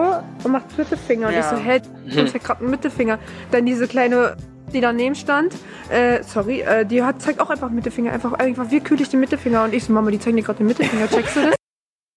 und 0.44 0.52
macht 0.52 0.76
Mittelfinger. 0.76 1.28
Und 1.28 1.34
Ja. 1.34 1.40
ich 1.40 1.46
so, 1.46 1.56
hey, 1.56 1.80
und 2.20 2.28
zeigt 2.30 2.44
gerade 2.44 2.60
einen 2.60 2.70
Mittelfinger. 2.70 3.18
Dann 3.52 3.66
diese 3.66 3.86
kleine, 3.86 4.36
die 4.72 4.80
daneben 4.80 5.14
stand, 5.14 5.54
äh, 5.90 6.22
sorry, 6.22 6.60
äh, 6.60 6.84
die 6.86 7.02
hat, 7.02 7.20
zeigt 7.22 7.40
auch 7.40 7.50
einfach 7.50 7.70
Mittelfinger. 7.70 8.12
Einfach, 8.12 8.32
einfach 8.34 8.70
willkürlich 8.70 9.08
den 9.08 9.20
Mittelfinger. 9.20 9.64
Und 9.64 9.74
ich 9.74 9.84
so, 9.84 9.92
Mama, 9.92 10.10
die 10.10 10.18
zeigen 10.18 10.36
dir 10.36 10.42
gerade 10.42 10.58
den 10.58 10.66
Mittelfinger. 10.66 11.08
Checkst 11.08 11.36
du 11.36 11.42
das? 11.46 11.54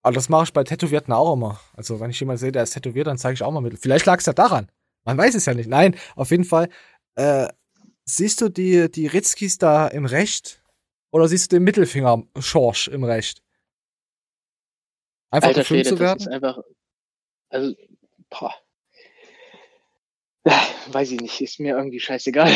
Aber 0.04 0.14
das 0.14 0.28
mache 0.28 0.43
ich 0.43 0.54
bei 0.54 0.64
Tätowierten 0.64 1.14
auch 1.14 1.34
immer. 1.34 1.60
Also 1.76 1.99
wenn 1.99 2.10
ich 2.10 2.20
jemanden 2.20 2.39
sehe, 2.39 2.51
der 2.51 2.64
ist 2.64 2.72
tätowiert, 2.72 3.08
dann 3.08 3.18
zeige 3.18 3.36
ich 3.36 3.43
auch 3.43 3.51
mal 3.51 3.62
mit. 3.62 3.80
Vielleicht 3.80 4.06
lag 4.06 4.20
es 4.20 4.26
ja 4.26 4.34
daran. 4.34 4.70
Man 5.06 5.18
weiß 5.18 5.34
es 5.36 5.45
ja 5.45 5.54
nicht. 5.54 5.70
Nein, 5.70 5.95
auf 6.16 6.32
jeden 6.32 6.43
Fall. 6.43 6.70
Äh, 7.16 7.47
siehst 8.06 8.41
du 8.41 8.49
die, 8.49 8.91
die 8.91 9.08
Ritzkis 9.08 9.58
da 9.58 9.88
im 9.88 10.06
Recht? 10.06 10.62
Oder 11.12 11.28
siehst 11.28 11.51
du 11.51 11.56
den 11.56 11.64
Mittelfinger 11.64 12.24
Schorsch 12.39 12.89
im 12.89 13.04
Recht? 13.04 13.41
Einfach 15.32 15.49
Alter 15.49 15.64
Schwede, 15.64 15.89
zu 15.89 15.99
werden? 15.99 16.20
das 16.20 16.28
ist 16.28 16.34
einfach, 16.34 16.60
also, 17.49 17.76
boah. 18.30 18.54
Weiß 20.91 21.11
ich 21.11 21.21
nicht, 21.21 21.39
ist 21.41 21.59
mir 21.59 21.75
irgendwie 21.77 21.99
scheißegal. 21.99 22.51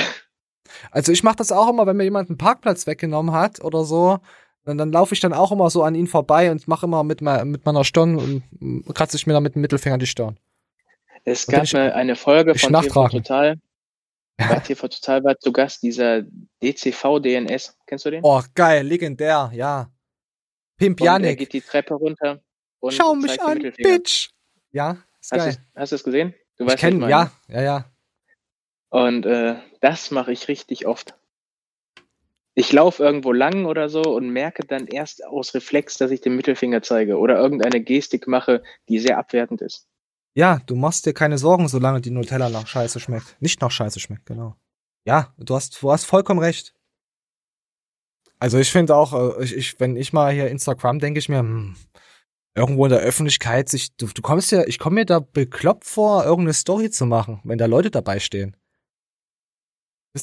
Also 0.92 1.12
ich 1.12 1.24
mache 1.24 1.38
das 1.38 1.52
auch 1.52 1.70
immer, 1.70 1.86
wenn 1.88 1.96
mir 1.98 2.04
jemand 2.04 2.30
einen 2.30 2.38
Parkplatz 2.38 2.88
weggenommen 2.88 3.34
hat 3.34 3.64
oder 3.64 3.86
so, 3.86 4.20
dann, 4.66 4.78
dann 4.78 4.92
laufe 4.92 5.14
ich 5.14 5.22
dann 5.22 5.32
auch 5.34 5.52
immer 5.54 5.70
so 5.70 5.84
an 5.84 5.96
ihn 5.96 6.08
vorbei 6.08 6.52
und 6.52 6.68
mache 6.68 6.86
immer 6.86 7.04
mit, 7.06 7.22
me 7.22 7.46
mit 7.46 7.66
meiner 7.66 7.86
Stirn 7.86 8.18
und 8.18 8.94
kratze 8.94 9.16
ich 9.16 9.26
mir 9.26 9.34
dann 9.34 9.44
mit 9.44 9.56
dem 9.56 9.62
Mittelfinger 9.62 9.98
die 9.98 10.08
Stirn. 10.08 10.38
Es 11.24 11.48
gab 11.48 11.64
ich- 11.64 11.74
mal 11.74 11.94
eine 11.94 12.16
Folge 12.18 12.56
von 12.56 12.74
TV. 12.74 13.08
Total. 13.10 13.56
Bei 14.38 14.60
TV 14.60 14.88
Total 14.90 15.24
war 15.24 15.40
zu 15.40 15.52
Gast 15.52 15.82
dieser 15.84 16.22
DCV 16.62 17.20
DNS. 17.20 17.76
Kennst 17.88 18.06
du 18.06 18.12
den? 18.12 18.20
Oh, 18.24 18.42
geil, 18.54 18.86
legendär, 18.86 19.50
ja. 19.54 19.90
Pimp 20.78 21.00
Und 21.02 21.08
er 21.08 21.14
Janik. 21.14 21.40
geht 21.40 21.54
die 21.54 21.62
Treppe 21.62 21.96
runter 21.96 22.40
und 22.80 22.94
Schau 22.94 23.16
mich 23.16 23.42
an. 23.42 23.60
Bitch. 23.78 24.30
Ja, 24.72 24.98
ist 25.20 25.32
Hast 25.32 25.40
geil. 25.40 25.54
du's- 25.54 25.60
hast 25.76 25.92
du 25.92 25.96
es 25.96 26.04
gesehen? 26.04 26.36
Du 26.58 26.66
Ich 26.66 26.72
weißt, 26.72 26.74
was 26.74 26.80
kenn, 26.80 27.00
meine. 27.00 27.12
ja, 27.12 27.32
ja, 27.50 27.62
ja. 27.62 27.86
Und 28.90 29.26
äh, 29.26 29.56
das 29.82 30.12
mache 30.12 30.32
ich 30.32 30.48
richtig 30.48 30.88
oft. 30.88 31.14
Ich 32.56 32.74
laufe 32.74 33.04
irgendwo 33.04 33.32
lang 33.34 33.66
oder 33.66 33.88
so 33.90 34.02
und 34.02 34.30
merke 34.32 34.66
dann 34.66 34.88
erst 34.88 35.24
aus 35.26 35.54
Reflex, 35.54 35.98
dass 35.98 36.10
ich 36.10 36.22
den 36.22 36.36
Mittelfinger 36.36 36.82
zeige 36.82 37.18
oder 37.18 37.38
irgendeine 37.38 37.82
Gestik 37.82 38.28
mache, 38.28 38.64
die 38.90 39.00
sehr 39.00 39.20
abwertend 39.20 39.62
ist. 39.62 39.88
Ja, 40.34 40.60
du 40.66 40.76
machst 40.76 41.06
dir 41.06 41.14
keine 41.14 41.38
Sorgen, 41.38 41.68
solange 41.68 42.02
die 42.02 42.10
Nutella 42.12 42.50
nach 42.50 42.66
Scheiße 42.68 43.00
schmeckt. 43.00 43.36
Nicht 43.42 43.62
nach 43.62 43.72
Scheiße 43.72 44.00
schmeckt, 44.00 44.26
genau. 44.26 44.56
Ja, 45.06 45.34
du 45.38 45.56
hast, 45.56 45.82
du 45.82 45.92
hast 45.92 46.06
vollkommen 46.06 46.40
recht. 46.40 46.74
Also 48.40 48.58
ich 48.60 48.72
finde 48.72 48.96
auch, 48.96 49.14
äh, 49.14 49.44
ich, 49.44 49.56
ich, 49.56 49.80
wenn 49.80 49.96
ich 49.96 50.14
mal 50.14 50.32
hier 50.34 50.48
Instagram, 50.50 51.00
denke 51.00 51.20
ich 51.20 51.30
mir, 51.30 51.40
hm, 51.40 51.76
irgendwo 52.58 52.86
in 52.86 52.92
der 52.92 53.00
Öffentlichkeit 53.00 53.70
sich, 53.70 53.96
du, 53.96 54.08
du 54.08 54.22
kommst 54.22 54.52
ja, 54.52 54.64
ich 54.66 54.80
komme 54.80 54.96
mir 54.96 55.06
da 55.06 55.20
bekloppt 55.20 55.86
vor, 55.86 56.26
irgendeine 56.26 56.54
Story 56.54 56.90
zu 56.90 57.06
machen, 57.06 57.40
wenn 57.44 57.58
da 57.58 57.66
Leute 57.66 57.92
dabei 57.92 58.20
stehen. 58.20 58.58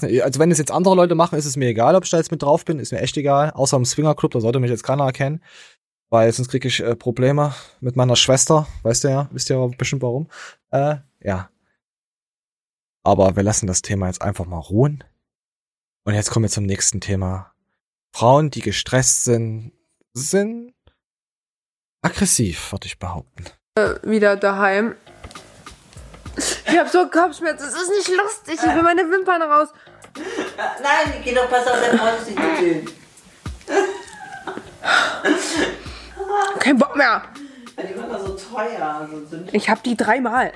Ne- 0.01 0.23
Also 0.23 0.41
wenn 0.41 0.51
es 0.51 0.59
jetzt 0.59 0.73
andere 0.73 0.95
Leute 0.97 1.15
machen, 1.15 1.39
ist 1.39 1.45
es 1.47 1.57
mir 1.57 1.69
egal, 1.69 1.95
ob 1.95 2.05
ich 2.05 2.11
da 2.11 2.17
jetzt 2.17 2.33
mit 2.33 2.43
drauf 2.43 2.65
bin, 2.65 2.79
ist 2.81 2.93
mir 2.93 3.01
echt 3.01 3.17
egal. 3.17 3.51
Außer 3.53 3.77
im 3.77 3.85
Swingerclub, 3.85 4.33
da 4.33 4.41
sollte 4.41 4.59
mich 4.61 4.71
jetzt 4.71 4.83
keiner 4.83 5.05
erkennen. 5.05 5.43
Weil 6.11 6.33
sonst 6.33 6.49
kriege 6.49 6.69
ich 6.69 6.81
äh, 6.81 6.97
Probleme 6.97 7.55
mit 7.81 7.97
meiner 7.97 8.17
Schwester. 8.17 8.67
Weißt 8.83 9.05
du 9.05 9.09
ja, 9.09 9.29
wisst 9.33 9.51
ihr 9.51 9.57
ja 9.57 9.67
bestimmt 9.67 10.03
warum. 10.03 10.29
Äh, 10.71 10.97
ja. 11.23 11.49
Aber 13.05 13.37
wir 13.37 13.43
lassen 13.43 13.67
das 13.67 13.83
Thema 13.83 14.07
jetzt 14.07 14.23
einfach 14.23 14.47
mal 14.47 14.59
ruhen. 14.59 15.05
Und 16.05 16.15
jetzt 16.15 16.31
kommen 16.31 16.45
wir 16.45 16.51
zum 16.51 16.67
nächsten 16.67 17.01
Thema. 17.01 17.53
Frauen, 18.15 18.51
die 18.51 18.61
gestresst 18.61 19.25
sind, 19.25 19.73
sind 20.13 20.75
aggressiv, 22.05 22.73
würde 22.73 22.87
ich 22.87 22.99
behaupten. 22.99 23.45
Äh, 23.77 23.95
wieder 24.03 24.37
daheim. 24.37 24.95
Ich 26.37 26.79
habe 26.79 26.89
so 26.89 27.09
Kopfschmerzen. 27.09 27.69
Es 27.69 27.75
ist 27.75 27.91
nicht 27.91 28.09
lustig. 28.17 28.55
Ich 28.55 28.75
will 28.75 28.83
meine 28.83 29.09
Wimpern 29.11 29.43
raus. 29.43 29.69
Nein, 30.83 31.21
geh 31.23 31.35
doch 31.35 31.49
besser 31.49 31.73
auf 31.73 31.81
dein 31.81 31.99
Auto 31.99 32.25
nicht 32.25 32.39
mit 32.39 32.93
Kein 36.59 36.79
Bock 36.79 36.97
mehr. 36.97 37.23
Die 37.79 37.99
waren 37.99 38.27
so 38.27 38.37
teuer. 38.37 39.09
Sind 39.29 39.53
Ich 39.55 39.69
habe 39.69 39.81
die 39.85 39.97
dreimal 39.97 40.53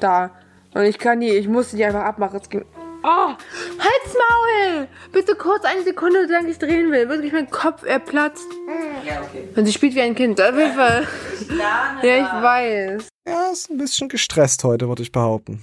da. 0.00 0.30
Und 0.74 0.82
ich 0.82 0.98
kann 0.98 1.20
die, 1.20 1.30
ich 1.30 1.48
musste 1.48 1.76
die 1.76 1.84
einfach 1.84 2.04
abmachen. 2.04 2.40
Es 2.40 2.48
ging. 2.48 2.64
Oh, 3.02 3.34
halt's 3.78 4.14
Maul! 4.14 4.88
Bitte 5.12 5.36
kurz 5.36 5.64
eine 5.64 5.82
Sekunde, 5.82 6.26
solange 6.26 6.50
ich 6.50 6.58
drehen 6.58 6.90
will. 6.90 7.08
Wirklich, 7.08 7.32
mein 7.32 7.48
Kopf, 7.48 7.84
er 7.84 8.00
platzt. 8.00 8.48
Ja, 9.04 9.22
okay. 9.22 9.48
Und 9.54 9.66
sie 9.66 9.72
spielt 9.72 9.94
wie 9.94 10.00
ein 10.00 10.14
Kind, 10.14 10.40
auf 10.40 10.56
jeden 10.56 10.74
Fall. 10.74 11.06
lerne 11.48 12.06
Ja, 12.06 12.16
ich 12.16 12.42
weiß. 12.42 13.08
Ja, 13.28 13.50
ist 13.52 13.70
ein 13.70 13.78
bisschen 13.78 14.08
gestresst 14.08 14.64
heute, 14.64 14.88
würde 14.88 15.02
ich 15.02 15.12
behaupten. 15.12 15.62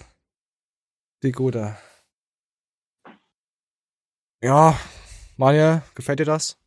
Die 1.23 1.33
gute. 1.33 1.77
Ja, 4.41 4.79
Manuel, 5.35 5.81
gefällt 5.93 6.19
dir 6.19 6.25
das? 6.25 6.57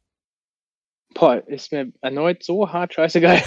Boah, 1.14 1.36
ist 1.46 1.72
mir 1.72 1.92
erneut 2.02 2.42
so 2.42 2.70
hart 2.70 2.94
scheißegal. 2.94 3.42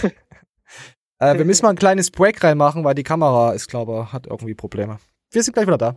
Äh, 1.19 1.38
wir 1.38 1.45
müssen 1.45 1.65
mal 1.65 1.69
ein 1.69 1.76
kleines 1.76 2.09
Break 2.09 2.43
reinmachen, 2.43 2.84
weil 2.84 2.95
die 2.95 3.03
Kamera 3.03 3.53
ist, 3.53 3.67
glaube 3.67 4.11
hat 4.11 4.26
irgendwie 4.26 4.55
Probleme. 4.55 4.97
Wir 5.30 5.43
sind 5.43 5.53
gleich 5.53 5.67
wieder 5.67 5.78
da. 5.78 5.95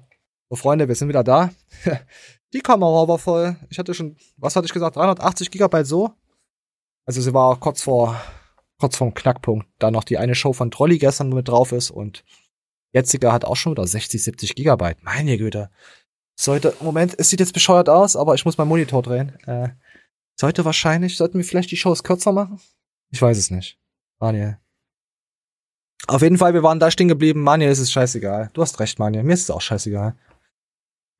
So, 0.51 0.57
Freunde, 0.57 0.89
wir 0.89 0.95
sind 0.95 1.09
wieder 1.09 1.25
da. 1.25 1.51
die 2.53 2.61
Kamera 2.61 3.09
war 3.09 3.19
voll. 3.19 3.57
Ich 3.71 3.79
hatte 3.79 3.95
schon, 3.95 4.17
was 4.37 4.57
hatte 4.57 4.67
ich 4.67 4.73
gesagt, 4.73 4.97
380 4.97 5.51
Gigabyte 5.51 5.87
so. 5.87 6.13
Also 7.07 7.21
sie 7.21 7.35
war 7.35 7.59
kurz 7.61 7.83
vor, 7.83 8.21
kurz 8.79 8.97
vorm 8.97 9.15
Knackpunkt. 9.15 9.67
Da 9.79 9.91
noch 9.91 10.05
die 10.05 10.19
eine 10.19 10.35
Show 10.35 10.53
von 10.53 10.71
Trolli 10.71 10.99
gestern 10.99 11.31
mit 11.31 11.49
drauf 11.49 11.73
ist 11.73 11.91
und 11.91 12.25
jetziger 12.93 13.33
hat 13.33 13.45
auch 13.45 13.57
schon 13.57 13.73
wieder 13.73 13.87
60, 13.87 14.23
70 14.23 14.55
Gigabyte. 14.55 15.03
Meine 15.03 15.37
Güte. 15.37 15.71
Sollte, 16.37 16.75
Moment, 16.81 17.15
es 17.19 17.31
sieht 17.31 17.41
jetzt 17.41 17.53
bescheuert 17.53 17.89
aus, 17.89 18.17
aber 18.17 18.35
ich 18.35 18.45
muss 18.45 18.59
meinen 18.59 18.69
Monitor 18.69 19.03
drehen. 19.03 19.39
Äh, 19.47 19.71
sollte 20.37 20.65
wahrscheinlich, 20.65 21.17
sollten 21.17 21.39
wir 21.39 21.45
vielleicht 21.45 21.71
die 21.71 21.77
Shows 21.77 22.03
kürzer 22.03 22.33
machen? 22.33 22.61
Ich 23.11 23.23
weiß 23.23 23.39
es 23.39 23.51
nicht. 23.51 23.79
Daniel. 24.19 24.59
Auf 26.07 26.23
jeden 26.23 26.39
Fall, 26.39 26.55
wir 26.55 26.63
waren 26.63 26.81
da 26.81 26.91
stehen 26.91 27.09
geblieben. 27.09 27.43
Manuel, 27.43 27.71
ist 27.71 27.79
es 27.79 27.93
scheißegal. 27.93 28.51
Du 28.53 28.63
hast 28.63 28.81
recht, 28.81 28.99
Manuel. 28.99 29.25
Mir 29.25 29.35
ist 29.35 29.43
es 29.43 29.51
auch 29.51 29.61
scheißegal. 29.61 30.17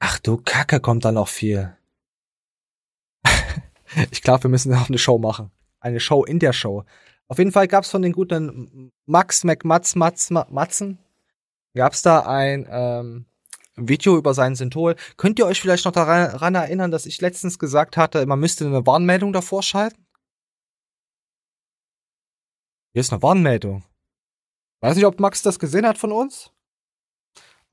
Ach 0.07 0.19
du 0.19 0.37
Kacke, 0.37 0.81
kommt 0.81 1.07
da 1.07 1.13
noch 1.13 1.29
viel. 1.29 1.75
ich 4.11 4.21
glaube, 4.21 4.43
wir 4.43 4.51
müssen 4.51 4.75
auch 4.75 4.89
eine 4.89 4.99
Show 4.99 5.17
machen. 5.17 5.51
Eine 5.81 5.99
Show 5.99 6.25
in 6.25 6.39
der 6.39 6.53
Show. 6.53 6.85
Auf 7.27 7.39
jeden 7.39 7.53
Fall 7.53 7.69
gab's 7.69 7.91
von 7.91 8.03
den 8.03 8.13
guten 8.13 8.93
Max 9.07 9.45
McMatz 9.45 9.95
Matz, 9.95 10.29
Ma- 10.29 10.47
Matzen, 10.51 10.99
gab's 11.75 12.03
da 12.03 12.27
ein 12.27 12.67
ähm, 12.69 13.25
Video 13.77 14.19
über 14.19 14.35
sein 14.35 14.57
Synthol. 14.57 14.95
Könnt 15.17 15.39
ihr 15.39 15.47
euch 15.47 15.63
vielleicht 15.63 15.87
noch 15.87 15.93
daran 15.93 16.55
erinnern, 16.55 16.91
dass 16.91 17.07
ich 17.07 17.23
letztens 17.23 17.59
gesagt 17.59 17.97
hatte, 17.97 18.27
man 18.27 18.41
müsste 18.41 18.67
eine 18.67 18.87
Warnmeldung 18.87 19.33
davor 19.33 19.63
schalten? 19.63 20.07
Hier 22.93 23.01
ist 23.01 23.11
eine 23.11 23.23
Warnmeldung. 23.23 23.85
Weiß 24.81 24.97
nicht, 24.97 25.07
ob 25.07 25.19
Max 25.19 25.41
das 25.41 25.59
gesehen 25.59 25.87
hat 25.87 25.97
von 25.97 26.13
uns. 26.13 26.54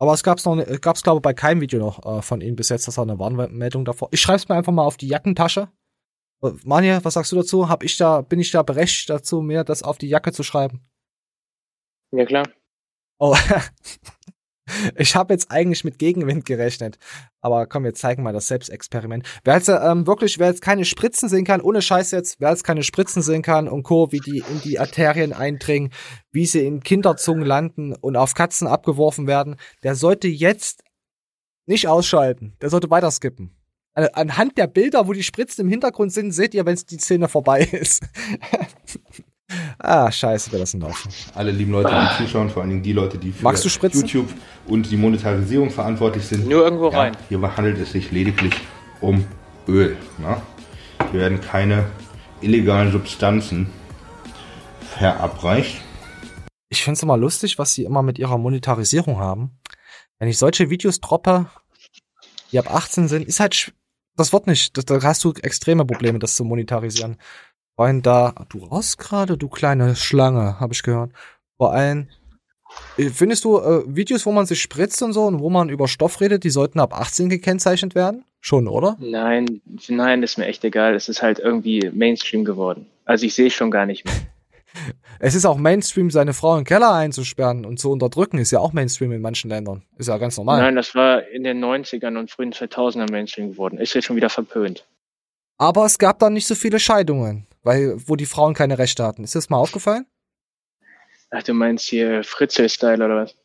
Aber 0.01 0.13
es 0.13 0.23
gab's 0.23 0.45
noch, 0.45 0.55
ne- 0.55 0.79
gab's 0.79 1.03
glaube 1.03 1.19
ich 1.19 1.21
bei 1.21 1.33
keinem 1.35 1.61
Video 1.61 1.79
noch 1.79 2.03
äh, 2.03 2.23
von 2.23 2.41
ihm 2.41 2.55
bis 2.55 2.69
jetzt, 2.69 2.87
dass 2.87 2.97
er 2.97 3.03
eine 3.03 3.19
Warnmeldung 3.19 3.85
davor. 3.85 4.09
Ich 4.11 4.19
schreib's 4.19 4.49
mir 4.49 4.55
einfach 4.55 4.71
mal 4.71 4.83
auf 4.83 4.97
die 4.97 5.07
Jackentasche. 5.07 5.71
Äh, 6.41 6.49
Manja, 6.63 7.05
was 7.05 7.13
sagst 7.13 7.31
du 7.31 7.35
dazu? 7.35 7.69
Hab 7.69 7.83
ich 7.83 7.97
da, 7.97 8.21
bin 8.21 8.39
ich 8.39 8.49
da 8.49 8.63
berechtigt 8.63 9.11
dazu, 9.11 9.41
mir 9.41 9.63
das 9.63 9.83
auf 9.83 9.99
die 9.99 10.09
Jacke 10.09 10.31
zu 10.31 10.41
schreiben? 10.41 10.83
Ja, 12.11 12.25
klar. 12.25 12.49
Oh, 13.19 13.37
ich 14.95 15.15
habe 15.15 15.33
jetzt 15.33 15.51
eigentlich 15.51 15.83
mit 15.83 15.99
Gegenwind 15.99 16.45
gerechnet. 16.45 16.97
Aber 17.41 17.65
komm, 17.65 17.83
wir 17.83 17.93
zeigen 17.93 18.23
mal 18.23 18.33
das 18.33 18.47
Selbstexperiment. 18.47 19.27
Wer 19.43 19.55
jetzt 19.55 19.69
ähm, 19.69 20.05
wirklich, 20.07 20.37
wer 20.39 20.47
jetzt 20.47 20.61
keine 20.61 20.85
Spritzen 20.85 21.27
sehen 21.29 21.45
kann, 21.45 21.61
ohne 21.61 21.81
Scheiß 21.81 22.11
jetzt, 22.11 22.39
wer 22.39 22.49
jetzt 22.51 22.63
keine 22.63 22.83
Spritzen 22.83 23.21
sehen 23.21 23.41
kann 23.41 23.67
und 23.67 23.83
Co., 23.83 24.11
wie 24.11 24.19
die 24.19 24.43
in 24.49 24.61
die 24.63 24.79
Arterien 24.79 25.33
eindringen, 25.33 25.91
wie 26.31 26.45
sie 26.45 26.65
in 26.65 26.81
Kinderzungen 26.83 27.45
landen 27.45 27.93
und 27.95 28.15
auf 28.15 28.33
Katzen 28.33 28.67
abgeworfen 28.67 29.27
werden, 29.27 29.55
der 29.83 29.95
sollte 29.95 30.27
jetzt 30.27 30.83
nicht 31.65 31.87
ausschalten. 31.87 32.55
Der 32.61 32.69
sollte 32.69 32.89
weiter 32.89 33.11
skippen. 33.11 33.55
An- 33.93 34.07
Anhand 34.13 34.57
der 34.57 34.67
Bilder, 34.67 35.07
wo 35.07 35.13
die 35.13 35.23
Spritzen 35.23 35.65
im 35.65 35.69
Hintergrund 35.69 36.13
sind, 36.13 36.31
seht 36.31 36.53
ihr, 36.53 36.65
wenn 36.65 36.75
die 36.89 36.97
Szene 36.97 37.27
vorbei 37.27 37.61
ist. 37.71 38.03
Ah, 39.79 40.11
scheiße, 40.11 40.51
wir 40.51 40.59
lassen 40.59 40.81
laufen. 40.81 41.11
alle 41.35 41.51
lieben 41.51 41.71
Leute, 41.71 41.89
die 41.89 42.23
zuschauen, 42.23 42.49
vor 42.49 42.61
allen 42.61 42.71
Dingen 42.71 42.83
die 42.83 42.93
Leute, 42.93 43.17
die 43.17 43.31
für? 43.31 43.43
YouTube 44.01 44.29
und 44.67 44.89
die 44.89 44.97
Monetarisierung 44.97 45.69
verantwortlich 45.69 46.25
sind. 46.25 46.47
Nur 46.47 46.63
irgendwo 46.63 46.87
rein. 46.89 47.15
Hier 47.29 47.41
handelt 47.57 47.77
es 47.79 47.91
sich 47.91 48.11
lediglich 48.11 48.53
um 48.99 49.25
Öl. 49.67 49.97
Na? 50.19 50.41
Hier 51.11 51.19
werden 51.19 51.41
keine 51.41 51.85
illegalen 52.41 52.91
Substanzen 52.91 53.69
verabreicht. 54.97 55.81
Ich 56.69 56.83
find's 56.83 57.03
immer 57.03 57.17
lustig, 57.17 57.57
was 57.57 57.73
sie 57.73 57.83
immer 57.83 58.01
mit 58.01 58.17
ihrer 58.17 58.37
Monetarisierung 58.37 59.19
haben. 59.19 59.59
Wenn 60.19 60.29
ich 60.29 60.37
solche 60.37 60.69
Videos 60.69 61.01
droppe, 61.01 61.47
die 62.51 62.59
ab 62.59 62.73
18 62.73 63.07
sind, 63.07 63.27
ist 63.27 63.39
halt, 63.39 63.73
das 64.15 64.31
wird 64.31 64.47
nicht, 64.47 64.89
da 64.89 65.01
hast 65.01 65.23
du 65.23 65.33
extreme 65.33 65.85
Probleme, 65.85 66.19
das 66.19 66.35
zu 66.35 66.43
monetarisieren. 66.43 67.17
Vor 67.75 67.85
allem 67.85 68.01
da, 68.01 68.33
du 68.49 68.59
raus 68.59 68.97
gerade, 68.97 69.37
du 69.37 69.47
kleine 69.47 69.95
Schlange, 69.95 70.59
habe 70.59 70.73
ich 70.73 70.83
gehört. 70.83 71.11
Vor 71.57 71.73
allem, 71.73 72.07
äh, 72.97 73.09
findest 73.09 73.43
du 73.43 73.59
äh, 73.59 73.83
Videos, 73.87 74.25
wo 74.25 74.31
man 74.31 74.45
sich 74.45 74.61
spritzt 74.61 75.01
und 75.01 75.13
so 75.13 75.23
und 75.23 75.39
wo 75.39 75.49
man 75.49 75.69
über 75.69 75.87
Stoff 75.87 76.21
redet, 76.21 76.43
die 76.43 76.49
sollten 76.49 76.79
ab 76.79 76.93
18 76.93 77.29
gekennzeichnet 77.29 77.95
werden? 77.95 78.25
Schon, 78.39 78.67
oder? 78.67 78.97
Nein, 78.99 79.61
nein, 79.87 80.23
ist 80.23 80.37
mir 80.37 80.47
echt 80.47 80.63
egal. 80.63 80.95
Es 80.95 81.09
ist 81.09 81.21
halt 81.21 81.37
irgendwie 81.39 81.91
Mainstream 81.93 82.43
geworden. 82.43 82.87
Also 83.05 83.25
ich 83.25 83.35
sehe 83.35 83.47
es 83.47 83.53
schon 83.53 83.71
gar 83.71 83.85
nicht 83.85 84.05
mehr. 84.05 84.15
Es 85.19 85.35
ist 85.35 85.45
auch 85.45 85.57
Mainstream, 85.57 86.09
seine 86.09 86.33
Frau 86.33 86.57
im 86.57 86.63
Keller 86.63 86.93
einzusperren 86.93 87.65
und 87.65 87.77
zu 87.77 87.91
unterdrücken, 87.91 88.37
ist 88.37 88.51
ja 88.51 88.59
auch 88.59 88.71
Mainstream 88.71 89.11
in 89.11 89.21
manchen 89.21 89.49
Ländern. 89.49 89.83
Ist 89.97 90.07
ja 90.07 90.17
ganz 90.17 90.37
normal. 90.37 90.61
Nein, 90.61 90.75
das 90.75 90.95
war 90.95 91.27
in 91.27 91.43
den 91.43 91.63
90ern 91.63 92.17
und 92.17 92.31
frühen 92.31 92.53
2000ern 92.53 93.11
Mainstream 93.11 93.51
geworden. 93.51 93.77
Ist 93.77 93.93
jetzt 93.93 94.05
schon 94.05 94.15
wieder 94.15 94.29
verpönt. 94.29 94.87
Aber 95.57 95.85
es 95.85 95.99
gab 95.99 96.19
dann 96.19 96.33
nicht 96.33 96.47
so 96.47 96.55
viele 96.55 96.79
Scheidungen, 96.79 97.45
weil, 97.63 97.95
wo 98.07 98.15
die 98.15 98.25
Frauen 98.25 98.53
keine 98.53 98.77
Rechte 98.77 99.03
hatten. 99.03 99.23
Ist 99.23 99.35
das 99.35 99.49
mal 99.49 99.57
aufgefallen? 99.57 100.05
Ach, 101.29 101.43
du 101.43 101.53
meinst 101.53 101.87
hier 101.87 102.23
Fritzel-Style 102.23 103.05
oder 103.05 103.23
was? 103.23 103.35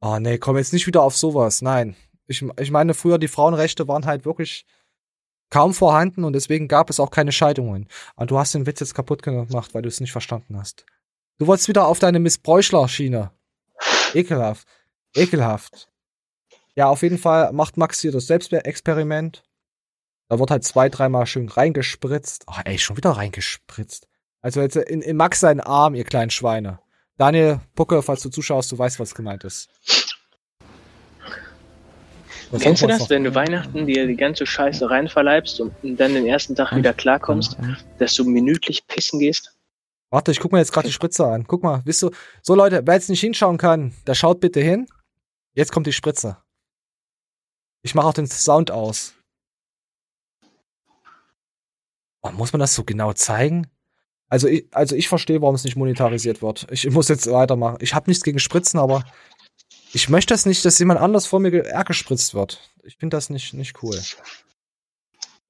Oh 0.00 0.18
nee, 0.18 0.38
komm 0.38 0.56
jetzt 0.56 0.72
nicht 0.72 0.86
wieder 0.86 1.02
auf 1.02 1.16
sowas. 1.16 1.62
Nein. 1.62 1.94
Ich, 2.26 2.42
ich 2.58 2.70
meine, 2.70 2.94
früher 2.94 3.18
die 3.18 3.28
Frauenrechte 3.28 3.86
waren 3.86 4.06
halt 4.06 4.24
wirklich 4.24 4.66
kaum 5.50 5.74
vorhanden 5.74 6.24
und 6.24 6.32
deswegen 6.32 6.66
gab 6.66 6.90
es 6.90 6.98
auch 6.98 7.10
keine 7.10 7.30
Scheidungen. 7.30 7.88
Aber 8.16 8.26
du 8.26 8.38
hast 8.38 8.54
den 8.54 8.66
Witz 8.66 8.80
jetzt 8.80 8.94
kaputt 8.94 9.22
gemacht, 9.22 9.74
weil 9.74 9.82
du 9.82 9.88
es 9.88 10.00
nicht 10.00 10.12
verstanden 10.12 10.58
hast. 10.58 10.86
Du 11.38 11.46
wolltest 11.46 11.68
wieder 11.68 11.86
auf 11.86 11.98
deine 11.98 12.18
Miss 12.18 12.38
Bräuchler-Schiene. 12.38 13.30
Ekelhaft. 14.14 14.66
Ekelhaft. 15.14 15.88
Ja, 16.74 16.88
auf 16.88 17.02
jeden 17.02 17.18
Fall 17.18 17.52
macht 17.52 17.76
Max 17.76 18.00
hier 18.00 18.12
das 18.12 18.26
Selbstexperiment. 18.26 19.44
Da 20.28 20.38
wird 20.38 20.50
halt 20.50 20.64
zwei, 20.64 20.88
dreimal 20.88 21.26
schön 21.26 21.48
reingespritzt. 21.48 22.44
Oh, 22.46 22.60
ey, 22.64 22.78
schon 22.78 22.96
wieder 22.96 23.10
reingespritzt. 23.10 24.08
Also 24.40 24.60
jetzt 24.60 24.76
in, 24.76 25.02
in 25.02 25.16
Max 25.16 25.40
seinen 25.40 25.60
Arm, 25.60 25.94
ihr 25.94 26.04
kleinen 26.04 26.30
Schweine. 26.30 26.80
Daniel 27.18 27.60
Pucke, 27.74 28.02
falls 28.02 28.22
du 28.22 28.30
zuschaust, 28.30 28.72
du 28.72 28.78
weißt, 28.78 28.98
was 28.98 29.14
gemeint 29.14 29.44
ist. 29.44 29.68
Was 32.50 32.60
Kennst 32.60 32.82
du 32.82 32.86
das, 32.86 33.08
wenn 33.08 33.24
du 33.24 33.34
Weihnachten 33.34 33.86
dir 33.86 34.06
die 34.06 34.16
ganze 34.16 34.44
Scheiße 34.44 34.90
reinverleibst 34.90 35.60
und 35.60 35.72
dann 35.82 36.12
den 36.12 36.26
ersten 36.26 36.54
Tag 36.54 36.76
wieder 36.76 36.92
klarkommst, 36.92 37.56
dass 37.98 38.14
du 38.14 38.24
minütlich 38.24 38.86
pissen 38.86 39.18
gehst? 39.20 39.56
Warte, 40.10 40.32
ich 40.32 40.40
guck 40.40 40.52
mir 40.52 40.58
jetzt 40.58 40.72
gerade 40.72 40.86
die 40.86 40.92
Spritze 40.92 41.26
an. 41.26 41.46
Guck 41.46 41.62
mal, 41.62 41.80
wisst 41.86 42.02
du, 42.02 42.10
so 42.42 42.54
Leute, 42.54 42.82
wer 42.84 42.94
jetzt 42.94 43.08
nicht 43.08 43.20
hinschauen 43.20 43.56
kann, 43.56 43.94
der 44.06 44.14
schaut 44.14 44.40
bitte 44.40 44.60
hin. 44.60 44.86
Jetzt 45.54 45.72
kommt 45.72 45.86
die 45.86 45.92
Spritze. 45.94 46.36
Ich 47.82 47.94
mache 47.94 48.06
auch 48.06 48.12
den 48.12 48.26
Sound 48.26 48.70
aus. 48.70 49.14
Oh, 50.44 50.88
muss 52.30 52.52
man 52.52 52.60
das 52.60 52.74
so 52.74 52.84
genau 52.84 53.12
zeigen? 53.12 53.66
Also 54.28 54.46
ich, 54.48 54.66
also 54.70 54.94
ich 54.96 55.08
verstehe, 55.08 55.42
warum 55.42 55.54
es 55.56 55.64
nicht 55.64 55.76
monetarisiert 55.76 56.40
wird. 56.40 56.66
Ich 56.70 56.88
muss 56.90 57.08
jetzt 57.08 57.30
weitermachen. 57.30 57.78
Ich 57.80 57.94
habe 57.94 58.08
nichts 58.08 58.24
gegen 58.24 58.38
Spritzen, 58.38 58.78
aber 58.78 59.04
ich 59.92 60.08
möchte 60.08 60.32
das 60.32 60.46
nicht, 60.46 60.64
dass 60.64 60.78
jemand 60.78 61.00
anders 61.00 61.26
vor 61.26 61.40
mir 61.40 61.50
ge- 61.50 61.66
äh, 61.66 61.84
gespritzt 61.84 62.32
wird. 62.32 62.60
Ich 62.84 62.96
finde 62.96 63.16
das 63.16 63.28
nicht, 63.28 63.52
nicht 63.52 63.82
cool. 63.82 64.00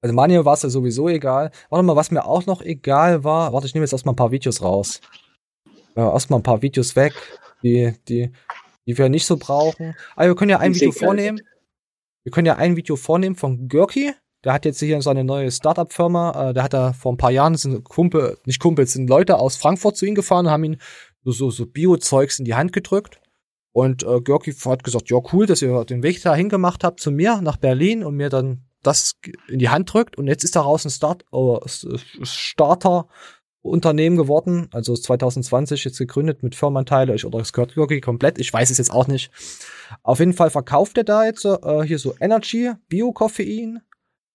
Also 0.01 0.13
Manuel 0.13 0.43
war 0.43 0.55
es 0.55 0.63
ja 0.63 0.69
sowieso 0.69 1.07
egal. 1.07 1.51
Warte 1.69 1.83
mal, 1.83 1.95
was 1.95 2.11
mir 2.11 2.25
auch 2.25 2.45
noch 2.45 2.61
egal 2.61 3.23
war. 3.23 3.53
Warte, 3.53 3.67
ich 3.67 3.73
nehme 3.73 3.85
jetzt 3.85 3.93
erstmal 3.93 4.13
ein 4.13 4.17
paar 4.17 4.31
Videos 4.31 4.61
raus. 4.61 4.99
Äh, 5.95 6.01
erstmal 6.01 6.39
ein 6.39 6.43
paar 6.43 6.61
Videos 6.61 6.95
weg, 6.97 7.13
die, 7.61 7.93
die, 8.09 8.33
die 8.85 8.97
wir 8.97 9.07
nicht 9.07 9.25
so 9.25 9.37
brauchen. 9.37 9.95
Aber 10.17 10.27
wir 10.27 10.35
können 10.35 10.51
ja 10.51 10.59
ein 10.59 10.75
Video 10.75 10.91
vornehmen. 10.91 11.39
Wir 12.23 12.31
können 12.33 12.47
ja 12.47 12.55
ein 12.57 12.75
Video 12.75 12.97
vornehmen 12.97 13.37
von 13.37 13.69
Görki. 13.69 14.13
Der 14.43 14.53
hat 14.53 14.65
jetzt 14.65 14.79
hier 14.79 15.01
seine 15.01 15.23
neue 15.23 15.51
Startup-Firma. 15.51 16.49
Äh, 16.49 16.53
der 16.53 16.63
hat 16.63 16.73
da 16.73 16.93
vor 16.93 17.13
ein 17.13 17.17
paar 17.17 17.31
Jahren 17.31 17.55
sind 17.55 17.83
Kumpel, 17.83 18.37
nicht 18.45 18.59
Kumpels, 18.59 18.93
sind 18.93 19.09
Leute 19.09 19.37
aus 19.39 19.55
Frankfurt 19.55 19.95
zu 19.97 20.05
ihm 20.05 20.15
gefahren 20.15 20.47
und 20.47 20.51
haben 20.51 20.63
ihn 20.63 20.77
so, 21.23 21.31
so, 21.31 21.51
so 21.51 21.65
Bio-Zeugs 21.65 22.39
in 22.39 22.45
die 22.45 22.55
Hand 22.55 22.73
gedrückt. 22.73 23.19
Und 23.71 24.03
äh, 24.03 24.21
Görki 24.21 24.53
hat 24.53 24.83
gesagt, 24.83 25.09
ja 25.09 25.17
cool, 25.31 25.45
dass 25.47 25.61
ihr 25.61 25.83
den 25.85 26.03
Weg 26.03 26.21
dahin 26.21 26.49
gemacht 26.49 26.83
habt 26.83 26.99
zu 26.99 27.11
mir 27.11 27.41
nach 27.41 27.57
Berlin 27.57 28.03
und 28.03 28.15
mir 28.15 28.29
dann 28.29 28.65
das 28.83 29.13
in 29.47 29.59
die 29.59 29.69
Hand 29.69 29.91
drückt. 29.91 30.17
Und 30.17 30.27
jetzt 30.27 30.43
ist 30.43 30.55
daraus 30.55 30.85
ein 30.85 30.91
Start, 30.91 31.25
äh, 31.31 31.57
Starter-Unternehmen 32.21 34.17
geworden. 34.17 34.67
Also 34.71 34.93
ist 34.93 35.05
2020 35.05 35.85
jetzt 35.85 35.97
gegründet 35.97 36.43
mit 36.43 36.53
Firmenanteile. 36.53 37.15
Ich, 37.15 37.25
oder 37.25 37.39
es 37.39 37.51
gehört 37.53 37.73
Görki 37.73 37.99
komplett. 37.99 38.37
Ich 38.37 38.53
weiß 38.53 38.69
es 38.69 38.77
jetzt 38.77 38.91
auch 38.91 39.07
nicht. 39.07 39.31
Auf 40.03 40.19
jeden 40.19 40.33
Fall 40.33 40.51
verkauft 40.51 40.97
er 40.97 41.03
da 41.05 41.25
jetzt 41.25 41.45
äh, 41.45 41.81
hier 41.83 41.97
so 41.97 42.13
Energy, 42.19 42.71
Bio-Koffein, 42.89 43.81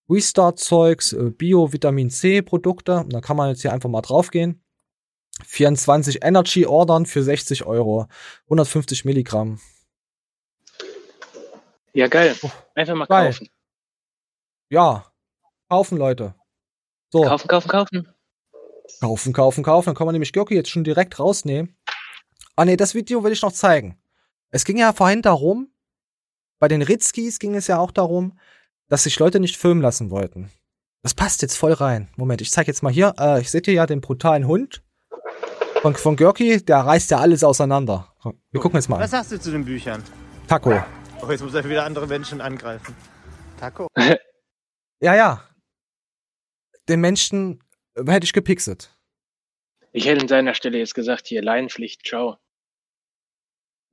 Restart-Zeugs, 0.09 1.13
äh, 1.13 1.29
Bio-Vitamin-C-Produkte. 1.31 2.99
Und 3.01 3.13
Da 3.13 3.21
kann 3.21 3.37
man 3.37 3.49
jetzt 3.49 3.61
hier 3.61 3.73
einfach 3.73 3.89
mal 3.89 4.01
draufgehen. 4.01 4.63
24 5.45 6.23
Energy 6.23 6.65
ordern 6.65 7.05
für 7.05 7.23
60 7.23 7.65
Euro. 7.65 8.07
150 8.45 9.05
Milligramm. 9.05 9.59
Ja, 11.93 12.07
geil. 12.07 12.35
Einfach 12.75 12.95
mal 12.95 13.05
geil. 13.05 13.31
kaufen. 13.31 13.49
Ja. 14.69 15.05
Kaufen, 15.69 15.97
Leute. 15.97 16.35
So. 17.11 17.23
Kaufen, 17.23 17.47
kaufen, 17.47 17.69
kaufen. 17.69 18.07
Kaufen, 19.01 19.33
kaufen, 19.33 19.63
kaufen. 19.63 19.85
Dann 19.87 19.95
kann 19.95 20.05
man 20.05 20.13
nämlich 20.13 20.33
Görki 20.33 20.55
jetzt 20.55 20.69
schon 20.69 20.83
direkt 20.83 21.19
rausnehmen. 21.19 21.77
Ah 22.55 22.65
nee, 22.65 22.75
das 22.75 22.93
Video 22.93 23.23
will 23.23 23.31
ich 23.31 23.41
noch 23.41 23.51
zeigen. 23.53 23.97
Es 24.51 24.65
ging 24.65 24.77
ja 24.77 24.93
vorhin 24.93 25.21
darum, 25.21 25.71
bei 26.59 26.67
den 26.67 26.81
Ritzkis 26.81 27.39
ging 27.39 27.55
es 27.55 27.67
ja 27.67 27.77
auch 27.77 27.91
darum, 27.91 28.37
dass 28.89 29.03
sich 29.03 29.17
Leute 29.19 29.39
nicht 29.39 29.55
filmen 29.55 29.81
lassen 29.81 30.11
wollten. 30.11 30.51
Das 31.03 31.13
passt 31.13 31.41
jetzt 31.41 31.55
voll 31.55 31.73
rein. 31.73 32.09
Moment, 32.17 32.41
ich 32.41 32.51
zeig 32.51 32.67
jetzt 32.67 32.83
mal 32.83 32.91
hier. 32.91 33.13
Äh, 33.17 33.39
ich 33.41 33.49
seht 33.49 33.65
hier 33.65 33.73
ja 33.73 33.85
den 33.85 34.01
brutalen 34.01 34.47
Hund 34.47 34.83
von, 35.81 35.95
von 35.95 36.15
Görki. 36.17 36.63
Der 36.65 36.79
reißt 36.79 37.11
ja 37.11 37.19
alles 37.19 37.43
auseinander. 37.43 38.13
Wir 38.51 38.59
gucken 38.59 38.77
jetzt 38.77 38.89
mal 38.89 38.99
Was 38.99 39.11
sagst 39.11 39.31
du 39.31 39.39
zu 39.39 39.51
den 39.51 39.63
Büchern? 39.63 40.03
Taco. 40.47 40.83
Oh, 41.21 41.31
jetzt 41.31 41.41
muss 41.41 41.53
er 41.53 41.63
wieder 41.63 41.85
andere 41.85 42.07
Menschen 42.07 42.41
angreifen. 42.41 42.95
Taco? 43.59 43.87
Ja, 45.01 45.15
ja. 45.15 45.49
Den 46.89 46.99
Menschen 46.99 47.63
äh, 47.95 48.03
hätte 48.11 48.25
ich 48.25 48.33
gepixelt. 48.33 48.93
Ich 49.93 50.05
hätte 50.05 50.21
an 50.21 50.27
seiner 50.27 50.53
Stelle 50.53 50.77
jetzt 50.77 50.93
gesagt, 50.93 51.27
hier, 51.27 51.41
Leinenpflicht, 51.41 52.05
ciao. 52.05 52.35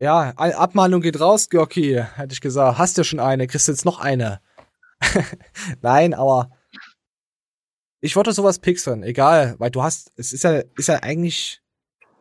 Ja, 0.00 0.30
Abmahnung 0.36 1.00
geht 1.00 1.20
raus, 1.20 1.48
Görki, 1.48 2.02
hätte 2.16 2.32
ich 2.32 2.40
gesagt. 2.40 2.78
Hast 2.78 2.98
du 2.98 3.04
schon 3.04 3.20
eine, 3.20 3.46
kriegst 3.46 3.68
du 3.68 3.72
jetzt 3.72 3.84
noch 3.84 4.00
eine. 4.00 4.40
Nein, 5.82 6.14
aber 6.14 6.50
ich 8.00 8.16
wollte 8.16 8.32
sowas 8.32 8.58
pixeln, 8.58 9.02
egal, 9.02 9.56
weil 9.58 9.70
du 9.70 9.82
hast, 9.82 10.12
es 10.16 10.32
ist 10.32 10.44
ja, 10.44 10.62
ist 10.76 10.88
ja 10.88 11.02
eigentlich, 11.02 11.60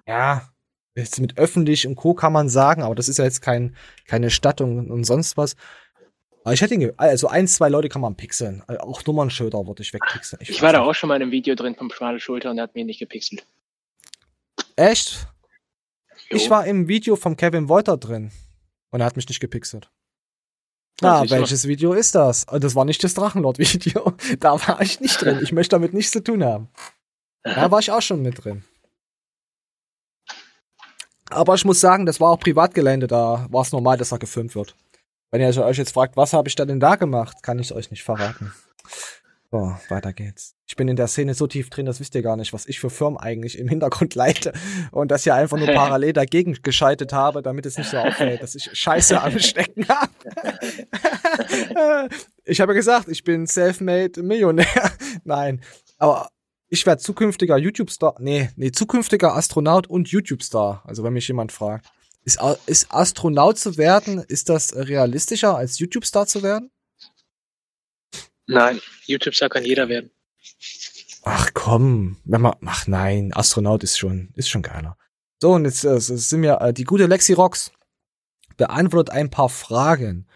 ja, 0.07 0.49
jetzt 0.95 1.19
mit 1.19 1.37
öffentlich 1.37 1.87
und 1.87 1.95
Co. 1.95 2.13
kann 2.13 2.33
man 2.33 2.49
sagen, 2.49 2.81
aber 2.81 2.95
das 2.95 3.09
ist 3.09 3.17
ja 3.17 3.25
jetzt 3.25 3.41
kein, 3.41 3.75
keine 4.05 4.29
Stadt 4.29 4.61
und, 4.61 5.03
sonst 5.03 5.37
was. 5.37 5.55
Aber 6.43 6.53
ich 6.53 6.61
hätte 6.61 6.75
ihn, 6.75 6.91
also 6.97 7.27
ein, 7.27 7.47
zwei 7.47 7.69
Leute 7.69 7.89
kann 7.89 8.01
man 8.01 8.15
pixeln. 8.15 8.63
Äh, 8.67 8.77
Auch 8.77 9.03
Nummernschilder 9.03 9.65
würde 9.65 9.81
ich 9.81 9.93
wegpixeln. 9.93 10.41
Ich 10.41 10.61
war 10.61 10.71
da 10.71 10.81
auch 10.81 10.93
schon 10.93 11.07
mal 11.07 11.15
in 11.15 11.23
einem 11.23 11.31
Video 11.31 11.55
drin 11.55 11.75
vom 11.75 11.89
Schmale 11.91 12.19
Schulter 12.19 12.51
und 12.51 12.57
er 12.59 12.63
hat 12.63 12.75
mir 12.75 12.85
nicht 12.85 12.99
gepixelt. 12.99 13.45
Echt? 14.75 15.27
Ich 16.29 16.49
war 16.49 16.65
im 16.65 16.87
Video 16.87 17.15
vom 17.15 17.35
Kevin 17.35 17.67
Wolter 17.67 17.97
drin 17.97 18.31
und 18.91 19.01
er 19.01 19.05
hat 19.05 19.15
mich 19.15 19.27
nicht 19.27 19.39
gepixelt. 19.39 19.91
Na, 21.01 21.23
du. 21.23 21.29
welches 21.29 21.67
Video 21.67 21.93
ist 21.93 22.15
das? 22.15 22.45
Und 22.45 22.63
Das 22.63 22.75
war 22.75 22.85
nicht 22.85 23.03
das 23.03 23.13
Drachenlord-Video. 23.13 24.13
Da 24.39 24.53
war 24.67 24.81
ich 24.81 24.99
nicht 24.99 25.21
drin. 25.21 25.39
Ich 25.41 25.51
möchte 25.51 25.75
damit 25.75 25.93
nichts 25.93 26.11
zu 26.11 26.23
tun 26.23 26.43
haben. 26.43 26.69
Da 27.43 27.69
war 27.69 27.79
ich 27.79 27.91
auch 27.91 28.01
schon 28.01 28.21
mit 28.21 28.43
drin. 28.43 28.63
Aber 31.29 31.55
ich 31.55 31.65
muss 31.65 31.81
sagen, 31.81 32.05
das 32.05 32.19
war 32.19 32.29
auch 32.29 32.39
Privatgelände, 32.39 33.07
da 33.07 33.47
war 33.49 33.61
es 33.61 33.71
normal, 33.71 33.97
dass 33.97 34.09
da 34.09 34.17
gefilmt 34.17 34.55
wird. 34.55 34.75
Wenn 35.31 35.41
ihr 35.41 35.65
euch 35.65 35.77
jetzt 35.77 35.93
fragt, 35.93 36.15
was 36.15 36.33
habe 36.33 36.47
ich 36.47 36.55
da 36.55 36.65
denn 36.65 36.79
da 36.79 36.95
gemacht, 36.95 37.43
kann 37.43 37.59
ich 37.59 37.73
euch 37.73 37.91
nicht 37.91 38.03
verraten. 38.03 38.53
So, 39.51 39.75
weiter 39.89 40.11
geht's. 40.11 40.55
Ich 40.67 40.75
bin 40.75 40.87
in 40.87 40.95
der 40.95 41.07
Szene 41.07 41.33
so 41.33 41.47
tief 41.47 41.69
drin, 41.69 41.85
das 41.85 41.99
wisst 41.99 42.15
ihr 42.15 42.21
gar 42.21 42.35
nicht, 42.35 42.51
was 42.51 42.65
ich 42.65 42.79
für 42.79 42.89
Firmen 42.89 43.17
eigentlich 43.17 43.57
im 43.57 43.67
Hintergrund 43.67 44.15
leite 44.15 44.53
und 44.91 45.11
das 45.11 45.23
hier 45.23 45.35
einfach 45.35 45.57
nur 45.57 45.67
parallel 45.73 46.13
dagegen 46.13 46.57
geschaltet 46.63 47.13
habe, 47.13 47.41
damit 47.41 47.65
es 47.65 47.77
nicht 47.77 47.89
so 47.89 47.97
auffällt, 47.97 48.41
dass 48.41 48.55
ich 48.55 48.69
Scheiße 48.73 49.21
am 49.21 49.39
Stecken 49.39 49.87
habe. 49.89 50.09
ich 52.43 52.59
habe 52.59 52.73
gesagt, 52.73 53.07
ich 53.07 53.23
bin 53.23 53.47
self-made 53.47 54.23
Millionär. 54.23 54.91
Nein, 55.23 55.61
aber 55.97 56.29
ich 56.67 56.85
werde 56.85 57.01
zukünftiger 57.01 57.57
YouTube-Star, 57.57 58.15
nee, 58.19 58.49
nee, 58.55 58.71
zukünftiger 58.71 59.35
Astronaut 59.35 59.87
und 59.87 60.09
YouTube-Star. 60.09 60.83
Also 60.85 61.03
wenn 61.03 61.13
mich 61.13 61.27
jemand 61.27 61.51
fragt, 61.51 61.87
ist, 62.23 62.39
ist 62.65 62.91
Astronaut 62.91 63.59
zu 63.59 63.77
werden, 63.77 64.23
ist 64.27 64.49
das 64.49 64.75
realistischer 64.75 65.55
als 65.55 65.77
YouTube-Star 65.79 66.25
zu 66.25 66.41
werden? 66.41 66.71
Nein, 68.47 68.79
YouTube-Star 69.05 69.49
kann 69.49 69.63
jeder 69.63 69.89
werden. 69.89 70.11
Ach 71.23 71.49
komm, 71.53 72.17
wenn 72.23 72.41
man, 72.41 72.53
ach 72.65 72.87
nein, 72.87 73.31
Astronaut 73.33 73.83
ist 73.83 73.97
schon, 73.97 74.29
ist 74.35 74.49
schon 74.49 74.61
geiler. 74.61 74.97
So, 75.41 75.53
und 75.53 75.65
jetzt 75.65 75.83
äh, 75.83 75.99
sind 75.99 76.43
wir, 76.43 76.61
äh, 76.61 76.73
die 76.73 76.83
gute 76.83 77.07
Lexi 77.07 77.33
Rocks 77.33 77.71
beantwortet 78.57 79.13
ein 79.13 79.29
paar 79.29 79.49
Fragen. 79.49 80.27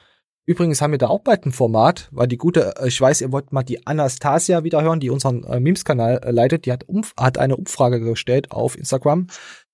Übrigens 0.46 0.82
haben 0.82 0.92
wir 0.92 0.98
da 0.98 1.08
auch 1.08 1.22
bald 1.22 1.46
ein 1.46 1.52
Format, 1.52 2.10
weil 2.12 2.28
die 2.28 2.38
gute, 2.38 2.76
äh, 2.78 2.88
ich 2.88 3.00
weiß, 3.00 3.22
ihr 3.22 3.32
wollt 3.32 3.54
mal 3.54 3.62
die 3.62 3.86
Anastasia 3.86 4.64
wieder 4.64 4.82
hören, 4.82 5.00
die 5.00 5.12
unseren 5.12 5.44
äh, 5.44 5.60
Memes-Kanal 5.60 6.22
äh, 6.24 6.32
leitet, 6.32 6.66
die 6.66 6.72
hat, 6.72 6.90
umf 6.90 7.14
hat 7.16 7.38
eine 7.38 7.56
Umfrage 7.56 8.00
gestellt 8.00 8.52
auf 8.52 8.76
Instagram 8.76 9.28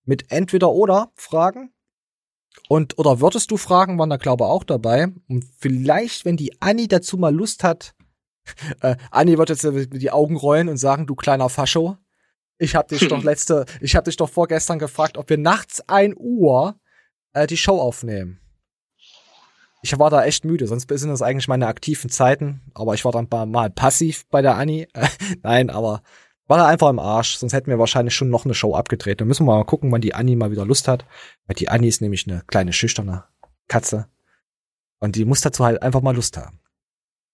mit 0.03 0.31
entweder 0.31 0.71
oder 0.71 1.13
Fragen. 1.15 1.71
Und, 2.67 2.97
oder 2.99 3.21
würdest 3.21 3.51
du 3.51 3.57
Fragen, 3.57 3.97
waren 3.97 4.09
da 4.09 4.17
glaube 4.17 4.43
ich 4.43 4.49
auch 4.49 4.65
dabei. 4.65 5.07
Und 5.29 5.45
vielleicht, 5.57 6.25
wenn 6.25 6.35
die 6.35 6.61
Anni 6.61 6.89
dazu 6.89 7.17
mal 7.17 7.33
Lust 7.33 7.63
hat, 7.63 7.94
äh, 8.81 8.95
Anni 9.11 9.37
wird 9.37 9.49
jetzt 9.49 9.63
die 9.65 10.11
Augen 10.11 10.35
rollen 10.35 10.69
und 10.69 10.77
sagen, 10.77 11.07
du 11.07 11.15
kleiner 11.15 11.49
Fascho. 11.49 11.97
Ich 12.57 12.75
hab 12.75 12.87
dich 12.87 13.07
doch 13.07 13.23
letzte, 13.23 13.65
ich 13.81 13.95
hab 13.95 14.05
dich 14.05 14.15
doch 14.15 14.29
vorgestern 14.29 14.79
gefragt, 14.79 15.17
ob 15.17 15.29
wir 15.29 15.37
nachts 15.37 15.83
ein 15.89 16.13
Uhr 16.17 16.79
äh, 17.33 17.47
die 17.47 17.57
Show 17.57 17.79
aufnehmen. 17.79 18.39
ich 19.81 19.97
war 19.99 20.09
da 20.09 20.23
echt 20.23 20.45
müde, 20.45 20.65
sonst 20.67 20.87
sind 20.89 21.09
das 21.09 21.21
eigentlich 21.21 21.49
meine 21.49 21.67
aktiven 21.67 22.09
Zeiten, 22.09 22.61
aber 22.73 22.93
ich 22.93 23.03
war 23.03 23.11
dann 23.11 23.27
mal, 23.29 23.45
mal 23.45 23.69
passiv 23.69 24.25
bei 24.29 24.41
der 24.41 24.55
Annie. 24.55 24.87
Nein, 25.43 25.69
aber 25.69 26.01
war 26.47 26.57
da 26.57 26.67
einfach 26.67 26.89
im 26.89 26.99
Arsch, 26.99 27.37
sonst 27.37 27.53
hätten 27.53 27.71
wir 27.71 27.79
wahrscheinlich 27.79 28.13
schon 28.13 28.29
noch 28.29 28.45
eine 28.45 28.53
Show 28.53 28.75
abgedreht. 28.75 29.19
Dann 29.19 29.27
müssen 29.27 29.45
wir 29.45 29.55
mal 29.57 29.63
gucken, 29.65 29.91
wann 29.91 30.01
die 30.01 30.13
Annie 30.13 30.35
mal 30.35 30.51
wieder 30.51 30.65
Lust 30.65 30.87
hat. 30.87 31.05
Weil 31.47 31.55
die 31.55 31.69
Annie 31.69 31.89
ist 31.89 32.01
nämlich 32.01 32.27
eine 32.27 32.43
kleine 32.47 32.71
schüchterne 32.71 33.25
Katze. 33.67 34.07
Und 34.99 35.15
die 35.15 35.25
muss 35.25 35.41
dazu 35.41 35.65
halt 35.65 35.81
einfach 35.81 36.01
mal 36.01 36.15
Lust 36.15 36.37
haben. 36.37 36.59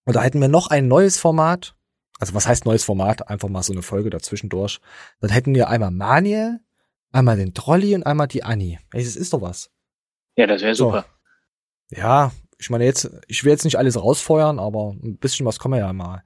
Und 0.05 0.15
da 0.15 0.21
hätten 0.21 0.41
wir 0.41 0.47
noch 0.47 0.67
ein 0.67 0.87
neues 0.87 1.17
Format. 1.17 1.75
Also 2.19 2.33
was 2.33 2.47
heißt 2.47 2.65
neues 2.65 2.83
Format? 2.83 3.29
Einfach 3.29 3.49
mal 3.49 3.63
so 3.63 3.73
eine 3.73 3.81
Folge 3.81 4.09
dazwischendurch. 4.09 4.79
Dann 5.19 5.31
hätten 5.31 5.55
wir 5.55 5.69
einmal 5.69 5.91
Maniel, 5.91 6.59
einmal 7.11 7.37
den 7.37 7.53
Trolli 7.53 7.95
und 7.95 8.03
einmal 8.03 8.27
die 8.27 8.43
Annie. 8.43 8.79
Ey, 8.93 9.03
das 9.03 9.15
ist 9.15 9.33
doch 9.33 9.41
was. 9.41 9.71
Ja, 10.35 10.47
das 10.47 10.61
wäre 10.61 10.75
super. 10.75 11.05
So. 11.89 11.97
Ja, 11.97 12.31
ich 12.57 12.69
meine 12.69 12.85
jetzt, 12.85 13.09
ich 13.27 13.43
will 13.43 13.51
jetzt 13.51 13.65
nicht 13.65 13.77
alles 13.77 13.99
rausfeuern, 14.01 14.59
aber 14.59 14.95
ein 15.03 15.17
bisschen 15.17 15.45
was 15.45 15.59
kommen 15.59 15.73
wir 15.73 15.85
ja 15.85 15.93
mal. 15.93 16.23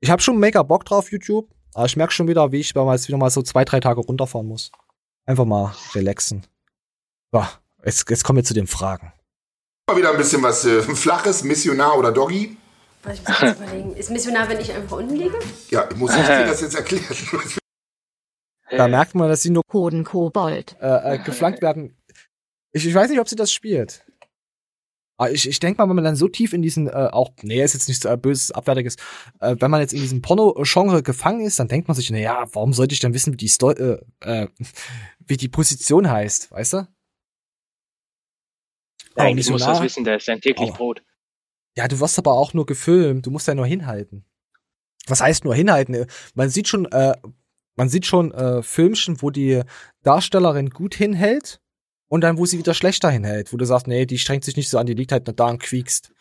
Ich 0.00 0.10
habe 0.10 0.22
schon 0.22 0.38
mega 0.38 0.62
Bock 0.62 0.84
drauf, 0.84 1.10
YouTube. 1.12 1.48
Aber 1.74 1.86
ich 1.86 1.96
merke 1.96 2.12
schon 2.12 2.26
wieder, 2.26 2.50
wie 2.52 2.58
ich 2.58 2.74
jetzt 2.74 3.08
wieder 3.08 3.18
mal 3.18 3.30
so 3.30 3.42
zwei, 3.42 3.64
drei 3.64 3.80
Tage 3.80 4.00
runterfahren 4.00 4.46
muss. 4.46 4.72
Einfach 5.26 5.44
mal 5.44 5.74
relaxen. 5.94 6.44
So, 7.30 7.44
jetzt, 7.84 8.10
jetzt 8.10 8.24
kommen 8.24 8.38
wir 8.38 8.44
zu 8.44 8.54
den 8.54 8.66
Fragen. 8.66 9.12
Mal 9.88 9.96
wieder 9.96 10.10
ein 10.10 10.16
bisschen 10.16 10.42
was 10.42 10.64
äh, 10.64 10.82
Flaches, 10.82 11.44
Missionar 11.44 11.96
oder 11.96 12.10
Doggy. 12.10 12.56
Warte, 13.02 13.18
ich 13.22 13.28
muss 13.28 13.38
kurz 13.38 13.56
überlegen. 13.56 13.96
Ist 13.96 14.10
Missionar, 14.10 14.48
wenn 14.48 14.60
ich 14.60 14.72
einfach 14.72 14.98
unten 14.98 15.16
liege? 15.16 15.38
Ja, 15.70 15.88
ich 15.90 15.96
muss 15.96 16.10
ich 16.14 16.20
dir 16.26 16.46
das 16.46 16.60
jetzt 16.60 16.74
erklären. 16.74 17.04
Da 18.72 18.86
merkt 18.86 19.16
man, 19.16 19.28
dass 19.28 19.42
sie 19.42 19.50
nur 19.50 19.64
Hodenkobold. 19.72 20.76
äh, 20.80 21.14
äh, 21.14 21.18
geflankt 21.18 21.60
werden. 21.60 21.96
Ich, 22.70 22.86
ich 22.86 22.94
weiß 22.94 23.10
nicht, 23.10 23.18
ob 23.18 23.28
sie 23.28 23.34
das 23.34 23.52
spielt. 23.52 24.06
Aber 25.16 25.32
ich, 25.32 25.48
ich 25.48 25.58
denke 25.58 25.82
mal, 25.82 25.88
wenn 25.88 25.96
man 25.96 26.04
dann 26.04 26.14
so 26.14 26.28
tief 26.28 26.52
in 26.52 26.62
diesen, 26.62 26.86
äh, 26.86 27.08
auch, 27.10 27.32
nee, 27.42 27.60
ist 27.64 27.74
jetzt 27.74 27.88
nichts 27.88 28.04
äh, 28.04 28.16
böses, 28.16 28.52
abwertiges, 28.52 28.94
äh, 29.40 29.56
wenn 29.58 29.72
man 29.72 29.80
jetzt 29.80 29.92
in 29.92 30.00
diesem 30.00 30.22
Porno-Genre 30.22 31.02
gefangen 31.02 31.40
ist, 31.40 31.58
dann 31.58 31.66
denkt 31.66 31.88
man 31.88 31.96
sich, 31.96 32.10
na 32.12 32.18
ja, 32.18 32.46
warum 32.54 32.72
sollte 32.72 32.92
ich 32.94 33.00
denn 33.00 33.12
wissen, 33.12 33.32
wie 33.32 33.38
die 33.38 33.48
Sto 33.48 33.72
äh, 33.72 33.98
äh, 34.20 34.46
wie 35.26 35.36
die 35.36 35.48
Position 35.48 36.08
heißt, 36.08 36.52
weißt 36.52 36.72
du? 36.74 36.88
Eigentlich 39.16 39.50
muss 39.50 39.64
das 39.64 39.82
wissen, 39.82 40.04
das 40.04 40.18
ist 40.18 40.26
sein 40.26 40.40
täglich 40.40 40.70
Oh. 40.70 40.74
Brot. 40.74 41.02
Ja, 41.76 41.88
du 41.88 42.00
wirst 42.00 42.18
aber 42.18 42.32
auch 42.32 42.52
nur 42.54 42.66
gefilmt, 42.66 43.26
du 43.26 43.30
musst 43.30 43.46
ja 43.48 43.54
nur 43.54 43.66
hinhalten. 43.66 44.24
Was 45.06 45.20
heißt 45.20 45.44
nur 45.44 45.54
hinhalten? 45.54 46.06
Man 46.34 46.50
sieht 46.50 46.68
schon, 46.68 46.86
äh, 46.92 47.16
man 47.76 47.88
sieht 47.88 48.06
schon 48.06 48.32
äh, 48.32 48.62
Filmchen, 48.62 49.22
wo 49.22 49.30
die 49.30 49.62
Darstellerin 50.02 50.70
gut 50.70 50.94
hinhält 50.94 51.60
und 52.08 52.22
dann, 52.22 52.38
wo 52.38 52.46
sie 52.46 52.58
wieder 52.58 52.74
schlechter 52.74 53.10
hinhält, 53.10 53.52
wo 53.52 53.56
du 53.56 53.64
sagst, 53.64 53.86
nee, 53.86 54.06
die 54.06 54.18
strengt 54.18 54.44
sich 54.44 54.56
nicht 54.56 54.68
so 54.70 54.78
an, 54.78 54.86
die 54.86 54.94
liegt 54.94 55.12
halt 55.12 55.26
nur 55.26 55.34
da 55.34 55.48
und 55.48 55.62
quiekst. 55.62 56.12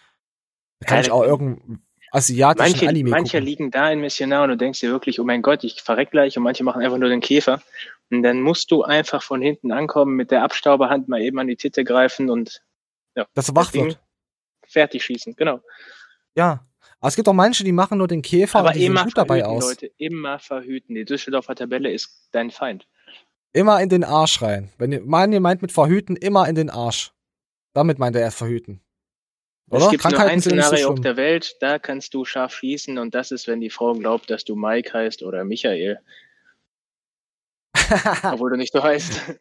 Da 0.80 0.88
kann 0.88 0.98
Ja, 0.98 1.02
ich 1.02 1.12
auch 1.12 1.24
irgendeinen 1.24 1.86
asiatischen 2.12 2.82
Manche, 2.82 2.88
Anime 2.88 3.10
manche 3.10 3.40
gucken. 3.40 3.46
liegen 3.46 3.72
da 3.72 3.92
in 3.92 4.02
Missionar 4.02 4.44
und 4.44 4.50
du 4.50 4.58
denkst 4.58 4.80
dir 4.80 4.92
wirklich, 4.92 5.20
oh 5.20 5.24
mein 5.24 5.42
Gott, 5.42 5.64
ich 5.64 5.82
verreck 5.82 6.12
gleich 6.12 6.38
und 6.38 6.44
manche 6.44 6.64
machen 6.64 6.82
einfach 6.82 6.98
nur 6.98 7.10
den 7.10 7.22
Käfer. 7.22 7.62
Und 8.12 8.24
dann 8.24 8.42
musst 8.42 8.72
du 8.72 8.84
einfach 8.84 9.22
von 9.22 9.42
hinten 9.42 9.72
ankommen, 9.72 10.16
mit 10.16 10.32
der 10.32 10.44
Abstauberhand 10.44 11.08
mal 11.08 11.22
eben 11.22 11.40
an 11.40 11.48
die 11.48 11.56
Titte 11.58 11.84
greifen 11.84 12.30
und 12.30 12.64
ja, 13.16 13.28
Dass 13.34 13.50
er 13.50 13.56
wach 13.56 13.74
wird. 13.74 14.00
Fertig 14.70 15.04
schießen, 15.04 15.36
genau. 15.36 15.62
Ja. 16.36 16.66
Aber 17.00 17.08
es 17.08 17.16
gibt 17.16 17.28
auch 17.28 17.34
manche, 17.34 17.64
die 17.64 17.72
machen 17.72 17.98
nur 17.98 18.08
den 18.08 18.22
Käfer 18.22 18.60
Aber 18.60 18.70
und 18.70 18.76
die 18.76 18.86
immer 18.86 19.06
gut 19.06 19.18
dabei 19.18 19.40
verhüten, 19.40 19.58
aus. 19.58 19.70
Leute, 19.70 19.92
immer 19.98 20.40
verhüten. 20.40 20.96
Die 20.96 21.06
Düsseldorfer 21.06 21.56
Tabelle 21.56 21.92
ist 21.92 22.30
dein 22.32 22.52
Feind. 22.52 22.88
Immer 23.54 23.82
in 23.82 23.90
den 23.90 24.04
Arsch 24.04 24.42
rein. 24.42 24.72
Wenn 24.78 24.92
ihr, 24.92 25.02
man 25.02 25.32
ihr 25.32 25.40
meint 25.40 25.62
mit 25.62 25.72
verhüten, 25.72 26.16
immer 26.16 26.48
in 26.48 26.56
den 26.56 26.70
Arsch. 26.70 27.14
Damit 27.74 28.00
meint 28.00 28.16
er 28.16 28.22
erst 28.22 28.38
verhüten. 28.38 28.82
Oder? 29.70 29.86
Es 29.86 29.92
gibt 29.92 30.04
nur 30.10 30.20
ein 30.20 30.40
so 30.40 30.50
Szenario 30.50 30.90
auf 30.90 31.02
der 31.02 31.16
Welt, 31.16 31.56
da 31.60 31.78
kannst 31.78 32.14
du 32.14 32.26
scharf 32.26 32.54
schießen 32.56 32.98
und 32.98 33.14
das 33.14 33.32
ist, 33.32 33.48
wenn 33.48 33.62
die 33.62 33.70
Frau 33.70 33.94
glaubt, 33.94 34.30
dass 34.30 34.44
du 34.44 34.56
Mike 34.56 34.92
heißt 34.94 35.22
oder 35.22 35.44
Michael. 35.44 36.00
Obwohl 38.24 38.50
du 38.52 38.58
nicht 38.58 38.74
so 38.74 38.82
heißt. 38.82 39.40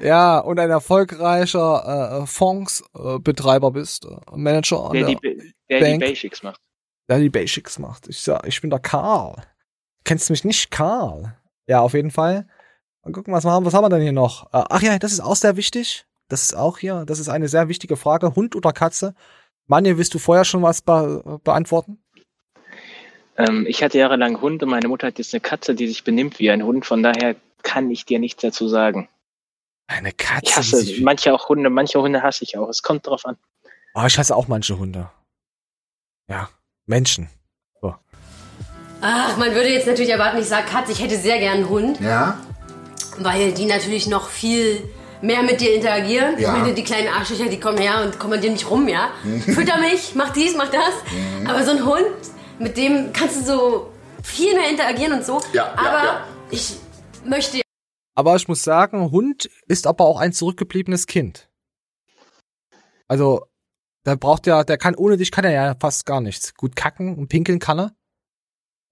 Ja, 0.00 0.38
und 0.38 0.58
ein 0.60 0.70
erfolgreicher 0.70 2.22
äh, 2.22 2.26
Fondsbetreiber 2.26 3.70
bist, 3.70 4.04
äh, 4.04 4.16
Manager 4.36 4.86
an 4.86 4.92
Der, 4.92 5.06
der, 5.06 5.14
die, 5.16 5.52
der 5.70 5.78
die 5.78 5.84
Bank. 5.84 6.00
Basics 6.00 6.42
macht. 6.42 6.60
der 7.08 7.18
die 7.18 7.30
Basics 7.30 7.78
macht. 7.78 8.08
Ich 8.08 8.20
sag, 8.20 8.46
ich 8.46 8.60
bin 8.60 8.70
der 8.70 8.78
Karl. 8.80 9.36
Kennst 10.04 10.28
du 10.28 10.32
mich 10.32 10.44
nicht, 10.44 10.70
Karl? 10.70 11.36
Ja, 11.66 11.80
auf 11.80 11.94
jeden 11.94 12.10
Fall. 12.10 12.46
Mal 13.04 13.12
gucken, 13.12 13.32
was 13.32 13.44
wir 13.44 13.50
haben. 13.50 13.64
Was 13.64 13.74
haben 13.74 13.84
wir 13.84 13.88
denn 13.88 14.02
hier 14.02 14.12
noch? 14.12 14.44
Äh, 14.52 14.64
ach 14.68 14.82
ja, 14.82 14.98
das 14.98 15.12
ist 15.12 15.20
auch 15.20 15.36
sehr 15.36 15.56
wichtig. 15.56 16.04
Das 16.28 16.42
ist 16.42 16.56
auch 16.56 16.78
hier, 16.78 17.04
das 17.06 17.18
ist 17.18 17.28
eine 17.28 17.48
sehr 17.48 17.68
wichtige 17.68 17.96
Frage. 17.96 18.34
Hund 18.34 18.54
oder 18.56 18.72
Katze? 18.72 19.14
Manje, 19.66 19.96
willst 19.98 20.14
du 20.14 20.18
vorher 20.18 20.44
schon 20.44 20.62
was 20.62 20.82
be 20.82 21.40
beantworten? 21.44 21.98
Ähm, 23.36 23.64
ich 23.66 23.82
hatte 23.82 23.98
jahrelang 23.98 24.40
Hund 24.40 24.62
und 24.62 24.68
meine 24.68 24.88
Mutter 24.88 25.06
hat 25.08 25.18
jetzt 25.18 25.32
eine 25.34 25.40
Katze, 25.40 25.74
die 25.74 25.88
sich 25.88 26.04
benimmt 26.04 26.38
wie 26.38 26.50
ein 26.50 26.62
Hund. 26.62 26.84
Von 26.84 27.02
daher 27.02 27.36
kann 27.62 27.90
ich 27.90 28.04
dir 28.04 28.18
nichts 28.18 28.42
dazu 28.42 28.68
sagen. 28.68 29.08
Eine 29.92 30.12
Katze. 30.12 30.44
Ich 30.44 30.56
hasse 30.56 31.02
manche 31.02 31.34
auch 31.34 31.48
Hunde, 31.48 31.68
manche 31.70 32.00
Hunde 32.00 32.22
hasse 32.22 32.44
ich 32.44 32.56
auch. 32.56 32.68
Es 32.68 32.82
kommt 32.82 33.06
drauf 33.06 33.24
an. 33.26 33.36
Oh, 33.94 34.04
ich 34.06 34.18
hasse 34.18 34.34
auch 34.34 34.48
manche 34.48 34.78
Hunde. 34.78 35.10
Ja, 36.28 36.48
Menschen. 36.86 37.28
So. 37.80 37.94
Ach, 39.02 39.36
man 39.36 39.54
würde 39.54 39.68
jetzt 39.68 39.86
natürlich 39.86 40.10
erwarten, 40.10 40.38
ich 40.38 40.46
sage 40.46 40.66
Katze, 40.66 40.92
ich 40.92 41.02
hätte 41.02 41.16
sehr 41.18 41.38
gern 41.38 41.58
einen 41.58 41.68
Hund, 41.68 42.00
Ja? 42.00 42.38
weil 43.18 43.52
die 43.52 43.66
natürlich 43.66 44.06
noch 44.06 44.28
viel 44.28 44.88
mehr 45.20 45.42
mit 45.42 45.60
dir 45.60 45.74
interagieren. 45.74 46.38
Ja. 46.38 46.54
Ich 46.54 46.60
meine, 46.60 46.74
die 46.74 46.84
kleinen 46.84 47.08
Arschlöcher, 47.08 47.48
die 47.48 47.60
kommen 47.60 47.78
her 47.78 48.02
und 48.02 48.18
kommandieren 48.18 48.54
mich 48.54 48.68
rum, 48.68 48.88
ja. 48.88 49.10
Fütter 49.44 49.78
mich, 49.78 50.14
mach 50.14 50.30
dies, 50.30 50.56
mach 50.56 50.70
das. 50.70 50.94
Mhm. 51.40 51.46
Aber 51.46 51.62
so 51.64 51.72
ein 51.72 51.84
Hund, 51.84 52.06
mit 52.58 52.76
dem 52.76 53.12
kannst 53.12 53.36
du 53.36 53.44
so 53.44 53.92
viel 54.22 54.54
mehr 54.54 54.70
interagieren 54.70 55.12
und 55.12 55.24
so. 55.26 55.40
Ja, 55.52 55.64
ja, 55.64 55.72
aber 55.76 56.04
ja. 56.04 56.26
ich 56.50 56.76
möchte 57.24 57.60
Aber 58.14 58.36
ich 58.36 58.48
muss 58.48 58.62
sagen, 58.62 59.10
Hund 59.10 59.48
ist 59.66 59.86
aber 59.86 60.04
auch 60.04 60.20
ein 60.20 60.32
zurückgebliebenes 60.32 61.06
Kind. 61.06 61.48
Also, 63.08 63.46
der 64.04 64.16
braucht 64.16 64.46
ja, 64.46 64.64
der 64.64 64.78
kann, 64.78 64.94
ohne 64.94 65.16
dich 65.16 65.30
kann 65.30 65.44
er 65.44 65.52
ja 65.52 65.76
fast 65.78 66.06
gar 66.06 66.20
nichts. 66.20 66.54
Gut 66.54 66.76
kacken 66.76 67.16
und 67.16 67.28
pinkeln 67.28 67.58
kann 67.58 67.78
er. 67.78 67.96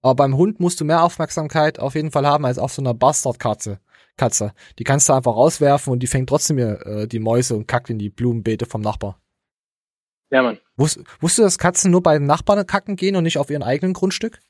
Aber 0.01 0.15
beim 0.15 0.35
Hund 0.35 0.59
musst 0.59 0.79
du 0.79 0.85
mehr 0.85 1.03
Aufmerksamkeit 1.03 1.79
auf 1.79 1.95
jeden 1.95 2.11
Fall 2.11 2.25
haben 2.25 2.45
als 2.45 2.57
auf 2.57 2.73
so 2.73 2.81
einer 2.81 2.93
Bastardkatze. 2.93 3.79
Katze. 4.17 4.53
Die 4.77 4.83
kannst 4.83 5.09
du 5.09 5.13
einfach 5.13 5.35
rauswerfen 5.35 5.91
und 5.91 5.99
die 6.01 6.07
fängt 6.07 6.29
trotzdem 6.29 6.57
äh, 6.57 7.07
die 7.07 7.19
Mäuse 7.19 7.55
und 7.55 7.67
kackt 7.67 7.89
in 7.89 7.99
die 7.99 8.09
Blumenbeete 8.09 8.65
vom 8.65 8.81
Nachbar. 8.81 9.19
Ja, 10.29 10.41
Mann. 10.41 10.59
Wusst, 10.77 10.99
wusstest 11.19 11.39
du, 11.39 11.43
dass 11.43 11.57
Katzen 11.57 11.91
nur 11.91 12.03
bei 12.03 12.17
den 12.17 12.25
Nachbarn 12.25 12.65
kacken 12.65 12.95
gehen 12.95 13.15
und 13.15 13.23
nicht 13.23 13.37
auf 13.37 13.49
ihrem 13.49 13.63
eigenen 13.63 13.93
Grundstück? 13.93 14.41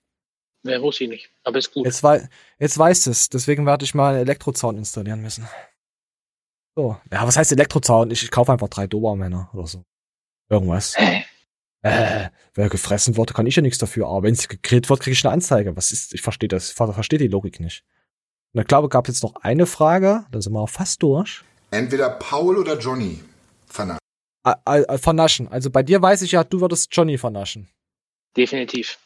Wer 0.63 0.81
wusste 0.81 1.05
ich 1.05 1.09
nicht. 1.09 1.29
Aber 1.43 1.57
ist 1.57 1.73
gut. 1.73 1.85
Jetzt, 1.85 2.03
wei 2.03 2.29
jetzt 2.59 2.77
weißt 2.77 3.07
es. 3.07 3.29
Deswegen 3.29 3.65
werde 3.65 3.83
ich 3.83 3.95
mal 3.95 4.13
einen 4.13 4.21
Elektrozaun 4.21 4.77
installieren 4.77 5.21
müssen. 5.21 5.47
So. 6.75 6.97
Ja, 7.11 7.25
was 7.25 7.38
heißt 7.38 7.51
Elektrozaun? 7.51 8.11
Ich, 8.11 8.23
ich 8.23 8.31
kaufe 8.31 8.51
einfach 8.51 8.69
drei 8.69 8.88
Dobermänner 8.88 9.49
oder 9.53 9.67
so. 9.67 9.83
Irgendwas. 10.49 10.95
Äh, 11.83 12.29
wer 12.53 12.69
gefressen 12.69 13.17
wurde, 13.17 13.33
kann 13.33 13.47
ich 13.47 13.55
ja 13.55 13.63
nichts 13.63 13.79
dafür. 13.79 14.07
Aber 14.07 14.23
wenn 14.23 14.33
es 14.33 14.47
gegrillt 14.47 14.88
wird, 14.89 14.99
kriege 14.99 15.13
ich 15.13 15.25
eine 15.25 15.33
Anzeige. 15.33 15.75
Was 15.75 15.91
ist, 15.91 16.13
ich 16.13 16.21
verstehe 16.21 16.47
das, 16.47 16.69
ich 16.69 16.75
verstehe 16.75 17.17
die 17.17 17.27
Logik 17.27 17.59
nicht. 17.59 17.83
Und 18.53 18.61
ich 18.61 18.67
glaube, 18.67 18.88
gab 18.88 19.07
jetzt 19.07 19.23
noch 19.23 19.35
eine 19.38 19.65
Frage, 19.65 20.25
da 20.31 20.41
sind 20.41 20.53
wir 20.53 20.59
auch 20.59 20.69
fast 20.69 21.01
durch. 21.01 21.43
Entweder 21.71 22.09
Paul 22.09 22.57
oder 22.57 22.77
Johnny. 22.77 23.23
Vernaschen. 23.65 23.99
Ah, 24.43 24.57
ah, 24.65 24.97
vernaschen. 24.97 25.47
Also 25.47 25.71
bei 25.71 25.81
dir 25.83 26.01
weiß 26.01 26.21
ich 26.21 26.33
ja, 26.33 26.43
du 26.43 26.61
würdest 26.61 26.95
Johnny 26.95 27.17
vernaschen. 27.17 27.69
Definitiv. 28.35 28.99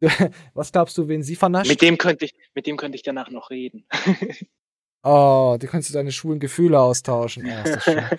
Was 0.54 0.72
glaubst 0.72 0.96
du, 0.98 1.08
wen 1.08 1.22
sie 1.22 1.36
vernascht? 1.36 1.70
Mit 1.70 1.82
dem 1.82 1.98
könnte 1.98 2.24
ich, 2.24 2.34
mit 2.54 2.66
dem 2.66 2.76
könnte 2.76 2.96
ich 2.96 3.02
danach 3.02 3.30
noch 3.30 3.50
reden. 3.50 3.86
Oh, 5.04 5.56
du 5.60 5.68
kannst 5.68 5.88
du 5.88 5.94
deine 5.94 6.10
schwulen 6.10 6.40
Gefühle 6.40 6.80
austauschen. 6.80 7.46
Oh, 7.46 7.62
ist 7.64 7.76
das 7.76 7.84
schön. 7.84 8.04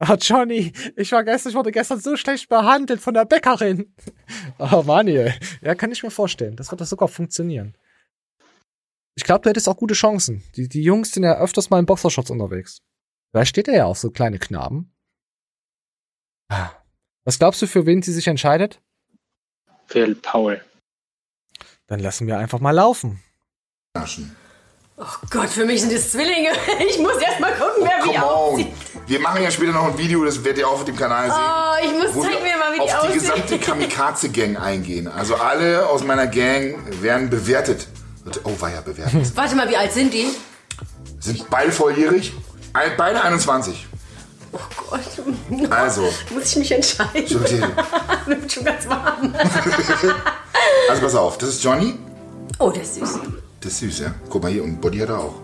Oh, 0.00 0.14
Johnny, 0.14 0.72
ich 0.94 1.10
war 1.10 1.24
gestern, 1.24 1.50
ich 1.50 1.56
wurde 1.56 1.72
gestern 1.72 1.98
so 1.98 2.16
schlecht 2.16 2.48
behandelt 2.48 3.00
von 3.00 3.14
der 3.14 3.24
Bäckerin. 3.24 3.92
Oh, 4.58 4.84
Manuel. 4.86 5.34
Ja, 5.60 5.74
kann 5.74 5.90
ich 5.90 6.04
mir 6.04 6.12
vorstellen. 6.12 6.54
Das 6.54 6.70
wird 6.70 6.80
das 6.80 6.90
sogar 6.90 7.08
funktionieren. 7.08 7.76
Ich 9.16 9.24
glaube, 9.24 9.42
du 9.42 9.50
hättest 9.50 9.68
auch 9.68 9.76
gute 9.76 9.94
Chancen. 9.94 10.44
Die, 10.54 10.68
die 10.68 10.82
Jungs 10.82 11.10
sind 11.10 11.24
ja 11.24 11.40
öfters 11.40 11.70
mal 11.70 11.80
in 11.80 11.86
Boxershorts 11.86 12.30
unterwegs. 12.30 12.80
Vielleicht 13.32 13.50
steht 13.50 13.66
er 13.66 13.74
ja 13.74 13.84
auf 13.86 13.98
so 13.98 14.10
kleine 14.10 14.38
Knaben. 14.38 14.94
Ah. 16.48 16.70
Was 17.24 17.40
glaubst 17.40 17.60
du, 17.60 17.66
für 17.66 17.84
wen 17.84 18.00
sie 18.00 18.12
sich 18.12 18.28
entscheidet? 18.28 18.80
Für 19.86 20.14
Paul. 20.14 20.62
Dann 21.88 22.00
lassen 22.00 22.26
wir 22.26 22.38
einfach 22.38 22.60
mal 22.60 22.70
laufen. 22.70 23.22
Oh 23.96 25.04
Gott, 25.30 25.48
für 25.48 25.64
mich 25.64 25.80
sind 25.80 25.92
es 25.92 26.12
Zwillinge. 26.12 26.50
Ich 26.88 26.98
muss 26.98 27.16
erst 27.16 27.40
mal 27.40 27.52
gucken, 27.52 27.82
wer 27.84 28.04
wie 28.04 28.14
Come 28.16 28.24
aussieht. 28.24 28.68
Wir 29.06 29.20
machen 29.20 29.42
ja 29.42 29.50
später 29.50 29.72
noch 29.72 29.86
ein 29.86 29.98
Video, 29.98 30.24
das 30.24 30.42
werdet 30.44 30.58
ihr 30.60 30.68
auch 30.68 30.72
auf 30.74 30.84
dem 30.84 30.96
Kanal 30.96 31.30
sehen. 31.30 31.40
Oh, 31.40 31.86
ich 31.86 31.92
muss 32.04 32.14
wo 32.14 32.22
zeig 32.22 32.32
wir 32.32 32.40
mir 32.42 32.56
mal, 32.58 32.72
wie 32.72 32.76
die 32.76 32.82
auf 32.82 32.88
die 32.90 32.96
aussehen. 33.06 33.18
gesamte 33.20 33.58
Kamikaze-Gang 33.70 34.56
eingehen. 34.58 35.08
Also 35.08 35.36
alle 35.36 35.88
aus 35.88 36.04
meiner 36.04 36.26
Gang 36.26 36.76
werden 37.00 37.30
bewertet. 37.30 37.88
Oh, 38.44 38.52
war 38.60 38.70
ja 38.70 38.80
bewertet. 38.82 39.34
Warte 39.34 39.56
mal, 39.56 39.68
wie 39.70 39.76
alt 39.76 39.92
sind 39.92 40.12
die? 40.12 40.26
Sind 41.20 41.48
beide 41.48 41.72
volljährig. 41.72 42.32
Beide 42.96 43.22
21. 43.22 43.86
Oh 44.52 44.58
Gott. 44.90 45.70
Also, 45.70 46.02
Muss 46.32 46.52
ich 46.52 46.56
mich 46.56 46.72
entscheiden? 46.72 47.36
Okay. 47.36 47.62
Wird 48.26 48.52
schon 48.52 48.64
ganz 48.64 48.88
warm. 48.88 49.34
also 50.90 51.02
pass 51.02 51.14
auf, 51.14 51.38
das 51.38 51.50
ist 51.50 51.64
Johnny. 51.64 51.94
Oh, 52.58 52.70
der 52.70 52.82
ist 52.82 52.94
süß. 52.96 53.18
Das 53.60 53.72
ist 53.72 53.78
süß, 53.80 53.98
ja? 54.00 54.14
Guck 54.30 54.42
mal 54.42 54.50
hier, 54.52 54.64
und 54.64 54.80
Body 54.80 54.98
hat 54.98 55.10
er 55.10 55.18
auch. 55.18 55.34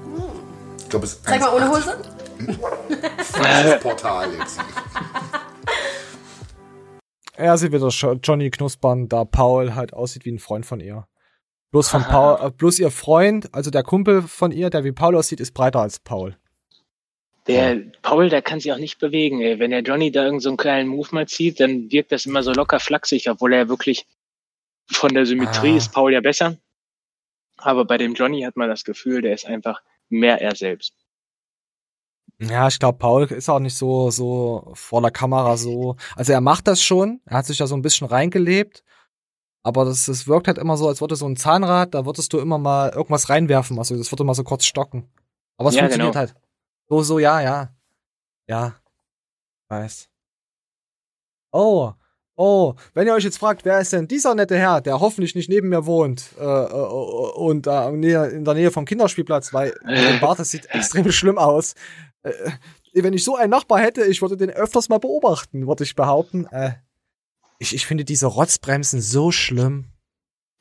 Ich 0.78 0.88
glaube, 0.88 1.04
es 1.06 1.12
ist 1.14 1.24
Zeig 1.24 1.40
mal 1.40 1.54
ohne 1.54 1.66
1,80. 1.66 1.70
Hose. 1.70 1.98
Falsches 3.32 3.80
Portal 3.82 4.32
jetzt. 4.38 4.58
Er 7.36 7.58
sieht 7.58 7.72
wieder 7.72 7.88
Jo- 7.88 8.18
Johnny 8.22 8.48
Knuspern, 8.50 9.08
da 9.08 9.24
Paul 9.24 9.74
halt 9.74 9.92
aussieht 9.92 10.24
wie 10.24 10.30
ein 10.32 10.38
Freund 10.38 10.64
von 10.66 10.78
ihr. 10.80 11.06
Bloß 11.72 11.88
von 11.88 12.04
Paul, 12.04 12.38
äh, 12.40 12.50
bloß 12.52 12.78
ihr 12.78 12.92
Freund, 12.92 13.52
also 13.52 13.70
der 13.72 13.82
Kumpel 13.82 14.22
von 14.22 14.52
ihr, 14.52 14.70
der 14.70 14.84
wie 14.84 14.92
Paul 14.92 15.16
aussieht, 15.16 15.40
ist 15.40 15.52
breiter 15.52 15.80
als 15.80 15.98
Paul. 15.98 16.36
Der 17.46 17.76
Paul, 18.02 18.30
der 18.30 18.40
kann 18.42 18.60
sich 18.60 18.72
auch 18.72 18.78
nicht 18.78 18.98
bewegen. 18.98 19.40
Ey. 19.40 19.58
Wenn 19.58 19.70
der 19.70 19.80
Johnny 19.82 20.10
da 20.10 20.20
irgendeinen 20.20 20.40
so 20.40 20.48
einen 20.50 20.56
kleinen 20.56 20.88
Move 20.88 21.08
mal 21.12 21.28
zieht, 21.28 21.60
dann 21.60 21.90
wirkt 21.92 22.12
das 22.12 22.24
immer 22.26 22.42
so 22.42 22.52
locker 22.52 22.80
flachsig, 22.80 23.28
obwohl 23.30 23.52
er 23.52 23.68
wirklich 23.68 24.06
von 24.90 25.12
der 25.14 25.26
Symmetrie 25.26 25.74
Ah. 25.74 25.76
ist 25.76 25.92
Paul 25.92 26.12
ja 26.12 26.20
besser. 26.20 26.56
Aber 27.58 27.84
bei 27.84 27.98
dem 27.98 28.14
Johnny 28.14 28.42
hat 28.42 28.56
man 28.56 28.68
das 28.68 28.84
Gefühl, 28.84 29.22
der 29.22 29.34
ist 29.34 29.46
einfach 29.46 29.82
mehr 30.08 30.40
er 30.40 30.54
selbst. 30.56 30.94
Ja, 32.40 32.66
ich 32.68 32.78
glaube, 32.78 32.98
Paul 32.98 33.24
ist 33.26 33.48
auch 33.48 33.60
nicht 33.60 33.76
so, 33.76 34.10
so 34.10 34.72
vor 34.74 35.00
der 35.00 35.10
Kamera 35.12 35.56
so. 35.56 35.96
Also 36.16 36.32
er 36.32 36.40
macht 36.40 36.66
das 36.66 36.82
schon, 36.82 37.20
er 37.26 37.38
hat 37.38 37.46
sich 37.46 37.58
da 37.58 37.66
so 37.66 37.76
ein 37.76 37.82
bisschen 37.82 38.06
reingelebt, 38.08 38.82
aber 39.62 39.84
das, 39.84 40.06
das 40.06 40.26
wirkt 40.26 40.48
halt 40.48 40.58
immer 40.58 40.76
so, 40.76 40.88
als 40.88 41.00
würde 41.00 41.16
so 41.16 41.26
ein 41.26 41.36
Zahnrad, 41.36 41.94
da 41.94 42.06
würdest 42.06 42.32
du 42.32 42.40
immer 42.40 42.58
mal 42.58 42.90
irgendwas 42.90 43.28
reinwerfen, 43.30 43.78
also 43.78 43.96
das 43.96 44.10
würde 44.12 44.24
mal 44.24 44.34
so 44.34 44.44
kurz 44.44 44.64
stocken. 44.66 45.08
Aber 45.58 45.68
es 45.70 45.76
Ja, 45.76 45.82
funktioniert 45.82 46.12
genau. 46.14 46.20
halt. 46.20 46.34
So, 46.88 47.02
so, 47.02 47.18
ja, 47.18 47.40
ja. 47.40 47.74
Ja. 48.46 48.74
Weiß. 49.68 50.08
Oh, 51.52 51.92
oh, 52.36 52.74
wenn 52.94 53.06
ihr 53.06 53.14
euch 53.14 53.24
jetzt 53.24 53.38
fragt, 53.38 53.64
wer 53.64 53.80
ist 53.80 53.92
denn 53.92 54.08
dieser 54.08 54.34
nette 54.34 54.58
Herr, 54.58 54.80
der 54.80 55.00
hoffentlich 55.00 55.34
nicht 55.34 55.48
neben 55.48 55.68
mir 55.68 55.86
wohnt 55.86 56.30
äh, 56.38 56.42
äh, 56.42 56.66
und 56.66 57.66
äh, 57.66 57.88
in 57.88 58.44
der 58.44 58.54
Nähe 58.54 58.70
vom 58.70 58.84
Kinderspielplatz, 58.84 59.54
weil 59.54 59.74
der 59.86 60.18
Bart, 60.20 60.38
das 60.38 60.50
sieht 60.50 60.66
extrem 60.66 61.10
schlimm 61.12 61.38
aus. 61.38 61.74
Äh, 62.22 62.32
wenn 62.92 63.14
ich 63.14 63.24
so 63.24 63.36
einen 63.36 63.50
Nachbar 63.50 63.80
hätte, 63.80 64.04
ich 64.04 64.20
würde 64.22 64.36
den 64.36 64.50
öfters 64.50 64.88
mal 64.88 64.98
beobachten, 64.98 65.66
würde 65.66 65.84
ich 65.84 65.94
behaupten. 65.94 66.46
Äh, 66.46 66.74
ich, 67.58 67.74
ich 67.74 67.86
finde 67.86 68.04
diese 68.04 68.26
Rotzbremsen 68.26 69.00
so 69.00 69.30
schlimm. 69.30 69.86
Das 69.86 69.88
ist 69.88 69.88
jetzt 69.88 69.88
mal, 69.88 70.53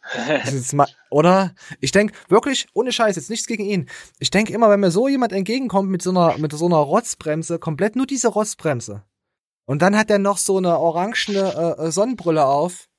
oder? 1.09 1.55
Ich 1.79 1.91
denke 1.91 2.13
wirklich, 2.27 2.67
ohne 2.73 2.91
Scheiß, 2.91 3.15
jetzt 3.15 3.29
nichts 3.29 3.47
gegen 3.47 3.63
ihn. 3.65 3.89
Ich 4.19 4.29
denke 4.29 4.53
immer, 4.53 4.69
wenn 4.69 4.79
mir 4.79 4.91
so 4.91 5.07
jemand 5.07 5.31
entgegenkommt 5.31 5.89
mit 5.89 6.01
so 6.01 6.09
einer, 6.09 6.37
mit 6.37 6.51
so 6.51 6.65
einer 6.65 6.77
Rotzbremse, 6.77 7.59
komplett 7.59 7.95
nur 7.95 8.05
diese 8.05 8.27
Rotzbremse. 8.27 9.03
Und 9.65 9.81
dann 9.81 9.97
hat 9.97 10.09
er 10.09 10.19
noch 10.19 10.37
so 10.37 10.57
eine 10.57 10.77
orangene 10.77 11.77
äh, 11.79 11.87
äh, 11.87 11.91
Sonnenbrille 11.91 12.45
auf. 12.45 12.89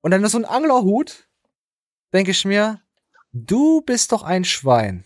Und 0.00 0.10
dann 0.10 0.26
so 0.26 0.38
ein 0.38 0.44
Anglerhut. 0.44 1.28
Denke 2.12 2.32
ich 2.32 2.44
mir, 2.44 2.80
du 3.32 3.80
bist 3.82 4.12
doch 4.12 4.22
ein 4.22 4.44
Schwein. 4.44 5.04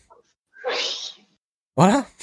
Oder? 1.77 2.07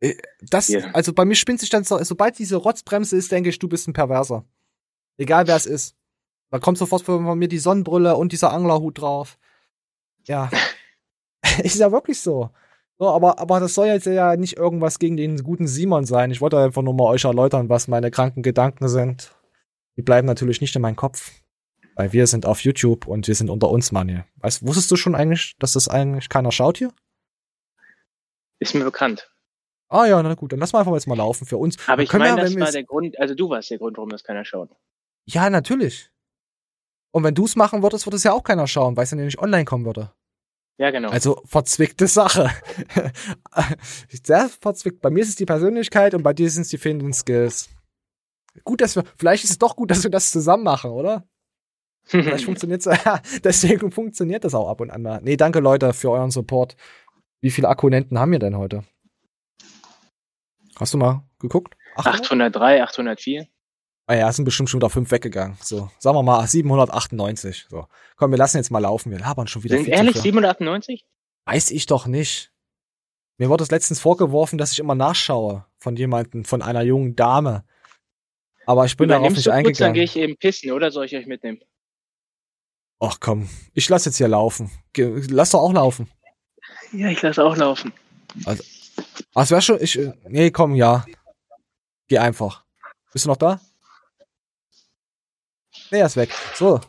Äh, 0.00 0.14
Das, 0.42 0.72
also 0.92 1.12
bei 1.12 1.24
mir 1.24 1.34
spinnt 1.34 1.58
sich 1.58 1.70
dann 1.70 1.82
so, 1.82 2.00
sobald 2.04 2.38
diese 2.38 2.54
Rotzbremse 2.54 3.16
ist, 3.16 3.32
denke 3.32 3.50
ich, 3.50 3.58
du 3.58 3.66
bist 3.66 3.88
ein 3.88 3.92
Perverser. 3.94 4.44
Egal 5.16 5.48
wer 5.48 5.56
es 5.56 5.66
ist. 5.66 5.96
Da 6.50 6.58
kommt 6.58 6.78
sofort 6.78 7.02
von 7.02 7.38
mir 7.38 7.48
die 7.48 7.58
Sonnenbrille 7.58 8.16
und 8.16 8.32
dieser 8.32 8.52
Anglerhut 8.52 9.00
drauf. 9.00 9.38
Ja. 10.24 10.50
ist 11.62 11.78
ja 11.78 11.92
wirklich 11.92 12.20
so. 12.20 12.50
So, 12.98 13.08
aber, 13.08 13.38
aber 13.38 13.60
das 13.60 13.74
soll 13.74 13.86
jetzt 13.86 14.06
ja 14.06 14.36
nicht 14.36 14.56
irgendwas 14.56 14.98
gegen 14.98 15.16
den 15.16 15.42
guten 15.42 15.68
Simon 15.68 16.04
sein. 16.04 16.30
Ich 16.30 16.40
wollte 16.40 16.58
einfach 16.58 16.82
nur 16.82 16.94
mal 16.94 17.04
euch 17.04 17.24
erläutern, 17.24 17.68
was 17.68 17.86
meine 17.86 18.10
kranken 18.10 18.42
Gedanken 18.42 18.88
sind. 18.88 19.32
Die 19.96 20.02
bleiben 20.02 20.26
natürlich 20.26 20.60
nicht 20.60 20.74
in 20.74 20.82
meinem 20.82 20.96
Kopf. 20.96 21.32
Weil 21.94 22.12
wir 22.12 22.26
sind 22.26 22.46
auf 22.46 22.60
YouTube 22.60 23.06
und 23.06 23.26
wir 23.26 23.34
sind 23.34 23.50
unter 23.50 23.68
uns, 23.70 23.92
Mann. 23.92 24.24
Weißt, 24.36 24.64
wusstest 24.64 24.90
du 24.90 24.96
schon 24.96 25.14
eigentlich, 25.14 25.56
dass 25.58 25.72
das 25.72 25.88
eigentlich 25.88 26.28
keiner 26.28 26.52
schaut 26.52 26.78
hier? 26.78 26.92
Ist 28.60 28.74
mir 28.74 28.84
bekannt. 28.84 29.30
Ah 29.88 30.06
ja, 30.06 30.22
na 30.22 30.34
gut, 30.34 30.52
dann 30.52 30.60
lassen 30.60 30.74
wir 30.74 30.80
einfach 30.80 30.92
jetzt 30.94 31.06
mal 31.06 31.16
laufen 31.16 31.46
für 31.46 31.56
uns. 31.56 31.76
Aber 31.88 32.02
ich 32.02 32.12
meine, 32.12 32.36
das 32.36 32.50
wenn 32.50 32.58
wir 32.58 32.64
war 32.66 32.72
der 32.72 32.84
Grund, 32.84 33.18
also 33.18 33.34
du 33.34 33.48
warst 33.48 33.70
der 33.70 33.78
Grund, 33.78 33.96
warum 33.96 34.10
das 34.10 34.22
keiner 34.22 34.44
schaut. 34.44 34.70
Ja, 35.24 35.48
natürlich. 35.50 36.10
Und 37.10 37.24
wenn 37.24 37.34
du 37.34 37.44
es 37.44 37.56
machen 37.56 37.82
würdest, 37.82 38.06
würde 38.06 38.16
es 38.16 38.24
ja 38.24 38.32
auch 38.32 38.42
keiner 38.42 38.66
schauen, 38.66 38.96
weil 38.96 39.04
es 39.04 39.10
dann 39.10 39.18
ja 39.18 39.24
nicht 39.24 39.38
online 39.38 39.64
kommen 39.64 39.84
würde. 39.84 40.12
Ja, 40.78 40.90
genau. 40.90 41.08
Also 41.08 41.42
verzwickte 41.44 42.06
Sache. 42.06 42.50
Sehr 44.22 44.48
verzwickt. 44.48 45.00
Bei 45.00 45.10
mir 45.10 45.20
ist 45.20 45.30
es 45.30 45.36
die 45.36 45.46
Persönlichkeit 45.46 46.14
und 46.14 46.22
bei 46.22 46.32
dir 46.32 46.48
sind 46.50 46.62
es 46.62 46.68
die 46.68 46.78
fehlenden 46.78 47.12
Skills. 47.12 47.68
Gut, 48.64 48.80
dass 48.80 48.94
wir, 48.94 49.04
vielleicht 49.16 49.44
ist 49.44 49.50
es 49.50 49.58
doch 49.58 49.74
gut, 49.74 49.90
dass 49.90 50.04
wir 50.04 50.10
das 50.10 50.30
zusammen 50.30 50.62
machen, 50.64 50.90
oder? 50.90 51.24
Vielleicht 52.04 52.44
funktioniert 52.46 52.86
es, 52.86 52.98
deswegen 53.44 53.90
funktioniert 53.90 54.44
das 54.44 54.54
auch 54.54 54.68
ab 54.68 54.80
und 54.80 54.90
an 54.90 55.02
mal. 55.02 55.20
Nee, 55.22 55.36
danke 55.36 55.58
Leute 55.58 55.92
für 55.92 56.10
euren 56.10 56.30
Support. 56.30 56.76
Wie 57.40 57.50
viele 57.50 57.68
Akkunenten 57.68 58.18
haben 58.18 58.32
wir 58.32 58.38
denn 58.38 58.56
heute? 58.56 58.84
Hast 60.78 60.94
du 60.94 60.98
mal 60.98 61.24
geguckt? 61.40 61.76
803, 61.96 62.82
804. 62.82 63.48
Ah 64.10 64.14
ja, 64.14 64.28
es 64.30 64.36
sind 64.36 64.46
bestimmt 64.46 64.70
schon 64.70 64.80
wieder 64.80 64.88
fünf 64.88 65.10
weggegangen. 65.10 65.58
So, 65.62 65.90
sagen 65.98 66.16
wir 66.16 66.22
mal 66.22 66.46
798. 66.46 67.66
So, 67.68 67.86
komm, 68.16 68.30
wir 68.30 68.38
lassen 68.38 68.56
jetzt 68.56 68.70
mal 68.70 68.78
laufen. 68.78 69.12
Wir 69.12 69.18
labern 69.18 69.46
schon 69.46 69.64
wieder 69.64 69.76
Sind 69.76 69.88
ehrlich 69.88 70.12
viel. 70.14 70.32
798? 70.32 71.04
Weiß 71.44 71.70
ich 71.70 71.84
doch 71.84 72.06
nicht. 72.06 72.50
Mir 73.36 73.50
wurde 73.50 73.64
es 73.64 73.70
letztens 73.70 74.00
vorgeworfen, 74.00 74.56
dass 74.56 74.72
ich 74.72 74.78
immer 74.78 74.94
nachschaue 74.94 75.66
von 75.78 75.94
jemandem, 75.94 76.46
von 76.46 76.62
einer 76.62 76.80
jungen 76.82 77.16
Dame. 77.16 77.64
Aber 78.64 78.86
ich 78.86 78.96
bin 78.96 79.10
darauf 79.10 79.26
Übernimmst 79.26 79.46
nicht 79.46 79.46
du 79.46 79.62
kurz, 79.62 79.78
dann 79.78 79.92
gehe 79.92 80.02
eingegangen. 80.04 80.04
ich 80.04 80.16
eben 80.16 80.36
pissen, 80.38 80.72
oder 80.72 80.90
soll 80.90 81.04
ich 81.04 81.14
euch 81.14 81.26
mitnehmen? 81.26 81.60
Ach 83.00 83.18
komm, 83.20 83.48
ich 83.74 83.90
lass 83.90 84.06
jetzt 84.06 84.16
hier 84.16 84.28
laufen. 84.28 84.70
Lass 84.96 85.50
doch 85.50 85.60
auch 85.60 85.72
laufen. 85.72 86.10
Ja, 86.92 87.10
ich 87.10 87.20
lasse 87.20 87.44
auch 87.44 87.56
laufen. 87.56 87.92
Also, 88.46 88.64
ah, 89.34 89.42
es 89.42 89.50
wäre 89.50 89.62
schon, 89.62 89.82
ich, 89.82 89.98
äh, 89.98 90.14
nee, 90.28 90.50
komm, 90.50 90.74
ja. 90.74 91.04
Geh 92.08 92.18
einfach. 92.18 92.64
Bist 93.12 93.26
du 93.26 93.28
noch 93.28 93.36
da? 93.36 93.60
Nee, 95.90 96.00
er 96.00 96.06
ist 96.06 96.16
weg. 96.16 96.30
So. 96.54 96.80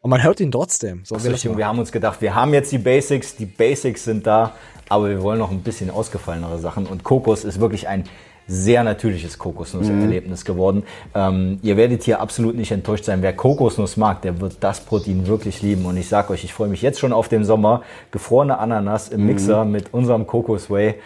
Und 0.00 0.10
man 0.10 0.22
hört 0.22 0.40
ihn 0.40 0.52
trotzdem. 0.52 1.04
So, 1.04 1.22
wir 1.22 1.32
Richtung, 1.32 1.52
mal. 1.52 1.58
wir 1.58 1.66
haben 1.66 1.78
uns 1.78 1.90
gedacht, 1.90 2.20
wir 2.20 2.34
haben 2.34 2.52
jetzt 2.52 2.70
die 2.72 2.78
Basics, 2.78 3.36
die 3.36 3.46
Basics 3.46 4.04
sind 4.04 4.26
da, 4.26 4.52
aber 4.88 5.08
wir 5.08 5.22
wollen 5.22 5.38
noch 5.38 5.50
ein 5.50 5.62
bisschen 5.62 5.90
ausgefallenere 5.90 6.58
Sachen. 6.58 6.86
Und 6.86 7.04
Kokos 7.04 7.44
ist 7.44 7.58
wirklich 7.58 7.88
ein 7.88 8.04
sehr 8.46 8.84
natürliches 8.84 9.38
Kokosnusserlebnis 9.38 10.44
geworden. 10.44 10.84
Ähm, 11.14 11.58
ihr 11.62 11.76
werdet 11.76 12.02
hier 12.02 12.20
absolut 12.20 12.54
nicht 12.56 12.70
enttäuscht 12.70 13.04
sein. 13.04 13.22
Wer 13.22 13.34
Kokosnuss 13.34 13.96
mag, 13.96 14.22
der 14.22 14.40
wird 14.40 14.58
das 14.60 14.84
Protein 14.84 15.26
wirklich 15.26 15.62
lieben. 15.62 15.86
Und 15.86 15.96
ich 15.96 16.08
sag 16.08 16.30
euch, 16.30 16.44
ich 16.44 16.52
freue 16.52 16.68
mich 16.68 16.82
jetzt 16.82 17.00
schon 17.00 17.12
auf 17.12 17.28
den 17.28 17.44
Sommer. 17.44 17.82
Gefrorene 18.10 18.58
Ananas 18.58 19.08
im 19.08 19.24
Mixer 19.26 19.64
mit 19.64 19.94
unserem 19.94 20.26
Kokos 20.26 20.68
Whey. 20.70 21.00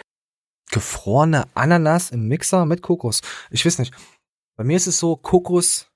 Gefrorene 0.71 1.45
Ananas 1.53 2.11
im 2.11 2.27
Mixer 2.27 2.65
mit 2.65 2.81
Kokos. 2.81 3.21
Ich 3.49 3.65
weiß 3.65 3.79
nicht. 3.79 3.93
Bei 4.57 4.65
mir 4.65 4.75
ist 4.75 4.87
es 4.87 4.99
so 4.99 5.15
Kokos 5.15 5.87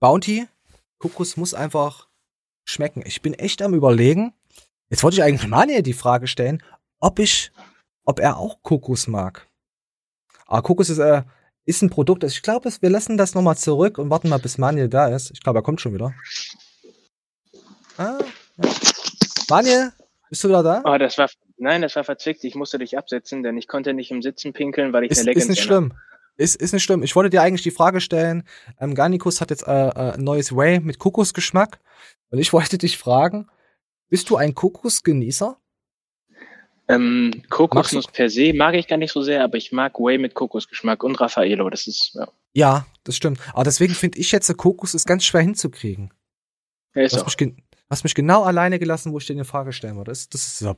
Bounty. 0.00 0.48
Kokos 0.98 1.36
muss 1.36 1.54
einfach 1.54 2.08
schmecken. 2.64 3.02
Ich 3.06 3.22
bin 3.22 3.34
echt 3.34 3.62
am 3.62 3.74
überlegen. 3.74 4.32
Jetzt 4.88 5.02
wollte 5.02 5.16
ich 5.16 5.22
eigentlich 5.22 5.48
Manje 5.48 5.82
die 5.82 5.92
Frage 5.92 6.26
stellen, 6.26 6.62
ob 6.98 7.18
ich, 7.18 7.52
ob 8.04 8.18
er 8.18 8.38
auch 8.38 8.62
Kokos 8.62 9.06
mag. 9.06 9.46
Aber 10.46 10.62
Kokos 10.62 10.90
ist, 10.90 10.98
äh, 10.98 11.22
ist 11.64 11.82
ein 11.82 11.90
Produkt, 11.90 12.24
also 12.24 12.32
ich 12.32 12.42
glaube, 12.42 12.70
wir 12.80 12.90
lassen 12.90 13.16
das 13.16 13.34
nochmal 13.34 13.56
zurück 13.56 13.98
und 13.98 14.10
warten 14.10 14.28
mal, 14.28 14.38
bis 14.38 14.58
Manje 14.58 14.88
da 14.88 15.08
ist. 15.08 15.30
Ich 15.30 15.40
glaube, 15.40 15.60
er 15.60 15.62
kommt 15.62 15.80
schon 15.80 15.94
wieder. 15.94 16.12
Ah, 17.96 18.18
ja. 18.56 18.70
Manje, 19.48 19.92
bist 20.28 20.42
du 20.42 20.48
wieder 20.48 20.62
da? 20.62 20.82
Oh, 20.84 20.98
das 20.98 21.18
war, 21.18 21.28
nein, 21.56 21.82
das 21.82 21.94
war 21.96 22.04
verzwickt. 22.04 22.42
Ich 22.44 22.54
musste 22.54 22.78
dich 22.78 22.98
absetzen, 22.98 23.42
denn 23.42 23.56
ich 23.56 23.68
konnte 23.68 23.94
nicht 23.94 24.10
im 24.10 24.22
Sitzen 24.22 24.52
pinkeln, 24.52 24.92
weil 24.92 25.04
ich 25.04 25.12
Ist, 25.12 25.18
eine 25.18 25.30
ist 25.30 25.36
Leggings 25.36 25.48
nicht 25.48 25.62
schlimm. 25.62 25.92
Ist, 26.40 26.56
ist 26.56 26.72
nicht 26.72 26.82
schlimm. 26.82 27.02
Ich 27.02 27.14
wollte 27.16 27.28
dir 27.28 27.42
eigentlich 27.42 27.62
die 27.62 27.70
Frage 27.70 28.00
stellen, 28.00 28.44
ähm, 28.80 28.94
Garnikus 28.94 29.42
hat 29.42 29.50
jetzt 29.50 29.66
äh, 29.66 29.88
äh, 29.88 30.12
ein 30.14 30.24
neues 30.24 30.56
Whey 30.56 30.80
mit 30.80 30.98
Kokosgeschmack. 30.98 31.80
Und 32.30 32.38
ich 32.38 32.52
wollte 32.54 32.78
dich 32.78 32.96
fragen, 32.96 33.46
bist 34.08 34.30
du 34.30 34.36
ein 34.36 34.54
Kokosgenießer? 34.54 35.58
Ähm, 36.88 37.42
Kokosnuss 37.50 38.06
per 38.08 38.30
se 38.30 38.54
mag 38.54 38.74
ich 38.74 38.88
gar 38.88 38.96
nicht 38.96 39.12
so 39.12 39.20
sehr, 39.20 39.44
aber 39.44 39.58
ich 39.58 39.70
mag 39.70 39.98
Whey 39.98 40.16
mit 40.16 40.32
Kokosgeschmack 40.34 41.04
und 41.04 41.20
Raffaello. 41.20 41.68
Das 41.68 41.86
ist, 41.86 42.14
ja. 42.14 42.26
Ja, 42.54 42.86
das 43.04 43.16
stimmt. 43.16 43.38
Aber 43.52 43.64
deswegen 43.64 43.94
finde 43.94 44.18
ich 44.18 44.32
jetzt, 44.32 44.56
Kokos 44.56 44.94
ist 44.94 45.06
ganz 45.06 45.24
schwer 45.24 45.42
hinzukriegen. 45.42 46.12
Ja, 46.94 47.02
ist 47.02 47.14
du 47.14 47.24
hast 47.24 47.38
mich, 47.38 47.54
hast 47.90 48.02
mich 48.02 48.14
genau 48.14 48.44
alleine 48.44 48.78
gelassen, 48.78 49.12
wo 49.12 49.18
ich 49.18 49.26
dir 49.26 49.34
eine 49.34 49.44
Frage 49.44 49.72
stellen 49.72 49.96
wollte. 49.96 50.10
Das, 50.10 50.28
das 50.30 50.46
ist 50.46 50.60
ja, 50.62 50.74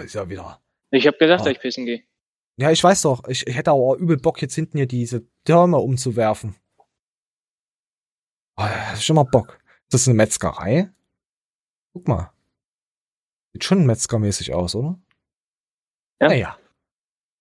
ist 0.00 0.14
ja 0.14 0.28
wieder. 0.28 0.60
Ich 0.90 1.06
habe 1.06 1.16
gesagt, 1.16 1.42
Ah. 1.42 1.44
dass 1.44 1.52
ich 1.52 1.60
pissen 1.60 1.86
gehe. 1.86 2.02
Ja, 2.56 2.70
ich 2.70 2.82
weiß 2.82 3.02
doch. 3.02 3.26
Ich, 3.28 3.46
ich 3.46 3.56
hätte 3.56 3.72
auch 3.72 3.94
übel 3.94 4.16
Bock, 4.16 4.40
jetzt 4.40 4.54
hinten 4.54 4.78
hier 4.78 4.86
diese 4.86 5.26
Türme 5.44 5.78
umzuwerfen. 5.78 6.54
Oh, 8.56 8.62
das 8.62 8.98
ist 8.98 9.04
schon 9.04 9.16
mal 9.16 9.24
Bock. 9.24 9.58
Ist 9.84 9.94
das 9.94 10.08
eine 10.08 10.14
Metzgerei? 10.14 10.90
Guck 11.92 12.06
mal. 12.06 12.32
Sieht 13.52 13.64
schon 13.64 13.86
metzgermäßig 13.86 14.54
aus, 14.54 14.74
oder? 14.74 14.98
Ja. 16.20 16.28
Naja. 16.28 16.58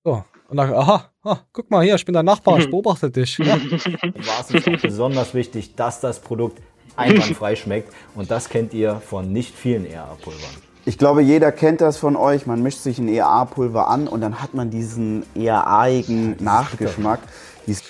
So. 0.03 0.26
Und 0.48 0.57
dann, 0.57 0.73
aha. 0.73 1.11
Ha, 1.23 1.48
guck 1.53 1.72
mal 1.72 1.84
hier, 1.84 1.95
ich 1.95 2.06
bin 2.06 2.14
dein 2.14 2.26
Nachbar, 2.26 2.60
ich 2.60 2.69
beobachte 2.69 3.10
dich. 3.10 3.38
Ja. 3.40 3.56
War 3.57 4.49
es 4.49 4.68
auch 4.68 4.81
besonders 4.81 5.34
wichtig, 5.34 5.76
dass 5.76 6.02
das 6.02 6.19
Produkt 6.19 6.61
einwandfrei 6.95 7.56
schmeckt. 7.56 7.94
Und 8.15 8.30
das 8.31 8.49
kennt 8.49 8.73
ihr 8.73 8.99
von 8.99 9.31
nicht 9.31 9.56
vielen 9.56 9.85
ERA-Pulvern. 9.85 10.73
Ich 10.85 10.97
glaube, 10.97 11.22
jeder 11.22 11.51
kennt 11.51 11.81
das 11.81 11.97
von 11.97 12.15
euch. 12.15 12.45
Man 12.45 12.61
mischt 12.61 12.80
sich 12.80 12.97
ein 12.99 13.07
ERA-Pulver 13.07 13.88
an 13.88 14.07
und 14.07 14.22
dann 14.22 14.41
hat 14.41 14.53
man 14.53 14.69
diesen 14.69 15.26
eher 15.35 15.65
aigen 15.68 16.35
Nachgeschmack. 16.43 17.22
Dies- 17.68 17.84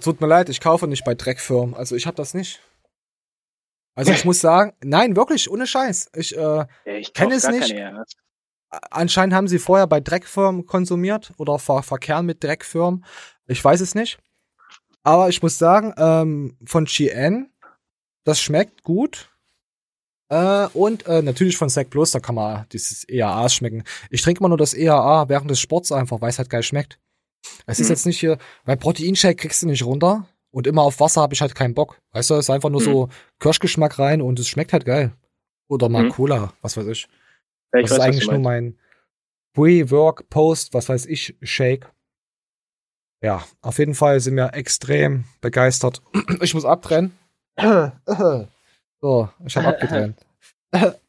Tut 0.00 0.20
mir 0.20 0.26
leid, 0.28 0.48
ich 0.48 0.60
kaufe 0.60 0.86
nicht 0.86 1.04
bei 1.04 1.14
Dreckfirmen. 1.14 1.74
Also 1.74 1.96
ich 1.96 2.06
habe 2.06 2.16
das 2.16 2.32
nicht. 2.32 2.60
Also 3.96 4.12
ich 4.12 4.24
muss 4.24 4.40
sagen, 4.40 4.72
nein, 4.82 5.16
wirklich, 5.16 5.50
ohne 5.50 5.66
Scheiß. 5.66 6.10
Ich, 6.14 6.36
äh, 6.36 6.64
ich 6.84 7.12
kenne 7.12 7.34
es 7.34 7.46
nicht. 7.48 7.74
Anscheinend 8.90 9.34
haben 9.34 9.48
sie 9.48 9.58
vorher 9.58 9.88
bei 9.88 10.00
Dreckfirmen 10.00 10.64
konsumiert 10.64 11.32
oder 11.38 11.58
ver 11.58 11.82
verkehren 11.82 12.24
mit 12.24 12.42
Dreckfirmen. 12.42 13.04
Ich 13.46 13.62
weiß 13.62 13.80
es 13.80 13.94
nicht. 13.96 14.18
Aber 15.02 15.28
ich 15.28 15.42
muss 15.42 15.58
sagen, 15.58 15.92
ähm, 15.98 16.56
von 16.64 16.84
GN, 16.84 17.52
das 18.24 18.40
schmeckt 18.40 18.84
gut. 18.84 19.29
Äh, 20.30 20.68
und 20.74 21.06
äh, 21.06 21.22
natürlich 21.22 21.56
von 21.56 21.68
Sec 21.68 21.90
Plus, 21.90 22.12
da 22.12 22.20
kann 22.20 22.36
man 22.36 22.64
dieses 22.72 23.06
EAAs 23.08 23.54
schmecken. 23.54 23.82
Ich 24.10 24.22
trinke 24.22 24.40
immer 24.40 24.48
nur 24.48 24.58
das 24.58 24.74
EAA 24.74 25.28
während 25.28 25.50
des 25.50 25.60
Sports 25.60 25.90
einfach, 25.92 26.20
weil 26.20 26.30
es 26.30 26.38
halt 26.38 26.48
geil 26.50 26.62
schmeckt. 26.62 26.98
Es 27.66 27.80
ist 27.80 27.88
Mhm. 27.88 27.92
jetzt 27.92 28.06
nicht 28.06 28.20
hier, 28.20 28.38
weil 28.64 28.76
Proteinshake 28.76 29.36
kriegst 29.36 29.62
du 29.62 29.66
nicht 29.66 29.84
runter 29.84 30.26
und 30.52 30.66
immer 30.66 30.82
auf 30.82 31.00
Wasser 31.00 31.20
habe 31.22 31.34
ich 31.34 31.40
halt 31.40 31.54
keinen 31.54 31.74
Bock. 31.74 32.00
Weißt 32.12 32.30
du, 32.30 32.34
es 32.34 32.46
ist 32.46 32.50
einfach 32.50 32.70
nur 32.70 32.80
so 32.80 33.08
Kirschgeschmack 33.40 33.98
rein 33.98 34.22
und 34.22 34.38
es 34.38 34.46
schmeckt 34.48 34.72
halt 34.72 34.84
geil. 34.84 35.12
Oder 35.68 35.88
mal 35.88 36.04
Mhm. 36.04 36.10
Cola, 36.10 36.52
was 36.62 36.76
weiß 36.76 36.86
ich. 36.86 37.08
Ja, 37.72 37.80
ich 37.80 37.88
das 37.88 37.92
weiß, 37.92 37.98
ist 37.98 38.04
eigentlich 38.04 38.30
nur 38.30 38.38
mein 38.40 38.78
Pre-Work, 39.54 40.28
Post, 40.30 40.74
was 40.74 40.88
weiß 40.88 41.06
ich, 41.06 41.36
Shake. 41.42 41.90
Ja, 43.22 43.44
auf 43.62 43.78
jeden 43.78 43.94
Fall 43.94 44.20
sind 44.20 44.36
wir 44.36 44.54
extrem 44.54 45.24
begeistert. 45.40 46.02
Ich 46.40 46.54
muss 46.54 46.64
abtrennen. 46.64 47.18
So, 49.00 49.28
ich 49.44 49.56
habe 49.56 49.68
abgetrennt. 49.68 50.18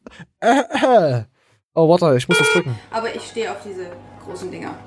Oh, 1.74 1.88
warte, 1.88 2.18
ich 2.18 2.28
muss 2.28 2.38
was 2.38 2.52
drücken. 2.52 2.78
Aber 2.92 3.16
ich 3.16 3.22
stehe 3.24 3.50
auf 3.50 3.64
diese 3.64 3.90
großen 4.26 4.52
Dinger. 4.52 4.78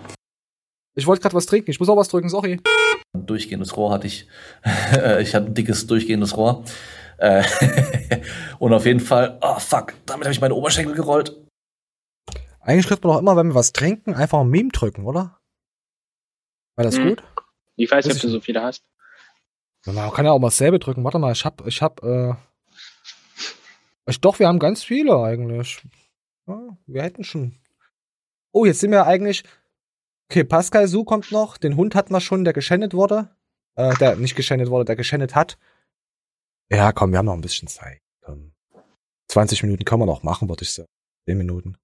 Ich 0.95 1.07
wollte 1.07 1.23
gerade 1.23 1.35
was 1.35 1.47
trinken. 1.47 1.71
Ich 1.71 1.81
muss 1.81 1.89
auch 1.89 1.97
was 1.97 2.09
drücken, 2.09 2.29
sorry. 2.29 2.61
durchgehendes 3.17 3.75
Rohr 3.77 3.91
hatte 3.93 4.07
ich. 4.07 4.29
ich 5.21 5.35
hatte 5.35 5.47
ein 5.47 5.55
dickes 5.55 5.87
durchgehendes 5.87 6.37
Rohr. 6.37 6.63
Äh, 7.17 7.43
Und 8.59 8.75
auf 8.75 8.85
jeden 8.85 9.01
Fall, 9.01 9.39
oh 9.41 9.59
fuck, 9.59 9.95
damit 10.05 10.27
habe 10.27 10.33
ich 10.35 10.43
meine 10.43 10.55
Oberschenkel 10.55 10.95
gerollt. 10.95 11.35
Eigentlich 12.61 12.87
könnte 12.87 13.07
man 13.07 13.17
doch 13.17 13.21
immer, 13.23 13.37
wenn 13.37 13.49
wir 13.49 13.55
was 13.55 13.73
trinken, 13.73 14.13
einfach 14.15 14.41
ein 14.41 14.49
Meme 14.51 14.71
drücken, 14.71 15.07
oder? 15.07 15.39
War 16.77 16.85
das 16.85 16.99
Mhm. 16.99 17.09
gut? 17.11 17.23
Ich 17.77 17.91
weiß 17.91 18.05
nicht, 18.05 18.17
ob 18.17 18.21
du 18.23 18.29
so 18.29 18.41
viele 18.41 18.63
hast. 18.63 18.85
Man 19.87 20.13
kann 20.13 20.27
ja 20.27 20.33
auch 20.33 20.39
mal 20.39 20.49
dasselbe 20.49 20.79
drücken. 20.79 21.03
Warte 21.05 21.19
mal, 21.19 21.33
ich 21.33 21.45
hab, 21.47 21.67
ich 21.67 21.81
hab, 21.81 22.03
äh. 22.03 22.35
Ich, 24.07 24.21
doch, 24.21 24.39
wir 24.39 24.49
haben 24.49 24.59
ganz 24.59 24.85
viele 24.85 25.19
eigentlich. 25.23 25.83
Ja, 26.47 26.77
wir 26.87 27.03
hätten 27.03 27.25
schon. 27.25 27.59
Oh, 28.53 28.65
jetzt 28.65 28.81
sind 28.81 28.91
wir 28.91 29.07
eigentlich. 29.07 29.45
Okay, 30.31 30.45
Pascal 30.45 30.89
Su 30.89 31.05
kommt 31.05 31.31
noch. 31.33 31.57
Den 31.57 31.77
Hund 31.77 31.95
hatten 31.95 32.13
wir 32.13 32.21
schon, 32.21 32.45
der 32.45 32.53
geschändet 32.53 32.95
wurde. 32.95 33.35
Äh, 33.77 33.95
der 33.97 34.17
nicht 34.17 34.37
geschändet 34.37 34.71
wurde, 34.71 34.85
der 34.85 34.97
geschändet 34.97 35.35
hat. 35.35 35.59
Ja, 36.71 36.93
komm, 36.93 37.11
wir 37.13 37.19
haben 37.19 37.27
noch 37.27 37.35
ein 37.35 37.41
bisschen 37.41 37.69
Zeit. 37.69 38.01
Komm. 38.23 38.53
20 39.29 39.63
Minuten 39.63 39.85
können 39.85 40.03
wir 40.03 40.07
noch 40.07 40.23
machen, 40.23 40.49
würde 40.49 40.63
ich 40.63 40.73
sagen. 40.73 40.89
10 41.27 41.39
Minuten. 41.39 41.77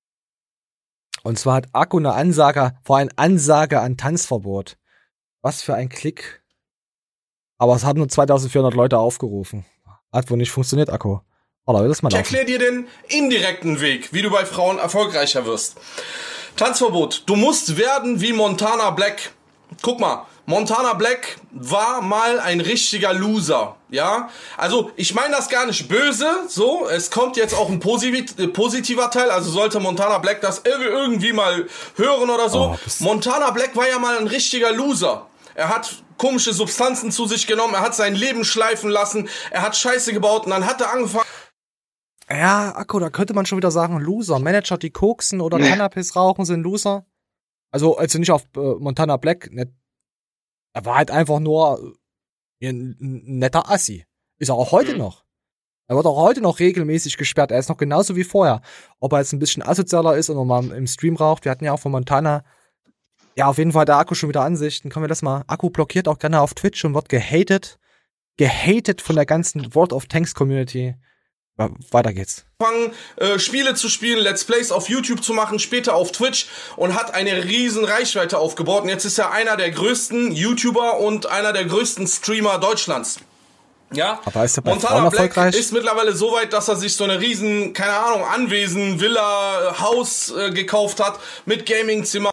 Und 1.22 1.38
zwar 1.38 1.56
hat 1.56 1.68
Akku 1.72 1.98
eine 1.98 2.14
Ansage, 2.14 2.78
vor 2.82 2.96
allem 2.96 3.10
Ansage 3.16 3.80
an 3.80 3.96
Tanzverbot. 3.96 4.78
Was 5.42 5.62
für 5.62 5.74
ein 5.74 5.88
Klick. 5.88 6.42
Aber 7.58 7.74
es 7.74 7.84
haben 7.84 7.98
nur 7.98 8.08
2400 8.08 8.74
Leute 8.74 8.98
aufgerufen. 8.98 9.66
Hat 10.12 10.30
wohl 10.30 10.38
nicht 10.38 10.50
funktioniert, 10.50 10.90
Akku. 10.90 11.20
Will 11.78 11.88
das 11.88 12.02
mal 12.02 12.08
Ich 12.10 12.16
erkläre 12.16 12.44
dir 12.46 12.58
den 12.58 12.88
indirekten 13.08 13.80
Weg, 13.80 14.12
wie 14.12 14.22
du 14.22 14.30
bei 14.30 14.44
Frauen 14.44 14.78
erfolgreicher 14.78 15.46
wirst. 15.46 15.76
Tanzverbot. 16.56 17.22
Du 17.26 17.36
musst 17.36 17.76
werden 17.78 18.20
wie 18.20 18.32
Montana 18.32 18.90
Black. 18.90 19.30
Guck 19.82 20.00
mal, 20.00 20.26
Montana 20.46 20.94
Black 20.94 21.36
war 21.52 22.02
mal 22.02 22.40
ein 22.40 22.60
richtiger 22.60 23.12
Loser, 23.14 23.76
ja? 23.88 24.28
Also, 24.56 24.90
ich 24.96 25.14
meine 25.14 25.36
das 25.36 25.48
gar 25.48 25.64
nicht 25.64 25.86
böse, 25.88 26.28
so, 26.48 26.88
es 26.88 27.12
kommt 27.12 27.36
jetzt 27.36 27.54
auch 27.54 27.68
ein 27.68 27.78
posit 27.78 28.36
äh, 28.38 28.48
positiver 28.48 29.12
Teil, 29.12 29.30
also 29.30 29.48
sollte 29.48 29.78
Montana 29.78 30.18
Black 30.18 30.40
das 30.40 30.64
ir- 30.64 30.80
irgendwie 30.80 31.32
mal 31.32 31.68
hören 31.94 32.30
oder 32.30 32.48
so. 32.50 32.76
Montana 32.98 33.50
Black 33.52 33.76
war 33.76 33.88
ja 33.88 34.00
mal 34.00 34.18
ein 34.18 34.26
richtiger 34.26 34.72
Loser. 34.72 35.28
Er 35.54 35.68
hat 35.68 35.94
komische 36.18 36.52
Substanzen 36.52 37.12
zu 37.12 37.26
sich 37.26 37.46
genommen, 37.46 37.74
er 37.74 37.80
hat 37.80 37.94
sein 37.94 38.16
Leben 38.16 38.44
schleifen 38.44 38.90
lassen, 38.90 39.28
er 39.52 39.62
hat 39.62 39.76
Scheiße 39.76 40.12
gebaut 40.12 40.46
und 40.46 40.50
dann 40.50 40.66
hat 40.66 40.80
er 40.80 40.92
angefangen 40.92 41.24
Ja, 42.30 42.76
Akku, 42.76 43.00
da 43.00 43.10
könnte 43.10 43.34
man 43.34 43.44
schon 43.44 43.58
wieder 43.58 43.72
sagen, 43.72 43.98
Loser. 43.98 44.38
Manager, 44.38 44.78
die 44.78 44.90
koksen 44.90 45.40
oder 45.40 45.58
Cannabis 45.58 46.14
rauchen, 46.14 46.44
sind 46.44 46.62
Loser. 46.62 47.04
Also, 47.72 47.96
also 47.96 48.18
nicht 48.18 48.30
auf 48.30 48.44
äh, 48.56 48.74
Montana 48.78 49.16
Black. 49.16 49.50
Nicht. 49.52 49.70
Er 50.72 50.84
war 50.84 50.96
halt 50.96 51.10
einfach 51.10 51.40
nur 51.40 51.96
äh, 52.60 52.68
ein, 52.68 52.96
ein 53.00 53.38
netter 53.38 53.68
Assi. 53.68 54.04
Ist 54.38 54.48
er 54.48 54.54
auch 54.54 54.70
heute 54.70 54.96
noch. 54.96 55.24
Er 55.88 55.96
wird 55.96 56.06
auch 56.06 56.22
heute 56.22 56.40
noch 56.40 56.60
regelmäßig 56.60 57.16
gesperrt. 57.16 57.50
Er 57.50 57.58
ist 57.58 57.68
noch 57.68 57.76
genauso 57.76 58.14
wie 58.14 58.22
vorher. 58.22 58.62
Ob 59.00 59.12
er 59.12 59.18
jetzt 59.18 59.32
ein 59.32 59.40
bisschen 59.40 59.64
asozialer 59.64 60.16
ist 60.16 60.30
oder 60.30 60.44
mal 60.44 60.70
im 60.70 60.86
Stream 60.86 61.16
raucht. 61.16 61.44
Wir 61.44 61.50
hatten 61.50 61.64
ja 61.64 61.72
auch 61.72 61.80
von 61.80 61.90
Montana. 61.90 62.44
Ja, 63.36 63.46
auf 63.48 63.58
jeden 63.58 63.72
Fall 63.72 63.86
der 63.86 63.96
Akku 63.96 64.14
schon 64.14 64.28
wieder 64.28 64.42
Ansichten. 64.42 64.88
Können 64.88 65.04
wir 65.04 65.08
das 65.08 65.22
mal? 65.22 65.42
Akku 65.48 65.70
blockiert 65.70 66.06
auch 66.06 66.20
gerne 66.20 66.40
auf 66.40 66.54
Twitch 66.54 66.84
und 66.84 66.94
wird 66.94 67.08
gehatet. 67.08 67.80
Gehatet 68.36 69.00
von 69.00 69.16
der 69.16 69.26
ganzen 69.26 69.74
World 69.74 69.92
of 69.92 70.06
Tanks 70.06 70.34
Community. 70.34 70.94
Weiter 71.90 72.12
geht's. 72.12 72.44
angefangen, 72.58 72.92
äh, 73.16 73.38
Spiele 73.38 73.74
zu 73.74 73.88
spielen, 73.88 74.18
Let's 74.18 74.44
Plays 74.44 74.72
auf 74.72 74.88
YouTube 74.88 75.22
zu 75.22 75.32
machen, 75.32 75.58
später 75.58 75.94
auf 75.94 76.12
Twitch 76.12 76.46
und 76.76 76.94
hat 76.94 77.14
eine 77.14 77.44
riesen 77.44 77.84
Reichweite 77.84 78.38
aufgebaut. 78.38 78.82
Und 78.82 78.88
jetzt 78.88 79.04
ist 79.04 79.18
er 79.18 79.30
einer 79.32 79.56
der 79.56 79.70
größten 79.70 80.32
YouTuber 80.32 80.98
und 81.00 81.26
einer 81.26 81.52
der 81.52 81.64
größten 81.64 82.06
Streamer 82.06 82.58
Deutschlands. 82.58 83.20
Ja, 83.92 84.20
Aber 84.24 84.44
ist 84.44 84.56
er 84.56 84.62
bei 84.62 84.70
Montana 84.70 85.00
Frauen 85.00 85.10
Black 85.10 85.30
erfolgreich? 85.36 85.56
ist 85.56 85.72
mittlerweile 85.72 86.14
so 86.14 86.32
weit, 86.32 86.52
dass 86.52 86.68
er 86.68 86.76
sich 86.76 86.94
so 86.94 87.02
eine 87.02 87.20
riesen, 87.20 87.72
keine 87.72 87.92
Ahnung, 87.92 88.24
Anwesen, 88.24 89.00
Villa, 89.00 89.80
Haus 89.80 90.30
äh, 90.30 90.50
gekauft 90.52 91.00
hat 91.00 91.18
mit 91.44 91.66
Gamingzimmer. 91.66 92.30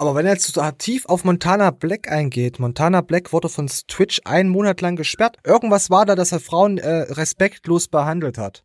Aber 0.00 0.14
wenn 0.14 0.26
er 0.26 0.34
jetzt 0.34 0.46
so 0.46 0.70
tief 0.78 1.06
auf 1.06 1.24
Montana 1.24 1.72
Black 1.72 2.10
eingeht, 2.10 2.60
Montana 2.60 3.00
Black 3.00 3.32
wurde 3.32 3.48
von 3.48 3.66
Twitch 3.66 4.20
einen 4.24 4.48
Monat 4.48 4.80
lang 4.80 4.94
gesperrt. 4.94 5.38
Irgendwas 5.44 5.90
war 5.90 6.06
da, 6.06 6.14
dass 6.14 6.30
er 6.30 6.38
Frauen 6.38 6.78
äh, 6.78 6.88
respektlos 7.10 7.88
behandelt 7.88 8.38
hat. 8.38 8.64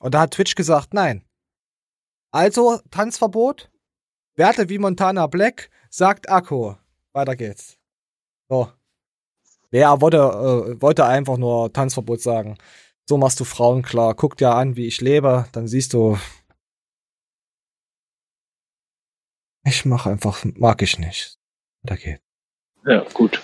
Und 0.00 0.12
da 0.12 0.20
hat 0.20 0.32
Twitch 0.32 0.54
gesagt, 0.54 0.92
nein. 0.92 1.24
Also, 2.32 2.80
Tanzverbot, 2.90 3.70
Werte 4.36 4.68
wie 4.68 4.78
Montana 4.78 5.26
Black, 5.26 5.70
sagt 5.88 6.28
Akku. 6.28 6.74
Weiter 7.12 7.36
geht's. 7.36 7.78
So. 8.48 8.70
Ja, 9.70 10.02
wollte, 10.02 10.18
äh, 10.18 10.82
wollte 10.82 11.06
einfach 11.06 11.38
nur 11.38 11.72
Tanzverbot 11.72 12.20
sagen. 12.20 12.58
So 13.08 13.16
machst 13.16 13.40
du 13.40 13.44
Frauen 13.44 13.82
klar. 13.82 14.14
Guck 14.14 14.36
dir 14.36 14.54
an, 14.54 14.76
wie 14.76 14.86
ich 14.86 15.00
lebe, 15.00 15.46
dann 15.52 15.66
siehst 15.66 15.94
du, 15.94 16.18
ich 19.64 19.84
mache 19.84 20.10
einfach, 20.10 20.44
mag 20.56 20.82
ich 20.82 20.98
nicht. 20.98 21.38
Weiter 21.82 21.96
geht's. 21.96 22.22
Ja, 22.84 23.04
gut. 23.14 23.40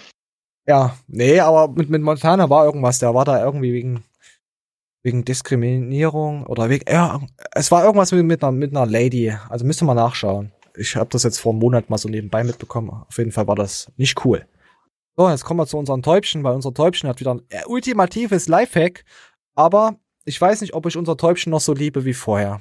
Ja, 0.66 0.98
nee, 1.06 1.40
aber 1.40 1.68
mit, 1.72 1.88
mit 1.88 2.02
Montana 2.02 2.50
war 2.50 2.64
irgendwas. 2.64 2.98
Der 2.98 3.14
war 3.14 3.24
da 3.24 3.42
irgendwie 3.42 3.72
wegen, 3.72 4.04
wegen 5.02 5.24
Diskriminierung 5.24 6.44
oder 6.46 6.68
wegen, 6.68 6.84
ja, 6.90 7.20
es 7.52 7.70
war 7.70 7.84
irgendwas 7.84 8.12
mit, 8.12 8.24
mit, 8.24 8.42
einer, 8.42 8.52
mit 8.52 8.76
einer 8.76 8.86
Lady. 8.86 9.32
Also 9.48 9.64
müsste 9.64 9.84
man 9.84 9.96
nachschauen. 9.96 10.52
Ich 10.76 10.94
habe 10.96 11.08
das 11.10 11.22
jetzt 11.22 11.38
vor 11.38 11.52
einem 11.52 11.60
Monat 11.60 11.88
mal 11.88 11.98
so 11.98 12.08
nebenbei 12.08 12.44
mitbekommen. 12.44 12.90
Auf 12.90 13.18
jeden 13.18 13.32
Fall 13.32 13.46
war 13.46 13.56
das 13.56 13.90
nicht 13.96 14.24
cool. 14.24 14.46
So, 15.16 15.28
jetzt 15.28 15.44
kommen 15.44 15.58
wir 15.58 15.66
zu 15.66 15.78
unserem 15.78 16.02
Täubchen, 16.02 16.44
weil 16.44 16.54
unser 16.54 16.72
Täubchen 16.72 17.08
hat 17.08 17.18
wieder 17.18 17.34
ein 17.34 17.42
äh, 17.48 17.64
ultimatives 17.66 18.46
Lifehack. 18.46 19.04
Aber 19.54 19.96
ich 20.24 20.40
weiß 20.40 20.60
nicht, 20.60 20.74
ob 20.74 20.86
ich 20.86 20.96
unser 20.96 21.16
Täubchen 21.16 21.50
noch 21.50 21.60
so 21.60 21.72
liebe 21.72 22.04
wie 22.04 22.14
vorher. 22.14 22.60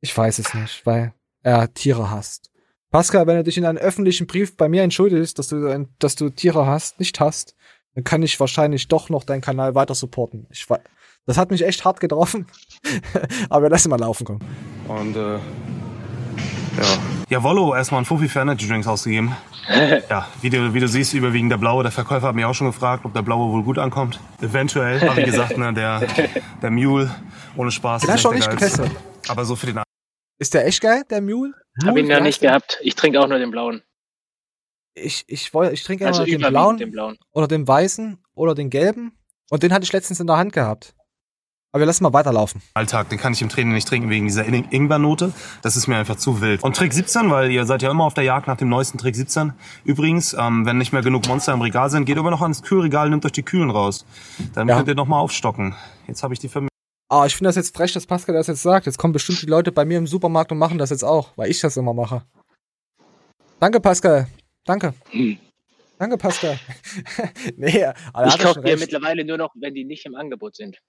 Ich 0.00 0.16
weiß 0.16 0.40
es 0.40 0.52
nicht, 0.52 0.84
weil 0.84 1.14
er 1.42 1.72
Tiere 1.72 2.10
hasst. 2.10 2.50
Pascal, 2.94 3.26
wenn 3.26 3.34
du 3.34 3.42
dich 3.42 3.58
in 3.58 3.64
einem 3.64 3.78
öffentlichen 3.78 4.28
Brief 4.28 4.56
bei 4.56 4.68
mir 4.68 4.84
entschuldigst, 4.84 5.36
dass 5.36 5.48
du, 5.48 5.66
ein- 5.66 5.88
dass 5.98 6.14
du 6.14 6.30
Tiere 6.30 6.64
hast, 6.64 7.00
nicht 7.00 7.18
hast, 7.18 7.56
dann 7.96 8.04
kann 8.04 8.22
ich 8.22 8.38
wahrscheinlich 8.38 8.86
doch 8.86 9.08
noch 9.08 9.24
deinen 9.24 9.40
Kanal 9.40 9.74
weiter 9.74 9.96
supporten. 9.96 10.46
Ich, 10.50 10.64
das 11.26 11.36
hat 11.36 11.50
mich 11.50 11.66
echt 11.66 11.84
hart 11.84 11.98
getroffen. 11.98 12.46
Aber 13.50 13.64
wir 13.64 13.70
lassen 13.70 13.90
mal 13.90 13.98
laufen 13.98 14.24
kommen. 14.24 14.40
Und 14.86 15.16
äh, 15.16 15.34
ja. 15.34 15.40
Ja, 17.30 17.42
Wollo 17.42 17.74
erstmal 17.74 18.00
ein 18.02 18.04
Fuffi 18.04 18.28
für 18.28 18.38
Energy 18.38 18.68
Drinks 18.68 18.86
ausgegeben. 18.86 19.34
ja, 20.08 20.28
wie 20.40 20.50
du, 20.50 20.72
wie 20.72 20.78
du 20.78 20.86
siehst, 20.86 21.14
überwiegend 21.14 21.50
der 21.50 21.56
blaue. 21.56 21.82
Der 21.82 21.90
Verkäufer 21.90 22.28
hat 22.28 22.36
mich 22.36 22.44
auch 22.44 22.54
schon 22.54 22.68
gefragt, 22.68 23.04
ob 23.04 23.12
der 23.12 23.22
blaue 23.22 23.50
wohl 23.52 23.64
gut 23.64 23.78
ankommt. 23.78 24.20
Eventuell. 24.40 25.02
Aber 25.02 25.16
wie 25.16 25.24
gesagt, 25.24 25.58
ne, 25.58 25.74
der, 25.74 26.00
der 26.62 26.70
Mule, 26.70 27.12
ohne 27.56 27.72
Spaß. 27.72 28.02
Den 28.02 28.14
ist 28.14 28.24
echt 28.24 28.34
nicht 28.34 28.50
getestet. 28.50 28.88
Aber 29.26 29.44
so 29.44 29.56
für 29.56 29.66
den 29.66 29.80
Ist 30.38 30.54
der 30.54 30.66
echt 30.66 30.80
geil, 30.80 31.02
der 31.10 31.20
Mule? 31.22 31.52
Hab 31.84 31.96
ihn 31.96 32.06
Mule, 32.06 32.18
wie 32.18 32.22
nicht 32.22 32.40
gehabt. 32.40 32.78
Ich 32.82 32.94
trinke 32.94 33.20
auch 33.20 33.28
nur 33.28 33.38
den 33.38 33.50
blauen. 33.50 33.82
ich, 34.94 35.24
ich, 35.26 35.52
wollte, 35.54 35.72
ich 35.74 35.82
trinke 35.84 36.06
Also 36.06 36.22
immer 36.24 36.38
den 36.46 36.52
blauen, 36.52 36.76
den 36.76 36.90
blauen. 36.92 37.18
oder 37.32 37.48
den 37.48 37.66
weißen 37.66 38.18
oder 38.34 38.54
den 38.54 38.70
gelben. 38.70 39.18
Und 39.50 39.62
den 39.62 39.72
hatte 39.72 39.84
ich 39.84 39.92
letztens 39.92 40.20
in 40.20 40.26
der 40.26 40.36
Hand 40.36 40.52
gehabt. 40.52 40.94
Aber 41.72 41.80
wir 41.80 41.86
lassen 41.86 42.04
mal 42.04 42.12
weiterlaufen. 42.12 42.62
Alltag, 42.74 43.08
den 43.08 43.18
kann 43.18 43.32
ich 43.32 43.42
im 43.42 43.48
Training 43.48 43.74
nicht 43.74 43.88
trinken 43.88 44.08
wegen 44.08 44.26
dieser 44.26 44.44
In- 44.44 44.70
Ingwernote. 44.70 45.32
Das 45.62 45.76
ist 45.76 45.88
mir 45.88 45.96
einfach 45.96 46.14
zu 46.14 46.40
wild. 46.40 46.62
Und 46.62 46.76
Trick 46.76 46.92
17, 46.92 47.30
weil 47.32 47.50
ihr 47.50 47.66
seid 47.66 47.82
ja 47.82 47.90
immer 47.90 48.04
auf 48.04 48.14
der 48.14 48.22
Jagd 48.22 48.46
nach 48.46 48.56
dem 48.56 48.68
neuesten 48.68 48.96
Trick 48.98 49.16
17. 49.16 49.52
Übrigens, 49.84 50.34
ähm, 50.38 50.64
wenn 50.66 50.78
nicht 50.78 50.92
mehr 50.92 51.02
genug 51.02 51.26
Monster 51.26 51.52
im 51.52 51.60
Regal 51.62 51.90
sind, 51.90 52.04
geht 52.04 52.16
immer 52.16 52.30
noch 52.30 52.42
ans 52.42 52.62
Kühlregal, 52.62 53.10
nimmt 53.10 53.24
euch 53.26 53.32
die 53.32 53.42
Kühlen 53.42 53.70
raus. 53.70 54.06
Dann 54.54 54.68
Ja. 54.68 54.76
könnt 54.76 54.86
ihr 54.88 54.94
noch 54.94 55.06
mal 55.08 55.18
aufstocken. 55.18 55.74
Jetzt 56.06 56.22
habe 56.22 56.32
ich 56.32 56.38
die 56.38 56.48
vermisst. 56.48 56.70
Ah, 57.14 57.26
ich 57.26 57.36
finde 57.36 57.46
das 57.50 57.54
jetzt 57.54 57.76
frech, 57.76 57.92
dass 57.92 58.06
Pascal 58.06 58.34
das 58.34 58.48
jetzt 58.48 58.64
sagt. 58.64 58.86
Jetzt 58.86 58.98
kommen 58.98 59.12
bestimmt 59.12 59.40
die 59.40 59.46
Leute 59.46 59.70
bei 59.70 59.84
mir 59.84 59.98
im 59.98 60.08
Supermarkt 60.08 60.50
und 60.50 60.58
machen 60.58 60.78
das 60.78 60.90
jetzt 60.90 61.04
auch, 61.04 61.30
weil 61.36 61.48
ich 61.48 61.60
das 61.60 61.76
immer 61.76 61.94
mache. 61.94 62.24
Danke, 63.60 63.78
Pascal. 63.78 64.26
Danke. 64.64 64.94
Danke, 65.96 66.18
Pascal. 66.18 66.58
nee, 67.56 67.84
aber 67.84 68.24
er 68.24 68.26
ich 68.26 68.38
kaufe 68.40 68.62
mir 68.62 68.76
mittlerweile 68.76 69.24
nur 69.24 69.38
noch, 69.38 69.54
wenn 69.54 69.74
die 69.74 69.84
nicht 69.84 70.04
im 70.06 70.16
Angebot 70.16 70.56
sind. 70.56 70.80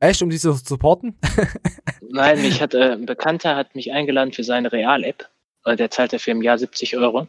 Echt, 0.00 0.20
um 0.20 0.28
die 0.28 0.38
zu 0.38 0.52
supporten? 0.52 1.18
Nein, 2.02 2.42
mich 2.42 2.60
hat, 2.60 2.74
äh, 2.74 2.92
ein 2.92 3.06
Bekannter 3.06 3.56
hat 3.56 3.74
mich 3.74 3.92
eingeladen 3.92 4.34
für 4.34 4.44
seine 4.44 4.70
Real-App. 4.70 5.30
Der 5.66 5.90
zahlt 5.90 6.12
dafür 6.12 6.32
im 6.32 6.42
Jahr 6.42 6.58
70 6.58 6.98
Euro. 6.98 7.26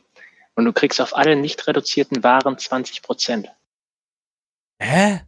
Und 0.56 0.65
du 0.65 0.73
kriegst 0.73 0.99
auf 0.99 1.15
alle 1.15 1.38
nicht 1.38 1.65
reduzierten 1.65 2.22
Waren 2.22 2.57
20 2.57 3.02
Prozent. 3.02 3.49
Hä? 4.81 5.22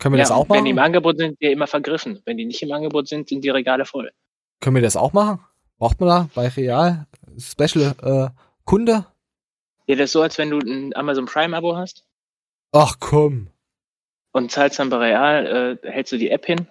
Können 0.00 0.14
wir 0.14 0.18
ja, 0.18 0.24
das 0.24 0.30
auch 0.30 0.48
Wenn 0.48 0.64
die 0.64 0.72
machen? 0.72 0.78
im 0.78 0.84
Angebot 0.84 1.18
sind, 1.18 1.40
die 1.40 1.46
immer 1.52 1.66
vergriffen. 1.66 2.20
Wenn 2.24 2.38
die 2.38 2.46
nicht 2.46 2.62
im 2.62 2.72
Angebot 2.72 3.06
sind, 3.06 3.28
sind 3.28 3.44
die 3.44 3.50
Regale 3.50 3.84
voll. 3.84 4.10
Können 4.60 4.76
wir 4.76 4.82
das 4.82 4.96
auch 4.96 5.12
machen? 5.12 5.40
Braucht 5.78 6.00
man 6.00 6.08
da 6.08 6.28
bei 6.34 6.48
Real 6.48 7.06
Special 7.38 7.94
äh, 8.02 8.28
Kunde? 8.64 9.06
Ja, 9.86 9.96
das 9.96 10.06
ist 10.06 10.12
so, 10.12 10.22
als 10.22 10.38
wenn 10.38 10.50
du 10.50 10.58
ein 10.58 10.94
Amazon 10.96 11.26
Prime-Abo 11.26 11.76
hast 11.76 12.04
Ach 12.72 12.96
komm. 12.98 13.48
und 14.32 14.50
zahlst 14.50 14.78
dann 14.78 14.90
bei 14.90 14.96
Real, 14.96 15.78
äh, 15.84 15.90
hältst 15.90 16.12
du 16.12 16.16
die 16.18 16.30
App 16.30 16.46
hin 16.46 16.66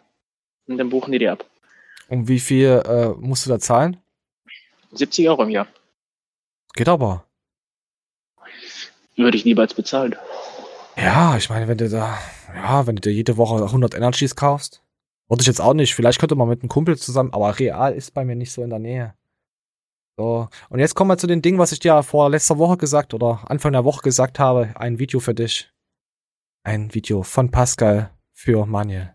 und 0.68 0.78
dann 0.78 0.90
buchen 0.90 1.12
die 1.12 1.20
dir 1.20 1.34
ab. 1.34 1.46
Und 2.08 2.28
wie 2.28 2.40
viel 2.40 2.82
äh, 2.86 3.10
musst 3.20 3.46
du 3.46 3.50
da 3.50 3.60
zahlen? 3.60 3.98
70 4.92 5.30
Euro 5.30 5.44
im 5.44 5.50
Jahr. 5.50 5.68
Geht 6.74 6.90
aber. 6.90 7.26
Würde 9.16 9.38
ich 9.38 9.44
lieber 9.44 9.62
als 9.64 9.74
bezahlt. 9.74 10.18
Ja, 11.02 11.38
ich 11.38 11.50
meine, 11.50 11.70
wenn 11.70 11.78
du 11.78 11.90
da, 11.90 12.18
ja, 12.54 12.86
wenn 12.86 12.98
du 12.98 13.02
dir 13.02 13.14
jede 13.14 13.38
Woche 13.38 13.64
100 13.64 13.96
Energies 13.96 14.36
kaufst, 14.36 14.84
würde 15.30 15.42
ich 15.42 15.48
jetzt 15.48 15.62
auch 15.62 15.74
nicht. 15.74 15.96
Vielleicht 15.96 16.20
könnte 16.20 16.36
man 16.36 16.50
mit 16.50 16.62
einem 16.62 16.70
Kumpel 16.70 16.98
zusammen, 16.98 17.34
aber 17.34 17.58
Real 17.58 17.94
ist 17.94 18.14
bei 18.14 18.26
mir 18.26 18.36
nicht 18.36 18.52
so 18.52 18.64
in 18.64 18.70
der 18.70 18.80
Nähe. 18.80 19.14
So. 20.18 20.50
Und 20.68 20.80
jetzt 20.80 20.96
kommen 20.96 21.10
wir 21.10 21.18
zu 21.18 21.28
den 21.28 21.42
Dingen, 21.42 21.58
was 21.58 21.72
ich 21.72 21.80
dir 21.80 22.04
vor 22.04 22.30
letzter 22.30 22.58
Woche 22.58 22.76
gesagt 22.76 23.14
oder 23.14 23.50
Anfang 23.50 23.72
der 23.72 23.86
Woche 23.86 24.02
gesagt 24.02 24.40
habe. 24.40 24.74
Ein 24.76 25.00
Video 25.00 25.22
für 25.22 25.34
dich. 25.34 25.72
Ein 26.64 26.94
Video 26.94 27.24
von 27.24 27.50
Pascal 27.50 28.10
für 28.34 28.66
Manuel. 28.66 29.14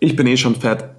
Ich 0.00 0.16
bin 0.16 0.26
eh 0.26 0.36
schon 0.38 0.54
fett. 0.54 0.97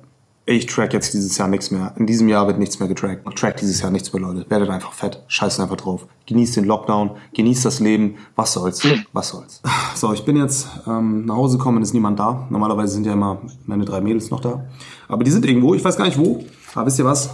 Ich 0.51 0.65
track 0.65 0.93
jetzt 0.93 1.13
dieses 1.13 1.37
Jahr 1.37 1.47
nichts 1.47 1.69
mehr. 1.69 1.93
In 1.97 2.07
diesem 2.07 2.27
Jahr 2.27 2.47
wird 2.47 2.57
nichts 2.57 2.79
mehr 2.79 2.89
getrackt. 2.89 3.21
Ich 3.29 3.35
track 3.35 3.57
dieses 3.57 3.81
Jahr 3.81 3.91
nichts 3.91 4.11
mehr, 4.11 4.23
Leute. 4.23 4.49
Werdet 4.49 4.71
einfach 4.71 4.93
fett. 4.93 5.23
Scheißt 5.27 5.59
einfach 5.59 5.77
drauf. 5.77 6.07
Genießt 6.25 6.55
den 6.55 6.65
Lockdown. 6.65 7.11
Genießt 7.35 7.65
das 7.65 7.79
Leben. 7.79 8.15
Was 8.35 8.53
soll's? 8.53 8.81
Was 9.13 9.29
soll's? 9.29 9.61
So, 9.93 10.11
ich 10.11 10.25
bin 10.25 10.37
jetzt 10.37 10.67
ähm, 10.87 11.25
nach 11.25 11.35
Hause 11.35 11.59
gekommen, 11.59 11.83
ist 11.83 11.93
niemand 11.93 12.17
da. 12.17 12.47
Normalerweise 12.49 12.95
sind 12.95 13.05
ja 13.05 13.13
immer 13.13 13.43
meine 13.67 13.85
drei 13.85 14.01
Mädels 14.01 14.31
noch 14.31 14.39
da. 14.39 14.65
Aber 15.07 15.23
die 15.23 15.29
sind 15.29 15.45
irgendwo. 15.45 15.75
Ich 15.75 15.85
weiß 15.85 15.97
gar 15.97 16.05
nicht 16.05 16.17
wo. 16.17 16.43
Aber 16.73 16.87
wisst 16.87 16.97
ihr 16.97 17.05
was? 17.05 17.29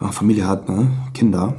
Wenn 0.00 0.06
man 0.06 0.12
Familie 0.12 0.48
hat, 0.48 0.68
ne? 0.68 0.90
Kinder. 1.14 1.54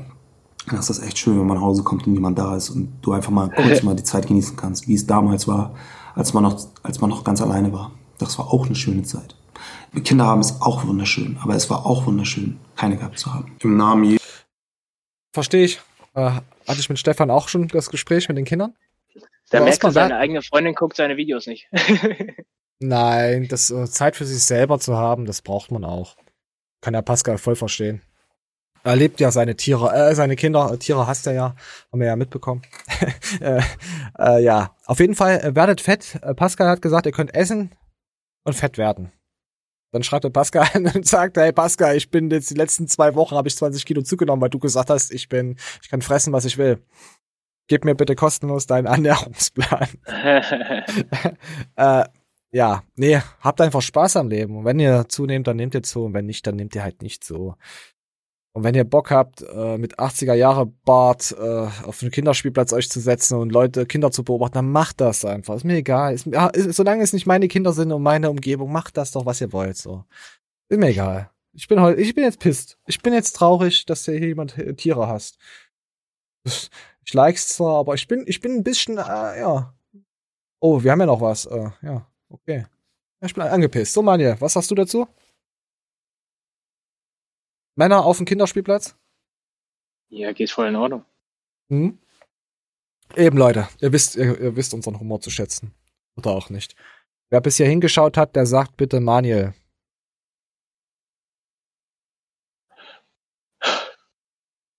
Dann 0.67 0.79
ist 0.79 0.89
das 0.89 0.99
echt 0.99 1.17
schön, 1.17 1.39
wenn 1.39 1.47
man 1.47 1.55
nach 1.55 1.63
Hause 1.63 1.83
kommt 1.83 2.07
und 2.07 2.11
niemand 2.11 2.37
da 2.37 2.57
ist 2.57 2.71
und 2.71 2.89
du 3.01 3.13
einfach 3.13 3.31
mal 3.31 3.49
kurz 3.49 3.83
mal 3.83 3.95
die 3.95 4.03
Zeit 4.03 4.27
genießen 4.27 4.57
kannst, 4.57 4.85
wie 4.89 4.95
es 4.95 5.07
damals 5.07 5.47
war, 5.47 5.75
als 6.13 6.33
man 6.33 6.43
noch, 6.43 6.59
als 6.83 6.99
man 6.99 7.09
noch 7.09 7.23
ganz 7.23 7.41
alleine 7.41 7.71
war. 7.71 7.91
Das 8.17 8.37
war 8.37 8.47
auch 8.47 8.65
eine 8.65 8.75
schöne 8.75 9.03
Zeit. 9.03 9.36
Kinder 10.01 10.25
haben 10.25 10.41
ist 10.41 10.61
auch 10.61 10.85
wunderschön, 10.85 11.37
aber 11.41 11.55
es 11.55 11.69
war 11.69 11.85
auch 11.85 12.05
wunderschön, 12.05 12.59
keine 12.75 12.97
gehabt 12.97 13.19
zu 13.19 13.33
haben. 13.33 13.55
Im 13.59 13.77
Namen 13.77 14.03
Je 14.03 14.17
Verstehe 15.33 15.65
ich. 15.65 15.81
Äh, 16.13 16.31
hatte 16.67 16.79
ich 16.79 16.89
mit 16.89 16.99
Stefan 16.99 17.29
auch 17.29 17.47
schon 17.47 17.67
das 17.67 17.89
Gespräch 17.89 18.27
mit 18.27 18.37
den 18.37 18.45
Kindern? 18.45 18.75
Da 19.49 19.65
erst 19.65 19.83
mal 19.83 19.91
seine 19.91 20.17
eigene 20.17 20.41
Freundin 20.41 20.73
guckt 20.73 20.97
seine 20.97 21.15
Videos 21.15 21.47
nicht. 21.47 21.69
Nein, 22.79 23.47
das 23.47 23.71
äh, 23.71 23.85
Zeit 23.85 24.15
für 24.15 24.25
sich 24.25 24.43
selber 24.43 24.79
zu 24.79 24.97
haben, 24.97 25.25
das 25.25 25.41
braucht 25.41 25.71
man 25.71 25.83
auch. 25.83 26.15
Kann 26.81 26.93
der 26.93 27.01
Pascal 27.01 27.37
voll 27.37 27.55
verstehen. 27.55 28.01
Er 28.83 28.95
liebt 28.95 29.19
ja 29.19 29.31
seine 29.31 29.55
Tiere, 29.55 29.93
äh, 29.93 30.15
seine 30.15 30.35
Kinder, 30.35 30.71
äh, 30.71 30.77
Tiere 30.77 31.07
hasst 31.07 31.27
er 31.27 31.33
ja, 31.33 31.55
haben 31.91 31.99
wir 31.99 32.07
ja 32.07 32.15
mitbekommen. 32.15 32.61
äh, 33.41 33.61
äh, 34.19 34.43
ja, 34.43 34.75
auf 34.85 34.99
jeden 34.99 35.15
Fall 35.15 35.39
äh, 35.39 35.55
werdet 35.55 35.81
fett. 35.81 36.19
Pascal 36.35 36.69
hat 36.69 36.81
gesagt, 36.81 37.05
ihr 37.05 37.11
könnt 37.11 37.33
essen 37.33 37.71
und 38.43 38.53
fett 38.53 38.77
werden. 38.77 39.11
Dann 39.91 40.03
schreibt 40.03 40.25
der 40.25 40.29
Pascal 40.29 40.67
an 40.73 40.87
und 40.95 41.05
sagt, 41.05 41.37
hey 41.37 41.51
Pascal, 41.51 41.95
ich 41.95 42.09
bin 42.09 42.29
jetzt 42.29 42.49
die 42.49 42.55
letzten 42.55 42.87
zwei 42.87 43.15
Wochen 43.15 43.35
habe 43.35 43.47
ich 43.47 43.55
20 43.55 43.85
Kilo 43.85 44.01
zugenommen, 44.01 44.41
weil 44.41 44.49
du 44.49 44.59
gesagt 44.59 44.89
hast, 44.89 45.11
ich 45.11 45.29
bin, 45.29 45.57
ich 45.81 45.89
kann 45.89 46.01
fressen, 46.01 46.33
was 46.33 46.45
ich 46.45 46.57
will. 46.57 46.83
Gib 47.67 47.85
mir 47.85 47.95
bitte 47.95 48.15
kostenlos 48.15 48.65
deinen 48.65 48.85
Ernährungsplan. 48.87 49.89
äh, 51.75 52.05
ja, 52.51 52.83
nee, 52.95 53.19
habt 53.41 53.59
einfach 53.61 53.81
Spaß 53.81 54.17
am 54.17 54.29
Leben. 54.29 54.57
Und 54.57 54.65
wenn 54.65 54.79
ihr 54.79 55.05
zunehmt, 55.09 55.47
dann 55.47 55.57
nehmt 55.57 55.75
ihr 55.75 55.83
zu. 55.83 56.05
Und 56.05 56.13
wenn 56.13 56.25
nicht, 56.25 56.47
dann 56.47 56.55
nehmt 56.55 56.75
ihr 56.75 56.83
halt 56.83 57.01
nicht 57.01 57.23
zu. 57.23 57.55
Und 58.57 58.63
wenn 58.63 58.73
ihr 58.73 58.85
Bock 58.85 59.11
habt, 59.11 59.43
äh, 59.43 59.77
mit 59.77 59.99
80er 59.99 60.33
Jahre 60.33 60.65
Bart 60.65 61.31
äh, 61.39 61.67
auf 61.85 62.01
einen 62.01 62.09
Kinderspielplatz 62.09 62.73
euch 62.73 62.89
zu 62.89 62.99
setzen 62.99 63.37
und 63.37 63.51
Leute, 63.51 63.85
Kinder 63.85 64.09
zu 64.09 64.23
beobachten, 64.23 64.55
dann 64.55 64.71
macht 64.71 64.99
das 64.99 65.25
einfach. 65.25 65.57
Ist 65.57 65.63
mir 65.63 65.75
egal. 65.75 66.15
Ist, 66.15 66.25
ist, 66.25 66.75
solange 66.75 67.03
es 67.03 67.13
nicht 67.13 67.27
meine 67.27 67.49
Kinder 67.49 67.71
sind 67.71 67.91
und 67.91 68.01
meine 68.01 68.31
Umgebung, 68.31 68.71
macht 68.71 68.97
das 68.97 69.11
doch, 69.11 69.27
was 69.27 69.41
ihr 69.41 69.53
wollt. 69.53 69.77
So. 69.77 70.05
Ist 70.69 70.79
mir 70.79 70.87
egal. 70.87 71.29
Ich 71.53 71.67
bin 71.67 71.77
ich 71.99 72.15
bin 72.15 72.23
jetzt 72.23 72.39
pisst. 72.39 72.79
Ich 72.87 72.99
bin 72.99 73.13
jetzt 73.13 73.33
traurig, 73.33 73.85
dass 73.85 74.05
hier 74.05 74.17
jemand 74.17 74.57
äh, 74.57 74.73
Tiere 74.73 75.07
hasst. 75.07 75.37
Ich 76.43 77.13
likes 77.13 77.49
zwar, 77.49 77.75
aber 77.75 77.93
ich 77.93 78.07
bin, 78.07 78.23
ich 78.25 78.41
bin 78.41 78.53
ein 78.53 78.63
bisschen, 78.63 78.97
äh, 78.97 79.39
ja. 79.39 79.71
Oh, 80.59 80.81
wir 80.81 80.91
haben 80.91 80.99
ja 80.99 81.05
noch 81.05 81.21
was. 81.21 81.45
Äh, 81.45 81.69
ja, 81.83 82.07
okay. 82.29 82.65
Ich 83.21 83.35
bin 83.35 83.43
angepisst. 83.43 83.93
So, 83.93 84.01
Manje, 84.01 84.35
was 84.39 84.53
sagst 84.53 84.71
du 84.71 84.73
dazu? 84.73 85.07
Männer 87.77 88.03
auf 88.05 88.17
dem 88.17 88.25
Kinderspielplatz? 88.25 88.95
ja, 90.09 90.31
geht 90.33 90.49
voll 90.51 90.67
in 90.67 90.75
Ordnung. 90.75 91.05
Hm? 91.69 91.99
Eben, 93.15 93.37
Leute, 93.37 93.67
ihr 93.81 93.91
wisst, 93.91 94.15
ihr, 94.15 94.39
ihr 94.39 94.55
wisst 94.55 94.73
unseren 94.73 94.99
Humor 94.99 95.19
zu 95.21 95.29
schätzen. 95.29 95.73
Oder 96.15 96.31
auch 96.31 96.49
nicht. 96.49 96.75
Wer 97.29 97.41
bisher 97.41 97.67
hingeschaut 97.67 98.17
hat, 98.17 98.35
der 98.35 98.45
sagt 98.45 98.77
bitte 98.77 98.99
Manuel. 98.99 99.53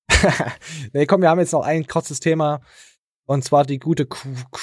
nee, 0.92 1.06
komm, 1.06 1.22
wir 1.22 1.28
haben 1.30 1.38
jetzt 1.38 1.52
noch 1.52 1.62
ein 1.64 1.86
kurzes 1.86 2.20
Thema. 2.20 2.60
Und 3.26 3.44
zwar 3.44 3.64
die 3.64 3.78
gute 3.78 4.06
Ku- 4.06 4.34
Ku- 4.50 4.60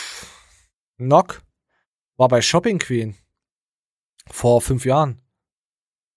Nock 0.98 1.42
war 2.18 2.28
bei 2.28 2.42
Shopping 2.42 2.80
Queen. 2.80 3.16
Vor 4.32 4.62
fünf 4.62 4.86
Jahren. 4.86 5.22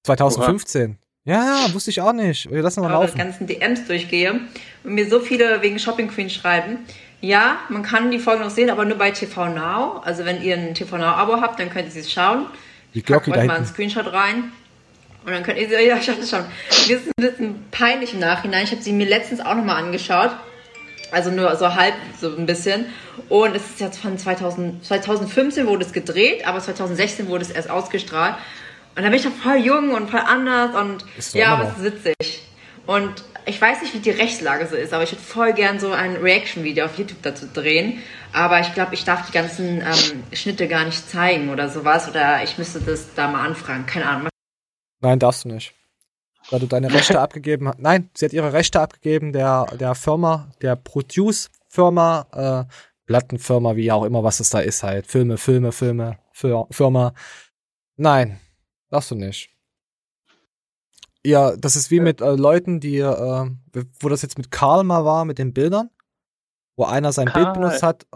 2015. 0.05 0.99
Ja, 1.29 1.67
wusste 1.75 1.91
ich 1.91 2.01
auch 2.01 2.15
nicht. 2.15 2.51
Wir 2.51 2.63
lassen 2.63 2.81
mal 2.81 2.91
eure 2.91 3.03
laufen. 3.03 3.19
ganzen 3.19 3.47
DMs 3.47 3.85
durchgehe 3.87 4.41
und 4.83 4.95
mir 4.95 5.07
so 5.11 5.21
viele 5.21 5.61
wegen 5.61 5.79
Shopping 5.79 6.09
Queen 6.09 6.31
schreiben. 6.31 6.79
Ja, 7.21 7.59
man 7.69 7.83
kann 7.83 8.11
die 8.11 8.19
Folgen 8.19 8.43
noch 8.43 8.51
sehen, 8.51 8.71
aber 8.71 8.87
nur 8.87 8.97
bei 8.97 9.11
TV 9.11 9.49
Now. 9.49 10.01
Also 10.05 10.25
wenn 10.25 10.41
ihr 10.41 10.57
ein 10.57 10.75
TV 10.75 10.97
Now 10.97 11.05
Abo 11.05 11.43
habt, 11.43 11.61
dann 11.61 11.69
könnt 11.69 11.85
ihr 11.85 12.03
sie 12.03 12.09
schauen. 12.09 12.47
Die 12.95 13.01
Ich 13.01 13.05
Glocke 13.05 13.31
euch 13.31 13.37
da 13.37 13.45
mal 13.45 13.57
einen. 13.57 13.67
Screenshot 13.67 14.11
rein. 14.11 14.53
Und 15.27 15.33
dann 15.33 15.43
könnt 15.43 15.59
ihr 15.59 15.69
sie, 15.69 15.75
ja, 15.87 16.01
schaut 16.01 16.19
es 16.19 16.31
schon. 16.31 16.45
Mir 16.87 16.97
ist 16.97 17.09
ein 17.09 17.13
bisschen 17.19 17.65
peinlich 17.73 18.15
im 18.15 18.21
Nachhinein. 18.21 18.65
Ich 18.65 18.71
habe 18.71 18.81
sie 18.81 18.95
mir 18.95 19.07
letztens 19.07 19.41
auch 19.41 19.55
nochmal 19.55 19.83
angeschaut. 19.85 20.31
Also 21.11 21.31
nur 21.31 21.55
so 21.57 21.75
halb, 21.75 21.95
so 22.19 22.35
ein 22.35 22.47
bisschen. 22.47 22.87
Und 23.29 23.55
es 23.55 23.69
ist 23.69 23.81
jetzt 23.81 23.99
von 23.99 24.17
2000, 24.17 24.83
2015 24.83 25.67
wurde 25.67 25.85
es 25.85 25.93
gedreht, 25.93 26.47
aber 26.47 26.61
2016 26.61 27.29
wurde 27.29 27.43
es 27.43 27.51
erst 27.51 27.69
ausgestrahlt. 27.69 28.37
Und 28.99 29.05
da 29.05 29.11
bin 29.11 29.21
ich 29.21 29.25
doch 29.25 29.31
voll 29.31 29.59
jung 29.59 29.93
und 29.93 30.11
voll 30.11 30.19
anders 30.19 30.75
und 30.75 31.05
Ist 31.17 31.33
ja, 31.33 31.55
aber 31.55 31.69
es 31.69 31.77
ist 31.77 31.85
witzig. 31.85 32.43
Und 32.85 33.23
ich 33.47 33.61
weiß 33.61 33.81
nicht, 33.81 33.95
wie 33.95 34.01
die 34.01 34.11
Rechtslage 34.11 34.67
so 34.67 34.75
ist, 34.75 34.93
aber 34.93 35.05
ich 35.05 35.13
würde 35.13 35.23
voll 35.23 35.53
gern 35.53 35.79
so 35.79 35.93
ein 35.93 36.17
Reaction-Video 36.17 36.87
auf 36.87 36.99
YouTube 36.99 37.23
dazu 37.23 37.47
drehen. 37.47 38.03
Aber 38.33 38.59
ich 38.59 38.75
glaube, 38.75 38.95
ich 38.95 39.05
darf 39.05 39.25
die 39.29 39.33
ganzen 39.33 39.83
ähm, 39.83 40.25
Schnitte 40.33 40.67
gar 40.67 40.85
nicht 40.85 41.09
zeigen 41.09 41.51
oder 41.51 41.69
sowas. 41.69 42.09
Oder 42.09 42.43
ich 42.43 42.59
müsste 42.59 42.81
das 42.81 43.15
da 43.15 43.29
mal 43.29 43.47
anfragen. 43.47 43.87
Keine 43.87 44.07
Ahnung. 44.07 44.29
Nein, 45.01 45.21
darfst 45.21 45.45
du 45.45 45.51
nicht. 45.51 45.75
Weil 46.51 46.59
du 46.59 46.67
deine 46.67 46.93
Rechte 46.93 47.21
abgegeben 47.21 47.69
hast. 47.69 47.79
Nein, 47.79 48.11
sie 48.15 48.25
hat 48.25 48.33
ihre 48.33 48.53
Rechte 48.53 48.81
abgegeben 48.81 49.33
der, 49.33 49.67
der 49.79 49.95
Firma, 49.95 50.51
der 50.61 50.75
Produce-Firma, 50.75 52.67
äh, 52.67 52.75
Plattenfirma, 53.07 53.77
wie 53.77 53.93
auch 53.93 54.03
immer, 54.03 54.25
was 54.25 54.41
es 54.41 54.51
da 54.51 54.59
ist 54.59 54.83
halt. 54.83 55.07
Filme, 55.07 55.39
Filme, 55.39 55.71
Filme, 55.71 56.19
Fir 56.33 56.67
Firma. 56.73 57.15
Nein, 57.97 58.41
darfst 58.91 59.11
du 59.11 59.15
nicht. 59.15 59.51
Ja, 61.25 61.57
das 61.57 61.77
ist 61.77 61.91
wie 61.91 62.01
mit 62.01 62.21
äh, 62.21 62.35
Leuten, 62.37 62.81
die, 62.81 62.99
äh, 62.99 63.51
wo 64.01 64.09
das 64.09 64.23
jetzt 64.23 64.39
mit 64.39 64.51
Karl 64.51 64.85
mal 64.85 65.05
war, 65.05 65.25
mit 65.25 65.39
den 65.39 65.53
Bildern, 65.53 65.91
wo 66.77 66.85
einer 66.85 67.13
sein 67.13 67.27
Bild 67.27 67.47
Karl. 67.47 67.53
benutzt 67.55 67.83
hat 67.83 68.07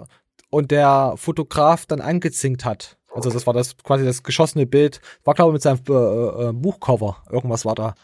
und 0.51 0.70
der 0.70 1.15
Fotograf 1.16 1.86
dann 1.86 2.01
angezinkt 2.01 2.65
hat. 2.65 2.99
Also 3.15 3.31
das 3.31 3.47
war 3.47 3.53
das 3.53 3.77
quasi 3.77 4.05
das 4.05 4.23
geschossene 4.23 4.66
Bild, 4.66 5.01
war 5.24 5.35
glaube 5.35 5.51
ich 5.51 5.55
mit 5.55 5.62
seinem 5.62 5.81
äh, 5.89 6.49
äh, 6.49 6.53
Buchcover, 6.53 7.23
irgendwas 7.31 7.65
war 7.65 7.74
da. 7.74 7.94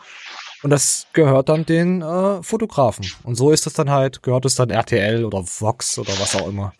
Und 0.63 0.71
das 0.71 1.07
gehört 1.13 1.49
dann 1.49 1.65
den 1.65 2.03
äh, 2.03 2.43
Fotografen. 2.43 3.07
Und 3.23 3.37
so 3.37 3.51
ist 3.51 3.65
das 3.65 3.75
dann 3.75 3.91
halt, 3.91 4.23
gehört 4.23 4.45
es 4.45 4.57
dann 4.57 4.71
RTL 4.71 5.25
oder 5.25 5.45
Vox 5.47 5.99
oder 5.99 6.13
was 6.19 6.35
auch 6.35 6.49
immer. 6.49 6.75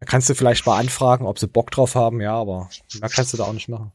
Da 0.00 0.06
kannst 0.06 0.28
du 0.28 0.34
vielleicht 0.34 0.66
mal 0.66 0.78
anfragen, 0.78 1.26
ob 1.26 1.38
sie 1.38 1.46
Bock 1.46 1.70
drauf 1.70 1.94
haben, 1.94 2.20
ja, 2.20 2.34
aber 2.34 2.68
mehr 3.00 3.08
kannst 3.08 3.32
du 3.32 3.36
da 3.36 3.44
auch 3.44 3.52
nicht 3.52 3.68
machen. 3.68 3.92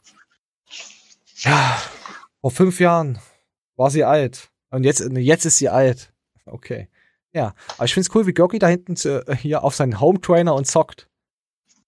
Ja, 1.43 1.81
vor 2.41 2.51
fünf 2.51 2.79
Jahren 2.79 3.19
war 3.75 3.89
sie 3.89 4.03
alt. 4.03 4.49
Und 4.69 4.83
jetzt, 4.83 5.01
jetzt 5.01 5.45
ist 5.45 5.57
sie 5.57 5.69
alt. 5.69 6.13
Okay. 6.45 6.89
Ja, 7.33 7.55
aber 7.77 7.85
ich 7.85 7.93
find's 7.93 8.13
cool, 8.13 8.27
wie 8.27 8.33
Gorky 8.33 8.59
da 8.59 8.67
hinten 8.67 8.95
zu, 8.95 9.27
äh, 9.27 9.35
hier 9.35 9.63
auf 9.63 9.75
seinen 9.75 9.99
Home 9.99 10.21
Trainer 10.21 10.53
und 10.53 10.67
zockt. 10.67 11.09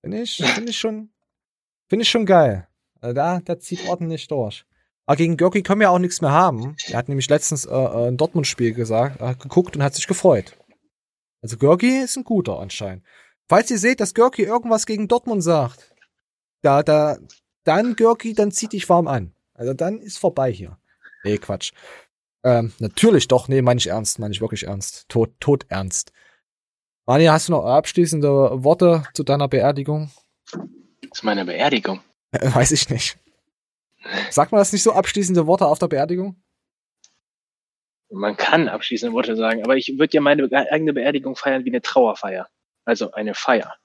Finde 0.02 0.22
ich, 0.22 0.38
finde 0.38 0.72
ich 0.72 0.78
schon, 0.78 1.10
finde 1.88 2.04
ich 2.04 2.10
schon 2.10 2.26
geil. 2.26 2.68
Also 3.00 3.14
da, 3.14 3.40
der 3.40 3.60
zieht 3.60 3.88
ordentlich 3.88 4.28
durch. 4.28 4.66
Aber 5.06 5.18
gegen 5.18 5.38
Görki 5.38 5.62
können 5.62 5.82
wir 5.82 5.92
auch 5.92 6.00
nichts 6.00 6.22
mehr 6.22 6.32
haben. 6.32 6.76
Er 6.88 6.98
hat 6.98 7.10
nämlich 7.10 7.30
letztens 7.30 7.66
äh, 7.66 7.72
äh, 7.72 8.08
ein 8.08 8.18
Dortmund-Spiel 8.18 8.74
gesagt, 8.74 9.22
äh, 9.22 9.36
geguckt 9.36 9.76
und 9.76 9.84
hat 9.84 9.94
sich 9.94 10.08
gefreut. 10.08 10.58
Also 11.44 11.58
Görki 11.58 12.00
ist 12.00 12.18
ein 12.18 12.24
guter 12.24 12.60
anscheinend. 12.60 13.06
Falls 13.48 13.70
ihr 13.70 13.78
seht, 13.78 14.00
dass 14.00 14.16
Görki 14.16 14.44
irgendwas 14.44 14.88
gegen 14.88 15.08
Dortmund 15.08 15.44
sagt, 15.44 15.94
da, 16.64 16.82
da, 16.82 17.18
dann 17.64 17.96
Görki, 17.96 18.34
dann 18.34 18.52
zieht 18.52 18.74
dich 18.74 18.90
warm 18.90 19.08
an. 19.08 19.35
Also 19.56 19.74
dann 19.74 20.00
ist 20.00 20.20
vorbei 20.20 20.52
hier. 20.52 20.78
Nee, 21.24 21.38
Quatsch. 21.38 21.72
Ähm, 22.44 22.74
natürlich 22.78 23.28
doch, 23.28 23.48
nee, 23.48 23.62
meine 23.62 23.80
ich 23.80 23.88
ernst, 23.88 24.20
meine 24.20 24.34
ich 24.34 24.42
wirklich 24.42 24.68
ernst. 24.68 25.10
Tot, 25.10 25.32
tot 25.40 25.66
ernst. 25.70 26.12
Manja, 27.08 27.34
hast 27.34 27.48
du 27.48 27.54
noch 27.54 27.66
abschließende 27.66 28.64
Worte 28.64 29.04
zu 29.14 29.24
deiner 29.24 29.48
Beerdigung? 29.48 30.12
Zu 31.12 31.26
meiner 31.26 31.46
Beerdigung. 31.46 32.02
Äh, 32.32 32.52
weiß 32.54 32.72
ich 32.72 32.90
nicht. 32.90 33.18
Sagt 34.30 34.52
man 34.52 34.60
das 34.60 34.74
nicht 34.74 34.84
so 34.84 34.92
abschließende 34.92 35.48
Worte 35.48 35.66
auf 35.66 35.80
der 35.80 35.88
Beerdigung? 35.88 36.36
Man 38.12 38.38
kann 38.38 38.70
abschließende 38.70 39.14
Worte 39.14 39.36
sagen, 39.36 39.64
aber 39.64 39.78
ich 39.78 39.98
würde 39.98 40.14
ja 40.14 40.22
meine 40.22 40.48
eigene 40.72 40.94
Beerdigung 40.94 41.36
feiern 41.36 41.66
wie 41.66 41.70
eine 41.70 41.82
Trauerfeier. 41.82 42.48
Also 42.86 43.12
eine 43.12 43.34
Feier. 43.34 43.76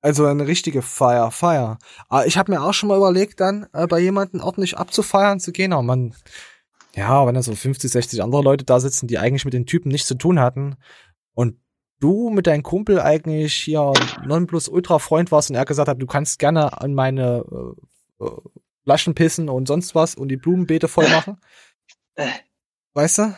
Also 0.00 0.26
eine 0.26 0.46
richtige 0.46 0.82
Feier, 0.82 1.30
Feier. 1.30 1.78
Aber 2.08 2.26
ich 2.26 2.38
habe 2.38 2.52
mir 2.52 2.62
auch 2.62 2.72
schon 2.72 2.88
mal 2.88 2.96
überlegt, 2.96 3.40
dann 3.40 3.66
äh, 3.72 3.86
bei 3.86 3.98
jemandem 3.98 4.40
ordentlich 4.40 4.78
abzufeiern 4.78 5.40
zu 5.40 5.50
gehen. 5.50 5.72
Aber 5.72 5.82
man, 5.82 6.14
ja, 6.94 7.26
wenn 7.26 7.34
da 7.34 7.42
so 7.42 7.54
50, 7.54 7.90
60 7.90 8.22
andere 8.22 8.42
Leute 8.42 8.64
da 8.64 8.78
sitzen, 8.78 9.08
die 9.08 9.18
eigentlich 9.18 9.44
mit 9.44 9.54
den 9.54 9.66
Typen 9.66 9.90
nichts 9.90 10.06
zu 10.06 10.14
tun 10.14 10.38
hatten 10.38 10.76
und 11.34 11.56
du 12.00 12.30
mit 12.30 12.46
deinem 12.46 12.62
Kumpel 12.62 13.00
eigentlich 13.00 13.54
hier 13.54 13.92
Nonplus-Ultra 14.24 15.00
Freund 15.00 15.32
warst 15.32 15.50
und 15.50 15.56
er 15.56 15.64
gesagt 15.64 15.88
hat, 15.88 16.00
du 16.00 16.06
kannst 16.06 16.38
gerne 16.38 16.80
an 16.80 16.94
meine 16.94 17.44
äh, 18.20 18.24
äh, 18.24 18.30
Flaschen 18.84 19.14
pissen 19.14 19.48
und 19.48 19.66
sonst 19.66 19.94
was 19.96 20.14
und 20.14 20.28
die 20.28 20.36
Blumenbeete 20.36 20.86
voll 20.86 21.08
machen. 21.08 21.38
Weißt 22.94 23.18
du? 23.18 23.34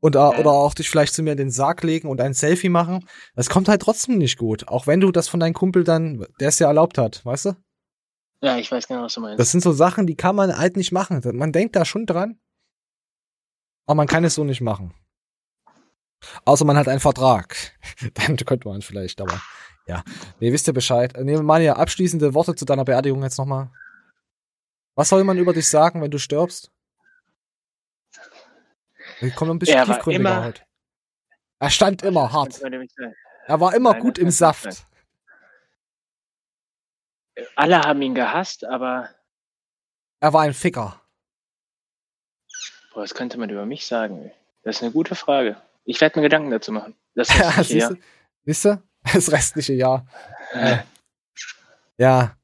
Und, 0.00 0.14
äh, 0.14 0.18
oder 0.18 0.52
auch 0.52 0.74
dich 0.74 0.88
vielleicht 0.88 1.14
zu 1.14 1.22
mir 1.22 1.32
in 1.32 1.38
den 1.38 1.50
Sarg 1.50 1.82
legen 1.82 2.08
und 2.08 2.20
ein 2.20 2.34
Selfie 2.34 2.68
machen. 2.68 3.06
Das 3.34 3.48
kommt 3.48 3.68
halt 3.68 3.82
trotzdem 3.82 4.18
nicht 4.18 4.38
gut. 4.38 4.68
Auch 4.68 4.86
wenn 4.86 5.00
du 5.00 5.10
das 5.10 5.28
von 5.28 5.40
deinem 5.40 5.54
Kumpel 5.54 5.82
dann, 5.82 6.24
der 6.40 6.48
es 6.48 6.58
ja 6.60 6.68
erlaubt 6.68 6.98
hat, 6.98 7.24
weißt 7.24 7.46
du? 7.46 7.56
Ja, 8.40 8.56
ich 8.56 8.70
weiß 8.70 8.86
genau, 8.86 9.02
was 9.02 9.14
du 9.14 9.20
meinst. 9.20 9.40
Das 9.40 9.50
sind 9.50 9.62
so 9.62 9.72
Sachen, 9.72 10.06
die 10.06 10.14
kann 10.14 10.36
man 10.36 10.56
halt 10.56 10.76
nicht 10.76 10.92
machen. 10.92 11.20
Man 11.36 11.52
denkt 11.52 11.74
da 11.74 11.84
schon 11.84 12.06
dran. 12.06 12.38
Aber 13.86 13.96
man 13.96 14.06
kann 14.06 14.22
es 14.22 14.34
so 14.34 14.44
nicht 14.44 14.60
machen. 14.60 14.94
Außer 16.44 16.64
man 16.64 16.76
hat 16.76 16.88
einen 16.88 17.00
Vertrag. 17.00 17.56
Dann 18.14 18.36
könnte 18.36 18.68
man 18.68 18.82
vielleicht, 18.82 19.20
aber 19.20 19.40
ja. 19.86 20.04
Nee, 20.40 20.52
wisst 20.52 20.66
ihr 20.66 20.74
Bescheid. 20.74 21.14
Äh, 21.16 21.24
Nehmen 21.24 21.38
wir 21.38 21.42
mal 21.42 21.66
abschließende 21.68 22.34
Worte 22.34 22.54
zu 22.54 22.64
deiner 22.64 22.84
Beerdigung 22.84 23.22
jetzt 23.22 23.38
nochmal. 23.38 23.70
Was 24.94 25.08
soll 25.08 25.24
man 25.24 25.38
über 25.38 25.52
dich 25.52 25.68
sagen, 25.68 26.02
wenn 26.02 26.10
du 26.10 26.18
stirbst? 26.18 26.70
Wir 29.20 29.30
kommen 29.32 29.52
ein 29.52 29.58
bisschen 29.58 29.76
Er 29.78 29.84
tiefgründiger 29.86 30.30
immer- 30.30 30.44
heute. 30.44 30.62
Er 31.60 31.70
stand 31.70 32.02
immer 32.02 32.32
hart. 32.32 32.60
Er 33.46 33.60
war 33.60 33.74
immer 33.74 33.92
Nein, 33.92 34.00
gut 34.02 34.18
im 34.18 34.30
Saft. 34.30 34.72
sein. 34.72 34.76
Alle 37.56 37.80
haben 37.80 38.02
ihn 38.02 38.14
gehasst, 38.14 38.64
aber 38.64 39.10
Er 40.20 40.32
war 40.32 40.42
ein 40.42 40.54
Ficker. 40.54 41.00
boah, 42.92 43.02
was 43.02 43.14
könnte 43.14 43.38
man 43.38 43.48
über 43.50 43.64
mich 43.66 43.86
sagen? 43.86 44.30
Das 44.62 44.76
ist 44.76 44.82
eine 44.82 44.92
gute 44.92 45.14
Frage. 45.14 45.60
Ich 45.84 46.00
werde 46.00 46.18
mir 46.18 46.24
Gedanken 46.24 46.50
dazu 46.50 46.72
machen. 46.72 46.96
Das 47.14 47.28
Ja, 47.36 47.48
restliche 47.50 47.64
siehst 47.64 47.80
Jahr. 47.80 47.90
du? 47.94 48.00
Siehst 48.44 48.64
du? 48.64 48.82
Das 49.14 49.32
restliche 49.32 49.72
Jahr. 49.74 50.06
Äh, 50.52 50.78
ja. 51.98 52.36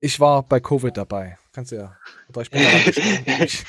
Ich 0.00 0.20
war 0.20 0.42
bei 0.42 0.60
Covid 0.60 0.96
dabei. 0.96 1.38
Kannst 1.54 1.70
du 1.72 1.76
ja. 1.76 1.96
Oder 2.28 2.40
ich 2.42 2.50
bin 2.50 2.62
ja 2.62 3.44
ich 3.44 3.64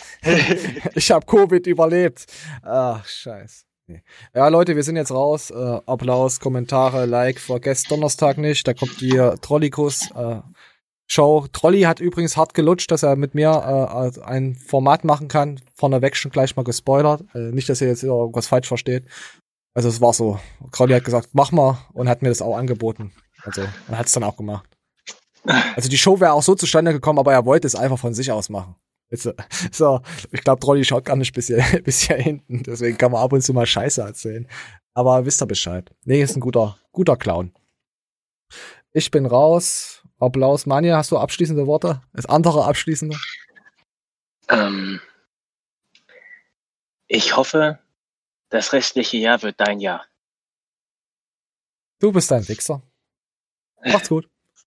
ich 0.95 1.11
habe 1.11 1.25
Covid 1.25 1.67
überlebt. 1.67 2.25
Ach, 2.63 3.05
scheiß. 3.05 3.65
Nee. 3.87 4.01
Ja, 4.33 4.47
Leute, 4.47 4.75
wir 4.75 4.81
sind 4.81 4.95
jetzt 4.95 5.11
raus. 5.11 5.51
Äh, 5.51 5.79
Applaus, 5.85 6.39
Kommentare, 6.39 7.05
Like. 7.05 7.39
Vergesst 7.39 7.91
Donnerstag 7.91 8.39
nicht. 8.39 8.67
Da 8.67 8.73
kommt 8.73 8.99
die 8.99 9.11
Trollikus 9.41 10.09
äh, 10.15 10.39
Show. 11.07 11.45
Trolli 11.53 11.81
hat 11.81 11.99
übrigens 11.99 12.35
hart 12.35 12.55
gelutscht, 12.55 12.89
dass 12.89 13.03
er 13.03 13.15
mit 13.15 13.35
mir 13.35 13.51
äh, 14.17 14.21
ein 14.23 14.55
Format 14.55 15.03
machen 15.03 15.27
kann. 15.27 15.61
Vorneweg 15.75 16.15
schon 16.15 16.31
gleich 16.31 16.55
mal 16.55 16.63
gespoilert. 16.63 17.23
Äh, 17.35 17.51
nicht, 17.51 17.69
dass 17.69 17.81
ihr 17.81 17.87
jetzt 17.87 18.03
irgendwas 18.03 18.47
falsch 18.47 18.67
versteht. 18.67 19.05
Also 19.75 19.89
es 19.89 20.01
war 20.01 20.13
so. 20.13 20.39
Crowley 20.71 20.95
hat 20.95 21.03
gesagt, 21.03 21.29
mach 21.33 21.51
mal 21.51 21.77
und 21.93 22.09
hat 22.09 22.23
mir 22.23 22.29
das 22.29 22.41
auch 22.41 22.57
angeboten. 22.57 23.11
Also 23.43 23.61
er 23.61 23.97
hat 23.99 24.07
es 24.07 24.13
dann 24.13 24.23
auch 24.23 24.37
gemacht. 24.37 24.74
Also 25.76 25.89
die 25.89 25.97
Show 25.97 26.19
wäre 26.19 26.34
auch 26.34 26.43
so 26.43 26.55
zustande 26.55 26.91
gekommen, 26.91 27.19
aber 27.19 27.34
er 27.34 27.45
wollte 27.45 27.67
es 27.67 27.76
einfach 27.76 27.99
von 27.99 28.13
sich 28.13 28.31
aus 28.31 28.49
machen. 28.49 28.76
Jetzt, 29.09 29.30
so, 29.72 30.01
ich 30.31 30.41
glaube, 30.41 30.59
Trolli 30.59 30.84
schaut 30.84 31.05
gar 31.05 31.15
nicht 31.15 31.34
bis 31.34 31.47
hier, 31.47 31.63
bis 31.84 32.01
hier 32.01 32.17
hinten. 32.17 32.63
Deswegen 32.63 32.97
kann 32.97 33.11
man 33.11 33.22
ab 33.22 33.34
und 33.34 33.41
zu 33.41 33.53
mal 33.53 33.65
Scheiße 33.65 34.01
erzählen. 34.01 34.47
Aber 34.93 35.26
wisst 35.26 35.41
ihr 35.41 35.47
Bescheid. 35.47 35.91
Nee, 36.05 36.22
ist 36.22 36.35
ein 36.35 36.41
guter, 36.41 36.77
guter 36.91 37.17
Clown. 37.17 37.53
Ich 38.93 39.11
bin 39.11 39.26
raus. 39.26 40.01
Applaus. 40.19 40.65
Manja, 40.65 40.97
hast 40.97 41.11
du 41.11 41.17
abschließende 41.17 41.67
Worte? 41.67 42.01
Das 42.13 42.26
andere 42.26 42.65
abschließende? 42.65 43.17
Ähm, 44.47 45.01
ich 47.07 47.35
hoffe, 47.35 47.80
das 48.49 48.72
restliche 48.72 49.17
Jahr 49.17 49.41
wird 49.41 49.59
dein 49.59 49.80
Jahr. 49.80 50.05
Du 51.99 52.11
bist 52.11 52.31
ein 52.31 52.47
Wichser. 52.47 52.81
Macht's 53.84 54.09
gut. 54.09 54.30